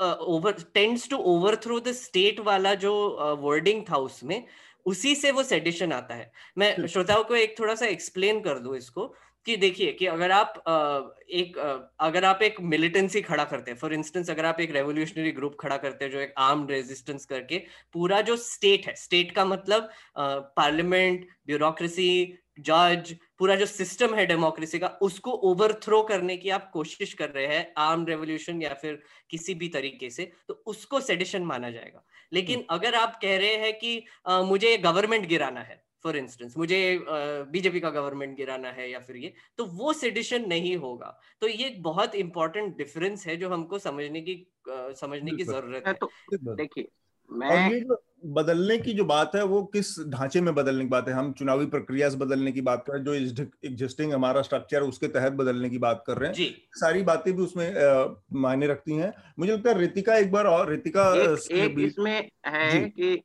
over 0.00 0.64
tends 0.74 1.08
to 1.10 1.16
overthrow 1.34 1.80
the 1.80 1.92
state 1.92 2.40
वाला 2.40 2.74
जो 2.84 2.92
वर्डिंग 3.40 3.82
uh, 3.82 3.90
था 3.90 3.96
उसमें 3.96 4.44
उसी 4.86 5.14
से 5.14 5.30
वो 5.30 5.42
सेडिशन 5.44 5.92
आता 5.92 6.14
है। 6.14 6.30
मैं 6.58 6.86
श्रोताओं 6.86 7.24
को 7.24 7.36
एक 7.36 7.58
थोड़ा 7.58 7.74
सा 7.74 7.86
एक्सप्लेन 7.86 8.40
कर 8.40 8.58
दूँ 8.58 8.76
इसको 8.76 9.14
कि 9.46 9.56
देखिए 9.56 9.92
कि 9.92 10.06
अगर 10.06 10.30
आप 10.30 10.54
एक 11.30 11.56
अगर 12.00 12.24
आप 12.24 12.42
एक 12.42 12.60
मिलिटेंसी 12.62 13.20
खड़ा 13.22 13.44
करते 13.44 13.70
हैं 13.70 13.78
फॉर 13.78 13.94
इंस्टेंस 13.94 14.30
अगर 14.30 14.44
आप 14.44 14.60
एक 14.60 14.72
रेवोल्यूशनरी 14.74 15.30
ग्रुप 15.32 15.56
खड़ा 15.60 15.76
करते 15.76 16.04
हैं 16.04 16.12
जो 16.12 16.18
एक 16.20 16.34
आर्म 16.38 16.66
रेजिस्टेंस 16.68 17.24
करके 17.26 17.62
पूरा 17.92 18.20
जो 18.20 18.36
स्टेट 18.36 18.86
है 18.86 18.94
स्टेट 18.96 19.32
का 19.32 19.44
मतलब 19.44 19.88
पार्लियामेंट 20.18 21.26
ब्यूरोक्रेसी 21.46 22.10
जज 22.60 23.14
पूरा 23.38 23.54
जो 23.56 23.66
सिस्टम 23.66 24.14
है 24.14 24.26
डेमोक्रेसी 24.26 24.78
का 24.78 24.88
उसको 25.02 25.32
ओवरथ्रो 25.50 26.02
करने 26.02 26.36
की 26.36 26.50
आप 26.50 26.70
कोशिश 26.72 27.12
कर 27.14 27.30
रहे 27.30 27.46
हैं 27.46 27.72
आर्म 27.78 28.04
रेवोल्यूशन 28.06 28.62
या 28.62 28.74
फिर 28.74 29.02
किसी 29.30 29.54
भी 29.54 29.68
तरीके 29.68 30.10
से 30.10 30.30
तो 30.48 30.62
उसको 30.66 31.00
सेडिशन 31.00 31.42
माना 31.42 31.70
जाएगा। 31.70 32.04
लेकिन 32.32 32.58
हम्म। 32.58 32.74
अगर 32.74 32.94
आप 32.94 33.18
कह 33.22 33.36
रहे 33.38 33.54
हैं 33.56 33.78
कि 33.78 34.04
आ, 34.26 34.42
मुझे 34.42 34.76
गवर्नमेंट 34.78 35.26
गिराना 35.26 35.60
है 35.62 35.82
फॉर 36.04 36.16
इंस्टेंस 36.16 36.56
मुझे 36.56 36.78
बीजेपी 37.50 37.80
का 37.80 37.90
गवर्नमेंट 37.90 38.36
गिराना 38.36 38.68
है 38.70 38.90
या 38.90 38.98
फिर 39.00 39.16
ये 39.16 39.32
तो 39.58 39.64
वो 39.64 39.92
सेडिशन 39.92 40.48
नहीं 40.48 40.76
होगा। 40.76 41.18
तो 41.40 41.48
ये 41.48 41.66
एक 41.66 41.82
बहुत 41.82 42.14
इंपॉर्टेंट 42.14 42.76
डिफरेंस 42.76 43.26
है 43.26 43.36
जो 43.36 43.48
हमको 43.48 43.78
समझने 43.78 44.20
की 44.20 44.36
समझने 44.68 45.36
की 45.36 45.44
ज़रूरत 45.44 45.86
है। 45.86 45.92
तो 45.94 46.10
देखिए 46.54 46.88
मैं 47.30 47.70
ये 47.70 47.80
जो 47.80 48.02
बदलने 48.26 48.76
की 48.78 48.92
जो 48.92 49.04
बात 49.04 49.34
है 49.34 49.42
वो 49.44 49.62
किस 49.64 49.88
ढांचे 50.08 50.40
में 50.40 50.54
बदलने 50.54 50.84
की 50.84 50.88
बात 50.88 51.08
है? 51.08 51.14
हम 51.14 51.32
चुनावी 51.32 51.66
प्रक्रिया 51.66 52.08
से 52.08 52.16
बदलने 52.16 52.52
की 52.52 52.60
बात 52.60 52.84
कर 52.86 52.92
रहे 52.92 53.18
हैं 53.18 53.26
जो 53.26 53.44
एग्जिस्टिंग 53.64 54.12
हमारा 54.12 54.42
स्ट्रक्चर 54.42 54.82
उसके 54.82 55.08
तहत 55.08 55.32
बदलने 55.32 55.70
की 55.70 55.78
बात 55.78 56.02
कर 56.06 56.18
रहे 56.18 56.28
हैं। 56.28 56.34
जी। 56.34 56.54
सारी 56.74 57.02
बातें 57.02 57.32
भी 57.36 57.42
उसमें 57.42 57.74
मायने 58.32 58.66
रखती 58.66 58.96
हैं। 58.96 59.12
मुझे 59.38 59.52
लगता 59.52 59.70
है 59.70 59.78
रितिका 59.78 60.16
एक 60.16 60.32
बार 60.32 60.46
और 60.46 60.70
रितिका 60.70 61.12
एक, 61.14 61.50
एक 61.52 61.78
इसमें 61.78 62.30
है 62.46 62.80
कि 62.80 63.22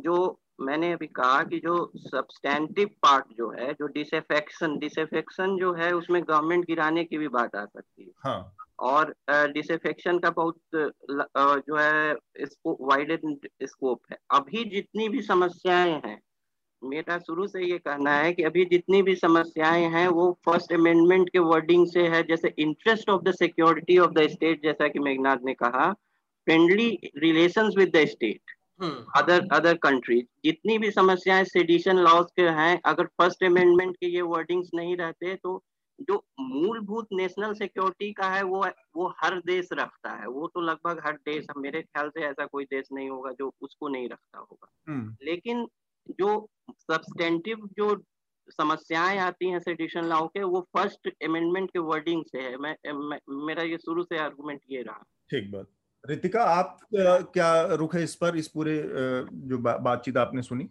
जो 0.00 0.40
मैंने 0.60 0.92
अभी 0.92 1.06
कहा 1.06 1.42
कि 1.42 1.58
जो 1.58 1.92
सब्सटैंटिव 1.96 2.88
पार्ट 3.02 3.24
जो 3.38 3.50
है 3.50 3.72
जो 3.72 3.86
डिसफेक्शन 3.86 4.78
डिसफेक्शन 4.78 5.56
जो 5.56 5.72
है 5.74 5.92
उसमें 5.92 6.22
गवर्नमेंट 6.22 6.64
गिराने 6.64 7.04
की 7.04 7.18
भी 7.18 7.28
बात 7.28 7.56
आ 7.56 7.64
सकती 7.64 8.02
है। 8.02 8.10
हाँ। 8.18 8.54
और 8.78 9.14
डिसफेक्शन 9.28 10.18
का 10.18 10.30
बहुत 10.30 10.58
जो 10.70 11.76
है 11.76 12.14
इसको 12.40 12.76
वाइड 12.82 13.18
स्कोप 13.64 14.00
है। 14.12 14.18
अभी 14.34 14.64
जितनी 14.70 15.08
भी 15.08 15.22
समस्याएँ 15.22 16.00
हैं 16.04 16.20
मेरा 16.82 17.18
शुरू 17.18 17.46
से 17.46 17.64
ये 17.64 17.78
कहना 17.78 18.12
है 18.12 18.32
कि 18.32 18.42
अभी 18.42 18.64
जितनी 18.64 19.02
भी 19.02 19.14
समस्याएँ 19.16 19.84
हैं 19.90 20.06
वो 20.08 20.30
फ़र्स्ट 20.46 20.72
अमेंडमेंट 20.72 21.28
के 21.28 21.38
वर्डिंग 21.38 21.86
से 21.86 22.06
है। 22.08 22.22
जैसे 22.22 22.52
interest 22.58 23.08
of 23.10 23.22
the 23.22 23.32
security 23.34 23.98
of 23.98 24.12
the 24.12 24.26
state 24.30 24.62
जैसा 24.62 24.88
कि 24.88 24.98
मेघनाथ 24.98 25.44
ने 25.44 25.54
कहा 25.54 25.92
friendly 26.46 26.88
relations 27.18 27.74
with 27.76 27.96
the 27.96 28.04
state 28.06 28.54
other 29.16 29.46
other 29.52 29.74
countries 29.82 30.24
जितनी 30.44 30.76
भी 30.78 30.90
समस्याएँ 30.90 31.44
सेडिशन 31.44 31.98
लॉज 31.98 32.26
के 32.36 32.48
हैं 32.58 32.80
अगर 32.84 33.04
फ़र्स्ट 33.20 33.44
अमेंडमेंट 33.44 33.96
के 33.96 34.06
ये 34.06 34.22
वर्डिंग्स 34.24 34.70
नहीं 34.74 34.96
रहते 34.96 35.34
तो 35.34 35.56
जो 36.00 36.24
मूलभूत 36.40 37.06
नेशनल 37.12 37.54
सिक्योरिटी 37.54 38.12
का 38.12 38.28
है 38.30 38.42
वो 38.42 38.66
वो 38.96 39.14
हर 39.24 39.40
देश 39.40 39.68
रखता 39.72 40.10
है। 40.10 40.26
वो 40.26 40.46
तो 40.46 40.60
लगभग 40.60 41.02
हर 41.06 41.12
देश 41.12 41.46
मेरे 41.56 41.82
ख्याल 41.82 42.08
से 42.08 42.20
ऐसा 42.20 42.46
कोई 42.46 42.64
देश 42.64 42.88
नहीं 42.92 43.10
होगा 43.10 43.32
जो 43.32 43.52
उसको 43.60 43.88
नहीं 43.88 44.08
रखता 44.08 44.38
होगा। 44.38 44.68
हम्म। 44.88 45.16
लेकिन 45.22 45.66
जो 46.10 46.48
सब्सटेंटिव 46.70 47.68
जो 47.72 48.02
समस्याएँ 48.50 49.18
आती 49.18 49.50
हैं 49.50 49.58
सेडिशन 49.58 50.04
लॉ 50.04 50.26
के 50.26 50.42
वो 50.42 50.60
फ़र्स्ट 50.60 51.24
अमेंडमेंट 51.24 51.70
के 51.70 51.78
वर्डिंग 51.78 52.24
से 52.24 52.38
है। 52.38 52.56
मैं, 52.56 52.76
मैं 52.92 53.18
मेरा 53.46 53.62
ये 53.62 53.78
शुरू 53.78 54.02
से 54.02 54.18
आर्गुमेंट 54.18 54.60
ये 54.70 54.82
रहा। 54.82 55.04
ठीक 55.30 55.52
बात। 55.52 55.66
रितिका 56.06 56.42
आप 56.44 56.78
क्या 56.94 57.74
रुख 57.74 57.94
है 57.94 58.02
इस 58.02 58.14
पर 58.16 58.36
इस 58.36 58.48
पूरे 58.48 58.82
जो 59.32 59.58
बातचीत 59.58 60.16
आपने 60.16 60.42
सुनी? 60.42 60.68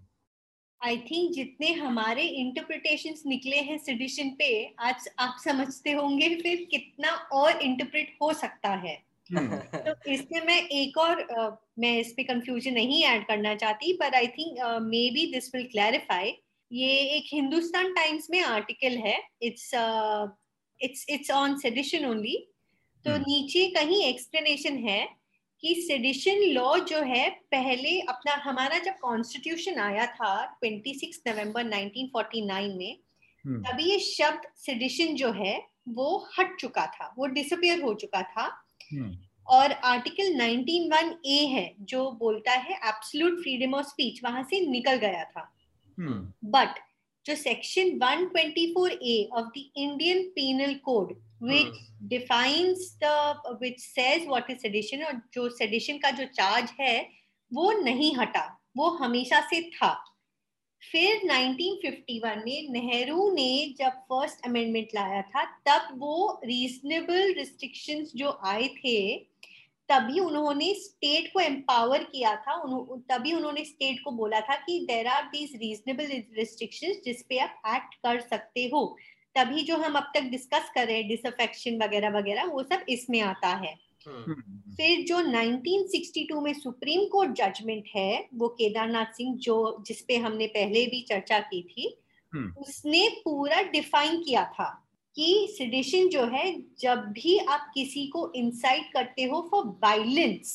आई 0.81 0.97
थिंक 1.01 1.31
जितने 1.31 1.71
हमारे 1.73 2.23
इंटरप्रिटेशंस 2.35 3.23
निकले 3.25 3.59
हैं 3.61 3.77
सिडिशन 3.79 4.29
पे 4.39 4.49
आज 4.81 5.09
आप 5.19 5.37
समझते 5.39 5.91
होंगे 5.93 6.29
फिर 6.35 6.67
कितना 6.71 7.11
और 7.33 7.61
इंटरप्रेट 7.61 8.15
हो 8.21 8.31
सकता 8.35 8.69
है 8.77 8.97
हम्म। 9.29 9.57
तो 9.77 9.93
इसमें 10.11 10.45
मैं 10.45 10.61
एक 10.61 10.97
और 10.97 11.21
uh, 11.23 11.51
मैं 11.79 11.97
इस 11.97 12.11
पे 12.13 12.23
कंफ्यूजन 12.23 12.73
नहीं 12.73 13.03
ऐड 13.05 13.25
करना 13.27 13.53
चाहती 13.55 13.93
पर 13.93 14.15
I 14.15 14.27
think 14.29 14.59
may 14.83 15.09
be 15.11 15.25
this 15.31 15.53
will 15.55 15.65
clarify 15.67 16.33
ये 16.71 16.91
एक 17.17 17.33
हिंदुस्तान 17.33 17.93
टाइम्स 17.93 18.27
में 18.31 18.41
आर्टिकल 18.41 18.97
है 18.99 19.17
it's 19.43 19.69
it's 20.79 21.05
it's 21.09 21.31
on 21.33 21.57
sedition 21.57 22.05
only 22.05 22.37
तो 23.05 23.11
हम्म। 23.11 23.23
नीचे 23.23 23.67
कहीं 23.71 24.03
एक्सप्लेनेशन 24.03 24.77
है 24.83 25.03
कि 25.65 25.73
सेडिशन 25.77 26.41
लॉ 26.53 26.77
जो 26.79 26.97
है 27.03 27.29
पहले 27.51 27.99
अपना 28.09 28.33
हमारा 28.43 28.77
जब 28.79 28.97
कॉन्स्टिट्यूशन 29.01 29.79
आया 29.79 30.05
था 30.09 30.33
26 30.63 31.17
नवंबर 31.27 31.63
1949 31.63 32.75
में 32.77 32.97
हम्म। 33.45 33.61
तभी 33.61 33.83
ये 33.83 33.97
शब्द 33.99 34.47
सेडिशन 34.57 35.15
जो 35.15 35.31
है 35.33 35.55
वो 35.89 36.07
हट 36.37 36.55
चुका 36.59 36.85
था 36.87 37.13
वो 37.17 37.25
डिसअपियर 37.33 37.81
हो 37.81 37.93
चुका 37.95 38.21
था 38.21 38.45
हम्म। 38.91 39.15
और 39.47 39.71
आर्टिकल 39.85 40.31
191 40.39 41.11
ए 41.27 41.39
है 41.47 41.65
जो 41.83 42.09
बोलता 42.19 42.51
है 42.59 42.79
एब्सोल्यूट 42.83 43.41
फ्रीडम 43.41 43.73
ऑफ़ 43.75 43.87
स्पीच 43.87 44.23
वहाँ 44.23 44.43
से 44.43 44.59
निकल 44.67 44.95
गया 44.97 45.23
था 45.25 45.51
बट 45.97 46.67
हम्म। 46.67 47.25
जो 47.25 47.35
section 47.35 47.97
124 47.99 48.89
A 48.91 49.17
of 49.33 49.45
the 49.49 49.69
Indian 49.77 50.23
Penal 50.35 50.73
Code 50.83 51.19
which 51.43 51.67
hmm. 51.67 52.07
defines 52.13 52.79
the 53.03 53.33
which 53.63 53.79
says 53.79 54.27
what 54.27 54.49
is 54.49 54.61
sedition 54.65 55.03
और 55.05 55.21
जो 55.33 55.57
sedition 55.63 56.01
का 56.01 56.11
जो 56.11 56.25
चार्ज 56.25 56.69
है 56.81 57.09
वो 57.53 57.71
नहीं 57.71 58.15
हटा 58.15 58.61
वो 58.77 58.89
हमेशा 58.89 59.41
से 59.41 59.69
था 59.69 60.11
फिर 60.91 61.17
1951 61.17 62.37
में 62.37 62.69
नेहरू 62.69 63.31
ने 63.31 63.75
जब 63.77 63.89
फ़र्स्ट 63.89 64.45
अमेंडमेंट 64.45 64.87
लाया 64.95 65.21
था 65.21 65.45
तब 65.45 65.99
वो 65.99 66.41
रीजनेबल 66.45 67.33
रिस्ट्रिक्शंस 67.33 68.11
जो 68.15 68.39
आए 68.45 68.67
थे 68.67 69.27
तभी 69.89 70.19
उन्होंने 70.19 70.73
स्टेट 70.73 71.33
को 71.33 71.39
एम्पावर 71.39 72.03
किया 72.03 72.35
था 72.35 72.61
उन्हों, 72.61 72.99
तभी 72.99 73.33
उन्होंने 73.33 73.65
स्टेट 73.65 74.03
को 74.05 74.11
बोला 74.11 74.39
था 74.39 74.55
कि 74.55 74.85
there 74.87 75.07
are 75.07 75.23
these 75.23 75.55
reasonable 75.55 76.05
restrictions 76.37 76.95
जिसपे 77.05 77.37
आप 77.37 77.61
एक्ट 77.75 77.95
कर 77.95 78.19
सकते 78.19 78.69
हो 78.73 78.97
तभी 79.35 79.61
जो 79.61 79.77
हम 79.77 79.95
अब 79.95 80.11
तक 80.15 80.29
डिस्कस 80.31 80.69
कर 80.75 80.87
रहे 80.87 80.97
हैं 80.97 81.07
डिसअफेक्शन 81.07 81.81
वगैरह 81.83 82.09
वगैरह 82.09 82.45
वो 82.45 82.63
सब 82.63 82.85
इसमें 82.89 83.19
आता 83.21 83.49
है 83.55 83.73
हम्म। 84.07 84.33
फिर 84.71 85.05
जो 85.05 85.19
1962 85.21 86.41
में 86.41 86.53
सुप्रीम 86.53 87.05
कोर्ट 87.05 87.31
जजमेंट 87.31 87.85
है 87.95 88.27
वो 88.33 88.47
केदारनाथ 88.57 89.13
सिंह 89.13 89.35
जो 89.37 89.55
जिसपे 89.87 90.17
हमने 90.17 90.47
पहले 90.47 90.85
भी 90.85 91.01
चर्चा 91.01 91.39
की 91.41 91.61
थी 91.63 91.95
हम्म। 92.33 92.61
उसने 92.61 93.07
पूरा 93.25 93.61
डिफाइन 93.71 94.21
किया 94.21 94.43
था 94.53 94.69
कि 95.15 95.47
सिडिशन 95.51 96.07
जो 96.09 96.25
है 96.27 96.45
जब 96.79 97.05
भी 97.11 97.37
आप 97.39 97.71
किसी 97.73 98.07
को 98.07 98.31
इंसाइट 98.35 98.91
करते 98.93 99.23
हो 99.23 99.47
फॉर 99.51 99.65
वायलेंस 99.83 100.53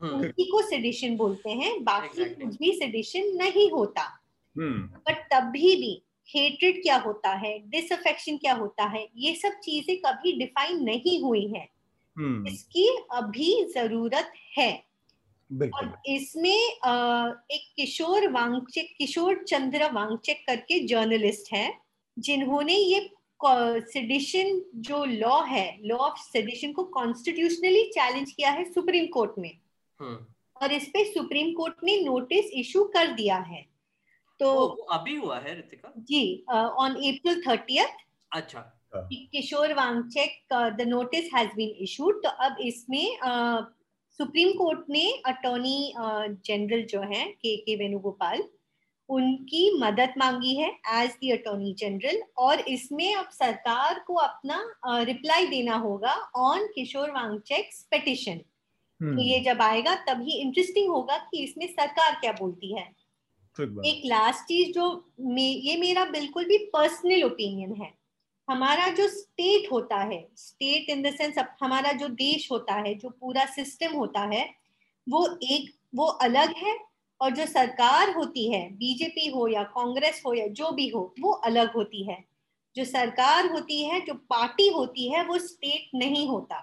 उसी 0.00 0.44
को 0.44 0.62
सिडिशन 0.62 1.16
बोलते 1.16 1.50
हैं 1.52 1.72
बाकी 1.84 2.24
कुछ 2.34 2.56
भी 2.56 2.72
सिडिशन 2.72 3.36
नहीं 3.36 3.70
होता 3.70 4.08
बट 4.56 4.62
हम्म। 4.62 5.14
तभी 5.32 5.74
भी 5.76 6.00
हेट्रेड 6.28 6.82
क्या 6.82 6.96
होता 6.96 7.32
है 7.34 7.58
डिसअफेक्शन 7.70 8.36
क्या 8.36 8.54
होता 8.54 8.84
है 8.84 9.06
ये 9.16 9.34
सब 9.34 9.58
चीज़ें 9.60 9.96
कभी 9.96 10.32
डिफाइन 10.38 10.82
नहीं 10.84 11.20
हुई 11.22 11.46
है। 11.46 11.68
hmm. 12.16 12.48
इसकी 12.48 12.88
अभी 13.12 13.64
ज़रूरत 13.64 14.32
है। 14.58 14.72
और 15.74 16.02
इसमें 16.06 16.50
एक 16.50 17.62
किशोर 17.76 18.28
वांगचेक 18.30 18.94
किशोर 18.98 19.44
चंद्र 19.48 19.90
वांगचेक 19.92 20.44
करके 20.46 20.78
जर्नलिस्ट 20.86 21.52
है 21.52 21.72
जिन्होंने 22.16 22.74
ये 22.74 23.10
सेडिशन 23.92 24.60
जो 24.76 25.04
लॉ 25.04 25.40
है 25.42 25.66
लॉ 25.84 25.96
ऑफ़ 25.96 26.18
सेडिशन 26.22 26.72
को 26.72 26.84
कॉन्स्टिट्यूशनली 26.84 27.84
चैलेंज 27.90 28.32
किया 28.32 28.50
है 28.50 28.64
सुप्रीम 28.64 29.06
कोर्ट 29.06 29.38
में। 29.38 29.50
हम्म। 30.00 30.26
और 30.56 30.72
इस 30.72 30.88
पे 30.88 31.04
सुप्रीम 31.04 31.52
कोर्ट 31.52 31.84
ने 31.84 32.00
नोटिस 32.00 32.50
इशू 32.54 32.84
कर 32.84 33.12
दिया 33.12 33.36
है। 33.38 33.64
तो 34.40 34.54
अभी 34.92 35.16
हुआ 35.16 35.38
है 35.38 35.54
रितिका? 35.54 35.92
जी 35.98 36.44
ऑन 36.50 36.94
अप्रैल 37.10 37.42
थर्टियथ 37.48 38.02
अच्छा। 38.30 38.70
Kishore 38.92 39.72
Wangchuk 39.74 40.36
the 40.52 40.86
notice 40.88 41.30
has 41.34 41.54
been 41.56 41.70
issued 41.82 42.22
तो 42.22 42.28
अब 42.46 42.56
इसमें 42.62 43.18
सुप्रीम 44.20 44.52
कोर्ट 44.52 44.84
ने 44.90 45.06
अटॉर्नी 45.26 45.92
जनरल 46.46 46.82
जो 46.90 47.00
है 47.02 47.24
के 47.32 47.56
के 47.56 47.76
वेणुगोपाल 47.76 48.42
उनकी 49.08 49.62
मदद 49.78 50.14
मांगी 50.18 50.54
है 50.56 50.68
एज 50.94 51.10
दी 51.20 51.30
अटॉर्नी 51.30 51.72
जनरल 51.78 52.22
और 52.38 52.60
इसमें 52.68 53.14
अब 53.14 53.28
सरकार 53.32 53.98
को 54.06 54.14
अपना 54.14 54.58
रिप्लाई 55.02 55.46
देना 55.46 55.76
होगा 55.76 56.14
ऑन 56.36 56.66
किशोर 56.74 57.10
वांगचेक्स 57.10 57.82
पिटिशन 57.90 58.38
तो 59.00 59.22
ये 59.22 59.40
जब 59.40 59.62
आएगा 59.62 59.94
तभी 60.08 60.38
इंटरेस्टिंग 60.40 60.90
होगा 60.90 61.16
कि 61.30 61.42
इसमें 61.44 61.66
सरकार 61.66 62.14
क्या 62.20 62.32
बोलती 62.32 62.74
है। 62.74 62.84
एक 63.84 64.02
लास्ट 64.06 64.44
चीज़ 64.44 64.72
जो 64.72 64.86
मे, 65.20 65.42
ये 65.42 65.76
मेरा 65.76 66.04
बिल्कुल 66.04 66.44
भी 66.44 66.58
पर्सनल 66.72 67.22
ओपिनियन 67.24 67.74
है। 67.82 67.92
हमारा 68.48 68.88
जो 68.88 69.08
स्टेट 69.08 69.70
होता 69.72 69.96
है 69.96 70.28
स्टेट 70.36 70.90
इन 70.90 71.02
द 71.02 71.14
सेंस 71.14 71.38
हमारा 71.62 71.92
जो 71.92 72.08
देश 72.08 72.50
होता 72.52 72.74
है 72.74 72.94
जो 72.94 73.08
पूरा 73.10 73.44
सिस्टम 73.46 73.94
होता 73.96 74.20
है 74.34 74.44
वो 75.06 75.26
एक 75.42 75.70
वो 75.94 76.06
अलग 76.22 76.54
है 76.56 76.76
और 77.20 77.30
जो 77.30 77.46
सरकार 77.46 78.10
होती 78.10 78.50
है 78.52 78.68
बीजेपी 78.70 79.28
हो 79.28 79.46
या 79.48 79.62
कांग्रेस 79.62 80.22
हो 80.26 80.34
या 80.34 80.46
जो 80.52 80.70
भी 80.72 80.88
हो 80.88 81.14
वो 81.20 81.32
अलग 81.44 81.72
होती 81.74 82.04
है। 82.10 82.24
जो 82.76 82.84
सरकार 82.84 83.50
होती 83.50 83.82
है 83.84 84.00
जो 84.00 84.14
पार्टी 84.30 84.68
होती 84.68 85.08
है 85.12 85.24
वो 85.24 85.38
स्टेट 85.38 85.90
नहीं 85.94 86.26
होता। 86.28 86.56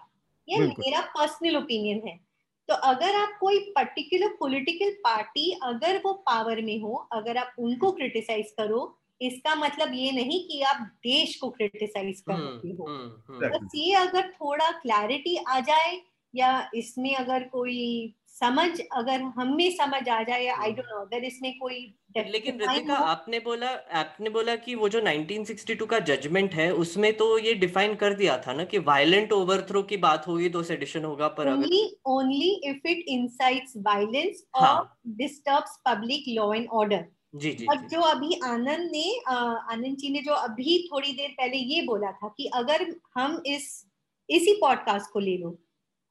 ये 0.47 0.59
मेरा 0.59 1.01
पर्सनल 1.17 1.57
ओपिनियन 1.57 2.01
है। 2.07 2.19
तो 2.67 2.73
अगर 2.73 3.15
आप 3.15 3.37
कोई 3.39 3.59
पर्टिकुलर 3.59 4.27
पॉलिटिकल 4.39 4.91
पार्टी 4.91 5.51
अगर 5.63 6.01
वो 6.05 6.13
पावर 6.13 6.61
में 6.61 6.79
हो 6.81 7.07
अगर 7.11 7.37
आप 7.37 7.53
उनको 7.59 7.91
क्रिटिसाइज 7.91 8.51
करो 8.51 8.97
इसका 9.21 9.55
मतलब 9.55 9.93
ये 9.93 10.11
नहीं 10.11 10.47
कि 10.47 10.61
आप 10.61 10.77
देश 11.03 11.35
को 11.35 11.49
क्रिटिसाइज 11.49 12.21
कर 12.21 12.33
रहे 12.33 12.71
हो। 12.73 12.87
हम्म, 12.87 13.35
हम्म, 13.35 13.49
बस 13.49 13.71
ये 13.75 13.93
अगर 13.93 14.29
थोड़ा 14.31 14.71
क्लैरिटी 14.71 15.35
आ 15.47 15.59
जाए 15.59 16.01
या 16.35 16.69
इसमें 16.75 17.15
अगर 17.15 17.43
कोई 17.43 18.13
समझ 18.33 18.81
अगर 18.91 19.21
हमें 19.21 19.71
समझ 19.71 20.09
आ 20.09 20.23
जाए 20.23 20.45
आई 20.45 20.71
डोंट 20.71 20.85
नो 20.85 20.97
अगर 20.97 21.23
इसमें 21.23 21.57
कोई 21.57 21.95
लेकिन 22.17 22.59
रितिका 22.59 22.95
आपने 22.95 23.39
बोला 23.39 23.69
आपने 23.91 24.29
बोला 24.29 24.55
कि 24.55 24.75
वो 24.75 24.89
जो 24.89 25.01
1962 25.01 25.85
का 25.85 25.99
जजमेंट 25.99 26.53
है 26.53 26.73
उसमें 26.73 27.17
तो 27.17 27.37
ये 27.37 27.53
डिफाइन 27.53 27.95
कर 27.95 28.13
दिया 28.13 28.37
था 28.37 28.53
ना 28.53 28.63
कि 28.63 28.77
वायलेंट 28.77 29.31
ओवरथ्रो 29.31 29.83
की 29.83 29.97
बात 29.97 30.27
होगी 30.27 30.49
तो 30.49 30.63
सेडिशन 30.63 31.05
होगा 31.05 31.27
पर 31.27 31.55
only, 31.55 31.65
अगर 31.65 32.11
only 32.11 32.61
if 32.63 32.87
it 32.87 33.05
incites 33.07 33.73
violence 33.77 34.43
और 34.55 34.97
disturbs 35.07 35.79
public 35.85 36.23
law 36.27 36.53
and 36.53 36.67
order 36.71 37.05
जी 37.35 37.51
जी 37.51 37.65
और 37.65 37.75
जो। 37.75 38.01
अभी 38.01 38.39
आनंद 38.43 38.89
ने 38.91 39.19
आनंद 39.27 39.97
जी 39.97 40.09
ने 40.09 40.19
जो 40.19 40.33
अभी 40.33 40.89
थोड़ी 40.93 41.11
देर 41.11 41.29
पहले 41.29 41.57
ये 41.57 41.81
बोला 41.81 42.11
था 42.11 42.33
कि 42.37 42.45
अगर 42.45 42.95
हम 43.17 43.41
इस 43.45 43.85
इसी 44.29 44.53
पॉडकास्ट 44.53 45.11
को 45.11 45.19
ले 45.19 45.37
लो 45.37 45.59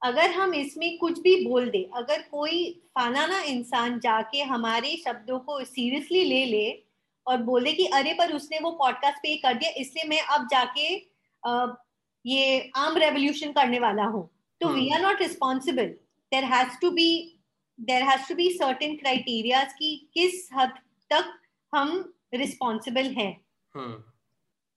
अगर 0.02 0.30
हम 0.30 0.54
इसमें 0.54 0.98
कुछ 0.98 1.20
भी 1.20 1.34
बोल 1.44 1.70
दे 1.70 1.90
अगर 1.94 2.22
कोई 2.22 2.70
फानाना 2.94 3.40
इंसान 3.42 3.98
जाके 4.00 4.42
हमारे 4.42 4.96
शब्दों 4.96 5.38
को 5.38 5.64
सीरियसली 5.64 6.24
ले 6.24 6.44
ले 6.44 6.82
और 7.26 7.42
बोले 7.42 7.72
कि 7.72 7.86
अरे 7.86 8.12
पर 8.12 8.32
उसने 8.32 8.58
वो 8.58 8.70
पॉडकास्ट 8.70 9.18
पे 9.18 9.36
कर 9.36 9.54
दिया 9.54 9.70
इसलिए 9.70 10.08
मैं 10.08 10.20
अब 10.20 10.46
जाके 10.46 10.88
ये 12.24 12.70
आम 12.76 12.96
रेवोल्यूशन 12.96 13.52
करने 13.52 13.78
वाला 13.78 14.04
हूँ। 14.04 14.28
तो 14.60 14.68
we 14.68 14.88
are 14.90 15.00
not 15.00 15.20
responsible 15.22 15.86
there 16.32 16.44
has 16.44 16.80
to 16.80 16.90
be 16.90 17.38
there 17.78 18.02
has 18.02 18.28
to 18.28 18.34
be 18.34 18.48
certain 18.50 18.96
criterias 18.96 19.72
की 19.72 19.96
किस 20.14 20.48
हद 20.54 20.72
तक 21.10 21.32
हम 21.72 22.14
रिस्पॉन्सिबल 22.34 23.06
हैं। 23.06 23.32
हम्म। 23.74 24.02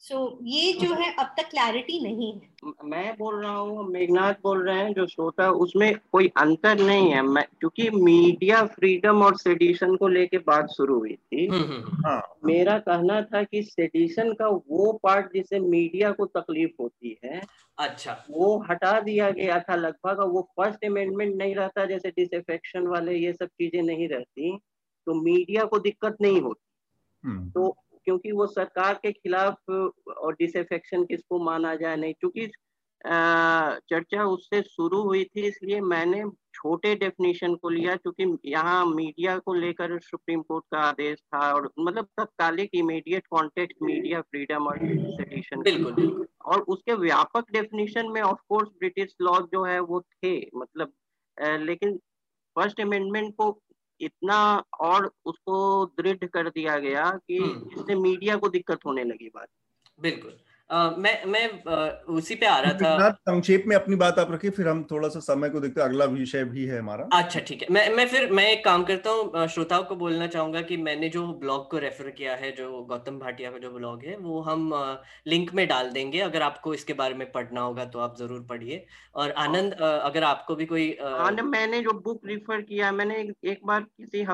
सो 0.04 0.16
so, 0.16 0.38
ये 0.44 0.74
जो 0.74 0.94
है 0.94 1.14
अब 1.14 1.26
तक 1.26 1.50
क्लैरिटी 1.50 2.00
नहीं 2.04 2.34
है। 2.34 2.72
मैं 2.86 3.16
बोल 3.18 3.42
रहा 3.44 3.56
हूँ 3.56 3.88
मेघनाथ 3.90 4.34
बोल 4.34 4.68
रहे 4.68 4.78
हैं 4.78 4.94
जो 4.94 5.08
श्रोता 5.08 5.50
उसमें 5.52 5.96
कोई 6.12 6.32
अंतर 6.38 6.80
नहीं 6.80 7.12
है। 7.12 7.22
मैं 7.22 7.46
क्योंकि 7.60 7.90
मीडिया 7.90 8.66
फ्रीडम 8.66 9.24
और 9.24 9.38
सेडिशन 9.38 9.96
को 9.96 10.08
लेके 10.08 10.38
बात 10.38 10.70
शुरू 10.70 11.00
हुई 11.00 11.16
थी। 11.16 11.46
हम्म, 11.46 11.64
हम्म, 11.64 12.04
हाँ। 12.06 12.36
मेरा 12.46 12.80
कहना 12.80 13.22
था 13.22 13.44
कि 13.44 13.64
सेडिशन 13.64 14.34
का 14.34 14.48
वो 14.48 15.00
पार्ट 15.04 15.34
जिसे 15.34 15.60
मीडिया 15.60 16.12
को 16.12 16.26
तकलीफ़ 16.26 16.72
होती 16.82 17.20
है 17.26 17.42
अच्छा। 17.78 18.26
वो 18.30 18.66
हटा 18.70 19.00
दिया 19.00 19.32
गया 19.32 19.60
था 19.60 19.76
लगभग 19.76 20.20
वो 20.20 20.42
फ़र्स्ट 20.42 20.86
अमेंडमेंट 20.86 21.36
नहीं 21.36 21.56
रहता 21.56 21.86
जैसे 21.86 22.10
डिसफेक्शन 22.10 22.88
वाले 22.88 23.16
ये 23.16 23.34
सब 23.34 23.46
चीज़ें 23.46 23.82
नहीं 23.82 24.10
रहती 24.10 24.58
तो 25.06 25.14
मीडिया 25.14 25.64
को 25.64 25.80
दिक्कत 25.80 26.18
नहीं 26.22 26.42
होती। 26.42 26.60
तो 27.50 27.78
क्योंकि 28.06 28.32
वो 28.32 28.48
सरकार 28.50 29.00
के 29.04 29.12
खिलाफ 29.12 29.70
और 29.70 30.34
डिसफेक्शन 30.34 31.04
किसको 31.06 31.40
माना 31.44 31.76
जाए 31.76 31.96
नहीं 31.96 32.14
क्योंकि 32.14 32.48
चर्चा 33.06 34.26
उससे 34.26 34.62
शुरू 34.62 35.02
हुई 35.02 35.24
थी 35.26 35.42
इसलिए 35.42 35.80
मैंने 35.84 36.24
छोटे 36.54 36.94
डेफिनेशन 36.96 37.56
को 37.56 37.70
लिया 37.70 37.96
क्योंकि 37.96 38.26
यहाँ 38.46 38.86
मीडिया 38.86 39.38
को 39.38 39.54
लेकर 39.54 39.98
सुप्रीम 40.00 40.42
कोर्ट 40.42 40.66
का 40.72 40.80
आदेश 40.80 41.20
था 41.20 41.52
और 41.54 41.70
मतलब 41.80 42.08
तत्कालिक 42.20 42.70
इमीडिएट 42.74 43.28
कॉन्टेक्स्ट 43.28 43.82
मीडिया 43.84 44.22
फ्रीडम 44.22 44.68
और 44.68 44.80
बिल्कुल 45.64 46.26
और 46.46 46.62
उसके 46.68 46.94
व्यापक 46.98 47.52
डेफिनेशन 47.52 48.12
में 48.12 48.22
ऑफ़ 48.22 48.40
कोर्स 48.50 48.70
ब्रिटिश 48.80 49.16
लॉ 49.22 49.38
जो 49.54 49.64
है 49.64 49.80
वो 49.82 50.02
थे 50.02 50.36
मतलब 50.56 50.94
लेकिन 51.62 51.98
फ़र्स्ट 52.56 52.82
अमेंडमेंट 52.82 53.34
को 53.36 53.52
इतना 54.04 54.38
और 54.82 55.12
उसको 55.26 55.86
दृढ़ 56.00 56.26
कर 56.26 56.50
दिया 56.50 56.78
गया 56.80 57.10
कि 57.28 57.38
हम्म। 57.38 57.80
इससे 57.80 57.96
मीडिया 57.96 58.36
को 58.36 58.50
दिक्कत 58.50 58.86
होने 58.86 59.04
लगी 59.04 59.30
बात 59.36 59.48
बिल्कुल 60.00 60.38
मैं 60.70 61.14
मैं 61.26 61.48
उसी 62.12 62.36
पे 62.36 62.46
आ 62.46 62.58
रहा 62.60 62.74
था। 62.74 63.10
संक्षेप 63.12 63.64
में 63.68 63.76
अपनी 63.76 63.96
बात 63.96 64.20
आप 64.20 64.32
रखिए 64.32 64.52
फिर 64.52 64.68
हम 64.68 64.84
थोड़ा 64.92 65.10
सा 65.10 65.20
समय 65.22 65.50
को 65.50 65.60
देखते 65.60 65.82
हैं। 65.82 65.88
अगला 65.88 66.06
विषय 66.08 66.44
भी 66.46 66.66
है 66.66 66.80
हमारा। 66.80 67.08
अच्छा 67.14 67.40
ठीक 67.40 67.62
है। 67.62 67.68
मैं 67.72 67.90
मैं 67.96 68.08
फिर 68.08 68.32
मैं 68.32 68.46
एक 68.48 68.64
काम 68.66 68.84
करता 68.84 69.10
हूँ 69.10 69.48
श्रोताओं 69.50 69.84
को 69.84 69.96
बोलना 69.96 70.28
चाहूँगा 70.28 70.62
कि 70.64 70.78
मैंने 70.80 71.10
जो 71.10 71.26
ब्लॉग 71.40 71.70
को 71.72 71.78
रेफर 71.80 72.10
किया 72.12 72.36
है 72.36 72.52
जो 72.54 72.82
गौतम 72.86 73.20
भाटिया 73.20 73.52
का 73.52 73.58
जो 73.58 73.72
ब्लॉग 73.72 74.04
है 74.06 74.18
वो 74.18 74.42
हम 74.42 74.70
लिंक 75.28 75.54
में 75.54 75.68
डाल 75.68 75.90
देंगे। 75.92 76.20
अगर 76.22 76.42
आपको 76.42 76.74
इसके 76.74 76.94
बारे 76.94 77.14
में 77.14 77.32
पढ़ना 77.32 77.62
होगा 77.62 77.86
तो 77.86 78.00
आप 78.00 78.18
ज़रूर 78.20 78.46
पढ़िए। 78.50 78.86
और 79.16 79.32
आनंद 79.40 79.74
अगर 79.74 80.24
आपको 80.24 80.56
भी 80.56 80.66
कोई 80.66 80.92
आनंद 81.04 81.50
मैंने 81.50 81.82
जो 81.82 82.00
बुक 82.02 82.22
रिफर 82.26 82.62
किया 82.64 82.92
मैंने 82.94 83.20
एक 83.46 83.66
बार 83.66 83.82
किसी 83.82 84.26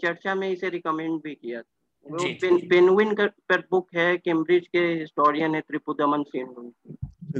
चर्चा 0.00 0.34
में 0.34 0.50
इसे 0.50 0.68
रिकमेंड 0.70 1.20
भी 1.22 1.34
किया 1.34 1.60
था। 1.60 1.70
पेनविन 2.10 3.14
पर 3.20 3.60
बुक 3.70 3.88
है 3.94 4.16
कैम्ब्रिज 4.16 4.66
के 4.66 4.78
हिस्टोरियन 4.78 5.54
है 5.54 5.60
त्रिपुदमन 5.60 6.22
सेन 6.22 6.72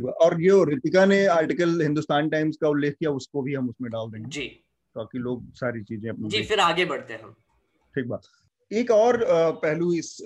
और 0.08 0.42
ये 0.42 0.64
रितिका 0.64 1.04
ने 1.04 1.26
आर्टिकल 1.26 1.82
हिंदुस्तान 1.82 2.28
टाइम्स 2.28 2.56
का 2.56 2.68
उल्लेख 2.68 2.94
किया 2.94 3.10
उसको 3.10 3.42
भी 3.42 3.54
हम 3.54 3.68
उसमें 3.68 3.90
डाल 3.90 4.10
देंगे। 4.10 4.28
जी। 4.28 4.46
ताकि 4.94 5.18
लोग 5.18 5.52
सारी 5.54 5.82
चीज़ें 5.82 6.10
अपनी 6.10 6.28
जी 6.28 6.42
फिर 6.42 6.60
आगे 6.60 6.84
बढ़ते 6.84 7.14
हैं 7.14 7.22
हम। 7.22 7.34
ठीक 7.94 8.06
बात। 8.06 8.22
एक 8.74 8.90
और 8.90 9.18
पहलू 9.62 9.92
इस 9.94 10.16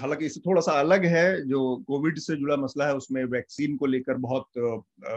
हालाँकि 0.00 0.26
इससे 0.26 0.40
थोड़ा 0.40 0.60
सा 0.60 0.72
अलग 0.80 1.04
है, 1.04 1.46
जो 1.48 1.76
कोविड 1.86 2.18
से 2.18 2.36
जुड़ा 2.36 2.56
मसला 2.56 2.86
है, 2.86 2.94
उसमें 2.96 3.22
वैक्सीन 3.26 3.76
को 3.76 3.86
लेकर 3.86 4.14
बहुत 4.16 4.46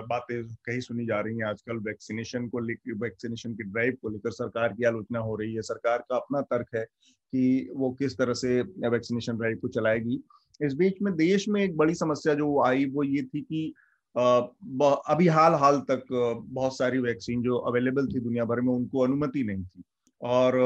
बातें 0.10 0.44
कही 0.46 0.82
सुनी 0.82 1.06
जा 1.06 1.20
रही 1.20 1.38
हैं। 1.38 1.46
आजकल 1.46 1.78
वैक्सीनेशन 1.88 2.48
को 2.50 2.60
लेकर 2.60 2.94
वैक्सीनेशन 3.04 3.54
की 3.54 3.64
ड्राइव 3.64 3.98
को 4.02 4.10
लेकर 4.10 4.32
सरकार 4.32 4.74
की 4.74 4.86
आलोचना 4.86 5.20
हो 5.20 5.36
रही 5.36 5.54
है। 5.56 5.62
सरकार 5.62 6.04
का 6.10 6.16
अपना 6.16 6.42
तर्क 6.44 6.76
है 6.76 6.84
कि 6.84 7.70
वो 7.76 7.92
किस 8.00 8.18
तरह 8.18 8.34
से 8.36 8.60
वैक्सीनेशन 8.62 9.38
ड्राइव 9.38 9.58
को 9.58 9.68
चलाएगी। 9.70 10.20
इस 10.60 10.74
बीच 10.74 11.02
में 11.02 11.16
देश 11.16 11.48
में 11.50 11.64
एक 11.64 11.78
बड़ी 11.78 11.96
समस्या 11.96 12.34
जो 12.34 12.62
आई, 12.64 12.86
वो 12.86 13.04
ये 13.04 13.24
थी 13.24 13.42
कि 13.42 13.74
अभी 14.16 15.28
हाल 15.30 15.54
हाल 15.56 15.80
तक 15.90 16.04
बहुत 16.12 16.78
सारी 16.78 17.00
वैक्सीन 17.00 17.42
जो 17.44 17.58
अवेलेबल 17.60 18.08
थी 18.08 18.20
दुनिया 18.20 18.46
भर 18.46 18.62
में, 18.62 18.74
उनको 18.74 19.04
अनुमति 19.04 19.44
नहीं 19.44 19.64
थी। 19.64 19.84
और 20.24 20.58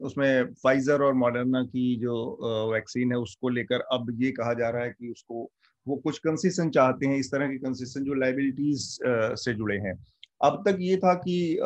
उसमें 0.00 0.52
फाइजर 0.54 1.02
और 1.02 1.14
मॉडर्ना 1.14 1.62
की 1.64 1.94
जो 1.96 2.70
वैक्सीन 2.72 3.12
है 3.12 3.18
उसको 3.18 3.48
लेकर 3.48 3.80
अब 3.92 4.10
ये 4.22 4.30
कहा 4.30 4.52
जा 4.54 4.68
रहा 4.70 4.82
है 4.82 4.90
कि 4.90 5.10
उसको, 5.10 5.50
वो 5.86 5.96
कुछ 5.96 6.18
कंसेशन 6.18 6.70
चाहते 6.70 7.06
हैं, 7.06 7.16
इस 7.18 7.30
तरह 7.32 7.48
के 7.48 7.58
कंसेशन 7.58 8.04
जो 8.04 8.14
लाइबिलिटीज 8.14 8.80
से 9.42 9.54
जुड़े 9.54 9.76
हैं। 9.78 9.94
अब 10.44 10.62
तक 10.66 10.78
ये 10.80 10.96
था 10.96 11.14
कि 11.16 11.58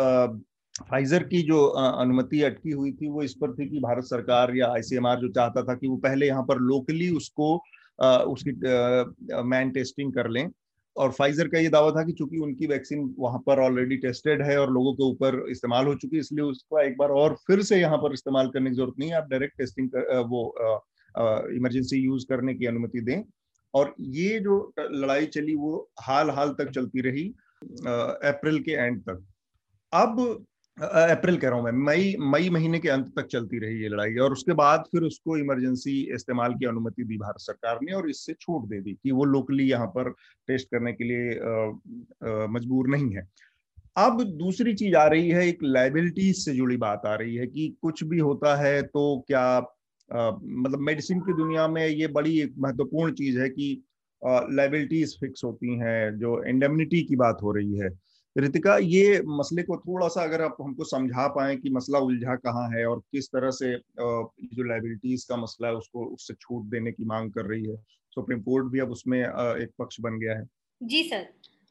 फाइजर 0.90 1.22
की 1.22 1.42
जो 1.42 1.64
अनुमति 1.66 2.42
अटकी 2.42 2.70
हुई 2.70 2.92
थी, 2.92 3.08
वो 3.08 3.22
इस 3.22 3.34
पर 3.34 3.52
थी 3.54 3.68
कि 3.68 3.78
भारत 3.80 4.04
सरकार 4.04 4.54
या 4.56 4.68
आईसीएमआर 4.72 5.20
जो 5.20 5.28
चाहता 5.28 5.62
था 5.62 5.74
कि 5.74 5.88
वो 5.88 5.96
पहले 5.96 6.26
यहाँ 6.26 6.42
पर 6.42 6.58
लोकली 6.60 7.10
उसको 7.16 7.54
उसकी 8.32 8.52
मैन 9.44 9.70
टेस्टिंग 9.70 10.12
कर 10.12 10.28
लें। 10.28 10.48
और 10.96 11.10
फाइजर 11.12 11.48
का 11.48 11.58
ये 11.58 11.68
दावा 11.68 11.90
था 11.90 12.02
कि 12.04 12.12
चूँकि 12.12 12.38
उनकी 12.38 12.66
वैक्सीन 12.66 13.14
वहाँ 13.18 13.38
पर 13.46 13.60
ऑलरेडी 13.62 13.96
टेस्टेड 13.98 14.42
है 14.42 14.58
और 14.60 14.72
लोगों 14.72 14.92
के 14.94 15.02
ऊपर 15.04 15.44
इस्तेमाल 15.50 15.86
हो 15.86 15.94
चुकी 15.94 16.16
है 16.16 16.20
इसलिए 16.20 16.44
उसका 16.44 16.82
एक 16.82 16.96
बार 16.98 17.10
और 17.20 17.34
फिर 17.46 17.62
से 17.62 17.80
यहाँ 17.80 17.98
पर 17.98 18.12
इस्तेमाल 18.12 18.48
करने 18.50 18.70
की 18.70 18.76
ज़रूरत 18.76 18.94
नहीं 18.98 19.10
है। 19.10 19.16
आप 19.16 19.28
डायरेक्ट 19.30 19.56
टेस्टिंग 19.58 19.88
कर, 19.94 20.18
वो 20.20 20.54
इमरजेंसी 21.56 21.98
यूज़ 21.98 22.26
करने 22.28 22.54
की 22.54 22.66
अनुमति 22.66 23.00
दें। 23.02 23.22
और 23.74 23.94
ये 24.00 24.38
जो 24.40 24.72
लड़ाई 24.80 25.26
चली 25.28 25.54
वो 25.56 25.88
हाल 26.02 26.30
हाल 26.30 26.50
तक 26.58 26.70
चलती 26.70 27.00
रही 27.00 27.26
अप्रैल 27.62 28.58
के 28.62 28.72
एंड 28.72 29.00
तक। 29.02 29.24
अब 29.92 30.44
अप्रैल 30.78 31.36
कह 31.36 31.48
रहा 31.48 31.58
हूँ 31.58 31.64
मैं 31.64 31.72
मई 31.86 32.14
मई 32.32 32.48
महीने 32.50 32.78
के 32.78 32.88
अंत 32.88 33.06
तक 33.16 33.26
चलती 33.26 33.58
रही 33.58 33.82
ये 33.82 33.88
लड़ाई 33.88 34.14
और 34.16 34.32
उसके 34.32 34.52
बाद 34.52 34.84
फिर 34.92 35.02
उसको 35.02 35.36
इमरजेंसी 35.36 35.92
इस्तेमाल 36.14 36.54
की 36.54 36.66
अनुमति 36.66 37.04
दी 37.04 37.16
भारत 37.18 37.40
सरकार 37.40 37.78
ने 37.82 37.92
और 37.92 38.08
इससे 38.10 38.32
छूट 38.40 38.68
दे 38.68 38.80
दी 38.80 38.92
कि 39.02 39.10
वो 39.10 39.24
लोकली 39.24 39.68
यहाँ 39.70 39.86
पर 39.96 40.10
टेस्ट 40.48 40.68
करने 40.70 40.92
के 40.92 41.04
लिए 41.04 41.34
मजबूर 42.48 42.88
नहीं 42.88 43.14
है। 43.16 43.28
अब 43.96 44.22
दूसरी 44.38 44.74
चीज़ 44.74 44.96
आ 44.96 45.06
रही 45.06 45.28
है 45.30 45.46
एक 45.48 45.58
लाइबिलिटीज 45.62 46.44
से 46.44 46.54
जुड़ी 46.54 46.76
बात 46.76 47.02
आ 47.06 47.14
रही 47.14 47.34
है 47.36 47.46
कि 47.46 47.68
कुछ 47.82 48.04
भी 48.04 48.18
होता 48.18 48.54
है 48.56 48.82
तो 48.82 49.02
क्या 49.28 49.40
आ, 49.40 50.30
मतलब 50.30 50.80
मेडिसिन 50.80 51.20
की 51.20 51.32
दुनिया 51.32 51.66
में 51.68 51.86
ये 51.86 52.06
बड़ी 52.08 52.40
एक 52.40 52.54
महत्वपूर्ण 52.58 53.12
चीज़ 53.14 53.38
है 53.38 53.48
कि 53.48 53.72
लाइबिलिटीज 54.22 55.16
फिक्स 55.20 55.44
होती 55.44 55.76
हैं 55.78 56.18
जो 56.18 56.42
इंडेमनिटी 56.44 57.02
की 57.02 57.16
बात 57.16 57.38
हो 57.42 57.52
रही 57.52 57.78
है। 57.78 57.88
रितिका, 58.36 58.76
ये 58.76 59.22
मसले 59.28 59.62
को 59.62 59.76
थोड़ा 59.78 60.08
सा 60.08 60.22
अगर 60.22 60.42
आप 60.42 60.56
हमको 60.60 60.84
समझा 60.84 61.26
पाए 61.28 61.56
कि 61.56 61.70
मसला 61.70 61.98
उलझा 61.98 62.34
कहाँ 62.38 62.68
है 62.70 62.84
और 62.86 62.98
किस 63.12 63.28
तरह 63.28 63.50
से 63.52 63.72
जो 63.72 64.62
लाइबिलिटीज 64.64 65.24
का 65.24 65.36
मसला 65.36 65.68
है 65.68 65.74
उसको, 65.74 66.04
उससे 66.06 66.34
छूट 66.34 66.64
देने 66.66 66.92
की 66.92 67.04
मांग 67.04 67.30
कर 67.32 67.46
रही 67.46 67.64
है, 67.64 67.76
सुप्रीम 68.12 68.40
कोर्ट 68.42 68.66
भी 68.72 68.80
अब 68.80 68.90
उसमें 68.90 69.18
एक 69.20 69.70
पक्ष 69.78 70.00
बन 70.00 70.18
गया 70.18 70.38
है। 70.38 70.48
जी 70.80 71.02
सर 71.04 71.26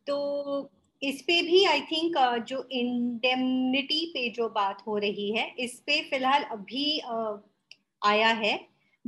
तो 0.07 0.71
इस 1.01 1.21
पे 1.21 1.41
भी 1.41 1.63
आई 1.65 1.81
थिंक 1.81 2.17
जो 2.47 2.67
इंडेमनिटी 2.71 4.05
पे 4.13 4.29
जो 4.31 4.49
बात 4.49 4.83
हो 4.87 4.97
रही 4.97 5.31
है, 5.31 5.47
इस 5.59 5.79
पे 5.79 6.01
फ़िलहाल 6.09 6.43
अभी 6.51 6.99
आया 8.01 8.29
है। 8.35 8.53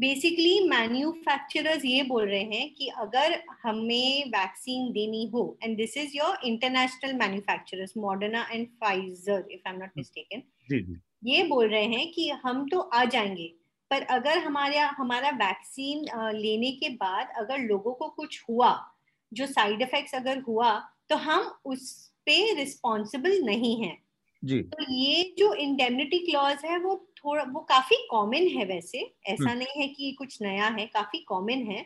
बेसिकली 0.02 0.60
मैन्युफैक्चरर्स 0.68 1.86
ये 1.86 2.04
बोल 2.04 2.28
रहे 2.28 2.43
हैं 2.43 2.74
कि 2.74 2.88
अगर 2.88 3.43
हमें 3.64 4.26
वैक्सीन 4.28 4.91
देनी 4.91 5.26
हो 5.34 5.58
and 5.64 5.78
this 5.78 5.97
is 5.97 6.18
your 6.18 6.38
international 6.45 7.14
manufacturers 7.14 7.93
Moderna 7.97 8.47
and 8.52 8.68
Pfizer 8.68 9.45
if 9.52 9.68
I 9.68 9.74
am 9.74 9.80
not 9.80 9.89
mistaken 9.97 11.02
ये 11.26 11.43
बोल 11.43 11.68
रहे 11.68 11.86
हैं 11.86 12.12
कि 12.12 12.30
हम 12.30 12.68
तो 12.70 12.80
आ 12.80 13.06
जाएँगे 13.06 13.54
पर 13.91 14.02
अगर 14.02 14.38
हमारा 14.38 14.88
हमारा 14.97 15.30
वैक्सीन 15.30 16.06
लेने 16.38 16.72
के 16.72 16.89
बाद 16.89 17.34
अगर 17.38 17.60
लोगों 17.60 17.93
को 17.93 18.08
कुछ 18.10 18.41
हुआ 18.49 18.93
जो 19.34 19.45
साइड 19.47 19.82
इफेक्ट्स 19.82 20.16
अगर 20.16 20.39
हुआ 20.39 20.72
तो 21.10 21.16
हम 21.16 21.52
उस 21.66 21.91
पे 22.26 22.54
रिस्पॉन्सिबल 22.54 23.41
नहीं 23.43 23.76
है। 23.84 23.97
जी। 24.43 24.60
तो 24.62 24.93
ये 24.93 25.36
जो 25.39 25.54
इंडेमनिटी 25.54 26.20
क्लॉज 26.20 26.66
है 26.66 26.80
वो 26.80 26.95
थोड़ा 27.26 27.44
वो 27.44 27.60
काफ़ी 27.60 28.08
कॉमन 28.12 28.48
है 28.48 28.66
वैसे 28.66 29.14
ऐसा 29.26 29.50
हम्म। 29.50 29.60
नहीं 29.60 29.82
है 29.82 29.88
कि 29.88 30.12
कुछ 30.12 30.42
नया 30.42 30.68
है 30.68 30.86
काफ़ी 30.86 31.20
कॉमन 31.20 31.64
है। 31.72 31.86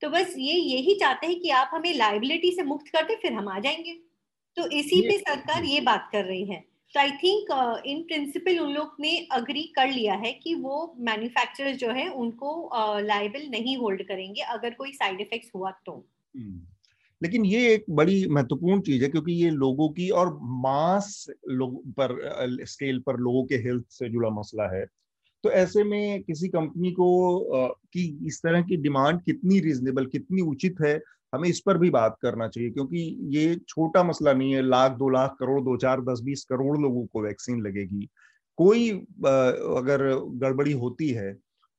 तो 0.00 0.10
बस 0.10 0.34
ये 0.38 0.54
यही 0.54 0.94
चाहते 0.94 1.26
हैं 1.26 1.40
कि 1.40 1.50
आप 1.50 1.70
हमें 1.72 1.94
लाइबिलिटी 1.94 2.52
से 2.52 2.62
मुक्त 2.62 2.88
कर 2.88 3.02
दे 3.02 3.14
फिर 3.14 3.32
हम 3.32 3.48
आ 3.48 3.58
जाएँगे। 3.58 4.00
तो 4.56 4.70
इसी 4.70 5.00
पे 5.00 5.18
सरकार 5.18 5.64
ये 5.64 5.80
बात 5.80 6.08
कर 6.12 6.24
रही 6.24 6.44
है। 6.44 6.64
तो 6.94 7.00
आई 7.00 7.10
थिंक 7.10 7.82
इन 7.86 8.02
प्रिंसिपल 8.02 8.58
उन 8.58 8.70
लोग 8.70 8.96
ने 9.00 9.26
अग्री 9.32 9.62
कर 9.62 9.88
लिया 9.88 10.14
है 10.14 10.32
कि 10.32 10.54
वो 10.54 10.94
मैन्युफैक्चरर 10.98 11.74
जो 11.74 11.90
है 11.90 12.08
उनको 12.08 12.70
लाइबल 13.00 13.44
uh, 13.44 13.50
नहीं 13.50 13.76
होल्ड 13.76 14.02
करेंगे 14.02 14.40
अगर 14.40 14.74
कोई 14.74 14.92
साइड 14.92 15.20
इफेक्ट्स 15.20 15.50
हुआ 15.54 15.70
तो। 15.86 16.08
हम्म। 16.36 16.75
लेकिन 17.22 17.44
ये 17.44 17.72
एक 17.74 17.84
बड़ी 17.90 18.26
महत्वपूर्ण 18.28 18.80
चीज़ 18.80 19.02
है 19.04 19.08
क्योंकि 19.08 19.32
ये 19.32 19.50
लोगों 19.50 19.88
की 19.88 20.08
और 20.10 20.38
मास 20.42 21.26
लोग 21.48 21.80
पर 22.00 22.64
स्केल 22.66 23.02
पर 23.06 23.16
लोगों 23.16 23.44
के 23.44 23.54
हेल्थ 23.56 23.84
से 23.90 24.08
जुड़ा 24.08 24.30
मसला 24.30 24.74
है। 24.76 24.84
तो 25.44 25.50
ऐसे 25.50 25.84
में 25.84 26.22
किसी 26.22 26.48
कंपनी 26.48 26.90
को 26.92 27.08
कि 27.92 28.04
इस 28.26 28.40
तरह 28.42 28.62
की 28.62 28.76
डिमांड 28.76 29.20
कितनी 29.22 29.60
रीजनेबल, 29.60 30.06
कितनी 30.06 30.42
उचित 30.42 30.76
है, 30.80 31.00
हमें 31.34 31.48
इस 31.48 31.60
पर 31.60 31.78
भी 31.78 31.90
बात 31.90 32.16
करना 32.22 32.48
चाहिए 32.48 32.70
क्योंकि 32.70 32.98
ये 33.36 33.54
छोटा 33.68 34.02
मसला 34.02 34.32
नहीं 34.32 34.54
है, 34.54 34.62
लाख, 34.62 34.92
दो 34.92 35.08
लाख, 35.08 35.36
करोड़, 35.40 35.60
दो 35.60 35.76
चार, 35.76 36.00
दस, 36.00 36.20
बीस 36.24 36.44
करोड़ 36.44 36.78
लोगों 36.78 37.04
को 37.06 37.22
वैक्सीन 37.22 37.60
लगेगी। 37.62 38.08
कोई 38.58 38.90
अगर 38.90 40.08
गड़बड़ी 40.34 40.72
होती 40.72 41.08
है 41.08 41.32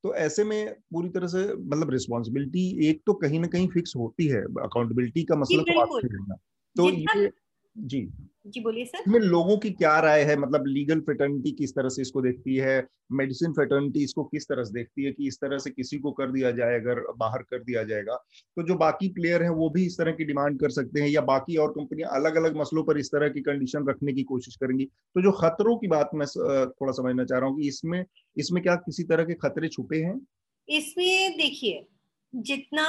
तो 0.04 0.16
ऐसे 0.16 0.44
में 0.44 0.74
पूरी 0.74 1.10
तरह 1.10 1.28
से 1.28 1.56
मतलब 1.56 1.90
रिस्पॉन्सिबिलिटी 1.90 2.88
एक 2.88 3.02
तो 3.06 3.14
कहीं 3.14 3.40
ना 3.40 3.48
कहीं 3.48 3.68
फिक्स 3.68 3.94
होती 3.96 4.28
है 4.28 4.42
अकाउंटेबिलिटी 4.42 5.24
का 5.24 5.36
मसला 5.36 5.64
तो 5.64 5.80
आपसे 5.80 6.36
तो 6.76 6.90
ये 6.90 7.32
जी। 7.78 8.10
जी 8.48 8.60
बोलिए 8.60 8.86
सर। 8.86 9.00
इसमें 9.00 9.20
लोगों 9.20 9.58
की 9.58 9.70
क्या 9.72 10.00
राय 10.00 10.24
है? 10.24 10.36
मतलब 10.38 10.68
लीगल 10.68 11.00
फेटर्निटी 11.02 11.52
किस 11.52 11.74
तरह 11.76 11.90
से 11.90 12.02
इसको 12.02 12.22
देखती 12.22 12.56
है? 12.56 12.86
मेडिसिन 13.12 13.52
फेटर्निटी 13.54 14.04
इसको 14.04 14.24
किस 14.24 14.48
तरह 14.48 14.64
से 14.64 14.74
देखती 14.74 15.04
है 15.04 15.12
कि 15.12 15.28
इस 15.28 15.38
तरह 15.42 15.58
से 15.58 15.70
किसी 15.70 15.98
को 16.00 16.12
कर 16.12 16.32
दिया 16.32 16.52
जाए 16.52 16.80
अगर 16.80 17.02
बाहर 17.18 17.42
कर 17.42 17.64
दिया 17.64 17.84
जाएगा 17.84 18.16
तो 18.58 18.64
जो 18.68 18.76
बाकी 18.76 19.08
प्लेयर 19.10 19.44
हैं 19.44 19.50
वो 19.52 19.70
भी 19.70 19.86
इस 19.86 19.98
तरह 19.98 20.12
की 20.12 20.26
डिमांड 20.26 20.60
कर 20.60 20.70
सकते 20.70 21.02
हैं 21.02 21.10
या 21.10 21.22
बाकी 21.24 21.56
और 21.56 21.72
कंपनियाँ 21.72 22.10
अलग 22.16 22.36
अलग 22.36 22.58
मसलों 22.58 22.84
पर 22.84 22.98
इस 22.98 23.08
तरह 23.08 23.30
की 23.30 23.42
कंडीशन 23.42 23.88
रखने 23.90 24.14
की 24.14 24.24
कोशिश 24.24 24.56
करेंगी? 24.56 24.86
तो 24.86 25.22
जो 25.22 25.32
खतरों 25.34 25.78
की 25.78 25.88
बात 25.88 26.10
मैं 26.16 26.28
थोड़ा 26.28 26.92
समझना 26.92 27.26
चाह 27.26 27.40
रहा 27.40 27.50
हूँ 27.50 27.60
कि 27.60 27.68
इसमें 27.68 28.04
इसमें 28.38 28.62
क्या 28.64 28.76
किसी 28.78 29.04
तरह 29.04 29.24
के 29.24 29.34
खतरे 29.42 29.68
छुपे 29.68 29.98
हैं? 29.98 30.20
इसमें 30.68 31.38
देखिए 31.38 31.86
जितना 32.34 32.86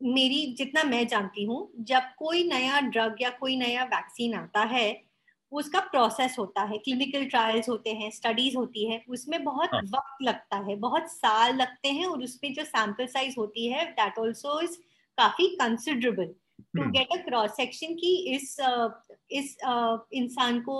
मेरी 0.00 0.46
जितना 0.58 0.82
मैं 0.84 1.06
जानती 1.06 1.44
हूँ 1.44 1.68
जब 1.84 2.02
कोई 2.18 2.44
नया 2.44 2.80
ड्रग 2.80 3.16
या 3.20 3.30
कोई 3.30 3.56
नया 3.56 3.84
वैक्सीन 3.84 4.34
आता 4.34 4.62
है 4.66 4.86
उसका 5.52 5.80
प्रोसेस 5.82 6.36
होता 6.38 6.62
है 6.62 6.78
क्लिनिकल 6.78 7.24
ट्रायल्स 7.24 7.68
होते 7.68 7.90
हैं 7.90 8.10
स्टडीज़ 8.10 8.56
होती 8.56 8.90
है 8.90 9.02
उसमें 9.08 9.42
बहुत 9.44 9.70
हाँ. 9.74 9.80
वक्त 9.84 10.22
लगता 10.22 10.56
है 10.68 10.76
बहुत 10.78 11.10
साल 11.12 11.56
लगते 11.56 11.88
हैं 11.88 12.06
और 12.06 12.22
उसमें 12.22 12.52
जो 12.54 12.64
सैंपल 12.64 13.06
साइज़ 13.06 13.34
होती 13.38 13.66
है 13.68 13.84
दैट 13.92 14.18
ऑल्सो 14.18 14.60
इज़ 14.60 14.76
काफ़ी 15.18 15.48
considerable 15.56 16.34
to 16.76 16.90
get 16.90 17.12
a 17.12 17.16
cross 17.24 17.50
section 17.50 17.94
की 17.94 18.14
इस 18.34 18.56
इस 19.30 19.56
इंसान 20.14 20.60
को 20.60 20.76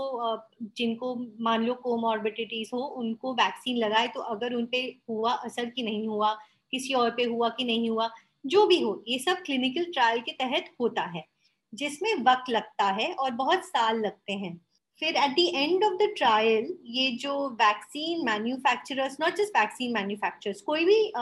जिनको 0.76 1.14
मान 1.40 1.64
लो 1.64 1.74
कोमॉर्बिडिटीज 1.82 2.70
हो 2.74 2.80
उनको 2.98 3.32
वैक्सीन 3.34 3.76
लगाए 3.76 4.08
तो 4.08 4.20
अगर 4.34 4.54
उन 4.54 4.66
पे 4.66 4.82
हुआ 5.08 5.32
असर 5.44 5.70
की 5.70 5.82
नहीं 5.82 6.06
हुआ 6.08 6.32
किसी 6.72 6.94
और 6.94 7.10
पे 7.10 7.24
हुआ 7.24 7.48
कि 7.48 7.64
नहीं 7.64 7.88
हुआ 7.90 8.10
जो 8.44 8.66
भी 8.66 8.80
हो 8.80 9.02
ये 9.08 9.18
सब 9.18 9.42
क्लिनिकल 9.42 9.84
ट्रायल 9.84 10.20
के 10.20 10.32
तहत 10.32 10.70
होता 10.80 11.02
है 11.02 11.24
जिसमें 11.72 12.14
वक्त 12.22 12.50
लगता 12.50 12.84
है 12.92 13.12
और 13.12 13.30
बहुत 13.30 13.64
साल 13.64 14.00
लगते 14.00 14.32
हैं। 14.32 14.56
फिर 15.02 15.16
at 15.16 15.30
the 15.30 15.38
end 15.54 15.84
of 15.84 15.94
the 15.94 16.08
trial 16.16 16.74
ये 16.86 17.10
जो 17.16 17.34
vaccine 17.50 18.24
manufacturers 18.26 19.16
not 19.20 19.34
just 19.34 19.56
vaccine 19.58 19.92
manufacturers 19.92 20.60
कोई 20.60 20.84
भी 20.84 21.12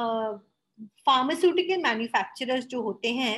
फार्मास्यूटिकल 1.06 1.74
uh, 1.74 1.82
मैन्युफैक्चरर्स 1.82 2.66
जो 2.66 2.82
होते 2.82 3.12
हैं 3.12 3.36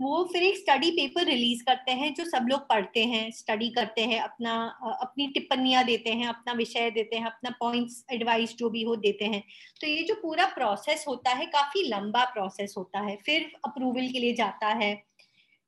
वो 0.00 0.22
फिर 0.32 0.42
एक 0.42 0.56
स्टडी 0.56 0.90
पेपर 0.90 1.24
रिलीज़ 1.24 1.62
करते 1.64 1.92
हैं, 1.92 2.12
जो 2.14 2.24
सब 2.24 2.46
लोग 2.48 2.60
पढ़ते 2.68 3.04
हैं 3.04 3.30
स्टडी 3.30 3.68
करते 3.70 4.02
हैं, 4.02 4.20
अपना 4.20 4.54
अपनी 5.02 5.26
टिप्पणियाँ 5.28 5.84
देते 5.84 6.10
हैं, 6.10 6.26
अपना 6.26 6.52
विषय 6.52 6.90
देते 6.90 7.16
हैं, 7.16 7.26
अपना 7.26 7.50
पॉइंट्स 7.60 8.04
एडवाइस 8.12 8.54
जो 8.56 8.70
भी 8.70 8.82
हो 8.82 8.96
देते 8.96 9.24
हैं। 9.24 9.42
तो 9.80 9.86
ये 9.86 10.02
जो 10.02 10.14
पूरा 10.14 10.46
प्रोसेस 10.46 11.04
होता 11.08 11.30
है, 11.30 11.46
काफ़ी 11.46 11.82
लंबा 11.88 12.24
प्रोसेस 12.24 12.74
होता 12.78 13.00
है। 13.00 13.16
फिर 13.26 13.50
अप्रूवल 13.66 14.08
के 14.08 14.18
लिए 14.18 14.34
जाता 14.34 14.68
है। 14.74 14.94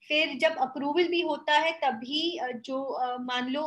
फिर 0.08 0.34
जब 0.38 0.56
अप्रूवल 0.60 1.08
भी 1.08 1.20
होता 1.20 1.58
है, 1.58 1.72
तभी 1.72 2.38
जो 2.66 2.78
मान 3.24 3.50
लो 3.52 3.62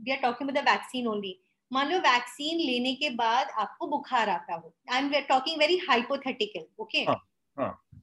we 0.00 0.10
are 0.10 0.18
talking 0.18 0.50
the 0.50 0.58
vaccine 0.68 1.06
only 1.06 1.38
मान 1.70 1.90
लो 1.90 1.98
वैक्सीन 2.00 2.58
लेने 2.60 2.94
के 2.94 3.10
बाद 3.10 3.50
आपको 3.58 3.86
बुखार 3.86 4.28
आता 4.30 4.54
हो। 4.54 4.74
I 4.92 4.98
am 4.98 5.10
talking 5.28 5.58
very 5.58 5.76
hypothetical 5.88 6.66
okay 6.82 7.04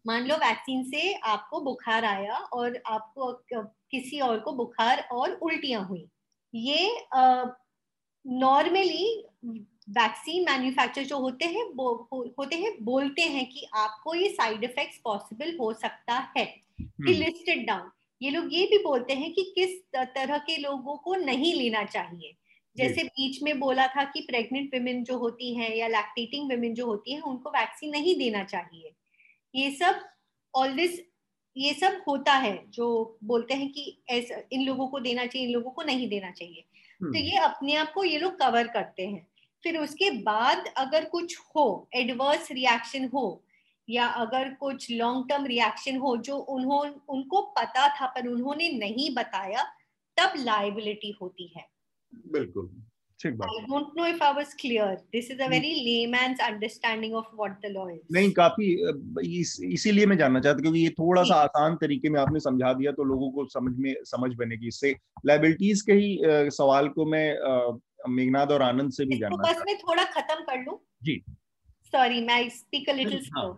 मान 0.08 0.28
लो 0.28 0.36
वैक्सीन 0.36 0.84
से 0.84 1.14
आपको 1.14 1.60
बुखार 1.62 2.06
आया 2.06 2.38
और 2.54 2.82
आपको 2.86 3.32
किसी 3.92 4.20
और 4.20 4.40
को 4.40 4.52
बुखार 4.52 5.08
और 5.12 5.32
उल्टियाँ 5.32 5.84
हुई। 5.86 6.08
ये 6.54 7.06
नॉर्मली 8.26 9.24
वैक्सीन 9.90 10.44
मैन्युफैक्चर 10.44 11.04
जो 11.04 11.18
होते 11.20 11.46
हैं 11.46 11.64
वो 11.76 11.94
होते 12.40 12.56
हैं 12.56 12.76
बोलते 12.82 13.22
हैं 13.22 13.46
कि 13.50 13.66
आपको 13.76 14.16
ये 14.16 14.30
साइड 14.30 14.64
इफेक्ट्स 14.64 14.98
पॉसिबल 15.04 15.58
हो 15.58 15.74
सकता 15.74 16.34
है। 16.38 16.46
कि 16.82 17.14
लिस्टेड 17.14 17.58
हम्म। 17.58 17.66
डाउन। 17.66 17.90
ये 18.22 18.30
लोग 18.30 18.54
ये 18.54 18.66
भी 18.66 18.78
बोलते 18.78 19.14
हैं 19.14 19.34
कि 19.34 19.44
किस 19.56 19.80
तरह 19.96 20.38
के 20.38 20.58
लोगों 20.58 20.96
को 20.98 21.16
नहीं 21.16 21.54
लेना 21.54 21.84
चाहिए। 21.84 22.36
जैसे 22.76 23.04
बीच 23.04 23.42
में 23.44 23.60
बोला 23.60 23.88
था 23.88 24.04
कि 24.04 24.22
प्रेग्नेंट 24.22 24.76
वुमेन 24.76 25.04
जो 25.04 25.18
होती 25.18 25.54
हैं 25.56 25.76
या 25.76 25.88
लैक्टेटिंग 25.88 26.52
वुमेन 26.52 26.74
जो 26.74 26.86
होती 26.86 27.14
हैं 27.14 27.22
उनको 27.22 27.50
वैक्सीन 27.50 27.92
नहीं 27.92 28.16
देना 28.18 28.44
चाहिए। 28.44 28.92
ये 29.56 29.72
सब 29.72 30.00
ऑलवेज 30.56 31.06
ये 31.58 31.74
सब 31.74 32.02
होता 32.08 32.34
है 32.34 32.66
जो 32.70 33.18
बोलते 33.24 33.54
हैं 33.54 33.72
कि 33.72 34.04
ऐसा 34.10 34.42
इन 34.52 34.66
लोगों 34.66 34.88
को 34.88 35.00
देना 35.00 35.26
चाहिए 35.26 35.48
इन 35.48 35.54
लोगों 35.54 35.72
को 35.72 35.82
नहीं 35.82 36.10
देना 36.10 36.32
चाहिए। 36.32 36.66
तो 37.00 37.06
हम्म। 37.06 37.18
ये 37.18 37.38
अपने 37.38 37.76
आप 37.76 37.94
को 37.94 38.04
ये 38.04 38.18
लोग 38.18 38.40
कवर 38.40 38.68
करते 38.68 39.08
हैं। 39.08 39.28
फिर 39.64 39.78
उसके 39.78 40.12
बाद 40.12 40.68
अगर 40.78 41.06
कुछ 41.06 41.38
हो 41.38 41.90
एडवर्स 41.94 42.52
रिएक्शन 42.52 43.06
हो 43.06 43.44
या 43.90 44.08
अगर 44.08 44.54
कुछ 44.54 44.92
लॉन्ग 44.92 45.30
टर्म 45.30 45.46
रिएक्शन 45.46 45.98
हो 45.98 46.18
जो 46.18 46.38
उन्होंने 46.38 46.94
उनको 47.10 47.42
पता 47.42 48.02
था 48.02 48.06
पर 48.06 48.28
उन्होंने 48.28 48.70
नहीं 48.70 49.16
बताया 49.16 49.64
तब 50.18 50.34
लाइबिलिटी 50.38 51.12
होती 51.12 51.54
है। 51.58 51.66
बिल्कुल। 52.14 52.84
I 53.26 53.66
don't 53.68 53.96
know 53.96 54.06
if 54.06 54.22
I 54.22 54.32
was 54.32 54.54
clear. 54.54 54.98
This 55.14 55.30
is 55.30 55.40
a 55.40 55.48
very 55.50 55.72
layman's 55.88 56.40
understanding 56.40 57.16
of 57.16 57.26
what 57.36 57.58
the 57.62 57.70
law 57.70 57.88
is. 57.88 58.00
नहीं 58.12 58.32
काफ़ी 58.34 58.68
इस, 59.40 59.60
इसीलिए 59.64 60.06
मैं 60.06 60.18
जानना 60.18 60.40
चाहता 60.40 60.62
क्योंकि 60.62 60.80
ये 60.80 60.90
थोड़ा 60.90 61.24
सा 61.24 61.36
आसान 61.36 61.76
तरीके 61.82 62.10
में 62.10 62.20
आपने 62.22 62.40
समझा 62.40 62.74
दिया 62.74 62.92
तो 62.92 63.04
लोगों 63.04 63.32
को 63.32 63.46
समझ 63.46 63.74
में 63.80 63.94
समझ 64.04 64.32
बनेगी 64.36 64.68
इससे 64.68 64.96
लाइबिलिटीज 65.26 65.82
के 65.82 65.94
ही 65.94 66.18
अ, 66.18 66.50
सवाल 66.60 66.90
को 66.90 67.06
मैं 67.06 67.28
मेघनाद 68.10 68.52
और 68.52 68.62
आनंद 68.62 68.92
से 68.92 69.06
भी 69.06 69.18
जानना 69.20 69.52
बस 69.52 69.64
मैं 69.68 69.78
थोड़ा 69.78 70.04
खत्म 70.04 70.44
कर 70.44 70.64
लूँ 70.64 70.80
जी। 71.04 71.22
सॉरी 71.94 72.22
मैं 72.22 72.48
स्पीक 72.50 72.90
अ 72.90 72.94
लिटिल। 72.94 73.20
स्लो 73.20 73.50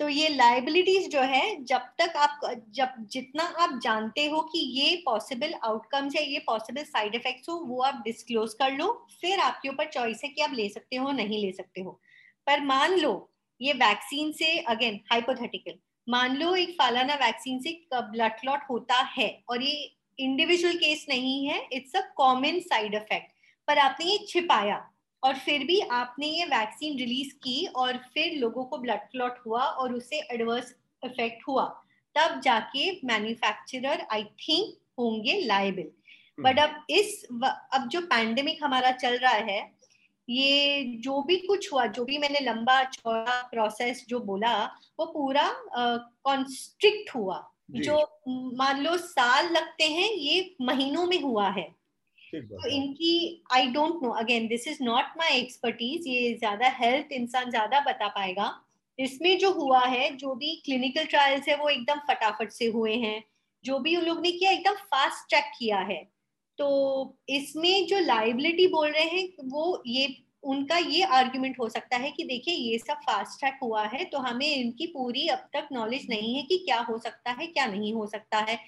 तो 0.00 0.08
ये 0.08 0.28
लाइबिलिटीज 0.28 1.08
जो 1.10 1.20
है, 1.20 1.64
जब 1.64 1.80
तक 1.98 2.12
आप 2.16 2.40
जब 2.74 2.92
जितना 3.12 3.44
आप 3.60 3.78
जानते 3.82 4.24
हो 4.26 4.40
कि 4.42 4.58
ये 4.58 4.94
पॉसिबल 5.06 5.54
आउटकम्स 5.64 6.14
है 6.16 6.24
ये 6.24 6.38
पॉसिबल 6.38 6.82
साइड 6.84 7.14
इफेक्ट्स 7.14 7.48
हो, 7.48 7.54
वो 7.56 7.82
आप 7.82 8.00
डिस्क्लोज 8.04 8.54
कर 8.54 8.72
लो, 8.72 8.86
फिर 9.20 9.40
आपके 9.40 9.68
ऊपर 9.68 9.90
चॉइस 9.90 10.20
है 10.24 10.30
कि 10.30 10.42
आप 10.42 10.52
ले 10.54 10.68
सकते 10.68 10.96
हो, 10.96 11.10
नहीं 11.12 11.44
ले 11.44 11.52
सकते 11.52 11.80
हो। 11.80 12.00
पर 12.46 12.64
मान 12.64 12.98
लो, 12.98 13.30
ये 13.60 13.72
वैक्सीन 13.72 14.32
से 14.32 14.56
अगेन 14.68 15.00
हाइपोथेटिकल 15.10 15.78
मान 16.08 16.36
लो 16.36 16.54
एक 16.54 16.70
फालाना 16.78 17.14
वैक्सीन 17.14 17.58
से 17.60 17.70
ब्लड 17.92 18.40
क्लॉट 18.40 18.60
होता 18.70 19.00
है 19.18 19.28
और 19.50 19.62
ये 19.62 19.90
इंडिविजुअल 20.18 20.76
केस 20.76 21.04
नहीं 21.08 21.46
है 21.46 21.60
it's 21.72 21.96
a 21.96 22.00
common 22.16 22.60
side 22.60 22.94
effect 22.94 23.32
पर 23.68 23.78
आपने 23.78 24.06
ये 24.06 24.18
छिपाया 24.28 24.76
और 25.22 25.34
फिर 25.34 25.64
भी 25.64 25.80
आपने 25.80 26.26
ये 26.26 26.44
वैक्सीन 26.44 26.98
रिलीज़ 26.98 27.34
की 27.34 27.66
और 27.66 27.96
फिर 28.14 28.38
लोगों 28.38 28.64
को 28.64 28.78
ब्लड 28.78 29.00
क्लॉट 29.00 29.38
हुआ 29.46 29.62
और 29.62 29.94
उससे 29.94 30.20
एडवर्स 30.30 30.74
इफ़ेक्ट 31.04 31.42
हुआ 31.48 31.64
तब 32.16 32.40
जाके 32.40 33.00
मैन्युफैक्चरर 33.04 34.06
आई 34.12 34.24
थिंक 34.24 34.74
होंगे 34.98 35.40
लाइबल 35.40 35.90
बट 36.40 36.58
अब 36.58 36.84
इस 36.90 37.24
अब 37.72 37.88
जो 37.88 38.00
पैंडेमिक 38.00 38.64
हमारा 38.64 38.90
चल 38.92 39.16
रहा 39.18 39.32
है 39.32 39.80
ये 40.28 40.84
जो 40.84 41.22
भी 41.22 41.36
कुछ 41.36 41.72
हुआ 41.72 41.86
जो 41.86 42.04
भी 42.04 42.18
मैंने 42.18 42.40
लंबा 42.40 42.82
चौड़ा 42.84 43.42
प्रोसेस 43.42 44.04
जो 44.08 44.20
बोला 44.20 44.64
वो 44.98 45.06
पूरा 45.06 45.50
कॉन्स्ट्रिक्ट 46.24 47.08
uh, 47.08 47.16
हुआ। 47.16 47.50
जो 47.70 48.20
मान 48.28 48.80
लो 48.82 48.96
साल 48.96 49.52
लगते 49.52 49.84
हैं 49.84 50.10
ये 50.10 50.56
महीनों 50.60 51.06
में 51.06 51.20
हुआ 51.22 51.48
है। 51.48 51.68
तो 52.32 52.68
इनकी 52.68 53.42
I 53.52 53.66
don't 53.68 54.02
know 54.02 54.10
again 54.20 54.46
this 54.48 54.66
is 54.68 54.82
not 54.82 55.16
my 55.18 55.36
expertise 55.38 56.06
ये 56.06 56.34
ज़्यादा 56.34 56.68
हेल्थ 56.76 57.12
इंसान 57.12 57.50
ज़्यादा 57.50 57.80
बता 57.82 58.08
पाएगा। 58.10 58.52
इसमें 58.98 59.38
जो 59.38 59.50
हुआ 59.52 59.80
है 59.86 60.08
जो 60.16 60.34
भी 60.34 60.54
क्लिनिकल 60.64 61.04
ट्रायल्स 61.06 61.48
है 61.48 61.56
वो 61.56 61.68
एकदम 61.68 61.98
फटाफट 62.08 62.50
से 62.52 62.66
हुए 62.68 62.94
हैं। 62.96 63.22
जो 63.64 63.78
भी 63.78 63.96
उन 63.96 64.04
लोग 64.04 64.20
ने 64.20 64.30
किया 64.32 64.50
एकदम 64.50 64.74
फास्ट 64.86 65.30
चेक 65.30 65.52
किया 65.58 65.78
है। 65.80 66.02
तो 66.58 66.66
इसमें 67.30 67.86
जो 67.86 67.98
लाइबिलिटी 67.98 68.66
बोल 68.68 68.88
रहे 68.88 69.04
हैं 69.06 69.28
वो 69.48 69.82
ये 69.86 70.08
उनका 70.44 70.76
ये 70.78 71.02
आर्ग्यूमेंट 71.14 71.58
हो 71.60 71.68
सकता 71.68 71.96
है 71.96 72.10
कि 72.10 72.24
देखिए 72.24 72.54
ये 72.54 72.78
सब 72.78 73.00
फास्ट 73.00 73.38
ट्रैक 73.40 73.58
हुआ 73.62 73.82
है 73.84 74.04
तो 74.04 74.18
हमें 74.18 74.46
इनकी 74.46 74.86
पूरी 74.86 75.26
अब 75.28 75.48
तक 75.54 75.68
नॉलेज 75.72 76.06
नहीं 76.10 76.34
है 76.34 76.42
कि 76.42 76.58
क्या 76.58 76.78
हो 76.80 76.96
सकता 76.98 77.30
है 77.30 77.46
क्या 77.46 77.66
नहीं 77.66 77.92
हो 77.94 78.06
सकता 78.06 78.38
है। 78.40 78.58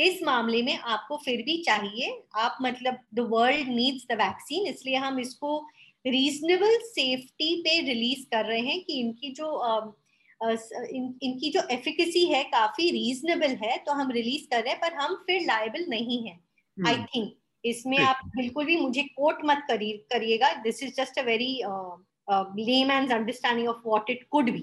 इस 0.00 0.22
मामले 0.22 0.62
में 0.62 0.76
आपको 0.76 1.16
फिर 1.16 1.42
भी 1.42 1.56
चाहिए 1.62 2.10
आप 2.36 2.58
मतलब 2.62 2.98
the 3.14 3.26
world 3.30 3.68
needs 3.68 4.06
the 4.10 4.16
vaccine 4.20 4.66
इसलिए 4.66 4.96
हम 4.96 5.18
इसको 5.20 5.58
रीजनेबल 6.04 6.76
सेफ्टी 6.84 7.54
पे 7.62 7.80
रिलीज़ 7.86 8.24
कर 8.26 8.44
रहे 8.44 8.60
हैं 8.60 8.82
कि 8.84 9.00
इनकी 9.00 9.30
जो 9.32 9.46
अ, 9.46 9.96
इन, 10.40 11.14
इनकी 11.22 11.50
जो 11.50 11.62
एफिकेसी 11.70 12.24
है 12.26 12.42
काफ़ी 12.44 12.90
रीजनेबल 12.90 13.56
है 13.64 13.76
तो 13.78 13.92
हम 13.92 14.10
रिलीज़ 14.10 14.46
कर 14.50 14.62
रहे 14.62 14.72
हैं 14.72 14.80
पर 14.80 14.94
हम 14.94 15.14
फिर 15.26 15.40
लायबल 15.46 15.84
नहीं 15.88 16.22
है। 16.28 16.38
आई 16.78 16.94
हम्म, 16.94 17.04
थिंक 17.06 17.32
इसमें। 17.64 17.98
आप 17.98 18.20
बिल्कुल 18.36 18.64
भी 18.64 18.76
मुझे 18.76 19.02
कोट 19.16 19.38
मत 19.44 19.66
करिएगा 19.70 20.52
this 20.62 20.82
is 20.82 20.94
just 20.94 21.18
a 21.18 21.22
very 21.22 21.52
layman's 22.64 23.12
understanding 23.12 23.68
of 23.68 23.82
what 23.86 24.10
it 24.10 24.26
could 24.30 24.50
be 24.50 24.62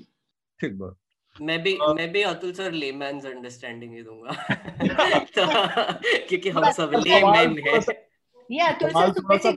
ठीक 0.60 0.78
बात। 0.78 0.96
मैं 1.42 1.64
भी 1.64 1.74
अ- 1.74 1.94
मैं 1.96 2.12
भी 2.12 2.22
अतुल 2.22 2.52
सर 2.52 2.72
लेमैन्स 2.72 3.26
अंडरस्टैंडिंग 3.26 3.94
ही 3.94 4.02
दूँगा। 4.02 4.30
तो, 5.20 5.46
क्योंकि 6.28 6.50
हम 6.50 6.72
सब 6.72 6.92
तो 6.92 7.00
लेमैन 7.00 7.58
हैं। 7.60 7.82
ये 8.52 8.60
अतुल 8.60 8.90
सर 8.90 9.14
सुबह 9.14 9.38
से 9.38 9.52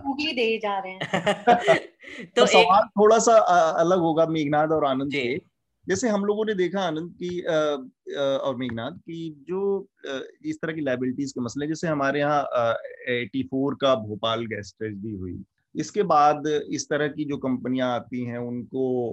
गूगली 0.00 0.32
दे 0.32 0.58
जा 0.58 0.78
रहे 0.78 0.92
हैं। 0.92 1.00
तो 2.24 2.40
तो 2.40 2.46
सवाल 2.46 2.82
थोड़ा 2.82 3.18
सा 3.18 3.36
अलग 3.72 3.98
होगा 3.98 4.26
मेघनाद 4.26 4.72
और 4.72 4.84
आनंद। 4.84 5.12
से 5.12 5.40
जैसे 5.88 6.08
हम 6.08 6.24
लोगों 6.24 6.44
ने 6.44 6.54
देखा 6.54 6.80
आनंद 6.80 7.14
की 7.22 7.40
अ, 7.40 7.52
अ, 8.18 8.38
और 8.42 8.56
मेघनाथ 8.56 8.90
की 8.90 9.44
जो 9.48 9.88
अ, 10.08 10.20
इस 10.44 10.58
तरह 10.62 10.72
की 10.72 10.80
लाइबिलिटीज 10.80 11.32
के 11.32 11.40
मसले 11.40 11.66
जैसे 11.66 11.88
हमारे 11.88 12.20
यहाँ 12.20 12.42
एटी 13.08 13.42
फोर 13.42 13.74
का 13.74 13.94
भोपाल 13.94 14.46
गैस 14.46 14.74
ट्रेजडी 14.78 15.12
हुई। 15.12 15.44
इसके 15.76 16.02
बाद 16.02 16.46
इस 16.46 16.86
तरह 16.90 17.08
की 17.08 17.24
जो 17.24 17.36
कंपनियाँ 17.36 17.94
आती 17.94 18.24
हैं 18.24 18.38
उनको 18.38 19.12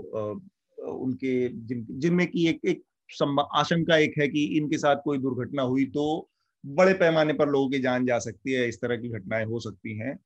उनके 0.82 1.49
जिन 1.49 1.86
जिनमें 1.91 2.27
की 2.27 2.47
एक 2.47 2.59
एक 2.65 2.84
आशंका 3.55 3.97
एक 3.97 4.13
है 4.19 4.27
कि 4.27 4.43
इनके 4.57 4.77
साथ 4.77 4.95
कोई 5.05 5.17
दुर्घटना 5.17 5.61
हुई 5.63 5.86
तो 5.86 6.29
बड़े 6.65 6.93
पैमाने 6.93 7.34
पर 7.34 7.49
लोगों 7.49 7.69
की 7.69 7.79
जान 7.79 8.05
जा 8.05 8.19
सकती 8.19 8.51
है 8.51 8.67
इस 8.69 8.82
तरह 8.82 8.97
की 8.97 9.09
घटनाएँ 9.09 9.45
हो 9.45 9.59
सकती 9.59 9.97
हैं। 9.97 10.17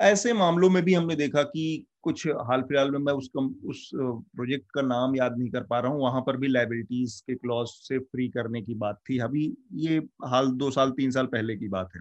ऐसे 0.00 0.32
मामलों 0.32 0.70
में 0.70 0.82
भी 0.84 0.94
हमने 0.94 1.16
देखा 1.16 1.42
कि 1.42 1.86
कुछ 2.02 2.26
हाल 2.28 2.62
फ़िलहाल 2.62 2.90
में 2.90 2.98
मैं 2.98 3.12
उस 3.12 3.28
कम, 3.36 3.54
उस 3.66 3.90
प्रोजेक्ट 3.94 4.66
का 4.74 4.82
नाम 4.82 5.16
याद 5.16 5.38
नहीं 5.38 5.50
कर 5.50 5.62
पा 5.62 5.80
रहा 5.80 5.92
हूँ 5.92 6.00
वहाँ 6.02 6.20
पर 6.22 6.36
भी 6.36 6.48
लाइबिलिटीज 6.48 7.20
के 7.20 7.34
क्लॉज 7.34 7.68
से 7.68 7.98
फ्री 7.98 8.28
करने 8.28 8.62
की 8.62 8.74
बात 8.76 9.00
थी। 9.10 9.18
अभी 9.18 9.54
ये 9.76 9.98
हाल 10.26 10.48
दो 10.54 10.70
साल 10.70 10.90
तीन 10.90 11.10
साल 11.10 11.26
पहले 11.26 11.56
की 11.56 11.68
बात 11.68 11.88
है। 11.96 12.00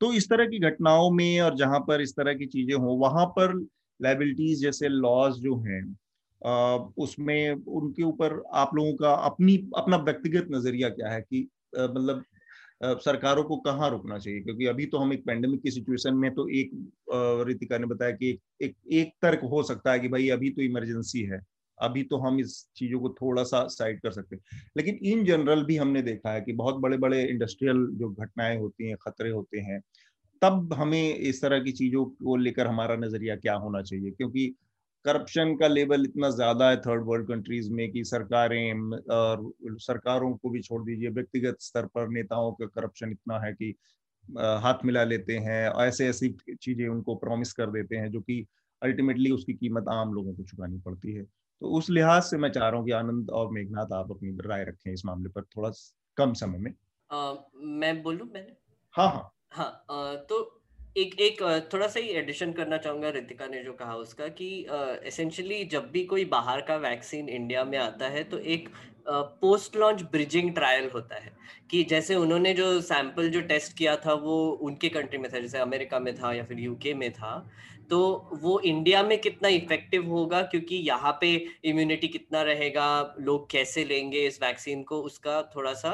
तो 0.00 0.12
इस 0.14 0.28
तरह 0.30 0.46
की 0.46 0.58
घटनाओं 0.60 1.10
में 1.10 1.40
और 1.40 1.56
जहाँ 1.56 1.80
पर 1.80 2.00
इस 2.00 2.12
तरह 2.16 2.34
की 2.34 2.46
चीज़ें 2.46 2.74
हों 2.76 2.98
वहाँ 2.98 3.26
पर 3.26 3.54
लाइबिलिटीज 4.00 4.62
जैसे 4.62 4.88
लॉज 4.88 5.34
जो 5.34 5.56
हैं 5.60 5.82
उसमें 6.44 7.52
उनके 7.52 8.02
ऊपर 8.02 8.42
आप 8.54 8.74
लोगों 8.74 8.94
का 8.94 9.12
अपनी, 9.26 9.56
अपना 9.76 9.96
व्यक्तिगत 9.98 10.48
नज़रिया 10.50 10.88
क्या 10.90 11.10
है 11.10 11.20
कि 11.22 11.48
मतलब 11.74 12.24
सरकारों 13.00 13.42
को 13.44 13.56
कहाँ 13.58 13.90
रुकना 13.90 14.18
चाहिए? 14.18 14.40
क्योंकि 14.40 14.66
अभी 14.66 14.86
तो 14.86 14.98
हम 14.98 15.12
एक 15.12 15.24
पेंडेमिक 15.26 15.62
की 15.62 15.70
सिचुएशन 15.70 16.14
में 16.14 16.30
तो 16.34 16.48
एक 16.50 16.70
रितिका 17.48 17.78
ने 17.78 17.86
बताया 17.86 18.10
कि 18.12 18.38
एक 18.62 18.76
एक 18.92 19.12
तर्क 19.22 19.40
हो 19.52 19.62
सकता 19.62 19.92
है 19.92 20.00
कि 20.00 20.08
भाई 20.08 20.28
अभी 20.30 20.50
तो 20.50 20.62
इमरजेंसी 20.62 21.22
है, 21.22 21.40
अभी 21.78 22.02
तो 22.02 22.16
हम 22.18 22.40
इस 22.40 22.66
चीज़ों 22.76 23.00
को 23.00 23.08
थोड़ा 23.22 23.42
सा 23.44 23.66
साइड 23.68 24.00
कर 24.00 24.10
सकते 24.12 24.36
हैं। 24.36 24.62
लेकिन 24.76 24.98
इन 25.04 25.24
जनरल 25.24 25.64
भी 25.64 25.76
हमने 25.76 26.02
देखा 26.02 26.32
है 26.32 26.40
कि 26.40 26.52
बहुत 26.54 26.76
बड़े 26.80 26.96
बड़े 26.98 27.22
इंडस्ट्रियल 27.24 27.86
जो 27.94 28.08
घटनाएँ 28.10 28.58
होती 28.58 28.88
हैं, 28.88 28.96
खतरे 29.02 29.30
होते 29.30 29.60
हैं, 29.60 29.80
तब 30.42 30.72
हमें 30.74 31.14
इस 31.14 31.42
तरह 31.42 31.60
की 31.60 31.72
चीज़ों 31.72 32.04
को 32.06 32.36
लेकर 32.36 32.66
हमारा 32.66 32.96
नज़रिया 32.96 33.36
क्या 33.36 33.54
होना 33.56 33.82
चाहिए? 33.82 34.10
क्योंकि 34.10 34.54
करप्शन 35.04 35.54
का 35.56 35.68
लेवल 35.68 36.04
इतना 36.04 36.28
ज़्यादा 36.30 36.68
है 36.70 36.76
थर्ड 36.78 37.04
वर्ल्ड 37.06 37.28
कंट्रीज़ 37.28 37.70
में 37.72 37.90
कि 37.92 38.04
सरकारें 38.04 38.90
और 39.12 39.52
सरकारों 39.80 40.32
को 40.36 40.50
भी 40.50 40.62
छोड़ 40.62 40.82
दीजिए। 40.84 41.08
व्यक्तिगत 41.10 41.56
स्तर 41.60 41.86
पर 41.88 42.08
नेताओं 42.10 42.52
का 42.52 42.66
करप्शन 42.68 43.10
इतना 43.12 43.38
है 43.40 43.52
कि 43.54 43.74
हाथ 44.62 44.84
मिला 44.84 45.04
लेते 45.04 45.38
हैं 45.40 45.62
ऐसे 45.82 46.08
ऐसी 46.08 46.28
चीज़ें 46.54 46.86
उनको 46.88 47.14
प्रॉमिस 47.16 47.52
कर 47.52 47.70
देते 47.70 47.96
हैं 47.96 48.10
जो 48.10 48.20
कि 48.22 48.44
अल्टीमेटली 48.82 49.30
उसकी 49.30 49.54
कीमत 49.54 49.88
आम 49.90 50.12
लोगों 50.14 50.34
को 50.34 50.44
चुकानी 50.44 50.78
पड़ती 50.80 51.14
है। 51.14 51.24
तो 51.24 51.68
उस 51.78 51.90
लिहाज 51.90 52.22
से 52.22 52.36
मैं 52.38 52.50
चाह 52.52 52.68
रहा 52.68 52.78
हूँ 52.78 52.86
कि 52.86 52.92
आनंद 52.92 53.30
और 53.32 53.50
मेघनाथ 53.52 53.92
आप 53.92 54.10
अपनी 54.10 54.36
राय 54.46 54.64
रखें 54.64 54.92
इस 54.92 55.02
मामले 55.06 55.28
पर 55.30 55.42
थोड़ा 55.56 55.70
कम 56.16 56.32
समय 56.34 56.58
में। 56.58 56.74
अ, 57.10 57.50
मैं 57.56 58.02
बोलूँ 58.02 58.26
मैंने 58.28 58.56
हाँ 58.94 59.08
हाँ। 59.08 59.30
हाँ 59.52 60.16
तो 60.24 60.38
एक 60.96 61.20
एक 61.20 61.42
थोड़ा 61.72 61.86
सा 61.88 62.00
ही 62.00 62.08
एडिशन 62.08 62.52
करना 62.52 62.76
चाहूँगा 62.78 63.08
रितिका 63.08 63.46
ने 63.46 63.62
जो 63.64 63.72
कहा 63.72 63.94
उसका 63.96 64.28
कि 64.28 64.66
एसेंशियली 65.04 65.64
uh, 65.64 65.70
जब 65.70 65.90
भी 65.90 66.04
कोई 66.04 66.24
बाहर 66.24 66.60
का 66.60 66.76
वैक्सीन 66.76 67.28
इंडिया 67.28 67.64
में 67.64 67.78
आता 67.78 68.08
है 68.08 68.24
तो 68.24 68.38
एक 68.38 68.68
पोस्ट 69.08 69.76
लॉन्च 69.76 70.02
ब्रिजिंग 70.02 70.54
ट्रायल 70.54 70.90
होता 70.94 71.16
है 71.16 71.32
कि 71.70 71.82
जैसे 71.84 72.14
उन्होंने 72.14 72.54
जो 72.54 72.80
सैंपल 72.80 73.30
जो 73.30 73.40
टेस्ट 73.40 73.76
किया 73.78 73.96
था 73.96 74.12
वो 74.12 74.36
उनके 74.62 74.88
कंट्री 74.88 75.18
में 75.18 75.30
था 75.32 75.40
जैसे 75.40 75.58
अमेरिका 75.58 75.98
में 75.98 76.14
था 76.14 76.32
या 76.32 76.44
फिर 76.44 76.60
यूके 76.60 76.94
में 76.94 77.12
था 77.12 77.34
तो 77.90 78.28
वो 78.42 78.60
इंडिया 78.60 79.02
में 79.02 79.20
कितना 79.20 79.48
इफ़ेक्टिव 79.48 80.06
होगा 80.06 80.42
क्योंकि 80.42 80.76
यहाँ 80.76 81.18
पे 81.20 81.34
इम्यूनिटी 81.64 82.08
कितना 82.08 82.42
रहेगा 82.42 82.86
लोग 83.20 83.50
कैसे 83.50 83.84
लेंगे 83.84 84.26
इस 84.26 84.42
वैक्सीन 84.42 84.82
को 84.82 85.00
उसका 85.02 85.42
थोड़ा 85.56 85.74
सा 85.74 85.90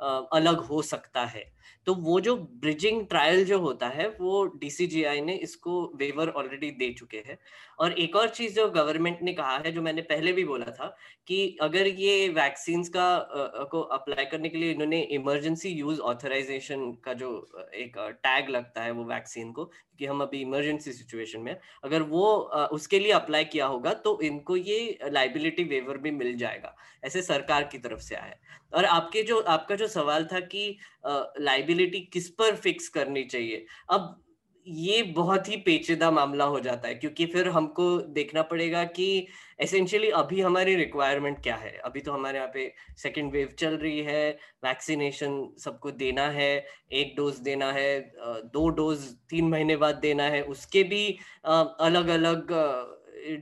अ, 0.00 0.28
अलग 0.32 0.60
हो 0.60 0.82
सकता 0.82 1.24
है। 1.24 1.53
तो 1.86 1.94
वो 1.94 2.20
जो 2.20 2.36
ब्रिजिंग 2.36 3.06
ट्रायल 3.06 3.44
जो 3.44 3.58
होता 3.58 3.88
है, 3.88 4.08
वो 4.08 4.44
डीसीजीआई 4.60 5.20
ने 5.20 5.34
इसको 5.36 5.92
वेवर 5.96 6.28
ऑलरेडी 6.28 6.70
दे 6.70 6.92
चुके 6.92 7.16
हैं। 7.16 7.38
और 7.78 7.92
एक 7.98 8.16
और 8.16 8.28
चीज़ 8.30 8.54
जो 8.54 8.68
गवर्नमेंट 8.70 9.22
ने 9.22 9.32
कहा 9.32 9.56
है 9.58 9.72
जो 9.72 9.82
मैंने 9.82 10.02
पहले 10.04 10.32
भी 10.32 10.44
बोला 10.44 10.70
था 10.72 10.94
कि 11.26 11.56
अगर 11.62 11.86
ये 11.88 12.28
वैक्सीन्स 12.30 12.88
का 12.88 13.14
अ, 13.16 13.64
को 13.64 13.80
अप्लाई 13.92 14.24
करने 14.26 14.48
के 14.48 14.58
लिए 14.58 14.70
इन्होंने 14.72 15.00
इमरजेंसी 15.12 15.68
यूज़ 15.70 16.00
ऑथराइजेशन 16.02 16.92
का 17.04 17.12
जो 17.14 17.30
एक 17.76 17.96
टैग 18.22 18.48
लगता 18.50 18.82
है 18.82 18.90
वो 18.92 19.04
वैक्सीन 19.04 19.52
को 19.52 19.64
कि 19.98 20.06
हम 20.06 20.20
अभी 20.22 20.40
इमरजेंसी 20.40 20.92
सिचुएशन 20.92 21.40
में 21.40 21.56
अगर 21.84 22.02
वो 22.04 22.24
अ, 22.34 22.66
उसके 22.68 22.98
लिए 22.98 23.12
अप्लाई 23.12 23.44
किया 23.46 23.66
होगा 23.66 23.92
तो 24.00 24.18
इनको 24.22 24.56
ये 24.56 24.98
लाइबिलिटी 25.10 25.64
वेवर 25.66 25.98
भी 25.98 26.10
मिल 26.12 26.36
जाएगा 26.38 26.74
ऐसे 27.04 27.22
सरकार 27.22 27.64
की 27.64 27.78
तरफ़ 27.78 28.00
से 28.00 28.14
आया 28.14 28.24
है। 28.26 28.40
और 28.72 28.84
आपके 28.86 29.22
जो 29.22 29.40
आपका 29.48 29.74
जो 29.76 29.86
सवाल 29.88 30.24
था 30.26 30.40
कि 30.46 30.66
लाइबिलिटी 31.06 32.00
किस 32.12 32.28
पर 32.34 32.56
फिक्स 32.56 32.88
करनी 32.88 33.24
चाहिए 33.26 33.64
अब 33.90 34.23
ये 34.66 35.02
बहुत 35.14 35.48
ही 35.48 35.56
पेचीदा 35.56 36.10
मामला 36.10 36.44
हो 36.44 36.60
जाता 36.60 36.88
है, 36.88 36.94
क्योंकि 36.94 37.26
फिर 37.26 37.48
हमको 37.48 37.96
देखना 38.14 38.42
पड़ेगा 38.42 38.84
कि 38.86 39.26
एसेंशियली 39.60 40.08
अभी 40.12 40.40
हमारी 40.40 40.74
रिक्वायरमेंट 40.76 41.42
क्या 41.42 41.56
है। 41.56 41.70
अभी 41.78 42.00
तो 42.00 42.12
हमारे 42.12 42.38
यहाँ 42.38 42.50
पे 42.54 42.72
सेकेंड 42.98 43.32
वेव 43.32 43.48
चल 43.58 43.76
रही 43.78 44.00
है 44.02 44.30
वैक्सीनेशन 44.64 45.38
सबको 45.58 45.90
देना 45.92 46.28
है, 46.30 46.64
एक 46.92 47.14
डोज 47.16 47.38
देना 47.40 47.70
है 47.72 48.00
दो 48.46 48.68
डोज 48.70 49.04
तीन 49.30 49.48
महीने 49.48 49.76
बाद 49.76 49.96
देना 49.98 50.24
है, 50.24 50.42
उसके 50.44 50.82
भी 50.84 51.06
अलग 51.46 52.08
अलग 52.10 52.52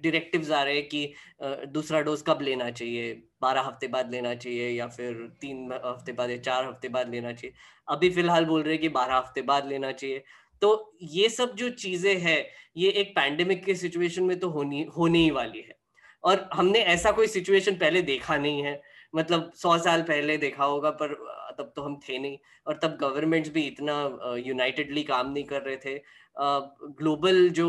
डिरेक्टिव्स 0.03 0.51
आ 0.51 0.62
रहे 0.62 0.75
हैं 0.75 0.89
कि 0.89 1.12
दूसरा 1.68 2.01
डोज 2.03 2.23
कब 2.27 2.39
लेना 2.43 2.70
चाहिए? 2.73 3.12
बारह 3.43 3.61
हफ़्ते 3.62 3.87
बाद 3.89 4.11
लेना 4.11 4.35
चाहिए 4.35 4.68
या 4.70 4.87
फिर 4.89 5.14
तीन 5.41 5.73
हफ़्ते 5.75 6.12
बाद 6.12 6.31
या 6.31 6.37
चार 6.39 6.64
हफ़्ते 6.64 6.89
बाद 6.89 7.09
लेना 7.11 7.33
चाहिए? 7.33 7.55
अभी 7.89 8.11
फ़िलहाल 8.11 8.45
बोल 8.45 8.62
रहे 8.62 8.73
हैं 8.73 8.81
कि 8.83 8.89
बारह 8.91 9.16
हफ़्ते 9.16 9.43
बाद 9.45 9.66
लेना 9.68 9.91
चाहिए। 9.93 10.23
तो 10.62 10.96
ये 11.02 11.28
सब 11.28 11.54
जो 11.56 11.68
चीज़ें 11.70 12.18
हैं, 12.20 12.44
ये 12.76 12.90
एक 12.90 13.10
पैंडेमिक 13.16 13.64
के 13.64 13.74
सिचुएशन 13.74 14.24
में 14.24 14.38
तो 14.40 14.48
होनी, 14.50 14.82
होने 14.96 15.18
ही 15.18 15.30
वाली 15.30 15.60
है। 15.60 15.80
और 16.24 16.48
हमने 16.54 16.78
ऐसा 16.78 17.10
कोई 17.12 17.26
सिचुएशन 17.26 17.74
पहले 17.76 18.02
देखा 18.02 18.36
नहीं 18.36 18.62
है। 18.62 18.80
मतलब 19.14 19.50
सौ 19.54 19.76
साल 19.78 20.02
पहले 20.02 20.36
देखा 20.38 20.64
होगा, 20.64 20.90
पर 20.92 21.14
तब 21.58 21.72
तो 21.76 21.82
हम 21.82 21.98
थे 22.08 22.18
नहीं। 22.18 22.38
और 22.66 22.78
तब 22.82 22.96
गवर्नमेंट्स 23.00 23.50
भी 23.52 23.62
इतना 23.62 23.94
यूनाइटेडली 24.46 25.02
काम 25.02 25.32
नहीं 25.32 25.44
कर 25.44 25.62
रहे 25.62 25.76
थे। 25.76 25.94
ग्लोबल 26.98 27.48
जो 27.50 27.68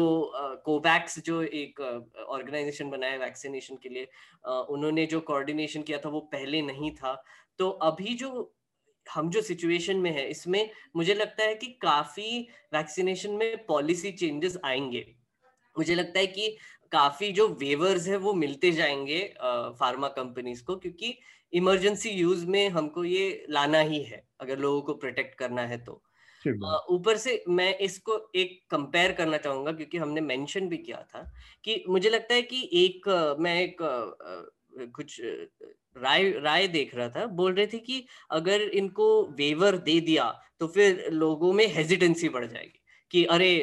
कोवैक्स 0.65 1.19
जो 1.19 1.41
एक 1.43 1.81
ऑर्गेनाइजेशन 1.81 2.89
बनाया 2.89 3.17
वैक्सीनेशन 3.17 3.77
के 3.83 3.89
लिए 3.89 4.07
उन्होंने 4.45 5.05
जो 5.05 5.19
कोऑर्डिनेशन 5.21 5.81
किया 5.81 5.97
था 5.97 6.09
वो 6.09 6.19
पहले 6.33 6.61
नहीं 6.61 6.91
था। 6.91 7.21
तो 7.59 7.69
अभी 7.69 8.13
जो 8.15 8.29
हम 9.07 9.29
जो 9.29 9.41
सिचुएशन 9.41 9.97
में 9.97 10.11
है 10.11 10.27
इसमें 10.29 10.69
मुझे 10.95 11.13
लगता 11.13 11.43
है 11.43 11.55
कि 11.55 11.67
काफ़ी 11.81 12.39
वैक्सीनेशन 12.73 13.31
में 13.31 13.65
पॉलिसी 13.65 14.11
चेंजेस 14.13 14.57
आएँगे। 14.65 15.05
मुझे 15.75 15.95
लगता 15.95 16.19
है 16.19 16.27
कि 16.27 16.57
काफ़ी 16.91 17.31
जो 17.31 17.47
वेवर्स 17.61 18.07
है 18.07 18.17
वो 18.17 18.33
मिलते 18.33 18.71
जाएँगे 18.71 19.19
फार्मा 19.79 20.07
कंपनीज़ 20.09 20.63
को 20.63 20.75
क्योंकि 20.77 21.17
इमरजेंसी 21.53 22.09
यूज़ 22.09 22.45
में 22.47 22.69
हमको 22.69 23.03
ये 23.05 23.45
लाना 23.49 23.79
ही 23.81 24.03
है 24.03 24.23
अगर 24.41 24.59
लोगों 24.59 24.81
को 24.81 24.93
प्रोटेक्ट 24.95 25.37
करना 25.39 25.61
है 25.67 25.77
तो। 25.85 26.03
ऊपर 26.91 27.17
से 27.17 27.43
मैं 27.49 27.77
इसको 27.79 28.17
एक 28.35 28.59
कंपेयर 28.71 29.11
करना 29.13 29.37
चाहूँगा 29.37 29.71
क्योंकि 29.71 29.97
हमने 29.97 30.21
मेंशन 30.21 30.67
भी 30.69 30.77
किया 30.77 30.97
था 31.09 31.23
कि 31.65 31.83
मुझे 31.89 32.09
लगता 32.09 32.35
है 32.35 32.41
कि 32.43 32.69
एक 32.75 33.07
मैं 33.39 33.55
एक 33.61 33.77
कुछ 34.95 35.21
राय 35.95 36.29
राय 36.39 36.67
देख 36.69 36.93
रहा 36.95 37.09
था 37.09 37.25
बोल 37.33 37.53
रहे 37.53 37.67
थे 37.67 37.77
कि 37.79 38.05
अगर 38.31 38.61
इनको 38.73 39.07
वेवर 39.37 39.77
दे 39.79 39.99
दिया 40.01 40.29
तो 40.59 40.67
फिर 40.69 41.07
लोगों 41.13 41.51
में 41.53 41.65
हेजिटेंसी 41.67 42.29
बढ़ 42.29 42.45
जाएगी 42.45 42.79
कि 43.11 43.23
अरे 43.27 43.53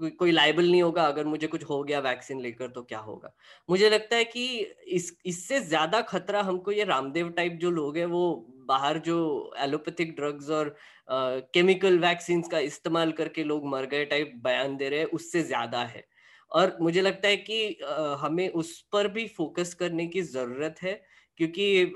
कोई 0.00 0.10
कोई 0.12 0.30
लाइबल 0.32 0.70
नहीं 0.70 0.82
होगा 0.82 1.02
अगर 1.04 1.24
मुझे 1.26 1.46
कुछ 1.46 1.62
हो 1.64 1.82
गया 1.84 1.98
वैक्सीन 2.00 2.40
लेकर 2.40 2.68
तो 2.68 2.82
क्या 2.82 2.98
होगा? 2.98 3.32
मुझे 3.68 3.88
लगता 3.90 4.16
है 4.16 4.24
कि 4.24 4.46
इस 4.88 5.16
इससे 5.26 5.60
ज़्यादा 5.60 6.00
खतरा 6.02 6.42
हमको 6.42 6.72
ये 6.72 6.84
रामदेव 6.84 7.28
टाइप 7.30 7.52
जो 7.60 7.70
लोग 7.70 7.96
हैं 7.96 8.04
वो 8.06 8.24
बाहर 8.68 8.98
जो 8.98 9.16
एलोपैथिक 9.58 10.14
ड्रग्स 10.16 10.50
और 10.50 10.76
केमिकल 11.08 11.98
वैक्सीन 12.00 12.42
का 12.50 12.58
इस्तेमाल 12.60 13.12
करके 13.12 13.44
लोग 13.44 13.66
मर 13.68 13.86
गए 13.86 14.04
टाइप 14.06 14.32
बयान 14.44 14.76
दे 14.76 14.88
रहे 14.88 14.98
हैं 15.00 15.06
उससे 15.12 15.42
ज़्यादा 15.44 15.82
है। 15.84 16.04
और 16.52 16.76
मुझे 16.80 17.00
लगता 17.02 17.28
है 17.28 17.36
कि 17.38 17.78
आ, 17.84 18.14
हमें 18.16 18.48
उस 18.50 18.80
पर 18.92 19.08
भी 19.08 19.26
फोकस 19.28 19.74
करने 19.74 20.06
की 20.08 20.22
ज़रूरत 20.24 20.82
है। 20.82 21.00
क्योंकि 21.38 21.94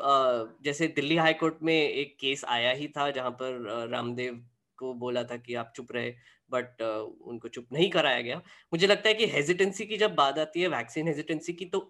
जैसे 0.65 0.87
दिल्ली 0.91 1.17
हाई 1.17 1.35
कोर्ट 1.35 1.63
में 1.63 1.75
एक 1.75 2.17
केस 2.21 2.45
आया 2.51 2.73
ही 2.73 2.89
था 2.97 3.11
जहाँ 3.13 3.31
पर 3.43 3.89
रामदेव 3.91 4.45
को 4.79 4.93
बोला 4.97 5.23
था 5.25 5.37
कि 5.39 5.55
आप 5.57 5.73
चुप 5.77 5.93
रहे 5.93 6.11
बट 6.51 6.83
उनको 6.83 7.49
चुप 7.49 7.67
नहीं 7.73 7.91
कराया 7.91 8.21
गया। 8.21 8.37
मुझे 8.73 8.87
लगता 8.87 9.09
है 9.09 9.15
कि 9.15 9.27
हेजिटेंसी 9.29 9.87
की 9.87 9.97
जब 9.99 10.15
बात 10.15 10.39
आती 10.39 10.63
है 10.63 10.69
वैक्सीन 10.71 11.09
हेजिटेंसी 11.09 11.53
की 11.55 11.65
तो 11.67 11.81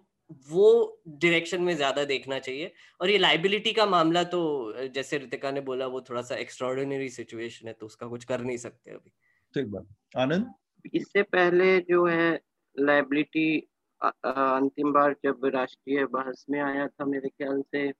वो 0.49 0.67
डायरेक्शन 1.09 1.61
में 1.61 1.75
ज़्यादा 1.75 2.03
देखना 2.05 2.39
चाहिए। 2.39 2.71
और 3.01 3.09
ये 3.09 3.17
लाइबिलिटी 3.17 3.73
का 3.73 3.85
मामला 3.87 4.23
तो 4.25 4.41
जैसे 4.89 5.17
रितिका 5.17 5.51
ने 5.51 5.61
बोला 5.63 5.87
वो 5.87 6.01
थोड़ा 6.01 6.21
सा 6.21 6.35
एक्स्ट्रॉर्डिनरी 6.37 7.09
सिचुएशन 7.11 7.67
है 7.67 7.73
तो 7.73 7.85
उसका 7.85 8.07
कुछ 8.07 8.23
कर 8.25 8.41
नहीं 8.41 8.57
सकते 8.59 8.91
अभी। 8.91 9.11
ठीक 9.53 9.67
बात। 9.67 9.87
आनंद? 10.17 10.53
इससे 10.87 11.21
पहले 11.25 11.79
जो 11.81 12.05
है 12.07 12.39
लाइबिलिटी 12.75 13.47
अंतिम 14.03 14.93
बार 14.93 15.15
जब 15.25 15.45
राष्ट्रीय 15.45 16.05
बहस 16.05 16.45
में 16.49 16.59
आया 16.61 16.87
था 16.87 17.05
मेरे 17.05 17.29
ख्याल 17.29 17.61
से 17.61 17.93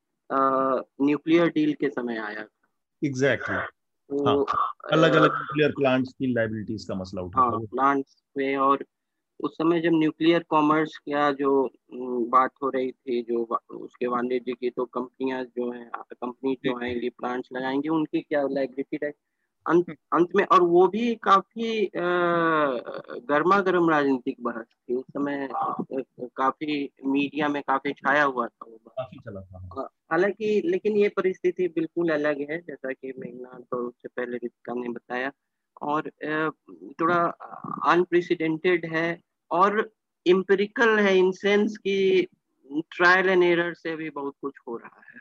न्यूक्लियर 1.06 1.48
डील 1.48 1.74
के 1.74 1.90
समय 1.90 2.18
आया 2.18 2.44
था। 2.44 2.68
Exactly 3.04 3.56
exactly. 3.56 3.78
तो 4.12 4.44
अलग 4.92 5.12
अलग 5.14 5.32
न्यूक्लियर 5.32 5.72
प्लांट्स 5.72 6.14
की 6.14 6.34
लाइबिलिटीज 6.34 6.86
का 6.86 6.96
मसला 6.96 7.22
उठा 7.22 7.42
हाँ, 7.42 7.60
प्लांट्स 7.60 8.24
में 8.38 8.58
और 8.58 8.86
उस 9.40 9.54
समय 9.54 9.82
जब 9.82 9.92
न्यूक्लियर 9.94 10.44
कॉमर्स 10.44 10.98
का 10.98 11.32
जो 11.32 11.70
बात 12.28 12.52
हो 12.64 12.70
रही 12.70 12.92
थी 12.92 13.22
जो 13.22 13.60
उसके 13.72 14.08
वाणिज्य 14.08 14.54
की 14.54 14.70
तो 14.70 14.86
कंपनियाँ 14.86 15.44
जो 15.44 15.72
है 15.72 15.92
कंपनी 15.98 16.58
जो 16.64 16.78
है 16.78 17.04
ये 17.04 17.10
प्लांट्स 17.10 17.50
लगाएँगे 17.54 17.90
उनकी 17.90 18.22
क्या 18.22 18.42
लाइबिलिटी 18.42 19.00
है 19.04 19.14
अंत 19.66 19.90
अंत 20.14 20.30
में 20.36 20.44
और 20.46 20.62
वो 20.64 20.88
भी 20.88 21.14
काफ़ी 21.24 21.90
गर्मा 23.30 23.60
गर्म 23.62 23.90
राजनीतिक 23.90 24.38
बहस 24.44 24.66
थी। 24.66 24.96
उस 24.96 25.06
समय 25.08 25.48
काफ़ी 25.54 26.90
मीडिया 27.06 27.48
में 27.48 27.62
काफ़ी 27.68 27.94
छाया 27.94 28.24
हुआ 28.24 28.48
था 28.48 28.66
वो 28.72 28.78
काफ़ी 28.90 29.20
हालाँकि 30.12 30.62
लेकिन 30.66 30.98
ये 30.98 31.10
परिस्थिति 31.10 31.68
बिल्कुल 31.76 32.10
अलग 32.14 32.42
है 32.52 32.58
जैसा 32.62 32.92
कि 32.92 33.14
मेघना 33.20 33.60
तो 33.72 33.78
उससे 33.88 34.10
पहले 34.10 34.38
रितिका 34.38 34.74
ने 34.74 34.90
बताया। 34.90 35.32
और 35.82 36.10
थोड़ा 37.02 37.22
अनप्रेसिडेंटेड 37.92 38.86
है 38.94 39.20
और 39.52 39.90
इम्पेरिकल 40.26 41.00
है 41.00 41.18
इन 41.18 41.32
सेंस 41.32 41.78
की 41.78 42.22
ट्रायल 42.70 43.30
एंड 43.30 43.44
एरर 43.44 43.74
से 43.74 43.96
भी 43.96 44.10
बहुत 44.10 44.36
कुछ 44.42 44.54
हो 44.68 44.78
रहा 44.78 45.02
है। 45.14 45.20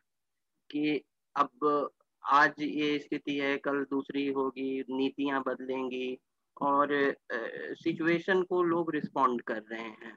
कि 0.70 1.01
अब 1.36 1.91
आज 2.24 2.54
ये 2.60 2.98
स्थिति 2.98 3.36
है, 3.38 3.56
कल 3.58 3.84
दूसरी 3.90 4.26
होगी, 4.28 4.80
नीतियाँ 4.90 5.42
बदलेंगी 5.46 6.18
और 6.56 6.88
सिचुएशन 7.74 8.42
को 8.42 8.62
लोग 8.62 8.92
रिस्पॉन्ड 8.94 9.42
कर 9.42 9.62
रहे 9.72 9.82
हैं। 9.82 10.16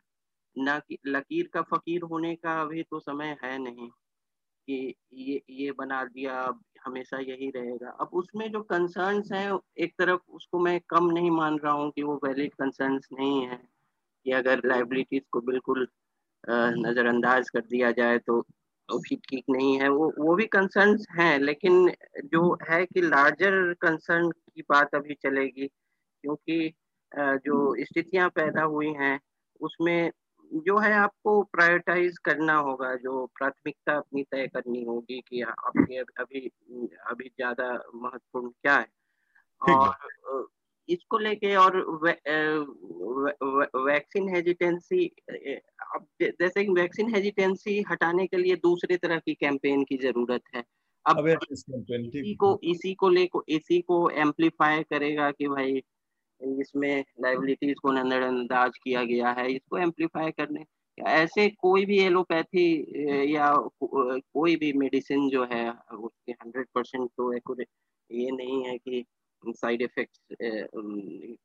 ना 0.56 0.78
कि, 0.80 0.98
लकीर 1.08 1.50
का 1.54 1.62
फकीर 1.72 2.02
होने 2.04 2.36
का 2.36 2.62
अभी 2.62 2.84
तो 2.84 3.00
समय 3.00 3.38
है 3.44 3.58
नहीं 3.60 3.90
कि 4.68 4.96
ये 5.16 5.42
ये 5.50 5.72
बना 5.72 6.04
दिया 6.06 6.36
हमेशा 6.86 7.20
यही 7.20 7.50
रहेगा। 7.52 7.90
अब 8.02 8.10
उसमें 8.14 8.52
जो 8.52 8.62
कंसर्न्स 8.64 9.32
हैं, 9.32 9.60
एक 9.80 9.94
तरफ़ 10.00 10.22
उसको 10.32 10.60
मैं 10.60 10.80
कम 10.90 11.10
नहीं 11.12 11.32
मान 11.32 11.60
रहा 11.60 11.74
हूँ 11.74 11.92
कि 11.92 12.04
वो 12.04 12.16
वैलिड 12.26 12.54
कंसर्न्स 12.56 13.08
नहीं 13.14 13.42
है 13.48 13.58
कि 14.26 14.32
अगर 14.34 14.62
लाइबिलिटीज 14.68 15.24
को 15.32 15.42
बिल्कुल 15.44 15.88
नज़रअंदाज 16.80 17.50
कर 17.50 17.62
दिया 17.62 17.92
जाए 17.92 18.18
तो 18.20 18.42
भी 19.00 19.16
ठीक 19.30 19.44
नहीं 19.50 19.80
है 19.80 19.90
वो 19.90 20.12
वो 20.20 20.36
भी 20.36 20.46
कंसर्न 20.48 20.98
हैं 21.20 21.38
लेकिन 21.40 21.88
जो 22.26 22.54
है 22.70 22.86
कि 22.86 23.02
लार्जर 23.02 23.74
कंसर्न 23.82 24.30
की 24.32 24.62
बात 24.70 24.96
अभी 24.96 25.14
चलेगी 25.24 25.68
क्योंकि 26.04 26.74
जो 27.40 27.76
स्थितियाँ 27.86 28.30
पैदा 28.32 28.64
हुई 28.68 28.94
हैं 28.94 29.20
उसमें 29.62 30.12
जो 30.52 30.78
है 30.80 30.94
आपको 30.94 31.42
प्रायोरिटाइज 31.44 32.18
करना 32.26 32.56
होगा 32.60 32.96
जो 32.98 33.26
प्राथमिकता 33.38 33.96
अपनी 33.98 34.24
तय 34.24 34.48
करनी 34.48 34.84
होगी 34.84 35.20
कि 35.22 35.42
आपके 35.44 35.98
अभी 36.22 36.48
अभी 37.08 37.30
ज़्यादा 37.30 37.72
महत्वपूर्ण 37.96 38.50
क्या 38.52 38.78
है। 38.78 38.88
और 39.62 39.94
इसको 40.90 41.18
लेके 41.18 41.56
और 41.56 41.78
वैक्सीन 43.86 44.30
हेजिटेंसी 44.36 45.06
अब 45.96 46.06
जैसे 46.22 46.68
वैक्सीन 46.74 47.14
हेजिटेंसी 47.16 47.80
हटाने 47.92 48.26
के 48.28 48.38
लिए 48.38 48.56
दूसरे 48.56 48.98
तरह 48.98 49.20
की 49.20 49.34
कैंपेन 49.34 49.84
की 49.84 49.98
ज़रूरत 49.98 50.42
है। 50.56 50.64
अब 51.06 51.28
इसी 51.28 52.34
को 52.36 52.60
इसी 52.64 52.94
को 52.94 53.10
ले 53.10 53.28
इसी 53.50 53.80
को 53.82 54.10
एम्पलीफाई 54.10 54.84
करेगा 54.84 55.32
कि 55.32 55.48
भाई 55.48 55.82
इसमें 56.42 57.04
लाइबिलिटीज 57.22 57.80
को 57.80 57.92
नजरअंदाज 57.92 58.78
किया 58.84 59.04
गया 59.04 59.32
है 59.32 59.52
इसको 59.52 59.78
एम्पलीफाई 59.78 60.32
करने। 60.32 60.64
ऐसे 60.98 61.48
कोई 61.50 61.86
भी 61.86 62.00
एलोपैथी 62.00 62.66
या 63.36 63.54
कोई 63.84 64.56
भी 64.56 64.72
मेडिसिन 64.74 65.30
जो 65.30 65.44
है 65.54 65.70
उसके 65.72 66.32
हंड्रेड 66.32 66.68
परसेंट 66.76 67.10
तो 67.18 67.34
ये 67.34 68.32
नहीं 68.32 68.64
है 68.66 68.78
कि 68.78 69.06
साइड 69.52 69.82
इफ़ेक्ट 69.82 70.36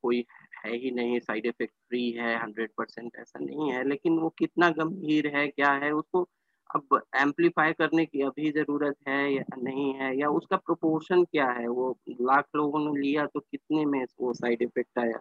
कोई 0.02 0.24
है 0.66 0.76
ही 0.76 0.90
नहीं 0.90 1.18
साइड 1.18 1.46
इफ़ेक्ट 1.46 1.74
फ्री 1.74 2.10
है 2.10 2.42
हंड्रेड 2.42 2.70
परसेंट 2.78 3.12
ऐसा 3.16 3.38
नहीं 3.38 3.72
है 3.72 3.88
लेकिन 3.88 4.18
वो 4.18 4.28
कितना 4.28 4.70
गंभीर 4.70 5.26
है 5.36 5.48
क्या 5.48 5.72
है 5.72 5.92
उसको 5.92 6.28
अब 6.74 7.00
एम्पलीफाई 7.16 7.72
करने 7.72 8.04
की 8.06 8.22
अभी 8.22 8.50
ज़रूरत 8.50 8.96
है 9.08 9.34
या 9.34 9.42
नहीं 9.58 9.94
है 9.94 10.18
या 10.18 10.28
उसका 10.28 10.56
प्रोपोर्शन 10.56 11.24
क्या 11.24 11.46
है? 11.46 11.68
वो 11.68 11.98
लाख 12.08 12.44
लोगों 12.56 12.80
ने 12.80 13.00
लिया 13.00 13.26
तो 13.26 13.40
कितने 13.40 13.84
में 13.84 14.04
वो 14.20 14.32
साइड 14.34 14.62
इफ़ेक्ट 14.62 14.98
आया? 14.98 15.20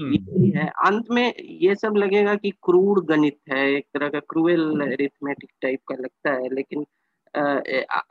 हम्म। 0.00 0.44
ये 0.44 0.58
है। 0.58 0.68
अंत 0.68 1.04
में 1.10 1.34
ये 1.40 1.74
सब 1.74 1.94
लगेगा 1.96 2.34
कि 2.34 2.50
क्रूड 2.50 3.06
गणित 3.06 3.38
है 3.52 3.72
एक 3.72 3.86
तरह 3.94 4.08
का 4.08 4.20
क्रूएल 4.20 4.82
एरिथमेटिक 4.82 5.50
टाइप 5.62 5.80
का 5.88 5.94
लगता 5.94 6.32
है 6.32 6.54
लेकिन 6.54 6.86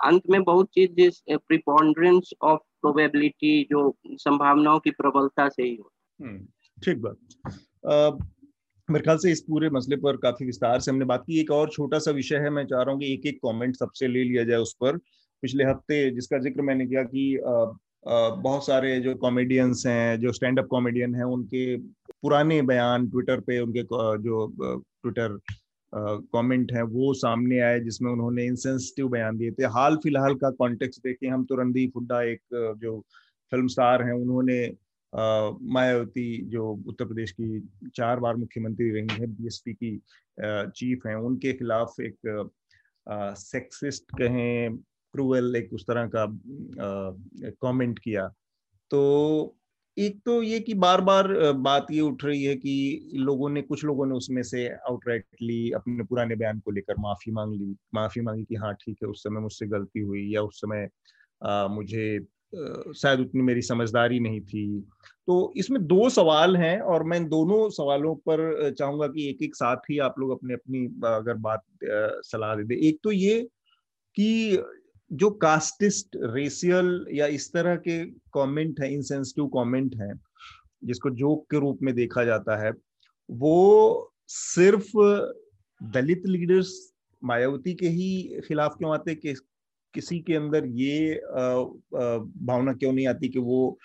अंत 0.03 0.21
में 0.29 0.43
बहुत 0.43 0.69
चीज़ 0.73 0.91
जिस 0.91 1.19
प्रिपॉन्ड्रेंस 1.29 2.29
ऑफ़ 2.41 2.61
प्रोबेबिलिटी 2.87 3.63
जो 3.63 3.95
संभावनाओं 4.07 4.79
की 4.79 4.91
प्रबलता 4.91 5.47
से 5.49 5.63
ही 5.63 5.75
होता 5.75 6.25
हम्म, 6.25 6.45
ठीक 6.83 7.01
बात। 7.01 8.23
मेरे 8.89 9.03
ख्याल 9.03 9.17
से 9.17 9.31
इस 9.31 9.41
पूरे 9.41 9.69
मसले 9.69 9.95
पर 9.95 10.17
काफ़ी 10.17 10.45
विस्तार 10.45 10.79
से 10.79 10.91
हमने 10.91 11.05
बात 11.05 11.23
की। 11.27 11.39
एक 11.39 11.51
और 11.51 11.69
छोटा 11.69 11.99
सा 11.99 12.11
विषय 12.11 12.35
है 12.35 12.49
मैं 12.49 12.65
चाह 12.65 12.81
रहा 12.81 12.91
हूँ 12.91 12.99
कि 13.01 13.13
एक 13.13 13.25
एक 13.25 13.39
कमेंट 13.45 13.75
सबसे 13.75 14.07
ले 14.07 14.23
लिया 14.23 14.43
जाए 14.43 14.57
उस 14.57 14.73
पर। 14.73 14.97
पिछले 15.43 15.63
हफ़्ते 15.63 16.09
जिसका 16.11 16.37
ज़िक्र 16.37 16.61
मैंने 16.61 16.85
किया 16.85 17.03
कि 17.03 17.39
बहुत 18.07 18.65
सारे 18.65 18.99
जो 18.99 19.15
कॉमेडियंस 19.15 19.83
हैं 19.87 20.19
जो 20.19 20.31
स्टैंड 20.31 20.59
अप 20.59 20.67
कॉमेडियन 20.67 21.15
हैं 21.15 21.23
उनके 21.23 21.77
पुराने 22.21 22.61
बयान 22.61 23.09
ट्विटर 23.09 23.39
पे 23.39 23.59
उनके 23.59 23.83
जो 24.17 24.47
ट्विटर 24.61 25.37
कमेंट 25.93 26.71
है, 26.73 26.81
वो 26.83 27.13
सामने 27.15 27.59
आए 27.59 27.79
जिसमें 27.79 28.11
उन्होंने 28.11 28.45
इंसेंसिटिव 28.45 29.07
बयान 29.09 29.37
दिए 29.37 29.51
थे। 29.51 29.65
हाल 29.75 29.95
फ़िलहाल 30.03 30.35
का 30.35 30.49
कॉन्टेक्स्ट 30.59 31.01
देखें 31.03 31.29
हम 31.29 31.45
तो 31.45 31.55
रणदीप 31.55 31.95
हुड्डा 31.95 32.21
एक 32.23 32.41
जो 32.81 32.99
फ़िल्म 33.51 33.67
स्टार 33.67 34.03
हैं, 34.03 34.13
उन्होंने 34.13 34.59
मायावती 35.13 36.41
जो 36.47 36.67
उत्तर 36.87 37.05
प्रदेश 37.05 37.31
की 37.31 37.59
चार 37.95 38.19
बार 38.19 38.35
मुख्यमंत्री 38.35 38.89
रही 38.91 39.19
है 39.19 39.27
बीएसपी 39.27 39.73
की 39.73 39.95
चीफ 40.39 41.05
हैं, 41.07 41.15
उनके 41.15 41.53
खिलाफ 41.53 41.99
एक 42.01 42.49
सेक्सिस्ट 43.07 44.11
कहें 44.17 44.77
क्रूअल 45.13 45.55
एक 45.55 45.73
उस 45.73 45.85
तरह 45.87 46.09
का 46.15 46.25
कमेंट 47.61 47.99
किया। 47.99 48.27
तो 48.91 49.55
एक 49.97 50.19
तो 50.25 50.41
ये 50.43 50.59
कि 50.59 50.73
बार 50.73 51.01
बार 51.01 51.51
बात 51.51 51.87
ये 51.91 52.01
उठ 52.01 52.25
रही 52.25 52.43
है 52.43 52.55
कि 52.55 53.11
लोगों 53.13 53.49
ने 53.49 53.61
कुछ 53.61 53.85
लोगों 53.85 54.05
ने 54.05 54.15
उसमें 54.15 54.43
से 54.43 54.67
आउटराइटली 54.67 55.71
अपने 55.71 56.03
पुराने 56.03 56.35
बयान 56.35 56.59
को 56.59 56.71
लेकर 56.71 56.95
माफ़ी 56.99 57.31
मांग 57.31 57.53
ली 57.53 57.75
माफ़ी 57.93 58.21
मांगी 58.21 58.43
कि 58.43 58.55
हाँ 58.55 58.73
ठीक 58.73 58.97
है 59.03 59.09
उस 59.09 59.23
समय 59.23 59.39
मुझसे 59.39 59.67
गलती 59.67 59.99
हुई 59.99 60.33
या 60.33 60.41
उस 60.41 60.57
समय 60.57 60.89
आ, 61.45 61.67
मुझे 61.67 62.19
शायद 62.95 63.19
उतनी 63.19 63.41
मेरी 63.41 63.61
समझदारी 63.61 64.19
नहीं 64.19 64.41
थी। 64.41 64.81
तो 65.27 65.53
इसमें 65.57 65.87
दो 65.87 66.09
सवाल 66.09 66.57
हैं 66.57 66.79
और 66.81 67.03
मैं 67.03 67.29
दोनों 67.29 67.69
सवालों 67.69 68.15
पर 68.15 68.71
चाहूँगा 68.79 69.07
कि 69.07 69.29
एक 69.29 69.41
एक 69.41 69.55
साथ 69.55 69.77
ही 69.91 69.99
आप 69.99 70.15
लोग 70.19 70.31
अपने 70.31 70.53
अपनी 70.53 70.85
अगर 71.07 71.33
बात 71.33 71.63
सलाह 72.25 72.55
दे 72.55 72.63
दे। 72.63 72.87
एक 72.87 72.99
तो 73.03 73.11
ये 73.11 73.47
कि 74.15 74.57
जो 75.11 75.29
कास्टिस्ट 75.41 76.17
रेशियल 76.33 77.05
या 77.13 77.27
इस 77.37 77.51
तरह 77.53 77.75
के 77.87 78.03
कमेंट 78.33 78.79
है 78.81 78.93
इंसेंसिटिव 78.93 79.47
कमेंट 79.47 79.95
है, 80.01 80.13
जिसको 80.83 81.09
जोक 81.09 81.45
के 81.51 81.59
रूप 81.59 81.79
में 81.83 81.93
देखा 81.95 82.23
जाता 82.23 82.57
है, 82.65 82.71
वो 83.29 84.13
सिर्फ़ 84.27 84.91
दलित 85.81 86.23
लीडर्स 86.25 86.73
मायावती 87.21 87.73
के 87.73 87.87
ही 87.87 88.41
खिलाफ 88.47 88.75
क्यों 88.77 88.93
आते 88.93 89.15
कि 89.15 89.33
किसी 89.93 90.19
के 90.19 90.35
अंदर 90.35 90.65
ये 90.65 91.15
भावना 91.93 92.73
क्यों 92.73 92.91
नहीं 92.93 93.07
आती 93.07 93.29
कि 93.29 93.39
वो 93.39 93.77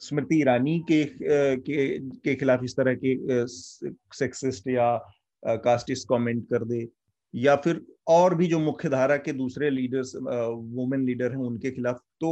स्मृति 0.00 0.40
ईरानी 0.40 0.78
के 0.90 1.04
के 1.14 1.98
के 1.98 2.34
खिलाफ 2.34 2.62
इस 2.64 2.76
तरह 2.76 2.94
के 3.04 3.16
सेक्सिस्ट 3.46 4.68
या 4.68 4.96
कास्टिस्ट 5.42 6.08
कमेंट 6.08 6.44
कर 6.50 6.64
दे? 6.64 6.86
या 7.34 7.56
फिर 7.56 7.84
और 8.10 8.34
भी 8.34 8.46
जो 8.46 8.58
मुख्य 8.60 8.88
धारा 8.88 9.16
के 9.18 9.32
दूसरे 9.34 9.70
लीडर्स 9.70 10.14
वुमेन 10.16 11.04
लीडर 11.06 11.30
हैं, 11.30 11.38
उनके 11.38 11.70
खिलाफ 11.70 12.00
तो 12.20 12.30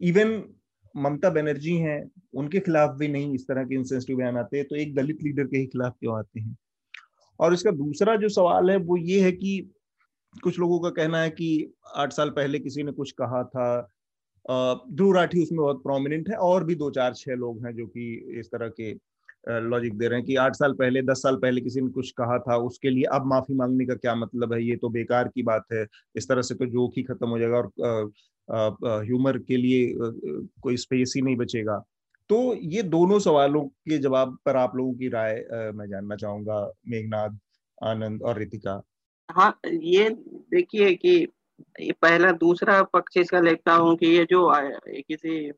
इवन 0.00 0.42
ममता 0.94 1.30
बनर्जी 1.30 1.76
हैं, 1.76 2.10
उनके 2.34 2.60
खिलाफ 2.60 2.90
भी 2.98 3.08
नहीं 3.08 3.34
इस 3.34 3.46
तरह 3.48 3.64
के 3.64 3.74
इंसेंसिटिव 3.74 4.16
बयान 4.16 4.36
आते 4.38 4.62
तो 4.64 4.76
एक 4.76 4.94
दलित 4.94 5.22
लीडर 5.22 5.46
के 5.46 5.58
ही 5.58 5.66
खिलाफ 5.66 5.94
क्यों 6.00 6.18
आते 6.18 6.40
हैं? 6.40 6.56
और 7.40 7.54
इसका 7.54 7.70
दूसरा 7.72 8.16
जो 8.16 8.28
सवाल 8.30 8.70
है, 8.70 8.76
वो 8.76 8.96
ये 8.96 9.20
है 9.22 9.32
कि 9.32 9.70
कुछ 10.34 10.58
लोगों 10.58 10.78
का 10.80 10.90
कहना 10.92 11.20
है 11.22 11.30
कि 11.30 11.74
आठ 11.96 12.12
साल 12.12 12.30
पहले 12.32 12.58
किसी 12.58 12.82
ने 12.82 12.92
कुछ 12.92 13.12
कहा 13.20 13.42
था 13.46 13.66
ध्रुव 14.46 15.12
राठी 15.14 15.42
उसमें 15.42 15.60
बहुत 15.60 15.82
प्रोमिनेंट 15.82 16.28
है, 16.30 16.36
और 16.36 16.64
भी 16.64 16.74
दो 16.74 16.90
चार 16.90 17.14
छह 17.14 17.34
लोग 17.34 17.64
हैं 17.66 17.74
जो 17.76 17.86
कि 17.86 18.38
इस 18.40 18.50
तरह 18.52 18.68
के 18.70 18.92
लॉजिक 19.46 19.96
दे 19.98 20.08
रहे 20.08 20.18
हैं 20.18 20.26
कि 20.26 20.36
आठ 20.36 20.54
साल 20.56 20.72
पहले, 20.74 21.02
दस 21.02 21.22
साल 21.22 21.36
पहले 21.36 21.60
किसी 21.60 21.80
ने 21.80 21.88
कुछ 21.92 22.10
कहा 22.12 22.38
था, 22.40 22.56
उसके 22.58 22.90
लिए 22.90 23.04
अब 23.12 23.26
माफ़ी 23.26 23.54
मांगने 23.54 23.86
का 23.86 23.94
क्या 23.94 24.14
मतलब 24.14 24.52
है? 24.52 24.62
ये 24.64 24.76
तो 24.76 24.88
बेकार 24.90 25.28
की 25.28 25.42
बात 25.42 25.64
है। 25.72 25.86
इस 26.16 26.28
तरह 26.28 26.42
से 26.42 26.54
तो 26.54 26.66
जोक 26.66 26.92
ही 26.96 27.02
खत्म 27.02 27.28
हो 27.28 27.38
जाएगा 27.38 27.56
और 27.56 28.12
ह्यूमर 29.04 29.38
के 29.38 29.56
लिए 29.56 29.92
कोई 30.62 30.76
स्पेस 30.76 31.12
ही 31.16 31.22
नहीं 31.22 31.36
बचेगा। 31.36 31.78
तो 32.30 32.54
ये 32.54 32.82
दोनों 32.84 33.18
सवालों 33.18 33.62
के 33.62 33.98
जवाब 33.98 34.36
पर 34.46 34.56
आप 34.56 34.76
लोगों 34.76 34.92
की 34.94 35.08
राय 35.08 35.34
मैं 35.74 35.88
जानना 35.88 36.16
चाहूँगा 36.16 36.60
मेघनाथ 36.88 37.38
आनंद 37.78 38.22
और 38.22 38.38
रितिका। 38.38 38.80
हाँ 39.28 39.58
ये 39.66 40.08
देखिए 40.50 40.94
कि 40.94 41.16
ये 41.80 41.92
पहला, 42.02 42.30
दूसरा 42.32 42.82
पक्ष 42.84 43.16
इसका 43.16 43.40
लेता 43.40 43.72
हूँ 43.74 43.96
कि 43.96 44.06
ये 44.06 44.24
जो 44.24 44.50
किसी 45.00 45.50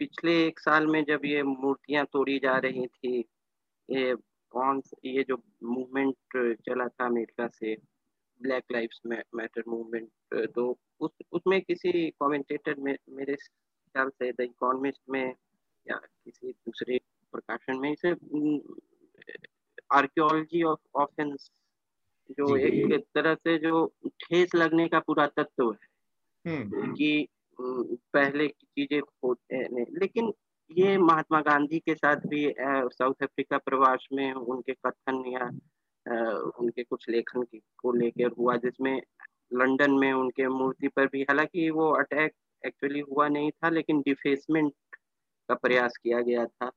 पिछले 0.00 0.32
एक 0.46 0.60
साल 0.60 0.86
में 0.86 1.02
जब 1.04 1.24
ये 1.24 1.42
मूर्तियाँ 1.42 2.04
तोड़ी 2.04 2.38
जा 2.38 2.56
रही 2.58 2.86
थी 2.86 3.18
ये 3.88 4.14
कौन 4.52 4.82
ये 5.04 5.22
जो 5.28 5.36
मूवमेंट 5.64 6.36
चला 6.60 6.86
था 6.88 7.06
अमेरिका 7.06 7.46
से 7.48 7.74
ब्लैक 8.40 8.72
लाइव्स 8.72 9.00
मैटर 9.06 9.62
मूवमेंट 9.68 10.48
तो 10.54 10.76
उस 11.00 11.10
उसमें 11.32 11.60
किसी 11.62 12.10
कमेंटेटर 12.22 12.74
में 12.78 12.94
मेरे 13.10 13.34
ख्याल 13.34 14.08
से 14.08 14.30
द 14.32 14.40
इकोनॉमिस्ट 14.40 15.00
में 15.10 15.24
या 15.86 15.96
किसी 15.96 16.52
दूसरे 16.52 16.98
प्रकाशन 17.32 17.78
में 17.78 17.90
इसे 17.92 18.10
आर्कियोलॉजी 19.92 20.62
ऑफ़ 20.62 20.98
ऑफेंस 20.98 21.50
जो 22.30 22.56
एक 22.56 23.04
तरह 23.14 23.34
से 23.34 23.56
जो 23.58 23.86
ठेस 24.20 24.54
लगने 24.54 24.86
का 24.88 24.98
पूरा 25.00 25.26
तत्व 25.36 25.70
है 25.72 25.94
हम्म। 26.44 26.92
कि 26.94 27.26
पहले 27.60 28.48
की 28.48 28.66
चीज़ें 28.66 29.00
होते 29.24 29.56
लेकिन 29.82 30.32
ये 30.70 30.98
महात्मा 30.98 31.40
गांधी 31.40 31.78
के 31.78 31.94
साथ 31.94 32.16
भी 32.16 32.54
साउथ 32.60 33.14
अफ्रीका 33.22 33.58
प्रवास 33.58 34.08
में 34.12 34.32
उनके 34.32 34.72
कथन 34.72 35.24
या 35.26 35.48
उनके 36.58 36.82
कुछ 36.82 37.08
लेखन 37.08 37.42
को 37.54 37.92
लेकर 37.92 38.30
हुआ 38.38 38.56
जिसमें 38.56 39.02
लंदन 39.54 39.90
में 39.90 40.12
उनके 40.12 40.48
मूर्ति 40.48 40.88
पर 40.88 41.06
भी 41.06 41.22
हालाँकि 41.22 41.70
वो 41.70 41.90
अटैक 41.90 42.32
एक्चुअली 42.66 43.00
हुआ 43.00 43.28
नहीं 43.28 43.50
था 43.50 43.68
लेकिन 43.68 44.00
डिफेसमेंट 44.00 44.72
का 45.48 45.54
प्रयास 45.54 45.96
किया 46.02 46.20
गया 46.20 46.46
था। 46.46 46.70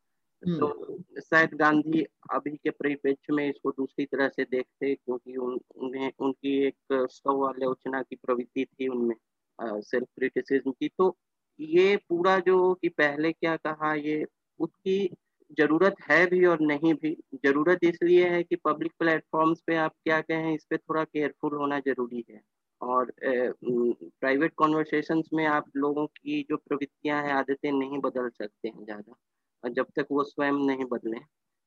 तो 0.44 0.68
हम्म। 0.68 1.22
शायद 1.22 1.54
गांधी 1.54 2.06
अभी 2.32 2.52
के 2.52 2.70
परिप्रेक्ष्य 2.70 3.34
में 3.34 3.50
इसको 3.50 3.72
दूसरी 3.72 4.06
तरह 4.06 4.30
से 4.30 4.44
देखते 4.44 4.96
क्योंकि 4.96 5.36
उन, 5.36 5.60
उन्हें 5.76 6.12
उनकी 6.20 6.64
एक 6.64 6.76
स्व 6.94 7.46
आलोचना 7.46 8.02
की 8.02 8.16
प्रवृत्ति 8.16 8.66
थी 8.66 8.88
उनमें। 8.88 9.16
सेल्फ 9.62 10.08
क्रिटिसिज्म 10.18 10.72
की। 10.72 10.88
तो 10.90 11.16
ये 11.60 11.96
पूरा 12.10 12.38
जो 12.40 12.74
कि 12.74 12.90
पहले 12.92 13.32
क्या 13.32 13.56
कहा, 13.58 13.94
ये 13.96 14.26
उसकी 14.60 15.10
ज़रूरत 15.58 15.96
है 16.10 16.26
भी 16.28 16.46
और 16.46 16.62
नहीं 16.62 16.94
भी। 16.94 17.16
ज़रूरत 17.46 17.80
इसलिए 17.84 18.28
है 18.30 18.42
कि 18.44 18.56
पब्लिक 18.66 18.92
प्लेटफॉर्म्स 19.00 19.62
पे 19.68 19.76
आप 19.78 19.94
क्या 20.04 20.20
कहें, 20.22 20.54
इस 20.54 20.66
पे 20.70 20.78
थोड़ा 20.78 21.04
केयरफुल 21.04 21.56
होना 21.58 21.80
ज़रूरी 21.80 22.24
है। 22.30 22.42
और 22.82 23.12
प्राइवेट 23.24 24.54
कॉन्वर्सेशंस 24.58 25.30
में 25.34 25.46
आप 25.48 25.66
लोगों 25.78 26.06
की 26.08 26.42
जो 26.50 26.58
प्रवृत्तियाँ 26.58 27.22
हैं, 27.24 27.34
आदतें 27.34 27.72
नहीं 27.72 28.00
बदल 28.00 28.30
सकते 28.32 28.68
हैं 28.70 28.86
ज़्यादा। 28.86 29.70
जब 29.70 29.86
तक 29.96 30.08
वो 30.12 30.24
स्वयं 30.24 30.66
नहीं 30.68 30.86
बदले। 30.92 31.18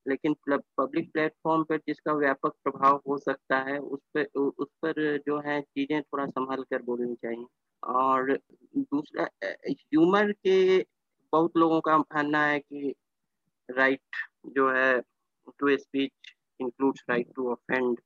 लेकिन 0.06 0.34
पब्लिक 0.48 1.10
प्लेटफॉर्म 1.12 1.62
पर 1.64 1.76
जिसका 1.78 2.12
व्यापक 2.14 2.52
प्रभाव 2.64 3.00
हो 3.08 3.18
सकता 3.18 3.58
है, 3.68 3.78
उस 3.78 4.00
पर 4.16 4.24
उस 4.40 4.68
पर 4.82 5.18
जो 5.26 5.38
है 5.46 5.60
चीज़ें 5.62 6.00
थोड़ा 6.02 6.26
संभाल 6.26 6.62
कर 6.64 6.82
बोलनी 6.82 7.14
चाहिए। 7.16 7.44
और 7.82 8.32
दूसरा 8.76 9.28
ह्यूमर 9.68 10.32
के 10.32 10.78
बहुत 11.32 11.56
लोगों 11.56 11.80
का 11.80 11.98
मानना 11.98 12.44
है 12.46 12.58
कि 12.58 12.94
राइट 13.70 14.00
जो 14.46 14.70
है 14.70 15.00
to 15.58 15.76
speech 15.76 16.34
includes 16.60 17.04
right 17.10 17.28
to 17.36 17.50
offend 17.52 17.98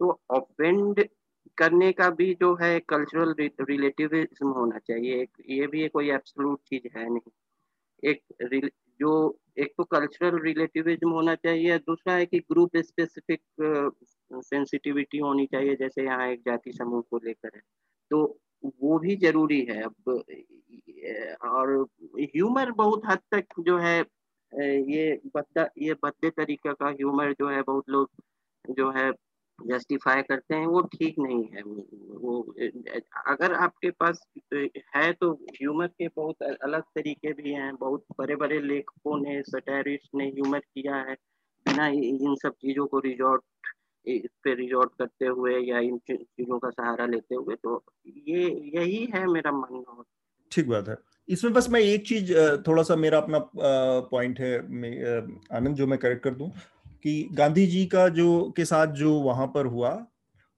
तो 0.00 0.20
ऑफेंड 0.30 1.08
करने 1.58 1.92
का 1.92 2.10
भी 2.10 2.34
जो 2.34 2.54
है 2.54 2.78
कल्चरल 2.80 3.34
रिलेटिविज्म 3.40 4.48
होना 4.48 4.78
चाहिए। 4.78 5.20
एक, 5.22 5.30
ये 5.50 5.66
भी 5.66 5.88
कोई 5.88 6.10
एब्सोल्यूट 6.10 6.60
चीज़ 6.66 6.98
है 6.98 7.08
नहीं। 7.10 7.30
एक 8.02 8.22
जो, 9.00 9.38
एक 9.58 9.74
तो 9.76 9.84
कल्चरल 9.84 10.38
रिलेटिविज्म 10.42 11.10
होना 11.10 11.34
चाहिए 11.34 11.78
दूसरा 11.78 12.14
है 12.14 12.26
कि 12.26 12.38
ग्रुप 12.38 12.76
स्पेसिफिक 12.76 13.40
सेंसिटिविटी 14.32 15.18
होनी 15.18 15.46
चाहिए, 15.46 15.76
जैसे 15.76 16.04
यहाँ 16.04 16.28
एक 16.28 16.40
जाति 16.40 16.72
समूह 16.72 17.02
को 17.10 17.18
लेकर 17.24 17.50
है। 17.56 17.62
तो 18.10 18.40
वो 18.62 18.98
भी 18.98 19.16
ज़रूरी 19.18 19.60
है। 19.64 19.82
अब 19.82 20.08
और 21.46 21.72
ह्यूमर 22.16 22.70
बहुत 22.74 23.02
हद 23.06 23.18
तक 23.32 23.60
जो 23.60 23.78
है 23.78 23.98
ये 24.52 25.20
बद्दा, 25.34 25.68
ये 25.78 25.94
बदले 26.02 26.30
तरीका 26.32 26.72
का 26.74 26.88
ह्यूमर 26.90 27.32
जो 27.32 27.48
है, 27.48 27.62
बहुत 27.62 27.90
लोग 27.90 28.10
जो 28.76 28.90
है 28.92 29.10
जस्टिफाई 29.58 30.22
करते 30.22 30.54
हैं, 30.54 30.66
वो 30.66 30.80
ठीक 30.88 31.14
नहीं 31.18 31.44
है। 31.46 31.62
वो 31.62 32.40
अगर 33.26 33.52
आपके 33.54 33.90
पास 33.92 34.20
है 34.96 35.12
तो 35.12 35.32
ह्यूमर 35.52 35.86
के 35.88 36.08
बहुत 36.16 36.42
अलग 36.42 36.82
तरीके 36.94 37.32
भी 37.32 37.52
हैं। 37.52 37.74
बहुत 37.76 38.04
बड़े 38.18 38.36
बड़े 38.36 38.60
लेखकों 38.62 39.18
ने 39.20 39.40
सटैरिस्ट 39.44 40.14
ने 40.14 40.26
ह्यूमर 40.26 40.58
किया 40.60 40.96
है, 40.98 41.14
बिना 41.66 41.86
इन 41.88 42.34
सब 42.42 42.52
चीज़ों 42.52 42.86
को 42.86 42.98
रिजॉर्ट 43.00 43.42
इस 44.14 44.30
पे 44.44 44.54
रिजॉर्ट 44.54 44.90
करते 44.98 45.26
हुए 45.26 45.58
या 45.60 45.78
इन 45.80 45.98
चीज़ों 46.10 46.58
का 46.58 46.70
सहारा 46.70 47.06
लेते 47.06 47.34
हुए 47.34 47.54
तो 47.54 47.82
ये, 48.06 48.48
यही 48.76 49.04
है 49.14 49.26
मेरा 49.26 49.52
मानना 49.52 50.02
ठीक 50.52 50.68
बात 50.68 50.88
है। 50.88 50.96
इसमें 51.28 51.52
बस 51.52 51.68
मैं 51.70 51.80
एक 51.80 52.06
चीज़ 52.06 52.32
थोड़ा 52.66 52.82
सा 52.82 52.96
मेरा 52.96 53.18
अपना 53.18 53.38
पॉइंट 54.10 54.40
है 54.40 54.56
आनंद 55.56 55.74
जो 55.76 55.86
मैं 55.86 55.98
करेक्ट 55.98 56.22
कर 56.24 56.34
दूँ, 56.34 56.50
कि 57.02 57.28
गांधी 57.32 57.66
जी 57.66 57.84
का 57.86 58.08
जो, 58.10 58.52
के 58.56 58.64
साथ 58.64 58.86
जो 58.94 59.12
वहाँ 59.20 59.46
पर 59.46 59.66
हुआ, 59.66 59.90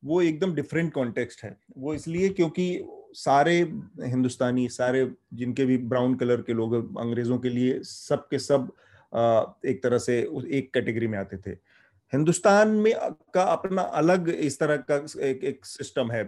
वो 0.03 0.21
एकदम 0.23 0.55
डिफरेंट 0.55 0.93
कॉन्टेक्स्ट 0.93 1.43
है। 1.45 1.57
वो 1.79 1.95
इसलिए 1.95 2.29
क्योंकि 2.29 2.85
सारे 3.15 3.57
हिंदुस्तानी, 4.01 4.69
सारे 4.69 5.11
जिनके 5.35 5.65
भी 5.65 5.77
ब्राउन 5.79 6.15
कलर 6.15 6.43
के 6.43 6.53
लोग, 6.53 6.75
अंग्रेज़ों 6.99 7.39
के 7.39 7.49
लिए 7.49 7.79
सब 7.83 8.27
के 8.29 8.39
सब 8.39 8.71
एक 9.67 9.83
तरह 9.83 9.99
से 9.99 10.19
एक 10.51 10.71
कैटेगरी 10.75 11.07
में 11.07 11.19
आते 11.19 11.37
थे। 11.37 11.57
हिंदुस्तान 12.13 12.69
में 12.77 12.93
का 13.35 13.43
अपना 13.45 13.83
अलग 13.83 14.29
इस 14.31 14.59
तरह 14.61 14.77
का 14.91 14.97
एक 15.25 15.45
एक 15.45 15.65
सिस्टम 15.67 16.11
है 16.13 16.23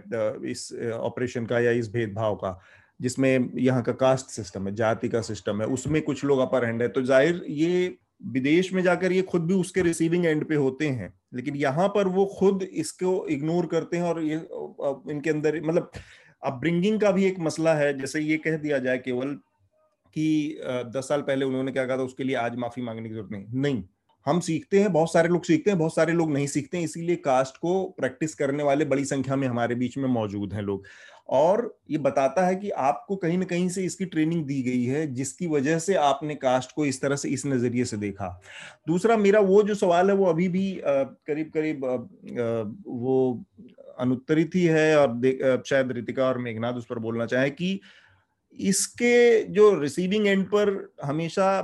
इस 0.51 0.71
ऑपरेशन 0.93 1.45
का 1.45 1.59
या 1.59 1.71
इस 1.73 1.91
भेदभाव 1.91 2.35
का, 2.35 2.59
जिसमें 2.99 3.49
यहाँ 3.57 3.81
का 3.83 3.91
कास्ट 3.93 4.29
सिस्टम 4.31 4.67
है, 4.67 4.75
जाति 4.75 5.09
का 5.09 5.21
सिस्टम 5.23 5.61
है, 5.61 5.67
उसमें 5.69 6.01
कुछ 6.01 6.23
लोग 6.25 6.39
अपर 6.41 6.65
हैंड 6.65 6.81
है। 6.81 6.87
तो 6.89 7.01
ज़ाहिर 7.03 7.43
ये 7.49 7.97
विदेश 8.25 8.71
में 8.73 8.81
जाकर 8.83 9.11
ये 9.11 9.21
खुद 9.23 9.45
भी 9.45 9.53
उसके 9.53 9.81
रिसीविंग 9.81 10.25
एंड 10.25 10.45
पे 10.49 10.55
होते 10.55 10.87
हैं, 10.89 11.13
लेकिन 11.33 11.55
यहाँ 11.57 11.87
पर 11.95 12.07
वो 12.09 12.25
खुद 12.37 12.63
इसको 12.63 13.25
इग्नोर 13.29 13.65
करते 13.65 13.97
हैं 13.97 14.03
और 14.03 14.21
ये 14.23 14.35
इनके 15.11 15.29
अंदर 15.29 15.61
मतलब 15.61 15.91
अपब्रिंगिंग 16.43 16.99
का 17.01 17.11
भी 17.11 17.25
एक 17.25 17.39
मसला 17.39 17.73
है। 17.75 17.97
जैसे 17.99 18.19
ये 18.21 18.37
कह 18.37 18.57
दिया 18.57 18.77
जाए 18.79 18.97
केवल 18.99 19.33
कि 20.15 20.59
दस 20.87 21.07
साल 21.07 21.21
पहले 21.23 21.45
उन्होंने 21.45 21.71
क्या 21.71 21.85
कहा 21.85 21.97
था, 21.97 22.03
उसके 22.03 22.23
लिए 22.23 22.35
आज 22.37 22.55
माफ़ी 22.57 22.81
मांगने 22.81 23.09
की 23.09 23.15
ज़रूरत 23.15 23.31
नहीं। 23.31 23.45
नहीं। 23.55 23.83
हम 24.25 24.39
सीखते 24.39 24.79
हैं, 24.79 24.91
बहुत 24.93 25.13
सारे 25.13 25.29
लोग 25.29 25.43
सीखते 25.45 25.69
हैं, 25.69 25.79
बहुत 25.79 25.95
सारे 25.95 26.13
लोग 26.13 26.31
नहीं 26.33 26.47
सीखते 26.47 26.77
हैं, 26.77 26.83
इसीलिए 26.83 27.15
कास्ट 27.15 27.57
को 27.57 27.83
प्रैक्टिस 27.97 28.35
करने 28.35 28.63
वाले 28.63 28.85
बड़ी 28.85 29.05
संख्या 29.05 29.35
में 29.35 29.47
हमारे 29.47 29.75
बीच 29.75 29.97
में 29.97 30.07
मौजूद 30.09 30.53
हैं 30.53 30.61
लोग। 30.61 30.83
और 31.29 31.75
ये 31.89 31.97
बताता 31.97 32.45
है 32.45 32.55
कि 32.55 32.69
आपको 32.69 33.15
कहीं 33.15 33.37
ना 33.37 33.45
कहीं 33.45 33.67
से 33.69 33.83
इसकी 33.85 34.05
ट्रेनिंग 34.05 34.43
दी 34.45 34.61
गई 34.63 34.83
है, 34.83 35.05
जिसकी 35.13 35.47
वजह 35.47 35.79
से 35.79 35.93
आपने 35.95 36.35
कास्ट 36.35 36.71
को 36.75 36.85
इस 36.85 37.01
तरह 37.01 37.15
से, 37.15 37.29
इस 37.29 37.45
नज़रिए 37.45 37.85
से 37.85 37.97
देखा। 37.97 38.27
दूसरा 38.87 39.17
मेरा 39.17 39.39
वो 39.41 39.61
जो 39.63 39.75
सवाल 39.75 40.09
है, 40.09 40.15
वो 40.15 40.25
अभी 40.25 40.47
भी 40.47 40.81
करीब 40.87 41.51
करीब 41.53 41.85
वो 42.87 43.43
अनुत्तरित 43.99 44.55
ही 44.55 44.63
है 44.65 44.97
और 44.97 45.63
शायद 45.67 45.91
रितिका 45.91 46.25
और 46.25 46.37
मेघनाथ 46.37 46.73
उस 46.73 46.85
पर 46.85 46.99
बोलना 46.99 47.25
चाहे 47.25 47.49
कि 47.49 47.79
इसके 48.59 49.43
जो 49.43 49.73
रिसीविंग 49.79 50.27
एंड 50.27 50.45
पर 50.45 50.71
हमेशा 51.03 51.59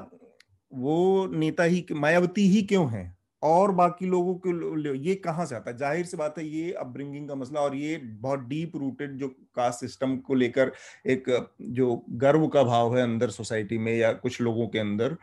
वो 0.72 1.28
नेता 1.34 1.64
ही 1.64 1.86
मायावती 1.92 2.48
ही 2.48 2.62
क्यों 2.64 2.90
है? 2.92 3.18
और 3.44 3.72
बाकी 3.72 4.06
लोगों 4.06 4.34
के 4.46 4.98
ये 5.00 5.14
कहाँ 5.16 5.46
से 5.46 5.56
आता 5.56 5.72
है? 5.72 5.78
ज़ाहिर 5.78 6.06
सी 6.06 6.18
बात 6.18 6.38
है 6.38 6.46
ये 6.48 6.72
अपब्रिंगिंग 6.72 7.28
का 7.30 7.36
मसला 7.36 7.60
और 7.60 7.76
ये 7.76 7.98
बहुत 7.98 8.40
डीप 8.40 8.76
रूटेड 8.76 9.18
जो 9.18 9.28
कास्ट 9.56 9.80
सिस्टम 9.80 10.18
को 10.18 10.34
लेकर 10.34 10.72
एक 11.08 11.30
जो 11.62 11.96
गर्व 12.18 12.48
का 12.48 12.64
भाव 12.64 12.96
है 12.98 13.04
अंदर 13.04 13.30
सोसाइटी 13.30 13.78
में 13.78 13.96
या 13.98 14.12
कुछ 14.14 14.42
लोगों 14.42 14.68
के 14.68 14.80
अंदर 14.80 15.16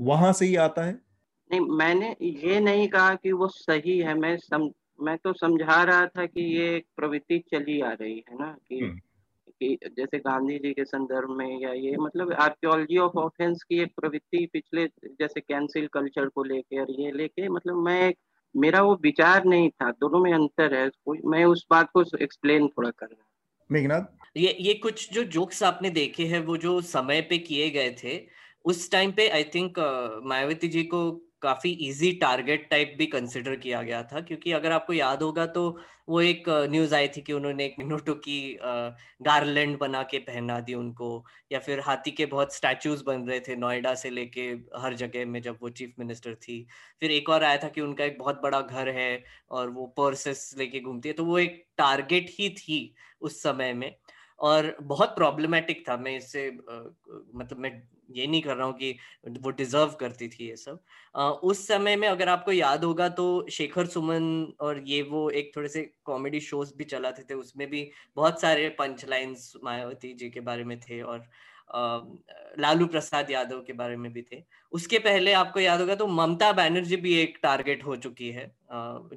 वहाँ 0.00 0.32
से 0.32 0.46
ही 0.46 0.56
आता 0.56 0.84
है। 0.84 0.92
नहीं 1.50 1.60
मैंने 1.78 2.14
ये 2.22 2.60
नहीं 2.60 2.88
कहा 2.88 3.14
कि 3.14 3.32
वो 3.32 3.48
सही 3.48 3.98
है। 3.98 4.14
मैं 4.14 4.36
सम, 4.36 4.70
मैं 5.02 5.16
तो 5.18 5.32
समझा 5.32 5.82
रहा 5.82 6.06
था 6.06 6.26
कि 6.26 6.42
ये 6.56 6.74
एक 6.76 6.86
प्रवृत्ति 6.96 7.38
चली 7.50 7.80
आ 7.80 7.92
रही 7.92 8.24
है 8.30 8.38
ना 8.38 8.56
कि 8.68 8.78
हम्म। 8.80 9.00
कि 9.64 9.78
जैसे 9.96 10.18
गांधी 10.18 10.58
जी 10.58 10.72
के 10.72 10.84
संदर्भ 10.84 11.30
में 11.30 11.60
या 11.60 11.72
ये 11.72 11.96
मतलब 11.96 12.32
आर्कियोलॉजी 12.32 12.98
ऑफ़ 12.98 13.18
ऑफेंस 13.18 13.62
की 13.62 13.78
एक 13.78 13.92
प्रवृत्ति 14.00 14.48
पिछले 14.52 14.86
जैसे 15.04 15.40
कैंसिल 15.40 15.86
कल्चर 15.86 16.28
को 16.28 16.44
लेके 16.44 16.80
और 16.80 16.90
ये 16.90 17.12
लेके 17.12 17.48
मतलब 17.48 17.76
मैं 17.76 18.14
मेरा 18.56 18.82
वो 18.82 18.98
विचार 19.02 19.44
नहीं 19.44 19.70
था 19.70 19.90
दोनों 19.90 20.18
में 20.18 20.32
अंतर 20.32 20.74
है 20.74 20.90
मैं 21.24 21.44
उस 21.44 21.66
बात 21.70 21.90
को 21.94 22.04
एक्सप्लेन 22.18 22.68
थोड़ा 22.68 22.90
कर 22.90 23.06
रहा 23.06 23.26
मेघनाथ? 23.72 24.02
ये 24.36 24.56
ये 24.60 24.74
कुछ 24.74 25.12
जो 25.12 25.24
जोक्स 25.24 25.62
आपने 25.62 25.90
देखे 25.90 26.26
हैं 26.26 26.44
वो 26.44 26.56
जो 26.56 26.80
समय 26.80 27.20
पे 27.20 27.38
किए 27.38 27.70
गए 27.70 27.90
थे 27.90 28.26
उस 28.64 28.90
टाइम 28.90 29.12
पे 29.12 29.28
आई 29.28 29.44
थिंक 29.44 29.74
मायावती 30.24 30.68
जी 30.68 30.82
को 30.82 31.22
काफ़ी 31.44 31.70
इजी 31.88 32.10
टारगेट 32.20 32.68
टाइप 32.70 32.94
भी 32.98 33.06
कंसिडर 33.08 33.56
किया 33.56 33.82
गया 33.82 34.02
था, 34.04 34.20
क्योंकि 34.20 34.52
अगर 34.52 34.72
आपको 34.72 34.92
याद 34.92 35.22
होगा 35.22 35.46
तो 35.48 35.62
वो 36.08 36.20
एक 36.22 36.48
न्यूज़ 36.70 36.94
आई 36.94 37.08
थी 37.08 37.20
कि 37.22 37.32
उन्होंने 37.32 37.64
एक 37.64 37.74
मिनोटो 37.78 38.14
की 38.18 38.38
गार्लैंड 39.22 39.78
बना 39.78 40.02
के 40.04 40.18
पहना 40.20 40.58
दी 40.60 40.74
उनको, 40.74 41.24
या 41.52 41.58
फिर 41.58 41.80
हाथी 41.80 42.10
के 42.12 42.26
बहुत 42.26 42.54
स्टैचूज 42.54 43.02
बन 43.06 43.26
रहे 43.28 43.40
थे 43.40 43.56
नोएडा 43.56 43.94
से 43.94 44.10
लेके 44.10 44.42
हर 44.78 44.94
जगह 44.96 45.26
में 45.26 45.40
जब 45.42 45.58
वो 45.62 45.68
चीफ 45.72 45.94
मिनिस्टर 45.98 46.34
थी। 46.36 46.66
फिर 47.00 47.10
एक 47.12 47.28
और 47.30 47.44
आया 47.44 47.56
था 47.58 47.68
कि 47.68 47.80
उनका 47.80 48.04
एक 48.04 48.18
बहुत 48.18 48.40
बड़ा 48.42 48.60
घर 48.60 48.88
है 48.90 49.22
और 49.50 49.70
वो 49.70 49.86
पर्सेस 49.96 50.50
लेके 50.58 50.80
घूमती 50.80 51.08
है 51.08 51.14
तो 51.14 51.24
वो 51.24 51.38
एक 51.38 51.64
टारगेट 51.78 52.30
ही 52.30 52.48
थी 52.58 52.94
उस 53.20 53.42
समय 53.42 53.72
में। 53.74 53.94
और 54.38 54.76
बहुत 54.82 55.08
प्रॉब्लमेटिक 55.16 55.88
था, 55.88 55.96
मैं 55.96 56.16
इससे 56.16 56.50
मतलब 56.50 57.58
मैं 57.58 57.70
ये 58.10 58.26
नहीं 58.26 58.40
कर 58.42 58.56
रहा 58.56 58.66
हूँ 58.66 58.74
कि 58.74 58.96
वो 59.40 59.50
डिजर्व 59.52 59.96
करती 60.00 60.28
थी 60.28 60.48
ये 60.48 60.56
सब। 60.56 60.80
आ, 61.14 61.28
उस 61.28 61.66
समय 61.68 61.96
में 61.96 62.08
अगर 62.08 62.28
आपको 62.28 62.52
याद 62.52 62.84
होगा 62.84 63.08
तो 63.10 63.46
शेखर 63.52 63.86
सुमन 63.86 64.52
और 64.60 64.82
ये 64.86 65.00
वो 65.04 65.28
एक 65.32 65.52
थोड़े 65.56 65.68
से 65.68 65.82
कॉमेडी 66.04 66.40
शोज़ 66.42 66.72
भी 66.76 66.84
चलाते 66.86 67.22
थे 67.30 67.34
उसमें 67.36 67.68
भी 67.70 67.88
बहुत 68.16 68.40
सारे 68.40 68.68
पंच 68.78 69.04
लाइन्स 69.08 69.52
मायावती 69.64 70.12
जी 70.14 70.30
के 70.30 70.40
बारे 70.42 70.64
में 70.64 70.78
थे 70.80 71.00
और 71.02 71.26
आ, 71.74 71.98
लालू 72.58 72.86
प्रसाद 72.86 73.30
यादव 73.30 73.60
के 73.66 73.72
बारे 73.72 73.96
में 73.96 74.12
भी 74.12 74.22
थे। 74.22 74.42
उसके 74.72 74.98
पहले 74.98 75.32
आपको 75.32 75.60
याद 75.60 75.80
होगा 75.80 75.94
तो 75.94 76.06
ममता 76.08 76.50
बनर्जी 76.52 76.96
भी 76.96 77.14
एक 77.18 77.38
टारगेट 77.42 77.84
हो 77.84 77.96
चुकी 77.96 78.28
है 78.30 78.46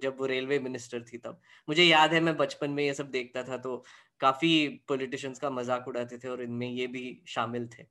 जब 0.02 0.16
वो 0.20 0.26
रेलवे 0.26 0.60
मिनिस्टर 0.60 1.04
थी 1.04 1.18
तब। 1.18 1.40
मुझे 1.68 1.84
याद 1.84 2.14
है 2.14 2.20
मैं 2.22 2.36
बचपन 2.38 2.72
में 2.72 2.84
ये 2.84 2.94
सब 2.94 3.10
देखता 3.12 3.44
था 3.44 3.58
तो 3.58 3.76
काफ़ी 4.22 4.68
पॉलिटिशियंस 4.88 5.40
का 5.40 5.50
मज़ाक 5.50 5.88
उड़ाते 5.88 6.18
थे 6.18 6.28
और 6.30 6.42
इनमें 6.44 6.68
ये 6.68 6.88
भी 6.88 7.20
शामिल 7.28 7.68
थे। 7.70 7.84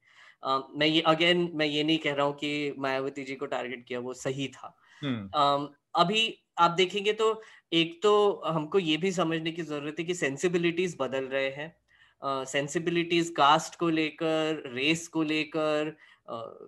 Uh, 0.46 0.62
मैं 0.74 0.86
ये 0.86 1.00
अगेन 1.00 1.50
मैं 1.54 1.66
ये 1.66 1.84
नहीं 1.84 1.98
कह 1.98 2.14
रहा 2.14 2.26
हूँ 2.26 2.34
कि 2.34 2.74
मायावती 2.78 3.24
जी 3.24 3.34
को 3.34 3.46
टारगेट 3.46 3.84
किया 3.88 4.00
वो 4.00 4.14
सही 4.14 4.48
था। 4.48 4.76
uh, 5.02 5.66
अभी 5.94 6.42
आप 6.58 6.70
देखेंगे 6.70 7.12
तो 7.12 7.42
एक 7.72 8.00
तो 8.02 8.42
हमको 8.46 8.78
ये 8.78 8.96
भी 8.96 9.12
समझने 9.12 9.52
की 9.52 9.62
ज़रूरत 9.62 9.96
है 9.98 10.04
कि 10.04 10.14
सेंसिबिलिटीज 10.14 10.96
बदल 11.00 11.24
रहे 11.24 11.48
हैं। 11.50 11.74
सेंसिबिलिटीज 12.22 13.30
कास्ट 13.36 13.74
को 13.76 13.88
लेकर 13.88 14.62
रेस 14.74 15.08
को 15.08 15.22
लेकर 15.22 15.96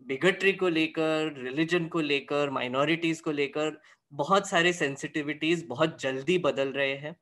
बिगट्री 0.06 0.52
को 0.52 0.68
लेकर 0.68 1.32
रिलीजन 1.42 1.86
को 1.86 2.00
लेकर 2.00 2.50
माइनॉरिटीज 2.50 3.20
को 3.20 3.32
लेकर 3.32 3.80
बहुत 4.12 4.48
सारे 4.48 4.72
सेंसिटिविटीज 4.72 5.64
बहुत 5.68 6.00
जल्दी 6.00 6.38
बदल 6.38 6.68
रहे 6.68 6.94
हैं। 6.94 7.16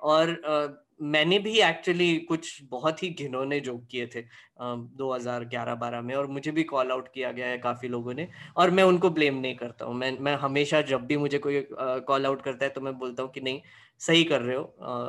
और 0.00 0.81
मैंने 1.00 1.38
भी 1.38 1.58
एक्चुअली 1.60 2.16
कुछ 2.28 2.62
बहुत 2.70 3.02
ही 3.02 3.08
घिनौने 3.10 3.58
जोक 3.60 3.86
किए 3.90 4.06
थे 4.06 4.22
दो 4.60 5.12
हज़ार 5.12 5.44
ग्यारह 5.44 5.74
बारह 5.74 6.02
में 6.02 6.14
और 6.14 6.26
मुझे 6.28 6.50
भी 6.50 6.64
कॉल 6.64 6.90
आउट 6.92 7.08
किया 7.14 7.30
गया 7.32 7.46
है 7.46 7.58
काफ़ी 7.58 7.88
लोगों 7.88 8.14
ने 8.14 8.28
और 8.56 8.70
मैं 8.70 8.82
उनको 8.84 9.10
ब्लेम 9.10 9.38
नहीं 9.38 9.54
करता 9.56 9.84
हूँ। 9.84 9.94
मैं 9.94 10.10
मैं 10.20 10.34
हमेशा 10.38 10.80
जब 10.84 11.06
भी 11.06 11.16
मुझे 11.16 11.38
कोई 11.38 11.60
कॉल 11.72 12.26
आउट 12.26 12.42
करता 12.42 12.64
है 12.64 12.70
तो 12.70 12.80
मैं 12.80 12.98
बोलता 12.98 13.22
हूँ 13.22 13.30
कि 13.32 13.40
नहीं, 13.40 13.60
सही 14.00 14.24
कर 14.24 14.40
रहे 14.40 14.56
हो 14.56 14.62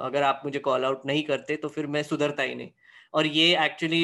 अगर 0.04 0.24
आप 0.24 0.42
मुझे 0.46 0.60
कॉल 0.62 0.86
आउट 0.86 1.06
नहीं 1.06 1.24
करते 1.24 1.56
तो 1.58 1.70
फिर 1.70 1.88
मैं 1.88 2.04
सुधरता 2.04 2.44
ही 2.44 2.56
नहीं। 2.56 2.70
और 3.14 3.26
ये 3.28 3.56
एक्चुअली 3.66 4.04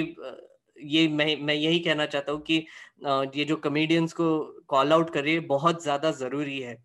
ये 0.77 1.07
मैं 1.09 1.35
मैं 1.37 1.53
यही 1.55 1.79
कहना 1.79 2.05
चाहता 2.07 2.31
हूँ 2.31 2.41
कि 2.41 2.65
ये 3.37 3.45
जो 3.45 3.55
कमेडियंस 3.59 4.13
को 4.13 4.25
कॉल 4.69 4.93
आउट 4.93 5.09
करिए 5.09 5.39
बहुत 5.47 5.83
ज़्यादा 5.83 6.11
ज़रूरी 6.13 6.59
है, 6.59 6.75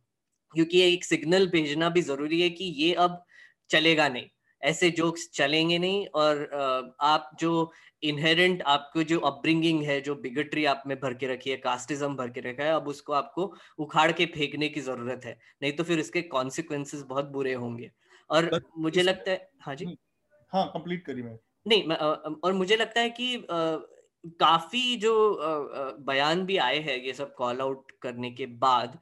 क्योंकि 0.55 0.81
एक 0.85 1.05
सिग्नल 1.05 1.47
भेजना 1.51 1.89
भी 1.91 2.03
ज़रूरी 2.03 2.41
है 2.41 2.49
कि 2.51 2.65
ये 2.77 2.93
अब 2.97 3.25
चलेगा 3.71 4.09
नहीं। 4.09 4.29
ऐसे 4.65 4.91
जोक्स 4.93 5.29
चलेंगे 5.35 5.79
नहीं 5.79 6.07
और 6.17 6.95
आप 7.03 7.31
जो 7.41 7.71
इनहेरेंट 8.03 8.63
आपको 8.69 9.03
जो 9.05 9.19
अपब्रिंगिंग 9.23 9.83
है 9.85 10.01
जो 10.01 10.15
बिगट्री 10.17 10.65
आप 10.67 10.83
में 10.87 10.97
भर 11.01 11.15
के 11.15 11.27
रखी 11.27 11.51
है 11.51 11.57
कास्टिज्म 11.59 12.17
भर 12.17 12.31
के 12.31 12.41
रखा 12.41 12.65
है 12.65 12.73
अब 12.73 12.89
उसको 12.89 13.13
आपको 13.13 13.53
उखाड़ 13.79 14.11
के 14.13 14.27
फेंकने 14.29 14.69
की 14.69 14.81
ज़रूरत 14.83 15.25
है। 15.25 15.39
नहीं 15.63 15.73
तो 15.73 15.85
फिर 15.85 15.99
इसके 16.01 16.23
कॉन्सिक्वेंसेस 16.29 17.03
बहुत 17.09 17.31
बुरे 17.31 17.55
होंगे। 17.55 17.91
और 18.31 18.51
मुझे 18.79 19.03
लगता 19.03 19.31
है 19.31 19.51
हाँ 19.63 19.75
जी? 19.75 19.97
हाँ 20.53 20.67
कंप्लीट 20.69 21.05
करी 21.07 21.23
मैं। 21.23 21.39
नहीं 21.67 21.83
और 22.37 22.53
मुझे 22.53 22.77
लगता 22.77 23.01
है 23.01 23.11
कि 23.11 23.47
काफ़ी 24.41 24.97
जो 24.97 25.13
बयान 26.01 26.45
भी 26.47 26.57
आए 26.59 26.79
हैं 26.81 26.97
ये 26.97 27.13
सब 27.13 27.35
कॉल 27.35 27.61
आउट 27.61 27.91
करने 28.03 28.31
के 28.33 28.47
बाद 28.59 28.99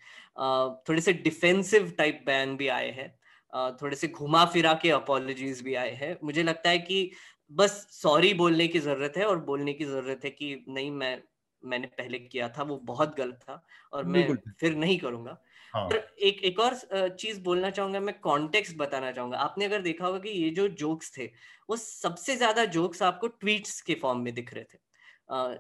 थोड़े 0.89 1.01
से 1.01 1.13
डिफेंसिव 1.15 1.91
टाइप 1.99 2.23
बयान 2.27 2.57
भी 2.57 2.69
आए 2.71 2.91
हैं। 2.91 3.15
थोड़े 3.53 3.97
से 3.97 4.09
घुमा 4.09 4.45
फिरा 4.47 4.73
के 4.83 4.91
अपोलॉजीज 4.93 5.63
भी 5.63 5.75
आए 5.77 5.91
हैं। 5.95 6.17
मुझे 6.25 6.43
लगता 6.43 6.71
है 6.71 6.79
कि 6.81 7.11
बस 7.51 7.87
सॉरी 7.93 8.33
बोलने 8.35 8.67
की 8.69 8.79
ज़रूरत 8.81 9.15
है 9.17 9.25
और 9.27 9.41
बोलने 9.45 9.73
की 9.73 9.85
ज़रूरत 9.85 10.21
है 10.25 10.31
कि 10.33 10.65
नहीं 10.69 10.91
मैं 10.93 11.19
मैंने 11.63 11.87
पहले 11.89 12.19
किया 12.21 12.49
था 12.49 12.63
वो 12.65 12.77
बहुत 12.85 13.17
गलत 13.17 13.41
था 13.41 13.65
और 13.93 14.05
मैं 14.07 14.27
फिर 14.61 14.75
नहीं 14.77 14.99
करूँगा। 14.99 15.37
हाँ. 15.75 15.85
और 15.85 15.97
एक 16.21 16.43
एक 16.45 16.59
और 16.61 16.75
चीज़ 17.11 17.41
बोलना 17.43 17.71
चाहूँगा 17.71 18.01
मैं 18.01 18.19
कॉन्टेक्स्ट 18.21 18.77
बताना 18.79 19.13
चाहूँगा। 19.13 19.39
आपने 19.39 19.65
अगर 19.65 19.83
देखा 19.83 20.07
होगा 20.07 20.19
कि 20.19 20.31
ये 20.31 20.51
जो 20.53 20.67
जोक्स 20.71 21.17
थे 21.19 21.27
वो 21.69 21.77
सबसे 21.77 22.37
ज़्यादा 22.37 22.65
जोक्स 22.71 23.03
आपको 23.03 23.27
ट्वीट्स 23.29 23.81
के 23.83 23.95
फॉर्म 24.03 24.21
में 24.21 24.33
दिख 24.35 24.53
रहे 24.55 24.65
थे 24.65 24.79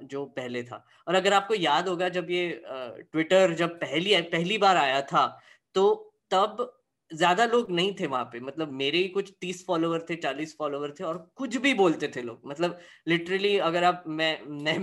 जो 0.06 0.24
पहले 0.36 0.62
था। 0.64 0.84
और 1.08 1.14
अगर 1.14 1.32
आपको 1.34 1.54
याद 1.54 1.88
होगा 1.88 2.08
जब 2.10 2.30
ये 2.30 2.62
ट्विटर 2.66 3.54
जब 3.54 3.78
पहली 3.80 4.20
पहली 4.30 4.58
बार 4.58 4.76
आया 4.76 5.00
था 5.04 5.26
तो 5.74 5.84
तब 6.30 6.70
ज़्यादा 7.12 7.44
लोग 7.46 7.70
नहीं 7.70 7.94
थे 8.00 8.06
वहाँ 8.06 8.24
पे। 8.32 8.40
मतलब 8.40 8.72
मेरे 8.74 8.98
ही 8.98 9.08
कुछ 9.08 9.32
तीस 9.40 9.64
फॉलोवर 9.66 10.06
थे 10.10 10.16
चालीस 10.16 10.54
फॉलोवर 10.58 10.94
थे 11.00 11.04
और 11.04 11.18
कुछ 11.36 11.56
भी 11.56 11.74
बोलते 11.74 12.08
थे 12.16 12.22
लोग। 12.22 12.42
मतलब 12.46 12.78
लिटरली 13.08 13.56
अगर 13.60 13.84
आप 13.84 14.04
मैं 14.08 14.36
मैं 14.62 14.78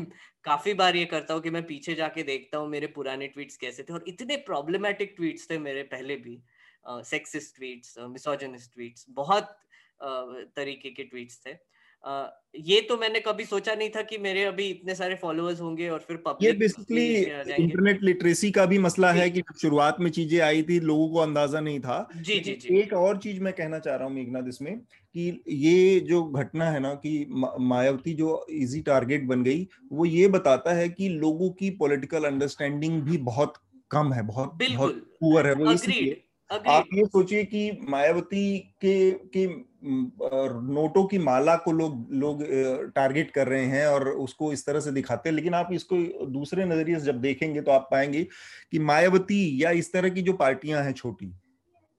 काफ़ी 0.46 0.74
बार 0.74 0.96
ये 0.96 1.06
करता 1.06 1.34
हूँ 1.34 1.42
कि 1.42 1.50
मैं 1.50 1.66
पीछे 1.68 1.96
जाके 1.96 2.24
देखता 2.24 2.58
हूँ 2.58 2.70
मेरे 2.70 2.88
पुराने 2.96 3.28
ट्वीट्स 3.28 3.58
कैसे 3.58 3.84
थे 3.84 3.94
और 3.94 4.04
इतने 4.08 4.36
प्रॉब्लमेटिक 4.48 5.14
ट्वीट्स 5.18 5.50
थे 5.50 5.58
मेरे 5.60 5.84
पहले 5.92 6.16
भी। 6.18 6.42
सेक्सिस 7.06 7.56
ट्वीट्स 7.56 7.96
मिसोजनिस्ट 8.10 8.74
ट्वीट्स 8.74 9.06
बहुत 9.12 9.44
uh, 9.44 10.46
तरीके 10.56 10.90
के 10.90 11.04
ट्वीट्स 11.04 11.42
थे। 11.46 11.54
ये 12.56 12.80
तो 12.82 12.98
मैंने 12.98 13.20
कभी 13.20 13.46
सोचा 13.46 13.74
नहीं 13.76 13.90
था 13.90 14.02
कि 14.02 14.18
मेरे 14.18 14.44
अभी 14.44 14.68
इतने 14.68 14.96
सारे 14.96 15.16
फॉलोअर्स 15.16 15.60
होंगे 15.62 15.90
और 15.90 16.00
फिर 16.00 16.18
पब्लिक 16.18 16.44
ये 16.44 16.58
बेसिकली 16.60 17.06
इंटरनेट 17.56 18.04
लिटरेसी 18.04 18.52
का 18.52 18.66
भी 18.66 18.78
मसला 18.78 19.12
है 19.12 19.30
कि 19.30 19.44
शुरुआत 19.62 19.98
में 20.00 20.10
चीज़ें 20.12 20.40
आई 20.40 20.64
थी 20.64 20.80
लोगों 20.80 21.10
को 21.10 21.20
अंदाज़ा 21.20 21.60
नहीं 21.60 21.80
था। 21.80 22.10
जी 22.16 22.40
जी 22.40 22.54
जी। 22.54 22.80
एक 22.80 22.94
और 22.94 23.18
चीज़ 23.18 23.40
मैं 23.40 23.54
कहना 23.54 23.80
चाह 23.80 23.96
रहा 23.96 24.08
हूँ 24.08 24.16
मेघनाथ 24.16 24.48
इसमें 24.48 24.80
कि 24.80 25.44
ये 25.48 26.00
जो 26.00 26.24
घटना 26.24 26.70
है 26.72 26.80
ना 26.80 26.94
कि 26.96 27.26
मायावती 27.60 28.14
जो 28.14 28.46
इजी 28.50 28.82
टारगेट 28.82 29.24
बन 29.24 29.44
गई 29.44 29.68
वो 29.92 30.06
ये 30.06 30.28
बताता 30.28 30.74
है 30.74 30.90
कि 30.90 31.10
लोगों 31.10 31.50
की 31.50 31.70
पॉलिटिकल 31.70 32.24
अंडरस्टैंडिंग 32.24 33.02
भी 33.02 33.18
बहुत 33.18 33.54
कम 33.92 34.14
है 34.14 34.26
बहुत 34.26 34.58
बहुत 34.72 34.96
पुअर 35.20 35.48
है 35.48 35.54
वो 35.54 35.72
इसलिए 35.72 36.22
आप 36.52 36.86
ये 36.94 37.06
सोचिए 37.06 37.44
कि 37.46 37.72
मायावती 37.90 38.58
के 38.82 39.12
के 39.36 39.46
नोटों 40.74 41.06
की 41.08 41.18
माला 41.18 41.56
को 41.56 41.72
लोग 41.72 42.08
लोग 42.14 42.44
टारगेट 42.96 43.32
कर 43.32 43.48
रहे 43.48 43.66
हैं 43.66 43.86
और 43.88 44.08
उसको 44.10 44.52
इस 44.54 44.66
तरह 44.66 44.80
से 44.80 44.92
दिखाते 44.92 45.30
हैं 45.30 45.36
लेकिन 45.36 45.54
आप 45.54 45.70
इसको 45.74 45.98
दूसरे 46.28 46.66
नज़रिए 46.66 47.00
से 47.00 47.06
जब 47.06 47.22
देखेंगे 47.22 47.62
तो 47.62 47.72
आप 47.72 47.88
पाएँगे 47.92 48.24
कि 48.72 48.80
मायावती 48.80 49.64
या 49.64 49.72
इस 49.72 49.94
तरह 49.94 50.10
की 50.10 50.22
जो 50.22 50.34
पार्टियाँ 50.34 50.84
हैं 50.84 50.94
छोटी 50.94 51.32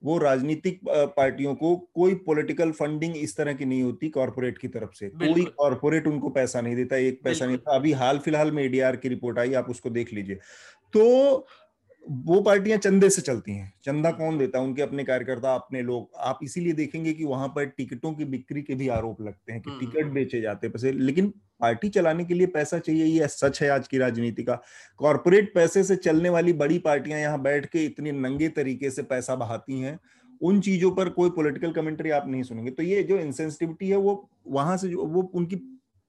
वो 0.02 0.16
राजनीतिक 0.18 0.80
पार्टियों 1.16 1.54
को 1.54 1.76
कोई 1.94 2.14
पॉलिटिकल 2.26 2.70
फंडिंग 2.72 3.16
इस 3.16 3.36
तरह 3.36 3.52
की 3.52 3.64
नहीं 3.64 3.82
होती 3.82 4.08
कॉरपोरेट 4.08 4.58
की 4.58 4.68
तरफ़ 4.68 4.92
से। 4.94 5.08
कोई 5.08 5.44
कॉरपोरेट 5.58 6.06
उनको 6.06 6.28
पैसा 6.28 6.60
नहीं 6.60 6.76
देता 6.76 6.96
एक 6.96 7.20
पैसा 7.24 7.46
नहीं 7.46 7.56
देता। 7.56 7.74
अभी 7.74 7.92
हाल 7.92 8.18
फ़िलहाल 8.18 8.52
में 8.52 8.62
एडीआर 8.62 8.96
की 8.96 9.08
रिपोर्ट 9.08 9.38
आई 9.38 9.52
आप 9.54 9.68
उसको 9.70 9.90
देख 9.90 10.12
लीजिए। 10.12 10.36
तो 10.94 11.46
वो 12.08 12.40
पार्टियाँ 12.40 12.78
चंदे 12.78 13.08
से 13.10 13.22
चलती 13.22 13.52
हैं। 13.52 13.72
चंदा 13.84 14.10
कौन 14.10 14.38
देता 14.38 14.58
है? 14.58 14.64
उनके 14.64 14.82
अपने 14.82 15.04
कार्यकर्ता 15.04 15.54
अपने 15.54 15.82
लोग। 15.82 16.10
आप 16.18 16.38
इसीलिए 16.42 16.72
देखेंगे 16.72 17.12
कि 17.12 17.24
वहाँ 17.24 17.48
पर 17.48 17.64
टिकटों 17.66 18.12
की 18.12 18.24
बिक्री 18.24 18.62
के 18.62 18.74
भी 18.74 18.88
आरोप 18.88 19.20
लगते 19.22 19.52
हैं 19.52 19.60
कि 19.62 19.70
हम्म, 19.70 19.80
टिकट। 19.80 20.06
बेचे 20.06 20.40
जाते 20.40 20.66
हैं 20.66 20.72
पैसे। 20.72 20.92
लेकिन 20.92 21.32
पार्टी 21.60 21.88
चलाने 21.88 22.24
के 22.24 22.34
लिए 22.34 22.46
पैसा 22.46 22.78
चाहिए 22.78 23.04
ये 23.04 23.28
सच 23.28 23.62
है 23.62 23.68
आज 23.70 23.88
की 23.88 23.98
राजनीति 23.98 24.42
का। 24.42 24.58
कॉरपोरेट 24.98 25.54
पैसे 25.54 25.84
से 25.84 25.96
चलने 25.96 26.28
वाली 26.28 26.52
बड़ी 26.52 26.78
पार्टियाँ 26.78 27.18
यहाँ 27.20 27.42
बैठ 27.42 27.66
के 27.66 27.84
इतने 27.84 28.12
नंगे 28.12 28.48
तरीके 28.48 28.90
से 28.90 29.02
पैसा 29.02 29.36
बहाती 29.36 29.80
हैं 29.80 29.98
उन 30.40 30.60
चीज़ों 30.60 30.90
पर 30.90 31.08
कोई 31.08 31.30
पॉलिटिकल 31.30 31.72
कमेंट्री 31.72 32.10
आप 32.10 32.28
नहीं 32.28 32.42
सुनेंगे। 32.42 32.70
तो 32.70 32.82
ये 32.82 33.02
जो 33.02 33.18
इंसेंसिटिविटी 33.18 33.88
है 33.88 33.96
वो 33.96 34.30
वहाँ 34.46 34.76
से 34.76 34.88
जो 34.88 35.06
वो 35.06 35.22
उनकी 35.34 35.56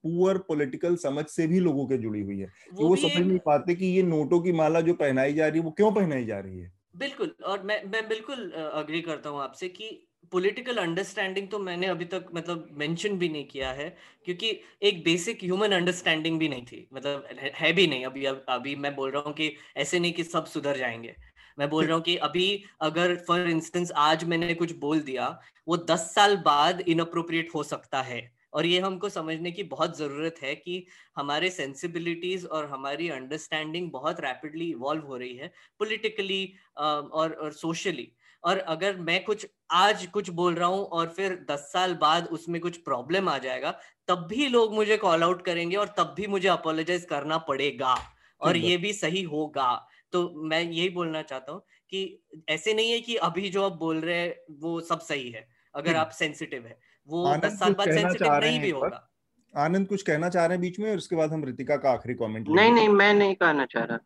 पुअर 0.04 0.38
पॉलिटिकल 0.48 0.96
समझ 0.98 1.26
से 1.28 1.48
भी 1.48 1.60
लोगों 1.60 1.88
के 1.88 1.98
जुड़ी 1.98 2.22
हुई 2.22 2.40
है 2.40 2.48
वो, 2.74 2.90
वो 2.90 2.96
समझ 2.98 3.26
नहीं 3.26 3.40
पाते 3.46 3.76
कि 3.76 3.86
ये 3.88 4.04
नोटों 4.04 4.42
की 4.42 4.52
माला 4.54 4.82
जो 4.82 4.94
पहनाई 4.96 5.34
जा 5.34 5.48
रही 5.48 5.60
है 5.60 5.66
वो 5.66 5.72
क्यों 5.72 5.92
पहनाई 5.92 6.26
जा 6.26 6.40
रही 6.40 6.60
है? 6.60 6.72
बिल्कुल 6.96 7.36
और 7.46 7.64
मैं 7.64 7.84
मैं 7.86 8.08
बिल्कुल 8.08 8.50
अग्री 8.52 9.02
करता 9.02 9.30
हूँ 9.30 9.40
आपसे 9.42 9.68
कि 9.70 9.90
पॉलिटिकल 10.32 10.78
अंडरस्टैंडिंग 10.78 11.48
तो 11.50 11.60
मैंने 11.60 11.88
अभी 11.88 12.06
तक 12.06 12.26
मतलब 12.36 12.68
मेंशन 12.74 13.18
भी 13.20 13.30
नहीं 13.30 13.46
किया 13.48 13.72
है 13.72 13.90
क्योंकि 14.26 14.50
एक 14.84 15.04
बेसिक 15.04 15.44
ह्यूमन 15.44 15.72
अंडरस्टैंडिंग 15.72 16.40
भी 16.40 16.50
नहीं 16.50 16.66
थी 16.66 16.88
मतलब 16.94 17.28
है 17.56 17.72
भी 17.74 17.88
नहीं। 17.88 18.06
अभी 18.06 18.26
अभी 18.26 18.76
मैं 18.76 18.96
बोल 18.96 19.12
रहा 19.12 19.22
हूँ 19.22 19.34
कि 19.34 19.56
ऐसे 19.78 20.00
नहीं 20.00 20.14
कि 20.14 20.24
सब 20.24 20.46
सुधर 20.46 20.78
जाएँगे। 20.78 21.16
मैं 21.58 21.70
बोल 21.70 21.86
रहा 21.86 21.96
हूँ 21.96 22.04
कि 22.04 22.16
अभी 22.20 22.48
अगर 22.82 23.16
फॉर 23.28 23.50
इंस्टेंस 23.50 23.92
आज 24.00 24.24
मैंने 24.24 24.54
कुछ 24.54 24.76
बोल 24.78 25.00
दिया 25.02 25.28
वो 25.68 25.78
दस 25.86 26.12
साल 26.16 26.36
बाद 26.46 26.82
इनअप्रोप्रिएट 26.82 27.50
हो 27.56 27.64
सकता 27.64 28.02
है। 28.02 28.22
और 28.54 28.66
ये 28.66 28.80
हमको 28.80 29.10
समझने 29.10 29.52
की 29.52 29.64
बहुत 29.66 29.98
ज़रूरत 29.98 30.36
है 30.44 30.56
कि 30.56 30.86
हमारे 31.18 31.50
सेंसिबिलिटीज 31.50 32.46
और 32.46 32.66
हमारी 32.66 33.10
अंडरस्टैंडिंग 33.10 33.92
बहुत 33.92 34.20
रैपिडली 34.20 34.70
इवॉल्व 34.72 35.06
हो 35.06 35.18
रही 35.18 35.36
है 35.36 35.52
पोलिटिकली 35.80 36.44
और 36.78 37.32
और 37.34 37.52
सोशली 37.54 38.12
और 38.44 38.58
अगर 38.68 38.98
मैं 39.00 39.24
कुछ 39.24 39.46
आज 39.72 40.06
कुछ 40.08 40.30
बोल 40.30 40.56
रहा 40.56 40.68
हूँ 40.68 40.84
और 40.90 41.10
फिर 41.10 41.36
दस 41.52 41.70
साल 41.74 41.94
बाद 41.96 42.28
उसमें 42.28 42.60
कुछ 42.62 42.78
प्रॉब्लम 42.78 43.30
आ 43.30 43.38
जाएगा 43.38 43.72
तब 44.08 44.26
भी 44.30 44.48
लोग 44.48 44.74
मुझे 44.74 44.98
कॉल 44.98 45.24
आउट 45.24 45.46
करेंगे 45.46 45.76
और 45.76 45.94
तब 45.98 46.14
भी 46.18 46.28
मुझे 46.28 46.48
अपोलोजाइज 46.48 47.06
करना 47.06 47.38
पड़ेगा 47.50 47.94
और 48.42 48.58
ये 48.58 48.78
भी 48.78 48.94
सही 48.94 49.22
होगा. 49.24 49.72
तो 50.14 50.30
मैं 50.44 50.62
यही 50.62 50.90
बोलना 50.90 51.22
चाहता 51.22 51.52
हूँ 51.52 51.62
कि 51.92 52.24
ऐसे 52.50 52.74
नहीं 52.74 52.92
है 52.92 53.00
कि 53.02 53.16
अभी 53.28 53.50
जो 53.50 53.64
आप 53.64 53.74
बोल 53.74 54.00
रहे 54.02 54.18
हैं 54.18 54.36
वो 54.60 54.80
सब 54.82 55.00
सही 55.02 55.30
है 55.32 55.48
अगर 55.76 55.96
आप 55.96 56.10
सेंसिटिव 56.12 56.66
है। 56.68 56.80
वो 57.08 57.36
दस 57.38 57.60
साल 57.60 57.74
बाद 57.74 57.92
सेंसिटिव 57.92 58.34
नहीं 58.34 58.60
भी 58.60 58.70
होगा। 58.70 59.08
आनंद 59.54 59.88
कुछ 59.88 60.02
कहना 60.02 60.30
चाह 60.30 60.46
रहे 60.46 60.56
हैं 60.56 60.62
बीच 60.62 60.80
में 60.80 60.90
और 60.92 60.98
उसके 60.98 61.16
बाद 61.16 61.34
हम 61.34 61.44
रितिका 61.46 61.78
का 61.78 61.92
आखिरी 61.92 62.14
कमेंट 62.16 62.50
नहीं 62.50 62.72
नहीं 62.72 62.90
मैं 62.90 63.14
नहीं 63.14 63.36
कहना 63.36 63.66
चाह 63.66 63.84
रहा। 63.84 64.00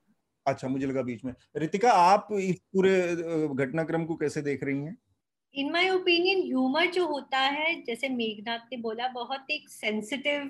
अच्छा 0.46 0.68
मुझे 0.68 0.86
लगा 0.88 1.02
बीच 1.02 1.24
में। 1.26 1.34
रितिका 1.56 1.92
आप 1.92 2.28
इस 2.34 2.60
पूरे 2.74 2.94
घटनाक्रम 3.56 4.06
को 4.06 4.16
कैसे 4.16 4.42
देख 4.42 4.64
रही 4.64 4.78
हैं? 4.78 4.98
इन 5.56 5.72
माय 5.72 5.90
ओपिनियन 5.90 6.42
ह्यूमर 6.42 6.86
जो 6.92 7.06
होता 7.08 7.40
है 7.40 7.74
जैसे 7.84 8.10
मेघनाथ 8.10 8.72
ने 8.72 8.78
बोला 8.78 9.08
बहुत 9.08 9.52
एक 9.52 9.70
सेंसिटिव 9.70 10.50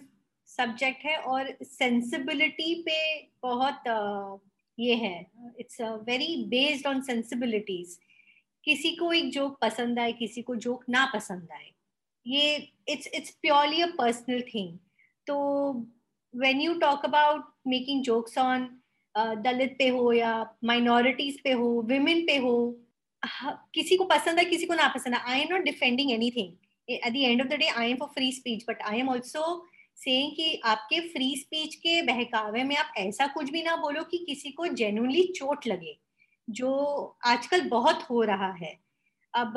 सब्जेक्ट 0.49 1.05
है 1.05 1.17
और 1.17 1.53
सेंसिबिलिटी 1.63 2.73
पे 2.81 2.97
बहुत 3.43 3.83
ये 4.77 4.95
है। 4.95 5.25
It's 5.59 5.81
very 5.81 6.35
based 6.47 6.87
on 6.87 7.01
sensibilities 7.01 7.97
किसी 8.63 8.95
को 8.95 9.11
एक 9.13 9.31
जोक 9.33 9.57
पसंद 9.61 9.99
आए 9.99 10.11
किसी 10.13 10.41
को 10.41 10.55
जोक 10.55 10.83
ना 10.89 11.05
पसंद 11.15 11.51
आए। 11.51 11.71
ये 12.25 12.55
it's 12.87 13.07
it's 13.07 13.29
purely 13.41 13.81
a 13.81 13.87
personal 13.97 14.41
thing 14.53 14.77
तो 15.27 15.37
when 16.33 16.61
you 16.61 16.73
talk 16.79 17.05
about 17.05 17.53
making 17.67 18.03
jokes 18.03 18.37
on 18.37 18.67
Dalit 19.15 19.75
पे 19.79 19.87
हो 19.87 20.11
या 20.13 20.33
माइनॉरिटीज 20.63 21.39
पे 21.43 21.51
हो 21.51 21.81
विमेन 21.87 22.25
पे 22.27 22.37
हो 22.37 22.55
किसी 23.73 23.97
को 23.97 24.03
पसंद 24.05 24.39
है, 24.39 24.45
किसी 24.45 24.65
को 24.65 24.73
ना 24.73 24.87
पसंद 24.87 25.15
है 25.15 25.21
I 25.31 25.41
am 25.41 25.47
not 25.51 25.61
defending 25.61 26.11
anything 26.11 26.53
at 26.89 27.13
the 27.13 27.15
end 27.15 27.41
of 27.41 27.47
the 27.47 27.53
day 27.53 27.67
I 27.67 27.91
am 27.91 27.97
for 27.97 28.07
free 28.07 28.31
speech 28.31 28.65
but 28.69 28.81
I 28.81 28.99
am 28.99 29.09
also 29.09 29.65
saying 29.97 30.31
कि 30.31 30.61
आपके 30.65 30.99
फ्री 31.09 31.35
स्पीच 31.35 31.75
के 31.75 32.01
बहकावे 32.01 32.63
में 32.63 32.75
आप 32.75 32.93
ऐसा 32.97 33.27
कुछ 33.27 33.49
भी 33.51 33.61
ना 33.63 33.75
बोलो 33.75 34.03
कि 34.03 34.17
किसी 34.17 34.49
को 34.51 34.67
जेन्युइनली 34.67 35.23
चोट 35.35 35.67
लगे, 35.67 35.97
जो 36.49 37.17
आजकल 37.25 37.69
बहुत 37.69 38.03
हो 38.03 38.21
रहा 38.23 38.51
है। 38.53 38.73
अब 39.33 39.53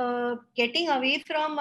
getting 0.57 0.89
away 0.89 1.16
from 1.27 1.59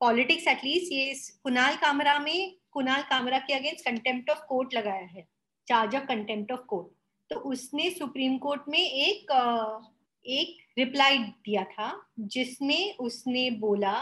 politics 0.00 0.46
at least 0.48 0.92
ये 0.92 1.10
इस 1.10 1.30
कुणाल 1.42 1.76
कामरा 1.76 2.18
में 2.18 2.54
कुणाल 2.72 3.02
कामरा 3.02 3.38
के 3.38 3.52
अगेंस्ट 3.52 3.84
कंटेम्प्ट 3.84 4.30
ऑफ़ 4.30 4.38
कोर्ट 4.48 4.74
लगाया 4.74 5.06
है 5.06 5.26
charge 5.68 5.96
of 5.96 6.04
contempt 6.04 6.52
of 6.52 6.60
court 6.60 6.86
तो 7.30 7.40
उसने 7.50 7.90
सुप्रीम 7.90 8.36
कोर्ट 8.38 8.62
में 8.68 8.78
एक 8.78 9.32
एक 10.26 10.56
रिप्लाई 10.78 11.18
दिया 11.18 11.64
था 11.64 11.90
जिसमें 12.18 12.96
उसने 12.96 13.50
बोला 13.50 13.94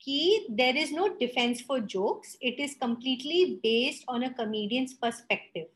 कि 0.00 0.46
there 0.50 0.76
is 0.76 0.94
no 0.94 1.06
defence 1.08 1.64
for 1.68 1.80
jokes 1.80 2.36
it 2.42 2.60
is 2.60 2.78
completely 2.78 3.44
based 3.44 4.04
on 4.08 4.22
a 4.22 4.28
comedian's 4.28 4.92
perspective 5.02 5.66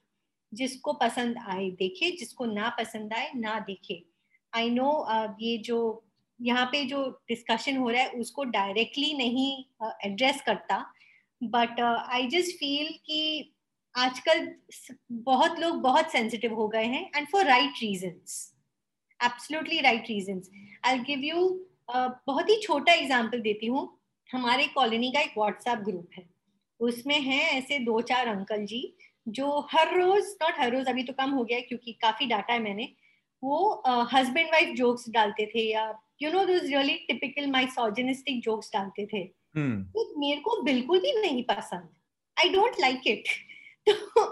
जिसको 0.53 0.93
पसंद 0.93 1.39
आए 1.49 1.71
देखे 1.71 2.11
जिसको 2.11 2.45
ना 2.45 2.69
पसंद 2.69 3.13
आए 3.13 3.31
ना 3.35 3.59
देखे. 3.61 4.03
आई 4.53 4.71
नो 4.71 4.91
uh, 5.11 5.35
ये 5.41 5.57
जो 5.59 6.05
यहाँ 6.41 6.65
पे 6.73 6.85
जो 6.85 7.03
डिस्कशन 7.29 7.77
हो 7.77 7.89
रहा 7.91 8.03
है 8.03 8.11
उसको 8.21 8.45
डायरेक्टली 8.47 9.13
नहीं 9.15 9.53
एड्रेस 10.07 10.37
uh, 10.37 10.45
करता। 10.47 10.85
बट 11.41 11.81
आई 11.81 12.27
जस्ट 12.29 12.57
फील 12.59 12.89
कि 13.07 13.55
आजकल 13.95 14.47
बहुत 15.25 15.59
लोग 15.61 15.81
बहुत 15.83 16.13
सेंसिटिव 16.13 16.55
हो 16.55 16.69
गए 16.69 16.85
हैं 16.87 17.11
and 17.17 17.27
for 17.29 17.45
right 17.47 17.83
reasons 17.83 18.37
absolutely 19.21 19.81
right 19.81 20.09
reasons 20.09 20.51
I 20.87 20.99
give 21.01 21.25
you 21.25 21.49
बहुत 21.91 22.49
ही 22.51 22.61
छोटा 22.63 22.93
एग्जांपल 22.93 23.41
देती 23.41 23.67
हूँ। 23.67 23.89
हमारे 24.31 24.67
कॉलोनी 24.75 25.11
का 25.13 25.21
एक 25.21 25.33
व्हाट्सएप 25.39 25.79
ग्रुप 25.85 26.09
है। 26.17 26.25
उसमें 26.81 27.21
हैं 27.21 27.43
ऐसे 27.51 27.79
दो 27.85 28.01
चार 28.03 28.29
अंकल 28.29 28.65
जी 28.67 28.83
जो 29.29 29.49
हर 29.73 29.95
रोज 29.97 30.25
नॉट 30.43 30.59
हर 30.59 30.73
रोज 30.73 30.89
अभी 30.89 31.03
तो 31.03 31.13
कम 31.13 31.31
हो 31.31 31.45
गया 31.45 31.61
क्योंकि 31.61 31.93
काफ़ी 32.03 32.27
डाटा 32.27 32.53
है 32.53 32.59
मैंने 32.63 32.89
वो 33.43 33.83
हस्बैंड 34.13 34.49
वाइफ 34.53 34.75
जोक्स 34.77 35.09
डालते 35.11 35.47
थे 35.55 35.63
या 35.71 35.87
you 36.21 36.31
know 36.33 36.45
those 36.45 36.63
really 36.63 36.95
typical 37.09 37.47
misogynistic 37.51 38.41
jokes 38.43 38.71
डालते 38.73 39.07
थे. 39.07 39.25
तो 39.55 40.15
मेरे 40.21 40.41
को 40.41 40.61
बिल्कुल 40.63 41.01
भी 41.01 41.13
नहीं 41.21 41.43
पसंद। 41.45 41.89
आई 42.37 42.49
डोंट 42.49 42.81
लाइक 42.81 43.07
इट 43.07 43.29
तो 43.87 44.25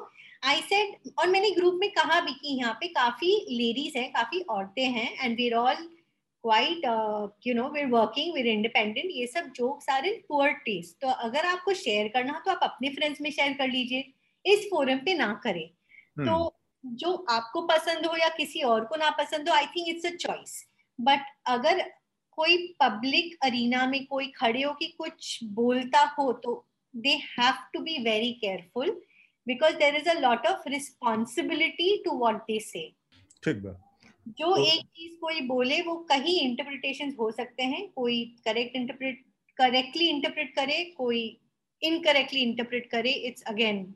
आई 0.44 0.60
सेड 0.62 1.10
और 1.18 1.28
मैंने 1.28 1.50
ग्रुप 1.50 1.78
में 1.80 1.90
कहा 1.92 2.20
भी 2.20 2.32
कि 2.32 2.56
यहाँ 2.58 2.72
पे 2.80 2.88
काफ़ी 2.88 3.30
लेडीज़ 3.50 3.98
हैं 3.98 4.10
काफ़ी 4.12 4.40
औरतें 4.50 4.84
हैं 4.84 5.10
and 5.24 5.36
we're 5.36 5.54
all 5.54 5.74
quite 6.44 6.84
you 7.46 7.54
know 7.54 7.62
we're 7.70 7.90
working 7.92 8.34
we're 8.34 8.46
independent 8.46 9.06
ये 9.10 9.26
सब 9.26 9.50
jokes 9.56 9.88
are 9.90 10.06
in 10.06 10.20
poor 10.28 10.50
taste 10.66 11.00
तो 11.00 11.08
अगर 11.24 11.46
आपको 11.46 11.74
शेयर 11.74 12.08
करना 12.08 12.32
हो 12.32 12.40
तो 12.44 12.50
आप 12.50 12.60
अपने 12.62 12.88
फ्रेंड्स 12.94 13.20
में 13.20 13.30
शेयर 13.30 13.52
कर 13.52 13.68
लीजिए। 13.68 14.12
इस 14.44 14.66
फोरम 14.70 14.98
पे 14.98 15.14
ना 15.14 15.32
करें। 15.44 15.68
Hmm. 15.68 16.28
तो 16.28 16.52
जो 16.84 17.12
आपको 17.30 17.60
पसंद 17.66 18.06
हो 18.06 18.16
या 18.16 18.28
किसी 18.36 18.60
और 18.62 18.84
को 18.84 18.96
ना 18.96 19.10
पसंद 19.18 19.48
हो 19.48 19.54
I 19.54 19.66
think 19.66 19.88
it's 19.88 20.06
a 20.06 20.10
choice 20.16 20.52
but 20.98 21.20
अगर 21.46 21.82
कोई 22.38 22.56
पब्लिक 22.80 23.36
अरीना 23.44 23.86
में 23.86 24.04
कोई 24.06 24.26
खड़े 24.36 24.62
हो 24.62 24.72
कि 24.72 24.86
कुछ 24.98 25.38
बोलता 25.44 26.00
हो 26.18 26.32
तो 26.32 26.64
they 26.94 27.10
have 27.10 27.54
to 27.72 27.80
be 27.80 27.98
very 28.04 28.32
careful 28.32 28.90
because 29.46 29.76
there 29.76 29.96
is 29.96 30.08
a 30.08 30.18
lot 30.20 30.46
of 30.46 30.68
responsibility 30.68 31.96
to 32.04 32.10
what 32.18 32.42
they 32.42 32.58
say 32.60 32.90
जो 34.28 34.54
तो, 34.56 34.62
एक 34.64 34.80
चीज़ 34.86 35.16
कोई 35.20 35.40
बोले 35.40 35.80
वो 35.82 35.96
कहीं 36.08 36.40
इंटरप्रिटेशन 36.40 37.14
हो 37.20 37.30
सकते 37.30 37.62
हैं। 37.62 37.86
कोई 37.90 38.24
करेक्ट 38.44 38.76
इंटरप्रेट 38.76 39.24
करेक्टली 39.58 40.08
इंटरप्रेट 40.08 40.54
करे 40.54 40.82
कोई 40.96 41.20
इनकरेक्टली 41.82 42.40
इंटरप्रेट 42.40 42.90
करे 42.90 43.10
इट्स 43.28 43.42
अगेन 43.42 43.94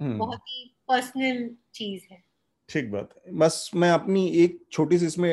हम्म। 0.00 0.18
बहुत 0.18 0.40
ही 0.48 0.64
पर्सनल 0.88 1.48
चीज़ 1.74 2.02
है। 2.10 2.22
ठीक 2.70 2.90
बात 2.92 3.10
बस 3.32 3.70
मैं 3.74 3.90
अपनी 3.90 4.26
एक 4.42 4.58
छोटी 4.72 4.98
सी 4.98 5.06
इसमें 5.06 5.30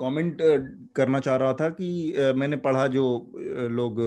कमेंट 0.00 0.38
करना 0.96 1.20
चाह 1.20 1.36
रहा 1.36 1.52
था 1.52 1.68
कि 1.70 2.14
मैंने 2.36 2.56
पढ़ा 2.56 2.86
जो 2.86 3.04
लोग, 3.70 4.00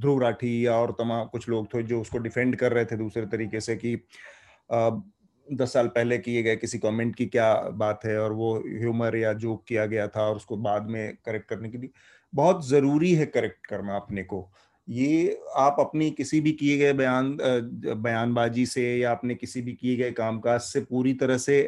ध्रुव 0.00 0.20
राठी 0.22 0.66
या 0.66 0.76
और 0.76 0.90
तमाम 0.92 1.26
कुछ 1.26 1.48
लोग 1.48 1.66
थे 1.74 1.82
जो 1.82 2.00
उसको 2.00 2.18
डिफेंड 2.18 2.56
कर 2.56 2.72
रहे 2.72 2.84
थे 2.84 2.96
दूसरे 2.96 3.26
तरीके 3.26 3.60
से 3.60 3.76
कि 3.76 3.96
दस 5.48 5.72
साल 5.72 5.88
पहले 5.88 6.18
किए 6.18 6.42
गए 6.42 6.56
किसी 6.56 6.78
कमेंट 6.78 7.14
की 7.16 7.26
क्या 7.26 7.52
बात 7.74 8.04
है 8.04 8.18
और 8.20 8.32
वो 8.32 8.54
ह्यूमर 8.66 9.16
या 9.16 9.32
जोक 9.32 9.64
किया 9.68 9.86
गया 9.86 10.06
था 10.08 10.22
और 10.22 10.36
उसको 10.36 10.56
बाद 10.56 10.88
में 10.90 11.16
करेक्ट 11.26 11.48
करने 11.48 11.68
के 11.68 11.78
लिए। 11.78 11.90
बहुत 12.32 12.68
ज़रूरी 12.68 13.12
है 13.14 13.26
करेक्ट 13.26 13.66
करना 13.66 13.96
अपने 13.96 14.22
को। 14.22 14.40
ये 14.88 15.38
आप 15.56 15.76
अपनी 15.80 16.10
किसी 16.10 16.40
भी 16.40 16.52
किए 16.52 16.76
गए 16.78 16.92
बयान 16.92 17.36
बयानबाजी 17.40 18.66
से 18.66 18.96
या 18.96 19.12
अपने 19.12 19.34
किसी 19.34 19.62
भी 19.62 19.72
किए 19.72 19.96
गए 19.96 20.10
कामकाज 20.12 20.60
से 20.60 20.80
पूरी 20.80 21.14
तरह 21.14 21.38
से 21.38 21.62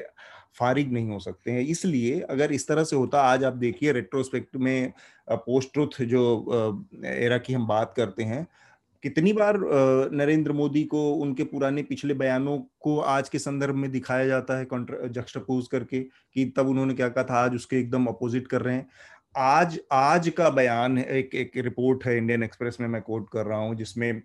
फारिग 0.59 0.93
नहीं 0.93 1.09
हो 1.09 1.19
सकते 1.19 1.51
हैं। 1.51 1.61
इसलिए 1.63 2.21
अगर 2.21 2.53
इस 2.53 2.69
तरह 2.69 2.85
से 2.85 2.97
होता, 2.97 3.23
आज 3.23 3.45
आप 3.45 3.53
देखिए 3.55 3.93
रेट्रोस्पेक्ट 3.93 4.57
में 4.57 4.93
पोस्ट 5.29 5.73
ट्रुथ 5.73 6.03
जो 6.03 6.87
एरा 7.07 7.39
की 7.39 7.53
हम 7.53 7.67
बात 7.67 7.93
करते 7.97 8.23
हैं, 8.23 8.47
कितनी 9.03 9.33
बार 9.33 9.59
नरेंद्र 10.13 10.53
मोदी 10.53 10.83
को 10.85 11.03
उनके 11.15 11.45
पुराने 11.45 11.83
पिछले 11.83 12.15
बयानों 12.15 12.59
को 12.81 12.99
आज 13.01 13.29
के 13.29 13.39
संदर्भ 13.39 13.75
में 13.75 13.91
दिखाया 13.93 14.27
जाता 14.27 14.59
है 14.59 14.67
जक्स्टपोज 15.09 15.67
करके, 15.67 16.01
कि 16.01 16.45
तब 16.57 16.69
उन्होंने 16.69 16.95
क्या 16.95 17.09
कहा 17.09 17.25
था, 17.25 17.35
आज 17.35 17.55
उसके 17.55 17.79
एकदम 17.81 18.07
अपोजिट 18.07 18.47
कर 18.47 18.63
रहे 18.63 18.75
हैं। 18.75 18.89
आज 19.35 19.79
आज 19.93 20.29
का 20.29 20.49
बयान 20.51 20.97
है, 20.99 21.05
एक 21.09 21.35
एक 21.35 21.57
रिपोर्ट 21.57 22.05
है 22.07 22.17
इंडियन 22.17 22.43
एक्सप्रेस 22.43 22.77
में 22.81 22.87
मैं 22.89 23.01
कोट 23.03 23.29
कर 23.33 23.47
रहा 23.47 23.59
हूँ, 23.59 23.75
जिसमें 23.75 24.23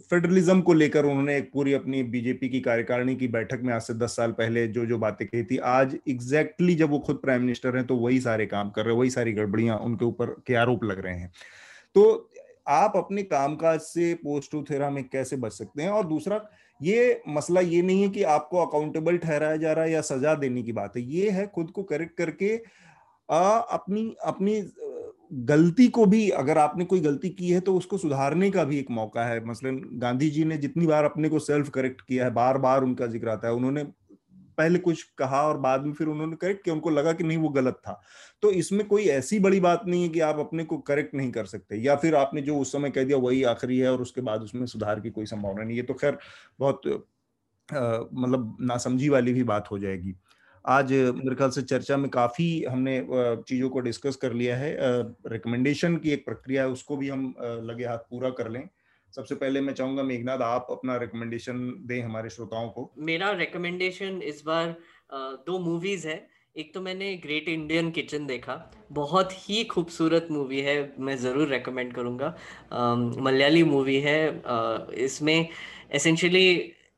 फेडरलिज्म 0.00 0.60
को 0.60 0.72
लेकर 0.72 1.04
उन्होंने 1.04 1.36
एक 1.36 1.50
पूरी 1.52 1.72
अपनी 1.72 2.02
बीजेपी 2.04 2.48
की 2.48 2.60
कार्यकारिणी 2.60 3.16
की 3.16 3.28
बैठक 3.28 3.60
में 3.62 3.72
आज 3.74 3.82
से 3.82 3.94
दस 3.94 4.16
साल 4.16 4.32
पहले 4.32 4.66
जो 4.68 4.84
जो 4.86 4.98
बातें 4.98 5.26
कही 5.28 5.42
थी, 5.44 5.56
आज 5.58 5.96
एग्जैक्टली 6.08 6.66
exactly 6.66 6.78
जब 6.78 6.90
वो 6.90 6.98
खुद 6.98 7.16
प्राइम 7.16 7.40
मिनिस्टर 7.42 7.76
हैं 7.76 7.86
तो 7.86 7.96
वही 7.96 8.20
सारे 8.20 8.46
काम 8.46 8.70
कर 8.70 8.84
रहे 8.84 8.94
हैं, 8.94 8.98
वही 9.00 9.10
सारी 9.10 9.32
गड़बड़ियाँ 9.32 9.78
उनके 9.78 10.04
ऊपर 10.04 10.34
के 10.46 10.54
आरोप 10.56 10.84
लग 10.84 11.04
रहे 11.04 11.14
हैं। 11.14 11.32
तो 11.96 12.30
आप 12.68 12.92
अपने 12.96 13.22
कामकाज 13.24 13.80
से 13.80 14.12
पोस्ट 14.16 14.50
टू 14.52 14.62
थेरा 14.62 14.90
में 14.90 15.02
कैसे 15.04 15.36
बच 15.36 15.52
सकते 15.52 15.82
हैं? 15.82 15.90
और 15.90 16.06
दूसरा, 16.08 16.40
ये 16.80 17.22
मसला 17.28 17.60
ये 17.60 17.82
नहीं 17.82 18.02
है 18.02 18.08
कि 18.08 18.22
आपको 18.24 18.58
अकाउंटेबल 18.58 19.18
ठहराया 19.18 19.56
जा 19.56 19.72
रहा 19.72 19.84
है 19.84 19.92
या 19.92 20.00
सजा 20.02 20.34
देने 20.36 20.62
की 20.62 20.72
बात 20.72 20.96
है, 20.96 21.02
ये 21.04 21.30
है 21.30 21.46
खुद 21.46 21.70
को 21.70 21.82
करेक्ट 21.84 22.16
करके 22.18 22.56
आ, 23.30 23.58
अपनी 23.58 24.14
अपनी 24.24 24.62
गलती 25.46 25.86
को 25.88 26.04
भी 26.06 26.28
अगर 26.30 26.58
आपने 26.58 26.84
कोई 26.84 27.00
गलती 27.00 27.28
की 27.30 27.50
है 27.50 27.60
तो 27.60 27.74
उसको 27.76 27.98
सुधारने 27.98 28.50
का 28.50 28.64
भी 28.64 28.78
एक 28.78 28.90
मौका 28.90 29.24
है। 29.24 29.44
मसलन 29.46 29.80
गांधी 30.00 30.30
जी 30.30 30.44
ने 30.44 30.56
जितनी 30.58 30.86
बार 30.86 31.04
अपने 31.04 31.28
को 31.28 31.38
सेल्फ 31.40 31.68
करेक्ट 31.70 32.00
किया 32.00 32.24
है 32.24 32.30
बार 32.34 32.58
बार 32.58 32.84
उनका 32.84 33.06
ज़िक्र 33.06 33.28
आता 33.28 33.48
है। 33.48 33.54
उन्होंने 33.54 33.84
पहले 34.58 34.78
कुछ 34.78 35.02
कहा 35.18 35.42
और 35.42 35.58
बाद 35.58 35.84
में 35.86 35.92
फिर 35.92 36.06
उन्होंने 36.08 36.36
करेक्ट 36.36 36.64
किया 36.64 36.74
उनको 36.74 36.90
लगा 36.90 37.12
कि 37.12 37.24
नहीं 37.24 37.38
वो 37.38 37.48
गलत 37.50 37.74
था। 37.86 38.00
तो 38.42 38.50
इसमें 38.52 38.86
कोई 38.88 39.04
ऐसी 39.08 39.38
बड़ी 39.40 39.60
बात 39.60 39.82
नहीं 39.86 40.02
है 40.02 40.08
कि 40.08 40.20
आप 40.22 40.38
अपने 40.38 40.64
को 40.64 40.78
करेक्ट 40.80 41.14
नहीं 41.14 41.30
कर 41.32 41.44
सकते 41.46 41.76
या 41.76 41.96
फिर 41.96 42.14
आपने 42.14 42.42
जो 42.42 42.58
उस 42.58 42.72
समय 42.72 42.90
कह 42.90 43.04
दिया 43.04 43.18
वही 43.18 43.42
आखिरी 43.44 43.78
है 43.78 43.92
और 43.92 44.02
उसके 44.02 44.20
बाद 44.20 44.42
उसमें 44.42 44.66
सुधार 44.66 45.00
की 45.00 45.10
कोई 45.10 45.26
संभावना 45.26 45.64
नहीं 45.64 45.76
है। 45.76 45.82
तो 45.82 45.94
खैर 45.94 46.18
बहुत 46.58 46.82
मतलब 47.68 48.56
नासमझी 48.62 49.08
वाली 49.08 49.32
भी 49.32 49.42
बात 49.44 49.70
हो 49.70 49.78
जाएगी। 49.78 50.14
आज 50.64 50.92
मेरे 50.92 51.34
ख्याल 51.34 51.50
से 51.50 51.62
चर्चा 51.62 51.96
में 51.96 52.08
काफ़ी 52.10 52.64
हमने 52.64 53.00
चीज़ों 53.48 53.68
को 53.70 53.80
डिस्कस 53.80 54.16
कर 54.16 54.32
लिया 54.32 54.56
है। 54.56 54.76
रिकमेंडेशन 55.26 55.96
की 55.96 56.10
एक 56.10 56.24
प्रक्रिया 56.24 56.62
है, 56.62 56.68
उसको 56.68 56.96
भी 56.96 57.08
हम 57.08 57.34
लगे 57.40 57.84
हाथ 57.84 57.98
पूरा 58.10 58.30
कर 58.30 58.50
लें। 58.50 58.68
सबसे 59.14 59.34
पहले 59.34 59.60
मैं 59.60 59.72
चाहूँगा 59.74 60.02
मेघनाथ 60.02 60.42
आप 60.42 60.66
अपना 60.70 60.96
रिकमेंडेशन 60.96 61.62
दें 61.86 62.02
हमारे 62.02 62.30
श्रोताओं 62.30 62.68
को। 62.68 62.90
मेरा 62.98 63.30
रिकमेंडेशन 63.32 64.20
इस 64.22 64.42
बार 64.46 64.76
दो 65.46 65.58
मूवीज़ 65.58 66.06
है। 66.08 66.26
एक 66.56 66.72
तो 66.74 66.80
मैंने 66.80 67.14
ग्रेट 67.16 67.48
इंडियन 67.48 67.90
किचन 67.90 68.26
देखा। 68.26 68.54
बहुत 68.92 69.32
ही 69.38 69.64
खूबसूरत 69.64 70.28
मूवी 70.30 70.60
है, 70.60 70.92
मैं 70.98 71.16
ज़रूर 71.16 71.48
रेकमेंड 71.48 71.94
करूँगा। 71.94 72.28
मलयाली 73.20 73.62
मूवी 73.64 73.96
है। 74.00 74.42
इसमें 75.04 75.48
एसेंशियली 75.92 76.46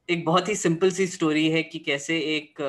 एक 0.09 0.25
बहुत 0.25 0.49
ही 0.49 0.55
सिंपल 0.57 0.91
सी 0.91 1.07
स्टोरी 1.07 1.49
है 1.51 1.63
कि 1.63 1.79
कैसे 1.79 2.19
एक 2.37 2.63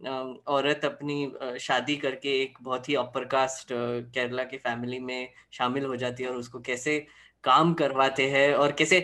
औरत 0.00 0.84
अपनी 0.84 1.58
शादी 1.60 1.96
करके 1.96 2.40
एक 2.42 2.58
बहुत 2.62 2.88
ही 2.88 2.94
अपर 2.94 3.24
कास्ट 3.24 3.68
केरला 3.72 4.44
के 4.44 4.56
फैमिली 4.58 4.98
में 5.00 5.28
शामिल 5.52 5.84
हो 5.84 5.96
जाती 5.96 6.22
है 6.22 6.28
और 6.30 6.36
उसको 6.36 6.60
कैसे 6.60 6.98
काम 7.44 7.74
करवाते 7.74 8.28
हैं 8.30 8.52
और 8.54 8.72
कैसे 8.72 8.98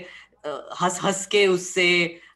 हंस 0.80 1.00
हंस 1.04 1.26
के 1.26 1.46
उससे 1.46 1.88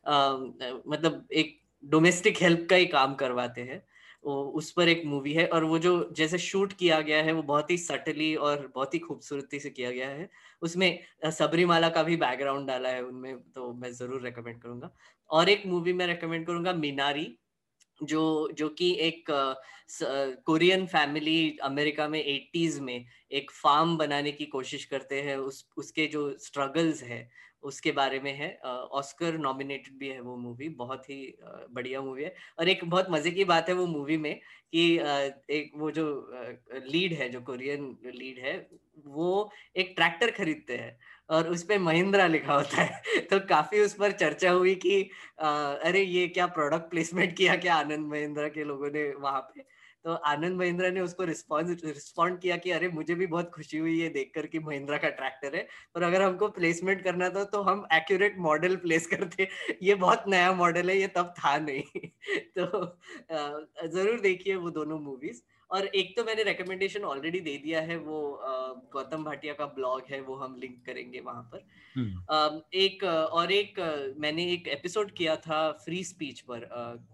मतलब 0.09 1.27
एक 1.33 1.59
डोमेस्टिक 1.83 2.43
हेल्प 2.43 2.67
का 2.71 2.77
ही 2.77 2.87
काम 2.87 3.15
करवाते 3.15 3.61
हैं। 3.63 3.83
उस 4.25 4.71
पर 4.73 4.89
एक 4.89 5.03
मूवी 5.07 5.33
है 5.33 5.47
और 5.49 5.65
वो 5.65 5.79
जो 5.79 5.93
जैसे 6.17 6.39
शूट 6.39 6.73
किया 6.73 7.01
गया 7.01 7.23
है 7.23 7.33
वो 7.33 7.43
बहुत 7.43 7.71
ही 7.71 7.77
सटली 7.79 8.35
और 8.37 8.71
बहुत 8.75 8.95
ही 8.95 8.99
खूबसूरती 8.99 9.61
से 9.61 9.71
किया 9.71 9.91
गया 9.91 10.09
है। 10.09 10.29
उसमें 10.63 10.99
सबरीमाला 11.33 11.89
का 11.89 12.03
भी 12.03 12.17
बैकग्राउंड 12.19 12.67
डाला 12.69 12.89
है 12.89 13.05
उनमें 13.05 13.37
तो 13.55 13.73
मैं 13.75 13.93
ज़रूर 13.93 14.23
रेकमेंड 14.23 14.61
करूँगा। 14.63 14.91
और 15.31 15.49
एक 15.49 15.63
मूवी 15.67 15.93
मैं 15.93 16.07
रेकमेंड 16.07 16.47
करूँगा, 16.47 16.73
मीनारी। 16.75 17.37
जो 18.03 18.51
जो 18.53 18.69
कि 18.69 18.97
एक 19.01 19.25
कोरियन 20.47 20.87
फैमिली 20.87 21.59
अमेरिका 21.63 22.09
में 22.09 22.25
एटीज 22.25 22.79
में 22.79 23.07
एक 23.33 23.51
फार्म 23.51 23.97
बनाने 23.97 24.33
की 24.33 24.45
कोशिश 24.45 24.85
करते 24.85 25.23
हैं, 25.23 25.37
उस, 25.37 25.69
उसके 25.77 26.07
जो 26.07 26.39
स्ट्रगल्स 26.39 27.03
है 27.03 27.31
उसके 27.63 27.93
बारे 27.93 28.21
में 28.21 28.33
है। 28.35 28.55
ऑस्कर 28.93 29.39
नॉमिनेटेड 29.39 29.99
भी 29.99 30.09
है 30.09 30.21
वो 30.21 30.37
मूवी, 30.37 30.69
बहुत 30.77 31.09
ही 31.11 31.21
बढ़िया 31.71 32.01
मूवी 32.01 32.23
है। 32.25 32.35
और 32.59 32.69
एक 32.69 32.85
बहुत 32.85 33.07
मज़े 33.11 33.31
की 33.31 33.45
बात 33.45 33.69
है 33.69 33.75
वो 33.75 33.87
मूवी 33.87 34.17
में 34.17 34.35
कि 34.73 34.85
एक 35.51 35.73
वो 35.77 35.91
जो 35.91 36.05
लीड 36.87 37.13
है, 37.13 37.29
जो 37.29 37.41
कोरियन 37.41 37.97
लीड 38.07 38.39
है, 38.39 38.57
वो 39.07 39.51
एक 39.77 39.93
ट्रैक्टर 39.97 40.31
खरीदते 40.31 40.77
हैं 40.77 40.99
और 41.31 41.49
उस 41.49 41.63
पर 41.63 41.79
महिंद्रा 41.79 42.27
लिखा 42.27 42.55
होता 42.55 42.83
है। 42.83 43.03
तो 43.31 43.39
काफ़ी 43.49 43.81
उस 43.81 43.95
पर 43.95 44.13
चर्चा 44.13 44.51
हुई 44.51 44.75
कि 44.77 45.01
अरे 45.41 46.03
ये 46.03 46.27
क्या 46.29 46.47
प्रोडक्ट 46.49 46.91
प्लेसमेंट 46.91 47.37
किया 47.37 47.57
क्या 47.57 47.75
आनंद 47.75 48.07
महिंद्रा 48.07 48.49
के 48.49 48.65
लोगों 48.65 48.91
ने 48.91 49.05
वहाँ 49.15 49.41
पे? 49.41 49.65
तो 50.05 50.13
आनंद 50.27 50.57
महिंद्रा 50.57 50.91
ने 50.91 51.01
उसको 51.01 51.25
रिस्पॉन्स, 51.25 51.85
रिस्पॉन्ड 51.85 52.41
किया 52.41 52.57
कि 52.59 52.71
अरे, 52.71 52.89
मुझे 52.91 53.15
भी 53.15 53.27
बहुत 53.27 53.51
खुशी 53.55 53.79
हुई 53.79 53.99
है 54.01 54.09
देखकर 54.11 54.47
कि 54.47 54.59
महिंद्रा 54.61 54.99
का 54.99 55.09
ट्रैक्टर 55.11 55.57
है। 55.57 55.67
और 55.97 56.03
अगर 56.03 56.23
हमको 56.23 56.49
प्लेसमेंट 56.51 57.03
करना 57.05 57.29
था 57.31 57.45
तो 57.47 57.63
हम 57.63 57.87
एक्यूरेट 57.95 58.37
मॉडल 58.41 58.77
प्लेस 58.79 59.07
करते। 59.07 59.49
ये 59.83 59.95
बहुत 59.97 60.25
नया 60.29 60.53
मॉडल 60.55 60.91
है, 60.91 60.97
ये 60.99 61.07
तब 61.17 61.35
था 61.39 61.57
नहीं। 61.61 62.09
तो 62.59 62.99
ज़रूर 63.89 64.21
देखिए 64.21 64.55
वो 64.57 64.71
दोनों 64.71 64.99
मूवीज़ 65.01 65.43
और 65.71 65.87
एक 65.87 66.17
तो 66.17 66.25
मैंने 66.25 66.43
रिकमेंडेशन 66.43 67.05
ऑलरेडी 67.05 67.41
दे 67.41 67.57
दिया 67.65 67.81
है 67.81 67.97
वो 67.99 68.21
गौतम 68.93 69.25
भाटिया 69.25 69.53
का 69.55 69.67
ब्लॉग 69.75 70.03
है 70.11 70.21
वो 70.21 70.35
हम 70.35 70.57
लिंक 70.61 70.85
करेंगे 70.87 71.21
वहाँ 71.21 71.43
पर। 71.53 71.65
हम्म। 71.95 72.61
एक 72.75 73.05
और 73.05 73.53
एक 73.53 73.81
मैंने 74.19 74.51
एक 74.53 74.69
एपिसोड 74.69 75.11
किया 75.13 75.37
था 75.39 75.61
फ्री 75.85 76.03
स्पीच 76.05 76.41
पर 76.41 76.69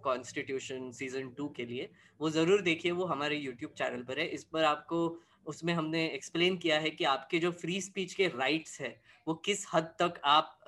कॉन्स्टिट्यूशन 0.04 0.90
सीज़न 0.92 1.30
टू 1.36 1.48
के 1.56 1.64
लिए। 1.64 1.88
वो 2.20 2.30
ज़रूर 2.30 2.60
देखिए 2.62 2.92
वो 2.92 3.04
हमारे 3.04 3.36
यूट्यूब 3.36 3.72
चैनल 3.78 4.02
पर 4.02 4.18
है। 4.20 4.26
इस 4.28 4.44
पर 4.44 4.64
आपको 4.64 5.08
उसमें 5.46 5.72
हमने 5.74 6.06
एक्सप्लेन 6.06 6.56
किया 6.56 6.78
है 6.78 6.90
कि 6.90 7.04
आपके 7.04 7.38
जो 7.38 7.50
फ्री 7.52 7.80
स्पीच 7.80 8.14
के 8.14 8.26
राइट्स 8.28 8.80
है, 8.80 9.00
वो 9.26 9.34
किस 9.34 9.66
हद 9.74 9.84
तक 9.98 10.20
आप 10.24 10.58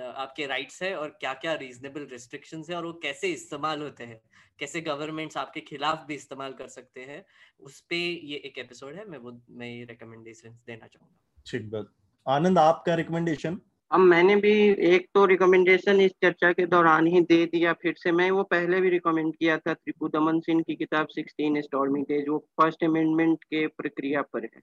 आपके 0.00 0.46
राइट्स 0.46 0.82
है 0.82 0.94
और 0.96 1.08
क्या 1.20 1.32
क्या 1.34 1.54
रीजनेबल 1.54 2.06
रिस्ट्रिक्शंस 2.10 2.70
है 2.70 2.76
और 2.76 2.86
वो 2.86 2.92
कैसे 3.02 3.28
इस्तेमाल 3.32 3.82
होते 3.82 4.04
हैं? 4.04 4.20
कैसे 4.58 4.80
गवर्नमेंट्स 4.80 5.36
आपके 5.36 5.60
खिलाफ 5.60 6.04
भी 6.06 6.14
इस्तेमाल 6.14 6.52
कर 6.52 6.68
सकते 6.68 7.00
हैं? 7.00 7.24
उस 7.60 7.80
पर 7.80 7.94
ये 7.94 8.36
एक 8.36 8.58
एपिसोड 8.58 8.94
है, 8.94 9.04
मैं 9.04 9.18
वो, 9.18 9.40
मैं 9.50 9.68
ये 9.68 9.84
रिकमेंडेशन 9.84 10.58
देना 10.66 10.86
चाहूँगा। 10.86 11.42
ठीक 11.46 11.70
बात 11.70 11.92
आनंद, 12.26 12.58
आपका 12.58 12.94
रिकमेंडेशन 12.94 13.60
अब 13.92 14.00
मैंने 14.00 14.34
भी 14.36 14.52
एक 14.86 15.06
तो 15.14 15.24
रिकमेंडेशन 15.26 16.00
इस 16.00 16.12
चर्चा 16.22 16.52
के 16.52 16.66
दौरान 16.66 17.06
ही 17.06 17.20
दे 17.20 17.44
दिया 17.46 17.72
फिर 17.72 17.94
से 17.96 18.12
मैं 18.12 18.30
वो 18.30 18.42
पहले 18.42 18.80
भी 18.80 18.88
रिकमेंड 18.90 19.34
किया 19.36 19.56
था 19.58 19.74
त्रिपुदमन 19.74 20.40
सिंह 20.40 20.62
की 20.62 20.74
किताब 20.74 21.06
सिक्सटीन 21.06 21.60
स्टॉर्मिंग 21.60 22.04
डेज़ 22.04 22.30
वो 22.30 22.38
फ़र्स्ट 22.60 22.84
अमेंडमेंट 22.84 23.44
के 23.44 23.66
प्रक्रिया 23.66 24.22
पर 24.22 24.44
है। 24.44 24.60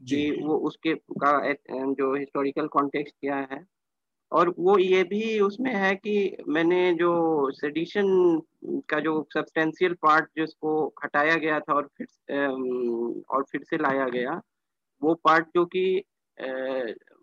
जी 0.00 0.30
वो 0.42 0.56
उसके 0.68 0.94
का 0.94 1.32
जो 1.92 2.14
हिस्टोरिकल 2.14 2.66
कॉन्टेक्स्ट 2.66 3.14
क्या 3.20 3.36
है। 3.52 3.64
और 4.32 4.54
वो 4.58 4.78
ये 4.78 5.02
भी 5.04 5.38
उसमें 5.40 5.74
है 5.74 5.94
कि 5.94 6.36
मैंने 6.48 6.92
जो 6.94 7.10
सेडिशन 7.50 8.40
का 8.90 9.00
जो 9.00 9.22
सब्सटेंशियल 9.34 9.94
पार्ट 10.02 10.28
जिसको 10.38 10.94
हटाया 11.04 11.34
गया 11.36 11.60
था 11.60 11.74
और 11.74 11.88
फिर 11.98 12.06
और 13.30 13.44
फिर 13.52 13.62
से 13.62 13.76
लाया 13.76 14.08
गया 14.08 14.40
वो 15.02 15.14
पार्ट 15.14 15.46
जो 15.54 15.64
कि 15.66 15.84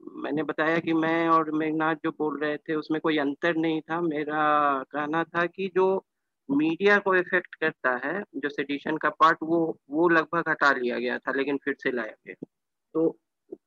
मैंने 0.05 0.43
बताया 0.43 0.79
कि 0.79 0.93
मैं 0.93 1.27
और 1.29 1.51
मेघनाथ 1.51 1.95
जो 1.95 2.11
बोल 2.11 2.39
रहे 2.39 2.57
थे, 2.57 2.75
उसमें 2.75 2.99
कोई 3.01 3.17
अंतर 3.17 3.55
नहीं 3.55 3.81
था। 3.81 4.01
मेरा 4.01 4.83
कहना 4.91 5.23
था 5.23 5.45
कि 5.45 5.71
जो 5.75 6.05
मीडिया 6.49 6.97
को 6.99 7.15
इफ़ेक्ट 7.15 7.55
करता 7.55 7.91
है, 8.05 8.23
जो 8.35 8.49
सेडिशन 8.49 8.97
का 8.97 9.09
पार्ट 9.09 9.37
वो 9.43 9.77
वो 9.89 10.09
लगभग 10.09 10.49
हटा 10.49 10.71
लिया 10.71 10.99
गया 10.99 11.17
था, 11.17 11.31
लेकिन 11.31 11.57
फिर 11.57 11.75
से 11.79 11.91
लाया 11.91 12.13
गया। 12.27 12.47
तो 12.93 13.17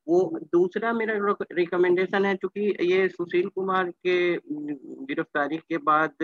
वो 0.07 0.39
दूसरा 0.53 0.93
मेरा 0.93 1.13
रिकमेंडेशन 1.51 2.25
है 2.25 2.35
क्योंकि 2.35 2.93
ये 2.93 3.07
सुशील 3.09 3.47
कुमार 3.49 3.89
के 3.89 4.35
गिरफ्तारी 5.05 5.57
के 5.57 5.77
बाद 5.77 6.15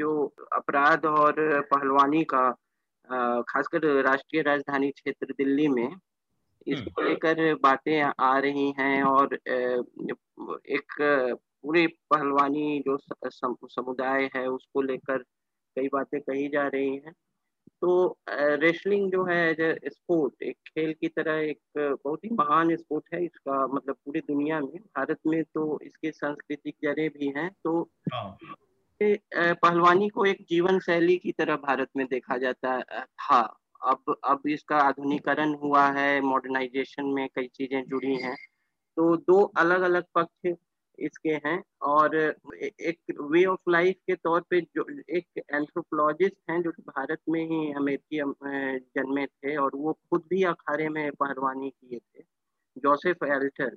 जो 0.00 0.34
अपराध 0.52 1.06
और 1.06 1.34
पहलवानी 1.62 2.24
का 2.24 2.50
खासकर 3.42 4.02
राष्ट्रीय 4.02 4.42
राजधानी 4.42 4.90
क्षेत्र 4.90 5.34
दिल्ली 5.38 5.68
में 5.68 5.88
इसको 6.68 7.00
हम्म। 7.00 7.10
लेकर 7.10 7.54
बातें 7.62 8.00
आ 8.20 8.38
रही 8.38 8.72
हैं 8.78 9.02
और 9.04 9.34
एक 9.34 10.96
पूरे 11.62 11.86
पहलवानी 12.10 12.82
जो 12.86 12.96
समुदाय 13.68 14.28
है 14.36 14.46
उसको 14.48 14.82
लेकर 14.82 15.22
कई 15.76 15.88
बातें 15.92 16.20
कही 16.20 16.48
जा 16.48 16.66
रही 16.66 16.94
हैं 16.96 17.14
तो 17.82 18.18
रेसलिंग 18.30 19.10
जो 19.12 19.24
है 19.24 19.36
एज 19.50 19.60
स्पोर्ट 19.86 20.42
एक 20.42 20.56
खेल 20.68 20.92
की 20.92 21.08
तरह 21.08 21.40
एक 21.40 21.60
बहुत 21.76 22.24
ही 22.24 22.30
महान 22.30 22.74
स्पोर्ट 22.76 23.14
है 23.14 23.24
इसका 23.24 23.66
मतलब 23.66 23.96
पूरी 24.04 24.20
दुनिया 24.20 24.60
में 24.60 24.78
भारत 24.78 25.18
में 25.26 25.42
तो 25.44 25.78
इसके 25.82 26.10
सांस्कृतिक 26.10 26.74
जड़ें 26.82 27.08
भी 27.10 27.32
हैं 27.36 27.50
तो 27.64 27.80
हाँ। 28.12 28.38
पहलवानी 29.00 30.08
को 30.08 30.24
एक 30.24 30.44
जीवन 30.48 30.78
शैली 30.78 31.16
की 31.16 31.32
तरह 31.32 31.56
भारत 31.58 31.88
में 31.96 32.06
देखा 32.06 32.36
जाता 32.36 32.80
था 32.82 33.40
अब 33.80 34.14
अब 34.24 34.46
इसका 34.48 34.76
आधुनिकरण 34.78 35.54
हुआ 35.54 35.86
है 35.92 36.20
मॉडर्नाइजेशन 36.20 37.04
में 37.04 37.28
कई 37.34 37.48
चीज़ें 37.54 37.82
जुड़ी 37.84 38.14
हैं। 38.16 38.34
तो 38.96 39.16
दो 39.16 39.42
अलग 39.58 39.80
अलग 39.80 40.04
पक्ष 40.14 40.52
इसके 40.98 41.30
हैं 41.44 41.62
और 41.82 42.16
एक 42.16 42.98
वे 43.20 43.44
ऑफ़ 43.44 43.70
लाइफ 43.70 43.96
के 44.06 44.14
तौर 44.14 44.40
पे 44.40 44.60
जो 44.60 44.86
एक 45.10 45.42
एंथ्रोपोलॉजिस्ट 45.54 46.50
हैं 46.50 46.62
जो 46.62 46.70
कि 46.70 46.82
भारत 46.82 47.18
में 47.28 47.40
ही 47.40 47.72
अमेरिकी 47.72 48.20
जन्मे 48.96 49.26
थे 49.26 49.56
और 49.56 49.70
वो 49.74 49.92
खुद 49.92 50.24
भी 50.30 50.42
अखाड़े 50.44 50.88
में 50.88 51.10
पहलवानी 51.12 51.70
किए 51.70 51.98
थे 51.98 52.22
जोसेफ 52.76 53.22
एल्टर 53.22 53.76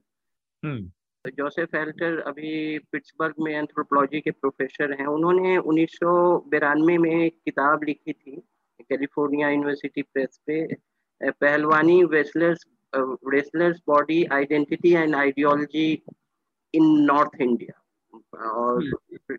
जोसेफ 1.26 1.76
एल्टर 1.76 2.20
अभी 2.20 2.80
पिट्सबर्ग 2.92 3.36
में 3.40 3.52
एंथ्रोपोलॉजी 3.52 4.20
के 4.22 4.32
प्रोफेसर 4.32 4.94
हैं। 4.94 5.06
उन्होंने 5.08 5.58
उन्नीस 5.58 5.98
में 6.04 7.26
एक 7.26 7.38
किताब 7.46 7.84
लिखी 7.84 8.14
थी 8.14 8.42
कैलिफ़ोर्निया 8.82 9.50
यूनिवर्सिटी 9.50 10.02
प्रेस 10.04 10.40
पे 10.48 10.66
pehlwani 11.22 12.04
wrestlers 12.04 12.66
wrestlers 13.28 13.82
body 13.88 14.24
identity 14.32 14.94
and 14.94 15.16
ideology 15.16 15.92
in 16.74 16.86
North 17.04 17.42
India 17.42 17.80
और 18.50 18.84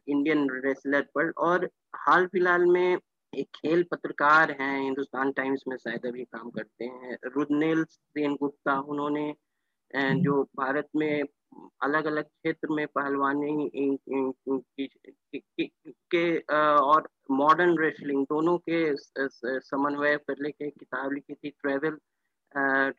इंडियन 0.08 0.48
रेसलर 0.64 1.06
पर 1.14 1.30
और 1.40 1.68
हाल 1.96 2.26
फ़िलहाल 2.26 2.66
में 2.66 2.98
एक 3.32 3.48
खेल 3.56 3.82
पत्रकार 3.82 4.50
हैं 4.60 4.78
हिंदुस्तान 4.80 5.30
टाइम्स 5.32 5.62
में 5.68 5.76
शायद 5.76 6.06
अभी 6.06 6.24
काम 6.24 6.50
करते 6.50 6.84
हैं 6.84 7.16
रुदनेल 7.26 7.84
सेन 7.84 8.34
गुप्ता 8.34 8.78
उन्होंने 8.88 9.28
हम्म। 9.90 10.22
जो 10.22 10.42
भारत 10.56 10.88
में 10.96 11.22
अलग 11.82 12.04
अलग 12.04 12.24
क्षेत्र 12.24 12.68
में 12.68 12.86
पहलवानी 12.86 13.68
के 16.14 16.38
और 16.58 17.08
मॉडर्न 17.30 17.78
रेसलिंग 17.78 18.24
दोनों 18.24 18.56
के 18.68 18.94
समन्वय 19.60 20.16
पर 20.16 20.42
लेके 20.42 20.70
किताब 20.70 21.12
लिखी 21.12 21.34
थी 21.34 21.50
travel 21.50 21.98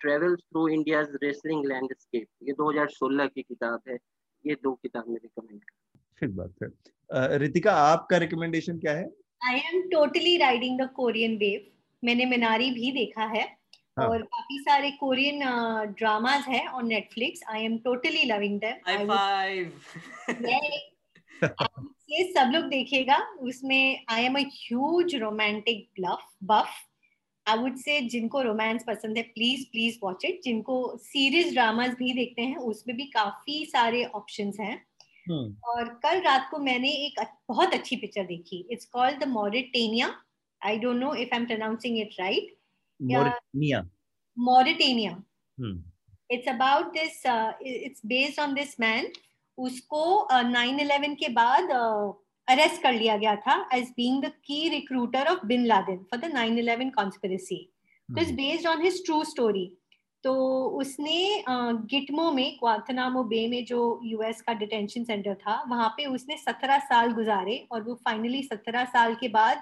travel 0.02 0.36
through 0.36 0.68
India 0.68 1.02
wrestling 1.24 1.66
landscape 1.66 2.28
ये 2.44 2.54
2016 2.54 3.28
की 3.28 3.42
किताब 3.42 3.82
है। 3.90 3.98
ये 4.46 4.56
दो 4.64 4.74
किताब 4.74 5.10
में 5.10 5.16
रिकमेंड 5.16 5.62
ठीक 6.20 6.30
बात 6.30 6.54
है। 6.64 7.38
रितिका 7.38 7.74
आपका 7.74 8.18
रिकमेंडेशन 8.18 8.80
क्या 8.80 8.94
है? 8.94 9.04
I 9.42 9.60
am 9.74 9.82
totally 9.90 10.38
riding 10.38 10.80
the 10.82 10.90
Korean 10.96 11.38
wave 11.38 11.72
मैंने 12.04 12.26
मिनारी 12.26 12.70
भी 12.72 12.92
देखा 12.92 13.26
है। 13.26 13.46
हाँ. 13.98 14.08
और 14.08 14.22
काफ़ी 14.24 14.60
सारे 14.60 14.92
कोरियन 14.92 15.40
ड्रामाज 15.98 16.44
है 16.48 16.68
on 16.68 16.88
Netflix 16.88 17.42
I 17.50 17.66
am 17.66 17.78
totally 17.78 18.24
loving 18.24 18.60
them 18.60 19.08
five 19.08 19.80
ये 22.10 22.24
सब 22.34 22.52
लोग 22.54 22.64
देखेगा 22.64 23.18
उसमें 23.40 24.06
I 24.10 24.24
am 24.24 24.36
as 24.36 25.16
romantic 25.16 25.90
bluff 26.00 26.26
buff 26.44 26.74
I 27.48 27.58
would 27.58 27.76
say 27.76 28.00
जिनको 28.02 28.42
रोमांस 28.42 28.84
पसंद 28.88 29.18
है 29.18 29.24
प्लीज़ 29.24 29.66
प्लीज़ 29.72 29.98
वॉच 30.04 30.26
इट 30.26 30.42
जिनको 30.44 30.98
सीरीज़ 30.98 31.54
ड्रामास 31.54 31.96
भी 31.96 32.14
देखते 32.14 32.42
हैं 32.42 32.58
उसमें 32.58 32.98
भी 32.98 33.06
काफ़ी 33.06 33.66
सारे 33.66 34.04
ऑप्शन 34.06 34.52
हैं। 34.60 34.86
hmm. 35.30 35.64
और 35.64 35.90
कल 36.04 36.22
रात 36.22 36.48
को 36.52 36.58
मैंने 36.58 36.90
एक 36.90 37.20
बहुत 37.50 37.74
अच्छी 37.74 37.96
पिक्चर 37.96 38.24
देखी. 38.24 38.68
It's 38.72 38.86
called 38.86 39.20
the 39.20 39.28
Mauritania 39.28 40.22
I 40.62 40.78
don't 40.78 40.98
know 40.98 41.14
if 41.16 41.34
I 41.34 41.40
am 41.40 41.46
pronouncing 41.46 42.00
it 42.00 42.16
right 42.20 42.56
Mauritania 43.00 43.84
Mauritania 44.38 45.12
it's 46.30 46.48
about 46.50 46.94
this 46.94 47.22
it's 47.26 48.06
based 48.06 48.40
on 48.40 48.54
this 48.54 48.80
man 48.80 49.12
उसको 49.58 50.28
नाइन 50.32 50.76
uh, 50.76 50.82
इलेवन 50.82 51.16
के 51.16 51.30
बाद 51.32 51.70
uh, 51.72 52.14
अरेस्ट 52.48 52.82
कर 52.84 52.94
लिया 52.94 53.16
गया 53.18 53.36
था 53.38 53.56
as 53.74 53.90
being 53.98 54.24
the 54.24 54.32
key 54.46 54.68
recruiter 54.70 55.28
of 55.28 55.46
Bin 55.46 55.66
Laden 55.66 55.98
for 56.12 56.20
the 56.20 56.32
9/11 56.34 56.92
conspiracy 56.96 57.58
तो 58.10 58.22
is 58.22 58.34
based 58.34 58.68
on 58.68 58.82
his 58.84 59.06
true 59.06 59.24
story 59.24 59.66
तो 60.24 60.34
उसने 60.80 61.44
गिटमो 61.92 62.32
में 62.32 62.58
क्वाथनामो 62.58 63.24
बे 63.24 63.48
में 63.48 63.64
जो 63.66 63.80
यूएस 64.06 64.42
का 64.42 64.54
डिटेंशन 64.54 65.04
सेंटर 65.04 65.34
था 65.36 65.62
वहाँ 65.70 65.90
पे 65.98 66.06
उसने 66.06 66.38
सत्रह 66.38 66.80
साल 66.82 67.12
गुजारे 67.14 67.58
और 67.72 67.84
वो 67.84 67.96
फाइनली 68.06 68.44
सत्रह 68.44 68.86
साल 68.88 69.16
के 69.16 69.28
बाद 69.30 69.62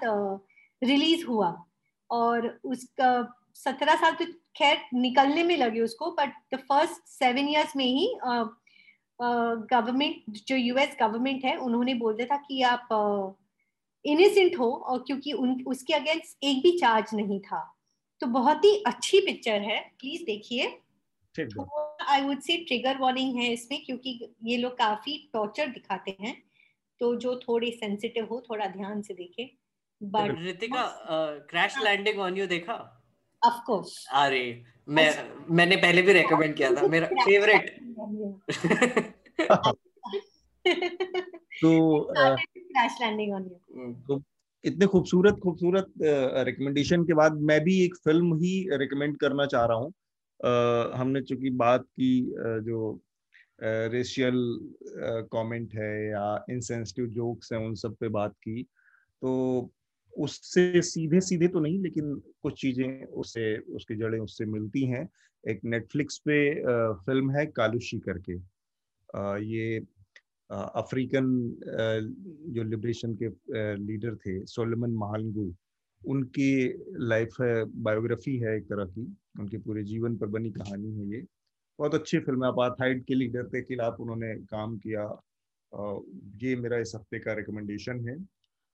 रिलीज़ 0.82 1.24
हुआ 1.26 1.50
और 2.12 2.46
उसका 2.64 3.10
सत्रह 3.54 3.94
साल 3.94 4.14
तो 4.14 4.24
खैर 4.56 4.78
निकलने 4.94 5.42
में 5.42 5.56
लगे 5.56 5.80
उसको 5.80 6.10
but 6.10 6.32
the 6.54 6.58
first 6.68 7.08
seven 7.08 7.48
years 7.48 7.76
में 7.76 7.84
ही 7.84 8.14
गवर्नमेंट 9.18 10.38
जो 10.46 10.56
यूएस 10.56 10.96
गवर्नमेंट 11.00 11.44
है 11.44 11.56
उन्होंने 11.56 11.94
बोल 11.94 12.14
दिया 12.16 12.26
था 12.26 12.36
कि 12.48 12.62
आप 12.62 12.88
इनिसेंट 14.04 14.58
हो 14.58 14.70
और 14.70 15.02
क्योंकि 15.06 15.32
उन 15.32 15.62
उसके 15.66 15.94
अगेंस्ट 15.94 16.44
एक 16.44 16.62
भी 16.62 16.78
चार्ज 16.78 17.14
नहीं 17.14 17.40
था। 17.40 17.60
तो 18.20 18.26
बहुत 18.26 18.64
ही 18.64 18.76
अच्छी 18.86 19.20
पिक्चर 19.20 19.60
है 19.60 19.80
प्लीज़ 20.00 20.24
देखिए। 20.24 20.66
I 22.08 22.22
would 22.22 22.40
say 22.40 22.56
trigger 22.58 22.98
warning 22.98 23.36
है 23.36 23.52
इसमें 23.52 23.84
क्योंकि 23.84 24.18
ये 24.44 24.56
लोग 24.56 24.76
काफ़ी 24.78 25.16
टॉर्चर 25.32 25.66
दिखाते 25.68 26.16
हैं। 26.20 26.36
तो 27.00 27.14
जो 27.16 27.34
थोड़े 27.38 27.70
सेंसिटिव 27.70 28.26
हो 28.30 28.40
थोड़ा 28.50 28.66
ध्यान 28.66 29.02
से 29.02 29.14
देखे 29.14 29.50
but 30.02 30.36
Ritika 30.38 30.82
crash 31.50 31.74
landing 31.82 32.18
on 32.18 32.36
you 32.36 32.46
देखा? 32.46 32.98
ऑफ़ 33.46 33.64
कोर्स 33.66 34.06
अरे 34.12 34.64
मैं 34.88 35.30
मैंने 35.50 35.76
पहले 35.76 36.02
भी 36.02 36.12
रेकमेंड 36.12 36.54
किया 36.54 36.74
था 36.74 36.86
मेरा 36.88 37.06
फेवरेट 37.06 37.76
तो 41.62 42.00
क्रैश 42.56 42.96
लैंडिंग 43.00 43.32
ऑन 43.32 43.42
यू 43.42 43.92
तो 44.08 44.22
इतने 44.64 44.86
खूबसूरत 44.86 45.34
खूबसूरत 45.42 45.92
रिकमेंडेशन 46.46 47.04
के 47.04 47.14
बाद 47.14 47.32
मैं 47.40 47.60
भी 47.60 47.84
एक 47.84 47.94
फ़िल्म 47.94 48.34
ही 48.34 48.68
रिकमेंड 48.72 49.16
करना 49.18 49.46
चाह 49.46 49.64
रहा 49.64 49.76
हूँ। 49.76 49.92
हमने 51.00 51.20
चूँकि 51.20 51.50
बात 51.50 51.82
की 51.82 52.32
जो 52.40 53.00
रेशियल 53.62 54.58
कमेंट 55.32 55.74
है 55.74 56.10
या 56.10 56.44
इनसेंसिटिव 56.50 57.06
जोक्स 57.06 57.52
हैं 57.52 57.60
उन 57.60 57.74
सब 57.74 57.94
पे 57.94 58.08
बात 58.08 58.32
की। 58.32 58.62
तो 59.22 59.70
उससे 60.16 60.82
सीधे 60.82 61.20
सीधे 61.20 61.48
तो 61.48 61.60
नहीं, 61.60 61.78
लेकिन 61.82 62.14
कुछ 62.42 62.60
चीज़ें 62.60 63.04
उससे, 63.04 63.56
उसकी 63.58 63.94
जड़ें 63.96 64.18
उससे 64.20 64.44
मिलती 64.46 64.84
हैं। 64.86 65.08
एक 65.44 65.60
नेटफ्लिक्स 65.64 66.18
पे 66.18 66.38
फ़िल्म 67.06 67.30
है 67.30 67.46
कालुशी 67.56 67.98
करके। 67.98 68.34
ये 69.46 69.78
अफ्रीकन 70.50 71.26
जो 72.54 72.62
लिबरेशन 72.62 73.14
के 73.22 73.28
लीडर 73.78 74.16
थे 74.16 74.44
सोलमन 74.46 74.90
महालगू 74.96 75.52
उनकी 76.02 76.52
लाइफ 77.08 77.40
है 77.40 77.64
बायोग्राफी 77.82 78.36
है 78.38 78.56
एक 78.56 78.64
तरह 78.68 78.84
की। 78.86 79.04
उनके 79.40 79.58
पूरे 79.58 79.84
जीवन 79.84 80.16
पर 80.16 80.26
बनी 80.26 80.50
कहानी 80.50 80.92
है 80.92 81.08
ये। 81.10 81.24
बहुत 81.78 81.94
अच्छी 81.94 82.18
फ़िल्म 82.18 82.44
है 82.44 82.50
अपार्थाइड 82.50 83.04
के 83.04 83.14
लीडर 83.14 83.42
के 83.44 83.62
खिलाफ 83.62 84.00
उन्होंने 84.00 84.34
काम 84.46 84.76
किया। 84.78 85.04
ये 86.42 86.54
मेरा 86.56 86.78
इस 86.78 86.92
हफ़्ते 86.94 87.18
का 87.18 87.32
रिकमेंडेशन 87.34 88.08
है। 88.08 88.16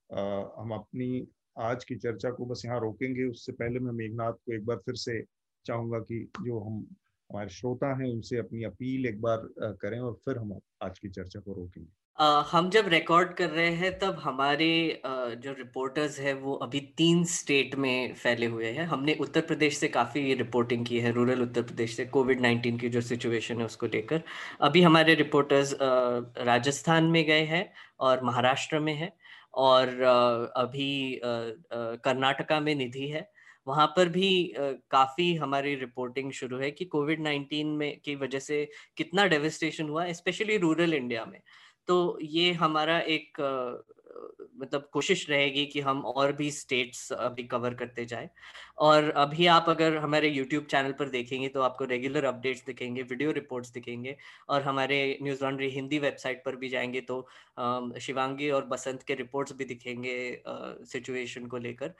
हम 0.09 0.71
अपनी 0.73 1.27
आज 1.59 1.83
की 1.85 1.95
चर्चा 1.95 2.29
को 2.29 2.45
बस 2.45 2.61
यहाँ 2.65 2.79
रोकेंगे। 2.79 3.23
उससे 3.23 3.51
पहले 3.51 3.79
मैं 3.79 3.91
मेघनाथ 3.91 4.33
को 4.33 4.55
एक 4.55 4.65
बार 4.65 4.77
फिर 4.77 4.95
से 4.95 5.21
चाहूँगा 5.65 5.99
कि 5.99 6.31
जो 6.41 6.59
हम 6.59 6.85
हमारे 7.29 7.49
श्रोता 7.49 7.87
हैं 8.01 8.11
उनसे 8.11 8.37
अपनी 8.37 8.63
अपील 8.63 9.05
एक 9.05 9.21
बार 9.21 9.47
करें 9.81 9.99
और 9.99 10.13
फिर 10.25 10.37
हम 10.37 10.59
आज 10.83 10.99
की 10.99 11.09
चर्चा 11.09 11.39
को 11.39 11.53
रोकेंगे। 11.53 11.89
Uh, 12.17 12.43
हम 12.45 12.69
जब 12.69 12.87
रिकॉर्ड 12.87 13.33
कर 13.33 13.49
रहे 13.49 13.69
हैं 13.71 13.91
तब 13.99 14.17
हमारे 14.19 15.01
uh, 15.05 15.35
जो 15.35 15.51
रिपोर्टर्स 15.53 16.19
हैं 16.19 16.33
वो 16.33 16.53
अभी 16.53 16.79
तीन 16.97 17.23
स्टेट 17.25 17.75
में 17.75 18.13
फैले 18.13 18.45
हुए 18.45 18.71
हैं। 18.71 18.85
हमने 18.85 19.15
उत्तर 19.19 19.41
प्रदेश 19.41 19.77
से 19.77 19.87
काफ़ी 19.87 20.33
रिपोर्टिंग 20.33 20.85
की 20.85 20.99
है 20.99 21.11
रूरल 21.11 21.41
उत्तर 21.41 21.61
प्रदेश 21.61 21.95
से 21.95 22.05
कोविड 22.05 22.41
नाइन्टीन 22.41 22.77
की 22.77 22.89
जो 22.89 23.01
सिचुएशन 23.01 23.59
है 23.59 23.65
उसको 23.65 23.87
लेकर। 23.87 24.21
अभी 24.61 24.81
हमारे 24.81 25.15
रिपोर्टर्स 25.15 25.73
uh, 25.73 26.45
राजस्थान 26.45 27.03
में 27.03 27.23
गए 27.25 27.45
हैं 27.45 27.71
और 27.99 28.23
महाराष्ट्र 28.23 28.79
में 28.79 28.93
है। 28.93 29.13
और 29.53 30.01
अभी 30.57 31.19
कर्नाटका 31.23 32.59
में 32.59 32.73
निधि 32.75 33.07
है। 33.07 33.29
वहाँ 33.67 33.87
पर 33.95 34.09
भी 34.09 34.53
काफ़ी 34.57 35.33
हमारी 35.35 35.73
रिपोर्टिंग 35.75 36.31
शुरू 36.31 36.57
है 36.59 36.69
कि 36.71 36.85
कोविड 36.85 37.21
नाइन्टीन 37.21 37.67
में, 37.67 37.99
की 37.99 38.15
वजह 38.15 38.39
से 38.39 38.65
कितना 38.97 39.25
डेविस्टेशन 39.27 39.89
हुआ, 39.89 40.11
स्पेशली 40.13 40.57
रूरल 40.57 40.93
इंडिया 40.93 41.25
में। 41.25 41.39
तो 41.87 42.19
ये 42.21 42.51
हमारा 42.53 42.99
एक 42.99 43.37
मतलब 44.55 44.89
कोशिश 44.93 45.29
रहेगी 45.29 45.65
कि 45.67 45.79
हम 45.81 46.01
और 46.07 46.31
भी 46.33 46.49
स्टेट्स 46.51 47.11
अभी 47.13 47.43
कवर 47.45 47.73
करते 47.75 48.05
जाए। 48.05 48.29
और 48.79 49.09
अभी 49.17 49.45
आप 49.47 49.65
अगर 49.69 49.97
हमारे 49.97 50.29
यूट्यूब 50.29 50.65
चैनल 50.71 50.91
पर 50.99 51.09
देखेंगे 51.09 51.47
तो 51.49 51.61
आपको 51.61 51.85
रेगुलर 51.85 52.25
अपडेट्स 52.25 52.65
दिखेंगे 52.65 53.01
वीडियो 53.03 53.31
रिपोर्ट्स 53.31 53.71
दिखेंगे 53.73 54.15
और 54.49 54.61
हमारे 54.63 54.99
न्यूज़ 55.23 55.43
लॉन्ड्री 55.43 55.69
हिंदी 55.71 55.99
वेबसाइट 55.99 56.43
पर 56.45 56.55
भी 56.55 56.69
जाएँगे 56.69 57.01
तो 57.03 57.21
शिवांगी 57.99 58.49
और 58.51 58.65
बसंत 58.67 59.03
के 59.03 59.15
रिपोर्ट्स 59.15 59.53
भी 59.53 59.65
दिखेंगे 59.65 60.17
सिचुएशन 60.85 61.45
को 61.47 61.57
लेकर। 61.59 61.93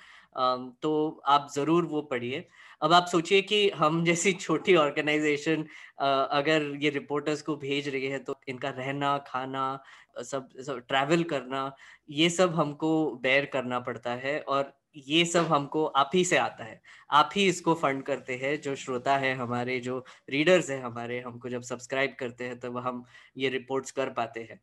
तो 0.83 1.21
आप 1.27 1.47
ज़रूर 1.55 1.85
वो 1.85 2.01
पढ़िए। 2.03 2.47
अब 2.81 2.93
आप 2.93 3.05
सोचिए 3.07 3.41
कि 3.43 3.69
हम 3.71 4.03
जैसी 4.05 4.31
छोटी 4.33 4.75
ऑर्गेनाइजेशन 4.77 5.65
अगर 6.01 6.71
ये 6.81 6.89
रिपोर्टर्स 6.89 7.41
को 7.41 7.55
भेज 7.57 7.87
रही 7.89 8.05
है 8.07 8.19
तो 8.19 8.39
इनका 8.49 8.69
रहना, 8.69 9.17
खाना 9.27 9.79
सब 10.21 10.49
सब 10.61 10.79
ट्रैवल 10.87 11.23
करना, 11.25 11.71
ये 12.09 12.29
सब 12.29 12.55
हमको 12.55 12.89
बेयर 13.23 13.45
करना 13.53 13.79
पड़ता 13.81 14.13
है 14.15 14.39
और 14.41 14.73
ये 14.97 15.23
सब 15.25 15.45
हमको 15.45 15.85
आप 15.87 16.11
ही 16.13 16.23
से 16.25 16.37
आता 16.37 16.63
है। 16.63 16.81
आप 17.11 17.29
ही 17.35 17.47
इसको 17.47 17.73
फंड 17.75 18.03
करते 18.03 18.35
हैं, 18.35 18.59
जो 18.61 18.75
श्रोता 18.75 19.17
है 19.17 19.33
हमारे, 19.35 19.79
जो 19.79 20.03
रीडर्स 20.29 20.69
है 20.69 20.81
हमारे, 20.81 21.19
हमको 21.21 21.49
जब 21.49 21.61
सब्सक्राइब 21.63 22.15
करते 22.19 22.43
हैं 22.43 22.59
तब 22.59 22.73
तो 22.73 22.79
हम 22.79 23.03
ये 23.37 23.49
रिपोर्ट्स 23.49 23.91
कर 23.91 24.09
पाते 24.11 24.41
हैं। 24.41 24.59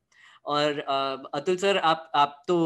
और 0.46 0.78
अतुल 1.34 1.56
सर, 1.56 1.76
आप 1.78 2.10
आप 2.14 2.42
तो 2.48 2.56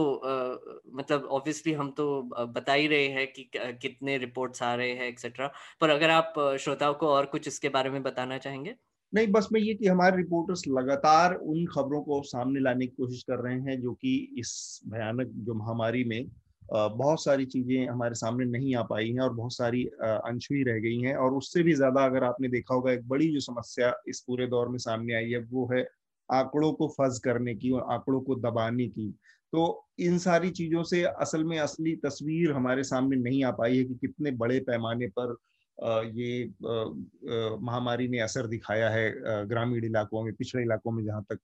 मतलब 0.97 1.25
ऑब्वियसली 1.27 1.73
हम 1.73 1.91
तो 1.93 2.23
बता 2.49 2.73
ही 2.73 2.87
रहे 2.87 3.07
हैं 3.09 3.27
कि 3.29 3.51
कितने 3.55 4.17
रिपोर्ट्स 4.19 4.63
आ 4.63 4.75
रहे 4.75 4.93
हैं 4.95 5.09
एक्सेट्रा 5.09 5.51
पर 5.81 5.91
अगर 5.91 6.11
आप 6.11 6.35
श्रोताओं 6.61 6.95
को 6.95 7.09
और 7.09 7.27
कुछ 7.27 7.49
इसके 7.49 7.69
बारे 7.71 7.91
में 7.91 8.03
बताना 8.03 8.39
चाहेंगे? 8.39 8.75
नहीं, 9.13 9.27
बस 9.27 9.49
मैं 9.53 9.61
ये 9.61 9.75
कि 9.75 9.87
हमारे 9.87 10.17
रिपोर्टर्स 10.17 10.63
लगातार 10.69 11.35
उन 11.35 11.65
खबरों 11.67 12.01
को 12.03 12.23
सामने 12.23 12.61
लाने 12.61 12.87
की 12.87 12.95
कोशिश 12.97 13.23
कर 13.23 13.39
रहे 13.39 13.55
हैं, 13.55 13.81
जो 13.81 13.93
कि 13.95 14.17
इस 14.39 14.81
भयानक, 14.89 15.31
जो 15.37 15.55
महामारी 15.55 16.05
में 16.05 16.27
बहुत 16.73 17.23
सारी 17.25 17.45
चीज़ें 17.47 17.87
हमारे 17.89 18.15
सामने 18.15 18.45
नहीं 18.49 18.75
आ 18.77 18.83
पाई 18.83 19.09
हैं 19.11 19.21
और 19.21 19.33
बहुत 19.35 19.53
सारी 19.53 19.85
अनछुई 20.03 20.63
रह 20.65 20.79
गई 20.81 21.01
हैं। 21.01 21.15
और 21.17 21.35
उससे 21.35 21.63
भी 21.63 21.73
ज़्यादा 21.75 22.05
अगर 22.05 22.25
आपने 22.25 22.49
देखा 22.49 22.75
होगा, 22.75 22.93
एक 22.93 23.09
बड़ी 23.09 23.29
जो 23.33 23.41
समस्या 23.41 23.93
इस 24.09 24.21
पूरे 24.27 24.47
दौर 24.47 24.69
में 24.69 24.79
सामने 24.79 25.15
आई 25.15 25.31
है, 25.31 25.39
वो 25.41 25.69
है 25.73 25.83
आंकड़ों 26.29 26.73
को 26.73 26.89
फज 27.01 27.19
करने 27.25 27.55
की 27.55 27.71
और 27.71 27.93
आंकड़ों 27.93 28.21
को 28.21 28.35
दबाने 28.41 28.87
की। 28.89 29.11
तो 29.53 29.87
इन 30.01 30.19
सारी 30.19 30.51
चीज़ों 30.51 30.83
से 30.85 31.03
असल 31.03 31.45
में 31.45 31.59
असली 31.59 31.95
तस्वीर 32.05 32.53
हमारे 32.53 32.83
सामने 32.85 33.17
नहीं 33.17 33.45
आ 33.45 33.51
पाई 33.51 33.77
है 33.79 33.85
कि 33.85 33.95
कितने 33.95 34.31
बड़े 34.43 34.59
पैमाने 34.61 35.07
पर 35.19 35.37
ये 35.81 36.47
महामारी 37.59 38.09
ने 38.09 38.19
असर 38.21 38.47
दिखाया 38.47 38.91
है 38.91 39.47
ग्रामीण 39.49 39.85
इलाकों 39.85 40.25
में 40.25 40.33
पिछड़े 40.35 40.63
इलाकों 40.63 40.93
में 40.93 41.05
जहाँ 41.05 41.25
तक 41.33 41.39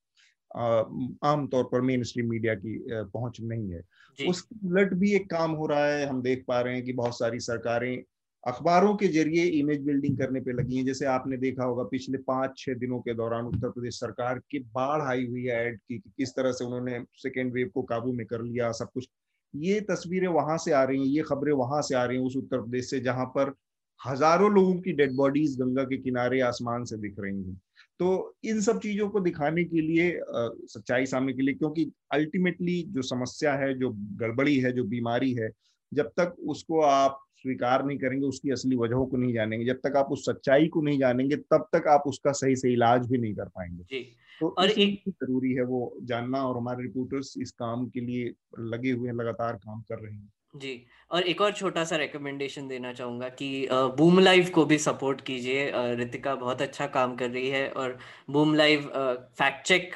आमतौर 1.24 1.64
पर 1.64 1.80
मेन 1.80 2.02
स्ट्रीम 2.02 2.28
मीडिया 2.30 2.54
की 2.54 2.78
पहुँच 2.88 3.40
नहीं 3.42 3.70
है। 3.70 3.80
उस 4.18 4.46
उलट 4.64 4.92
भी 4.94 5.12
एक 5.14 5.30
काम 5.30 5.52
हो 5.52 5.66
रहा 5.66 5.86
है 5.86 6.06
हम 6.06 6.20
देख 6.22 6.44
पा 6.48 6.60
रहे 6.60 6.74
हैं 6.74 6.84
कि 6.84 6.92
बहुत 6.94 7.18
सारी 7.18 7.40
सरकारें 7.40 7.96
अखबारों 8.44 8.94
के 8.96 9.08
ज़रिए 9.08 9.44
इमेज 9.60 9.80
बिल्डिंग 9.84 10.16
करने 10.18 10.40
पे 10.40 10.52
लगी 10.52 10.76
हैं। 10.76 10.84
जैसे 10.86 11.06
आपने 11.06 11.36
देखा 11.36 11.64
होगा 11.64 11.82
पिछले 11.84 12.18
पाँच 12.24 12.56
छह 12.58 12.74
दिनों 12.74 12.98
के 13.00 13.14
दौरान 13.14 13.46
उत्तर 13.46 13.70
प्रदेश 13.70 13.98
सरकार 14.00 14.38
की 14.50 14.58
बाढ़ 14.74 15.02
आई 15.02 15.26
हुई 15.26 15.44
है 15.44 15.66
एड 15.66 15.78
की 15.78 15.98
कि 15.98 16.10
किस 16.16 16.34
तरह 16.36 16.52
से 16.52 16.64
उन्होंने 16.64 17.00
सेकेंड 17.22 17.52
वेव 17.52 17.70
को 17.74 17.82
काबू 17.84 18.12
में 18.12 18.24
कर 18.26 18.42
लिया 18.42 18.70
सब 18.72 18.90
कुछ। 18.94 19.08
ये 19.54 19.80
तस्वीरें 19.90 20.28
वहाँ 20.30 20.56
से 20.58 20.72
आ 20.72 20.82
रही 20.84 20.98
हैं 20.98 21.06
ये 21.06 21.22
खबरें 21.22 21.52
वहाँ 21.54 21.80
से 21.82 21.94
आ 21.94 22.04
रही 22.04 22.18
हैं 22.18 22.24
उस 22.24 22.36
उत्तर 22.36 22.60
प्रदेश 22.60 22.90
से 22.90 23.00
जहाँ 23.00 23.26
पर 23.36 23.54
हज़ारों 24.01 24.51
लोगों 24.52 24.74
की 24.81 24.93
डेड 24.93 25.14
बॉडीज 25.16 25.56
गंगा 25.60 25.85
के 25.85 25.97
किनारे 25.97 26.40
आसमान 26.40 26.85
से 26.85 26.97
दिख 26.97 27.14
रही 27.20 27.43
हैं। 27.43 27.60
तो 28.01 28.36
इन 28.44 28.60
सब 28.60 28.81
चीज़ों 28.81 29.09
को 29.09 29.20
दिखाने 29.20 29.64
के 29.64 29.81
लिए 29.81 30.20
सच्चाई 30.68 31.06
सामने 31.06 31.32
के 31.32 31.43
लिए 31.43 31.55
क्योंकि 31.55 31.90
अल्टीमेटली 32.12 32.82
जो 32.89 33.02
समस्या 33.02 33.55
है 33.55 33.73
जो 33.74 33.90
गड़बड़ी 34.20 34.59
है 34.59 34.73
जो 34.73 34.85
बीमारी 34.86 35.32
है 35.35 35.51
जब 35.93 36.10
तक 36.18 36.36
उसको 36.48 36.81
आप 36.81 37.23
स्वीकार 37.36 37.85
नहीं 37.86 37.98
करेंगे 37.98 38.27
उसकी 38.27 38.51
असली 38.51 38.77
वजहों 38.77 39.06
को 39.06 39.16
नहीं 39.16 39.32
जानेंगे 39.32 39.64
जब 39.66 39.81
तक 39.85 39.97
आप 39.97 40.09
उस 40.12 40.24
सच्चाई 40.27 40.68
को 40.68 40.82
नहीं 40.82 40.98
जानेंगे 40.98 41.36
तब 41.36 41.68
तक 41.73 41.86
आप 41.89 42.02
उसका 42.06 42.32
सही 42.32 42.56
से 42.56 42.73
इलाज 42.73 43.06
भी 43.06 43.18
नहीं 43.18 43.35
कर 43.35 43.48
पाएँगे। 43.48 43.82
जी। 43.85 44.01
तो 44.40 44.48
और 44.59 44.70
एक 44.70 45.02
ज़रूरी 45.09 45.52
है 45.52 45.64
वो 45.64 45.98
जानना 46.02 46.43
और 46.44 46.56
हमारे 46.56 46.82
रिपोर्टर्स 46.82 47.35
इस 47.39 47.51
काम 47.52 47.86
के 47.89 48.01
लिए 48.01 48.32
लगे 48.60 48.90
हुए 48.90 49.09
हैं 49.09 49.14
लगातार 49.16 49.56
काम 49.56 49.81
कर 49.81 49.98
रहे 49.98 50.14
हैं। 50.14 50.32
जी 50.57 50.74
और 51.11 51.23
एक 51.23 51.41
और 51.41 51.53
छोटा 51.53 51.85
सा 51.85 51.97
रिकमेंडेशन 51.97 52.69
देना 52.69 52.93
चाहूँगा 52.93 53.28
कि 53.31 53.49
बूम 53.73 54.19
लाइव 54.19 54.51
को 54.55 54.65
भी 54.65 54.78
सपोर्ट 54.78 55.20
कीजिए। 55.20 55.70
रितिका 55.97 56.35
बहुत 56.35 56.62
अच्छा 56.62 56.87
काम 56.87 57.15
कर 57.16 57.31
रही 57.31 57.49
है 57.49 57.69
और 57.70 57.97
बूम 58.31 58.55
लाइव 58.55 58.91
फैक्ट 59.39 59.66
चेक 59.66 59.95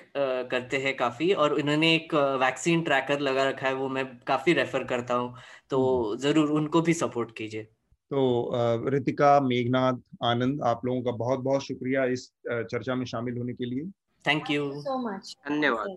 करते 0.51 0.79
हैं 0.79 0.97
काफ़ी 0.97 1.33
और 1.35 1.59
इन्होंने 1.61 1.95
एक 1.95 2.15
वैक्सीन 2.41 2.83
ट्रैकर 2.83 3.21
लगा 3.21 3.49
रखा 3.49 3.67
है 3.67 3.75
वो 3.75 3.89
मैं 3.89 4.07
काफ़ी 4.27 4.53
रेफर 4.53 4.85
करता 4.85 5.15
हूँ। 5.15 5.35
तो। 5.71 6.17
ज़रूर 6.17 6.51
उनको 6.51 6.81
भी 6.83 6.95
सपोर्ट 6.95 7.31
कीजिए। 7.37 7.63
तो 8.11 8.89
रितिका 8.89 9.39
मेघनाथ 9.41 10.01
आनंद 10.25 10.63
आप 10.63 10.85
लोगों 10.85 11.03
का 11.03 11.13
बहुत 11.17 11.41
बहुत 11.41 11.63
शुक्रिया 11.63 12.05
इस 12.05 12.31
चर्चा 12.49 12.95
में 12.95 13.05
शामिल 13.07 13.39
होने 13.39 13.53
के 13.53 13.65
लिए। 13.65 13.91
थैंक 14.25 14.51
यू 14.51 14.73
सो 14.77 14.99
मच 15.09 15.37
धन्यवाद। 15.49 15.97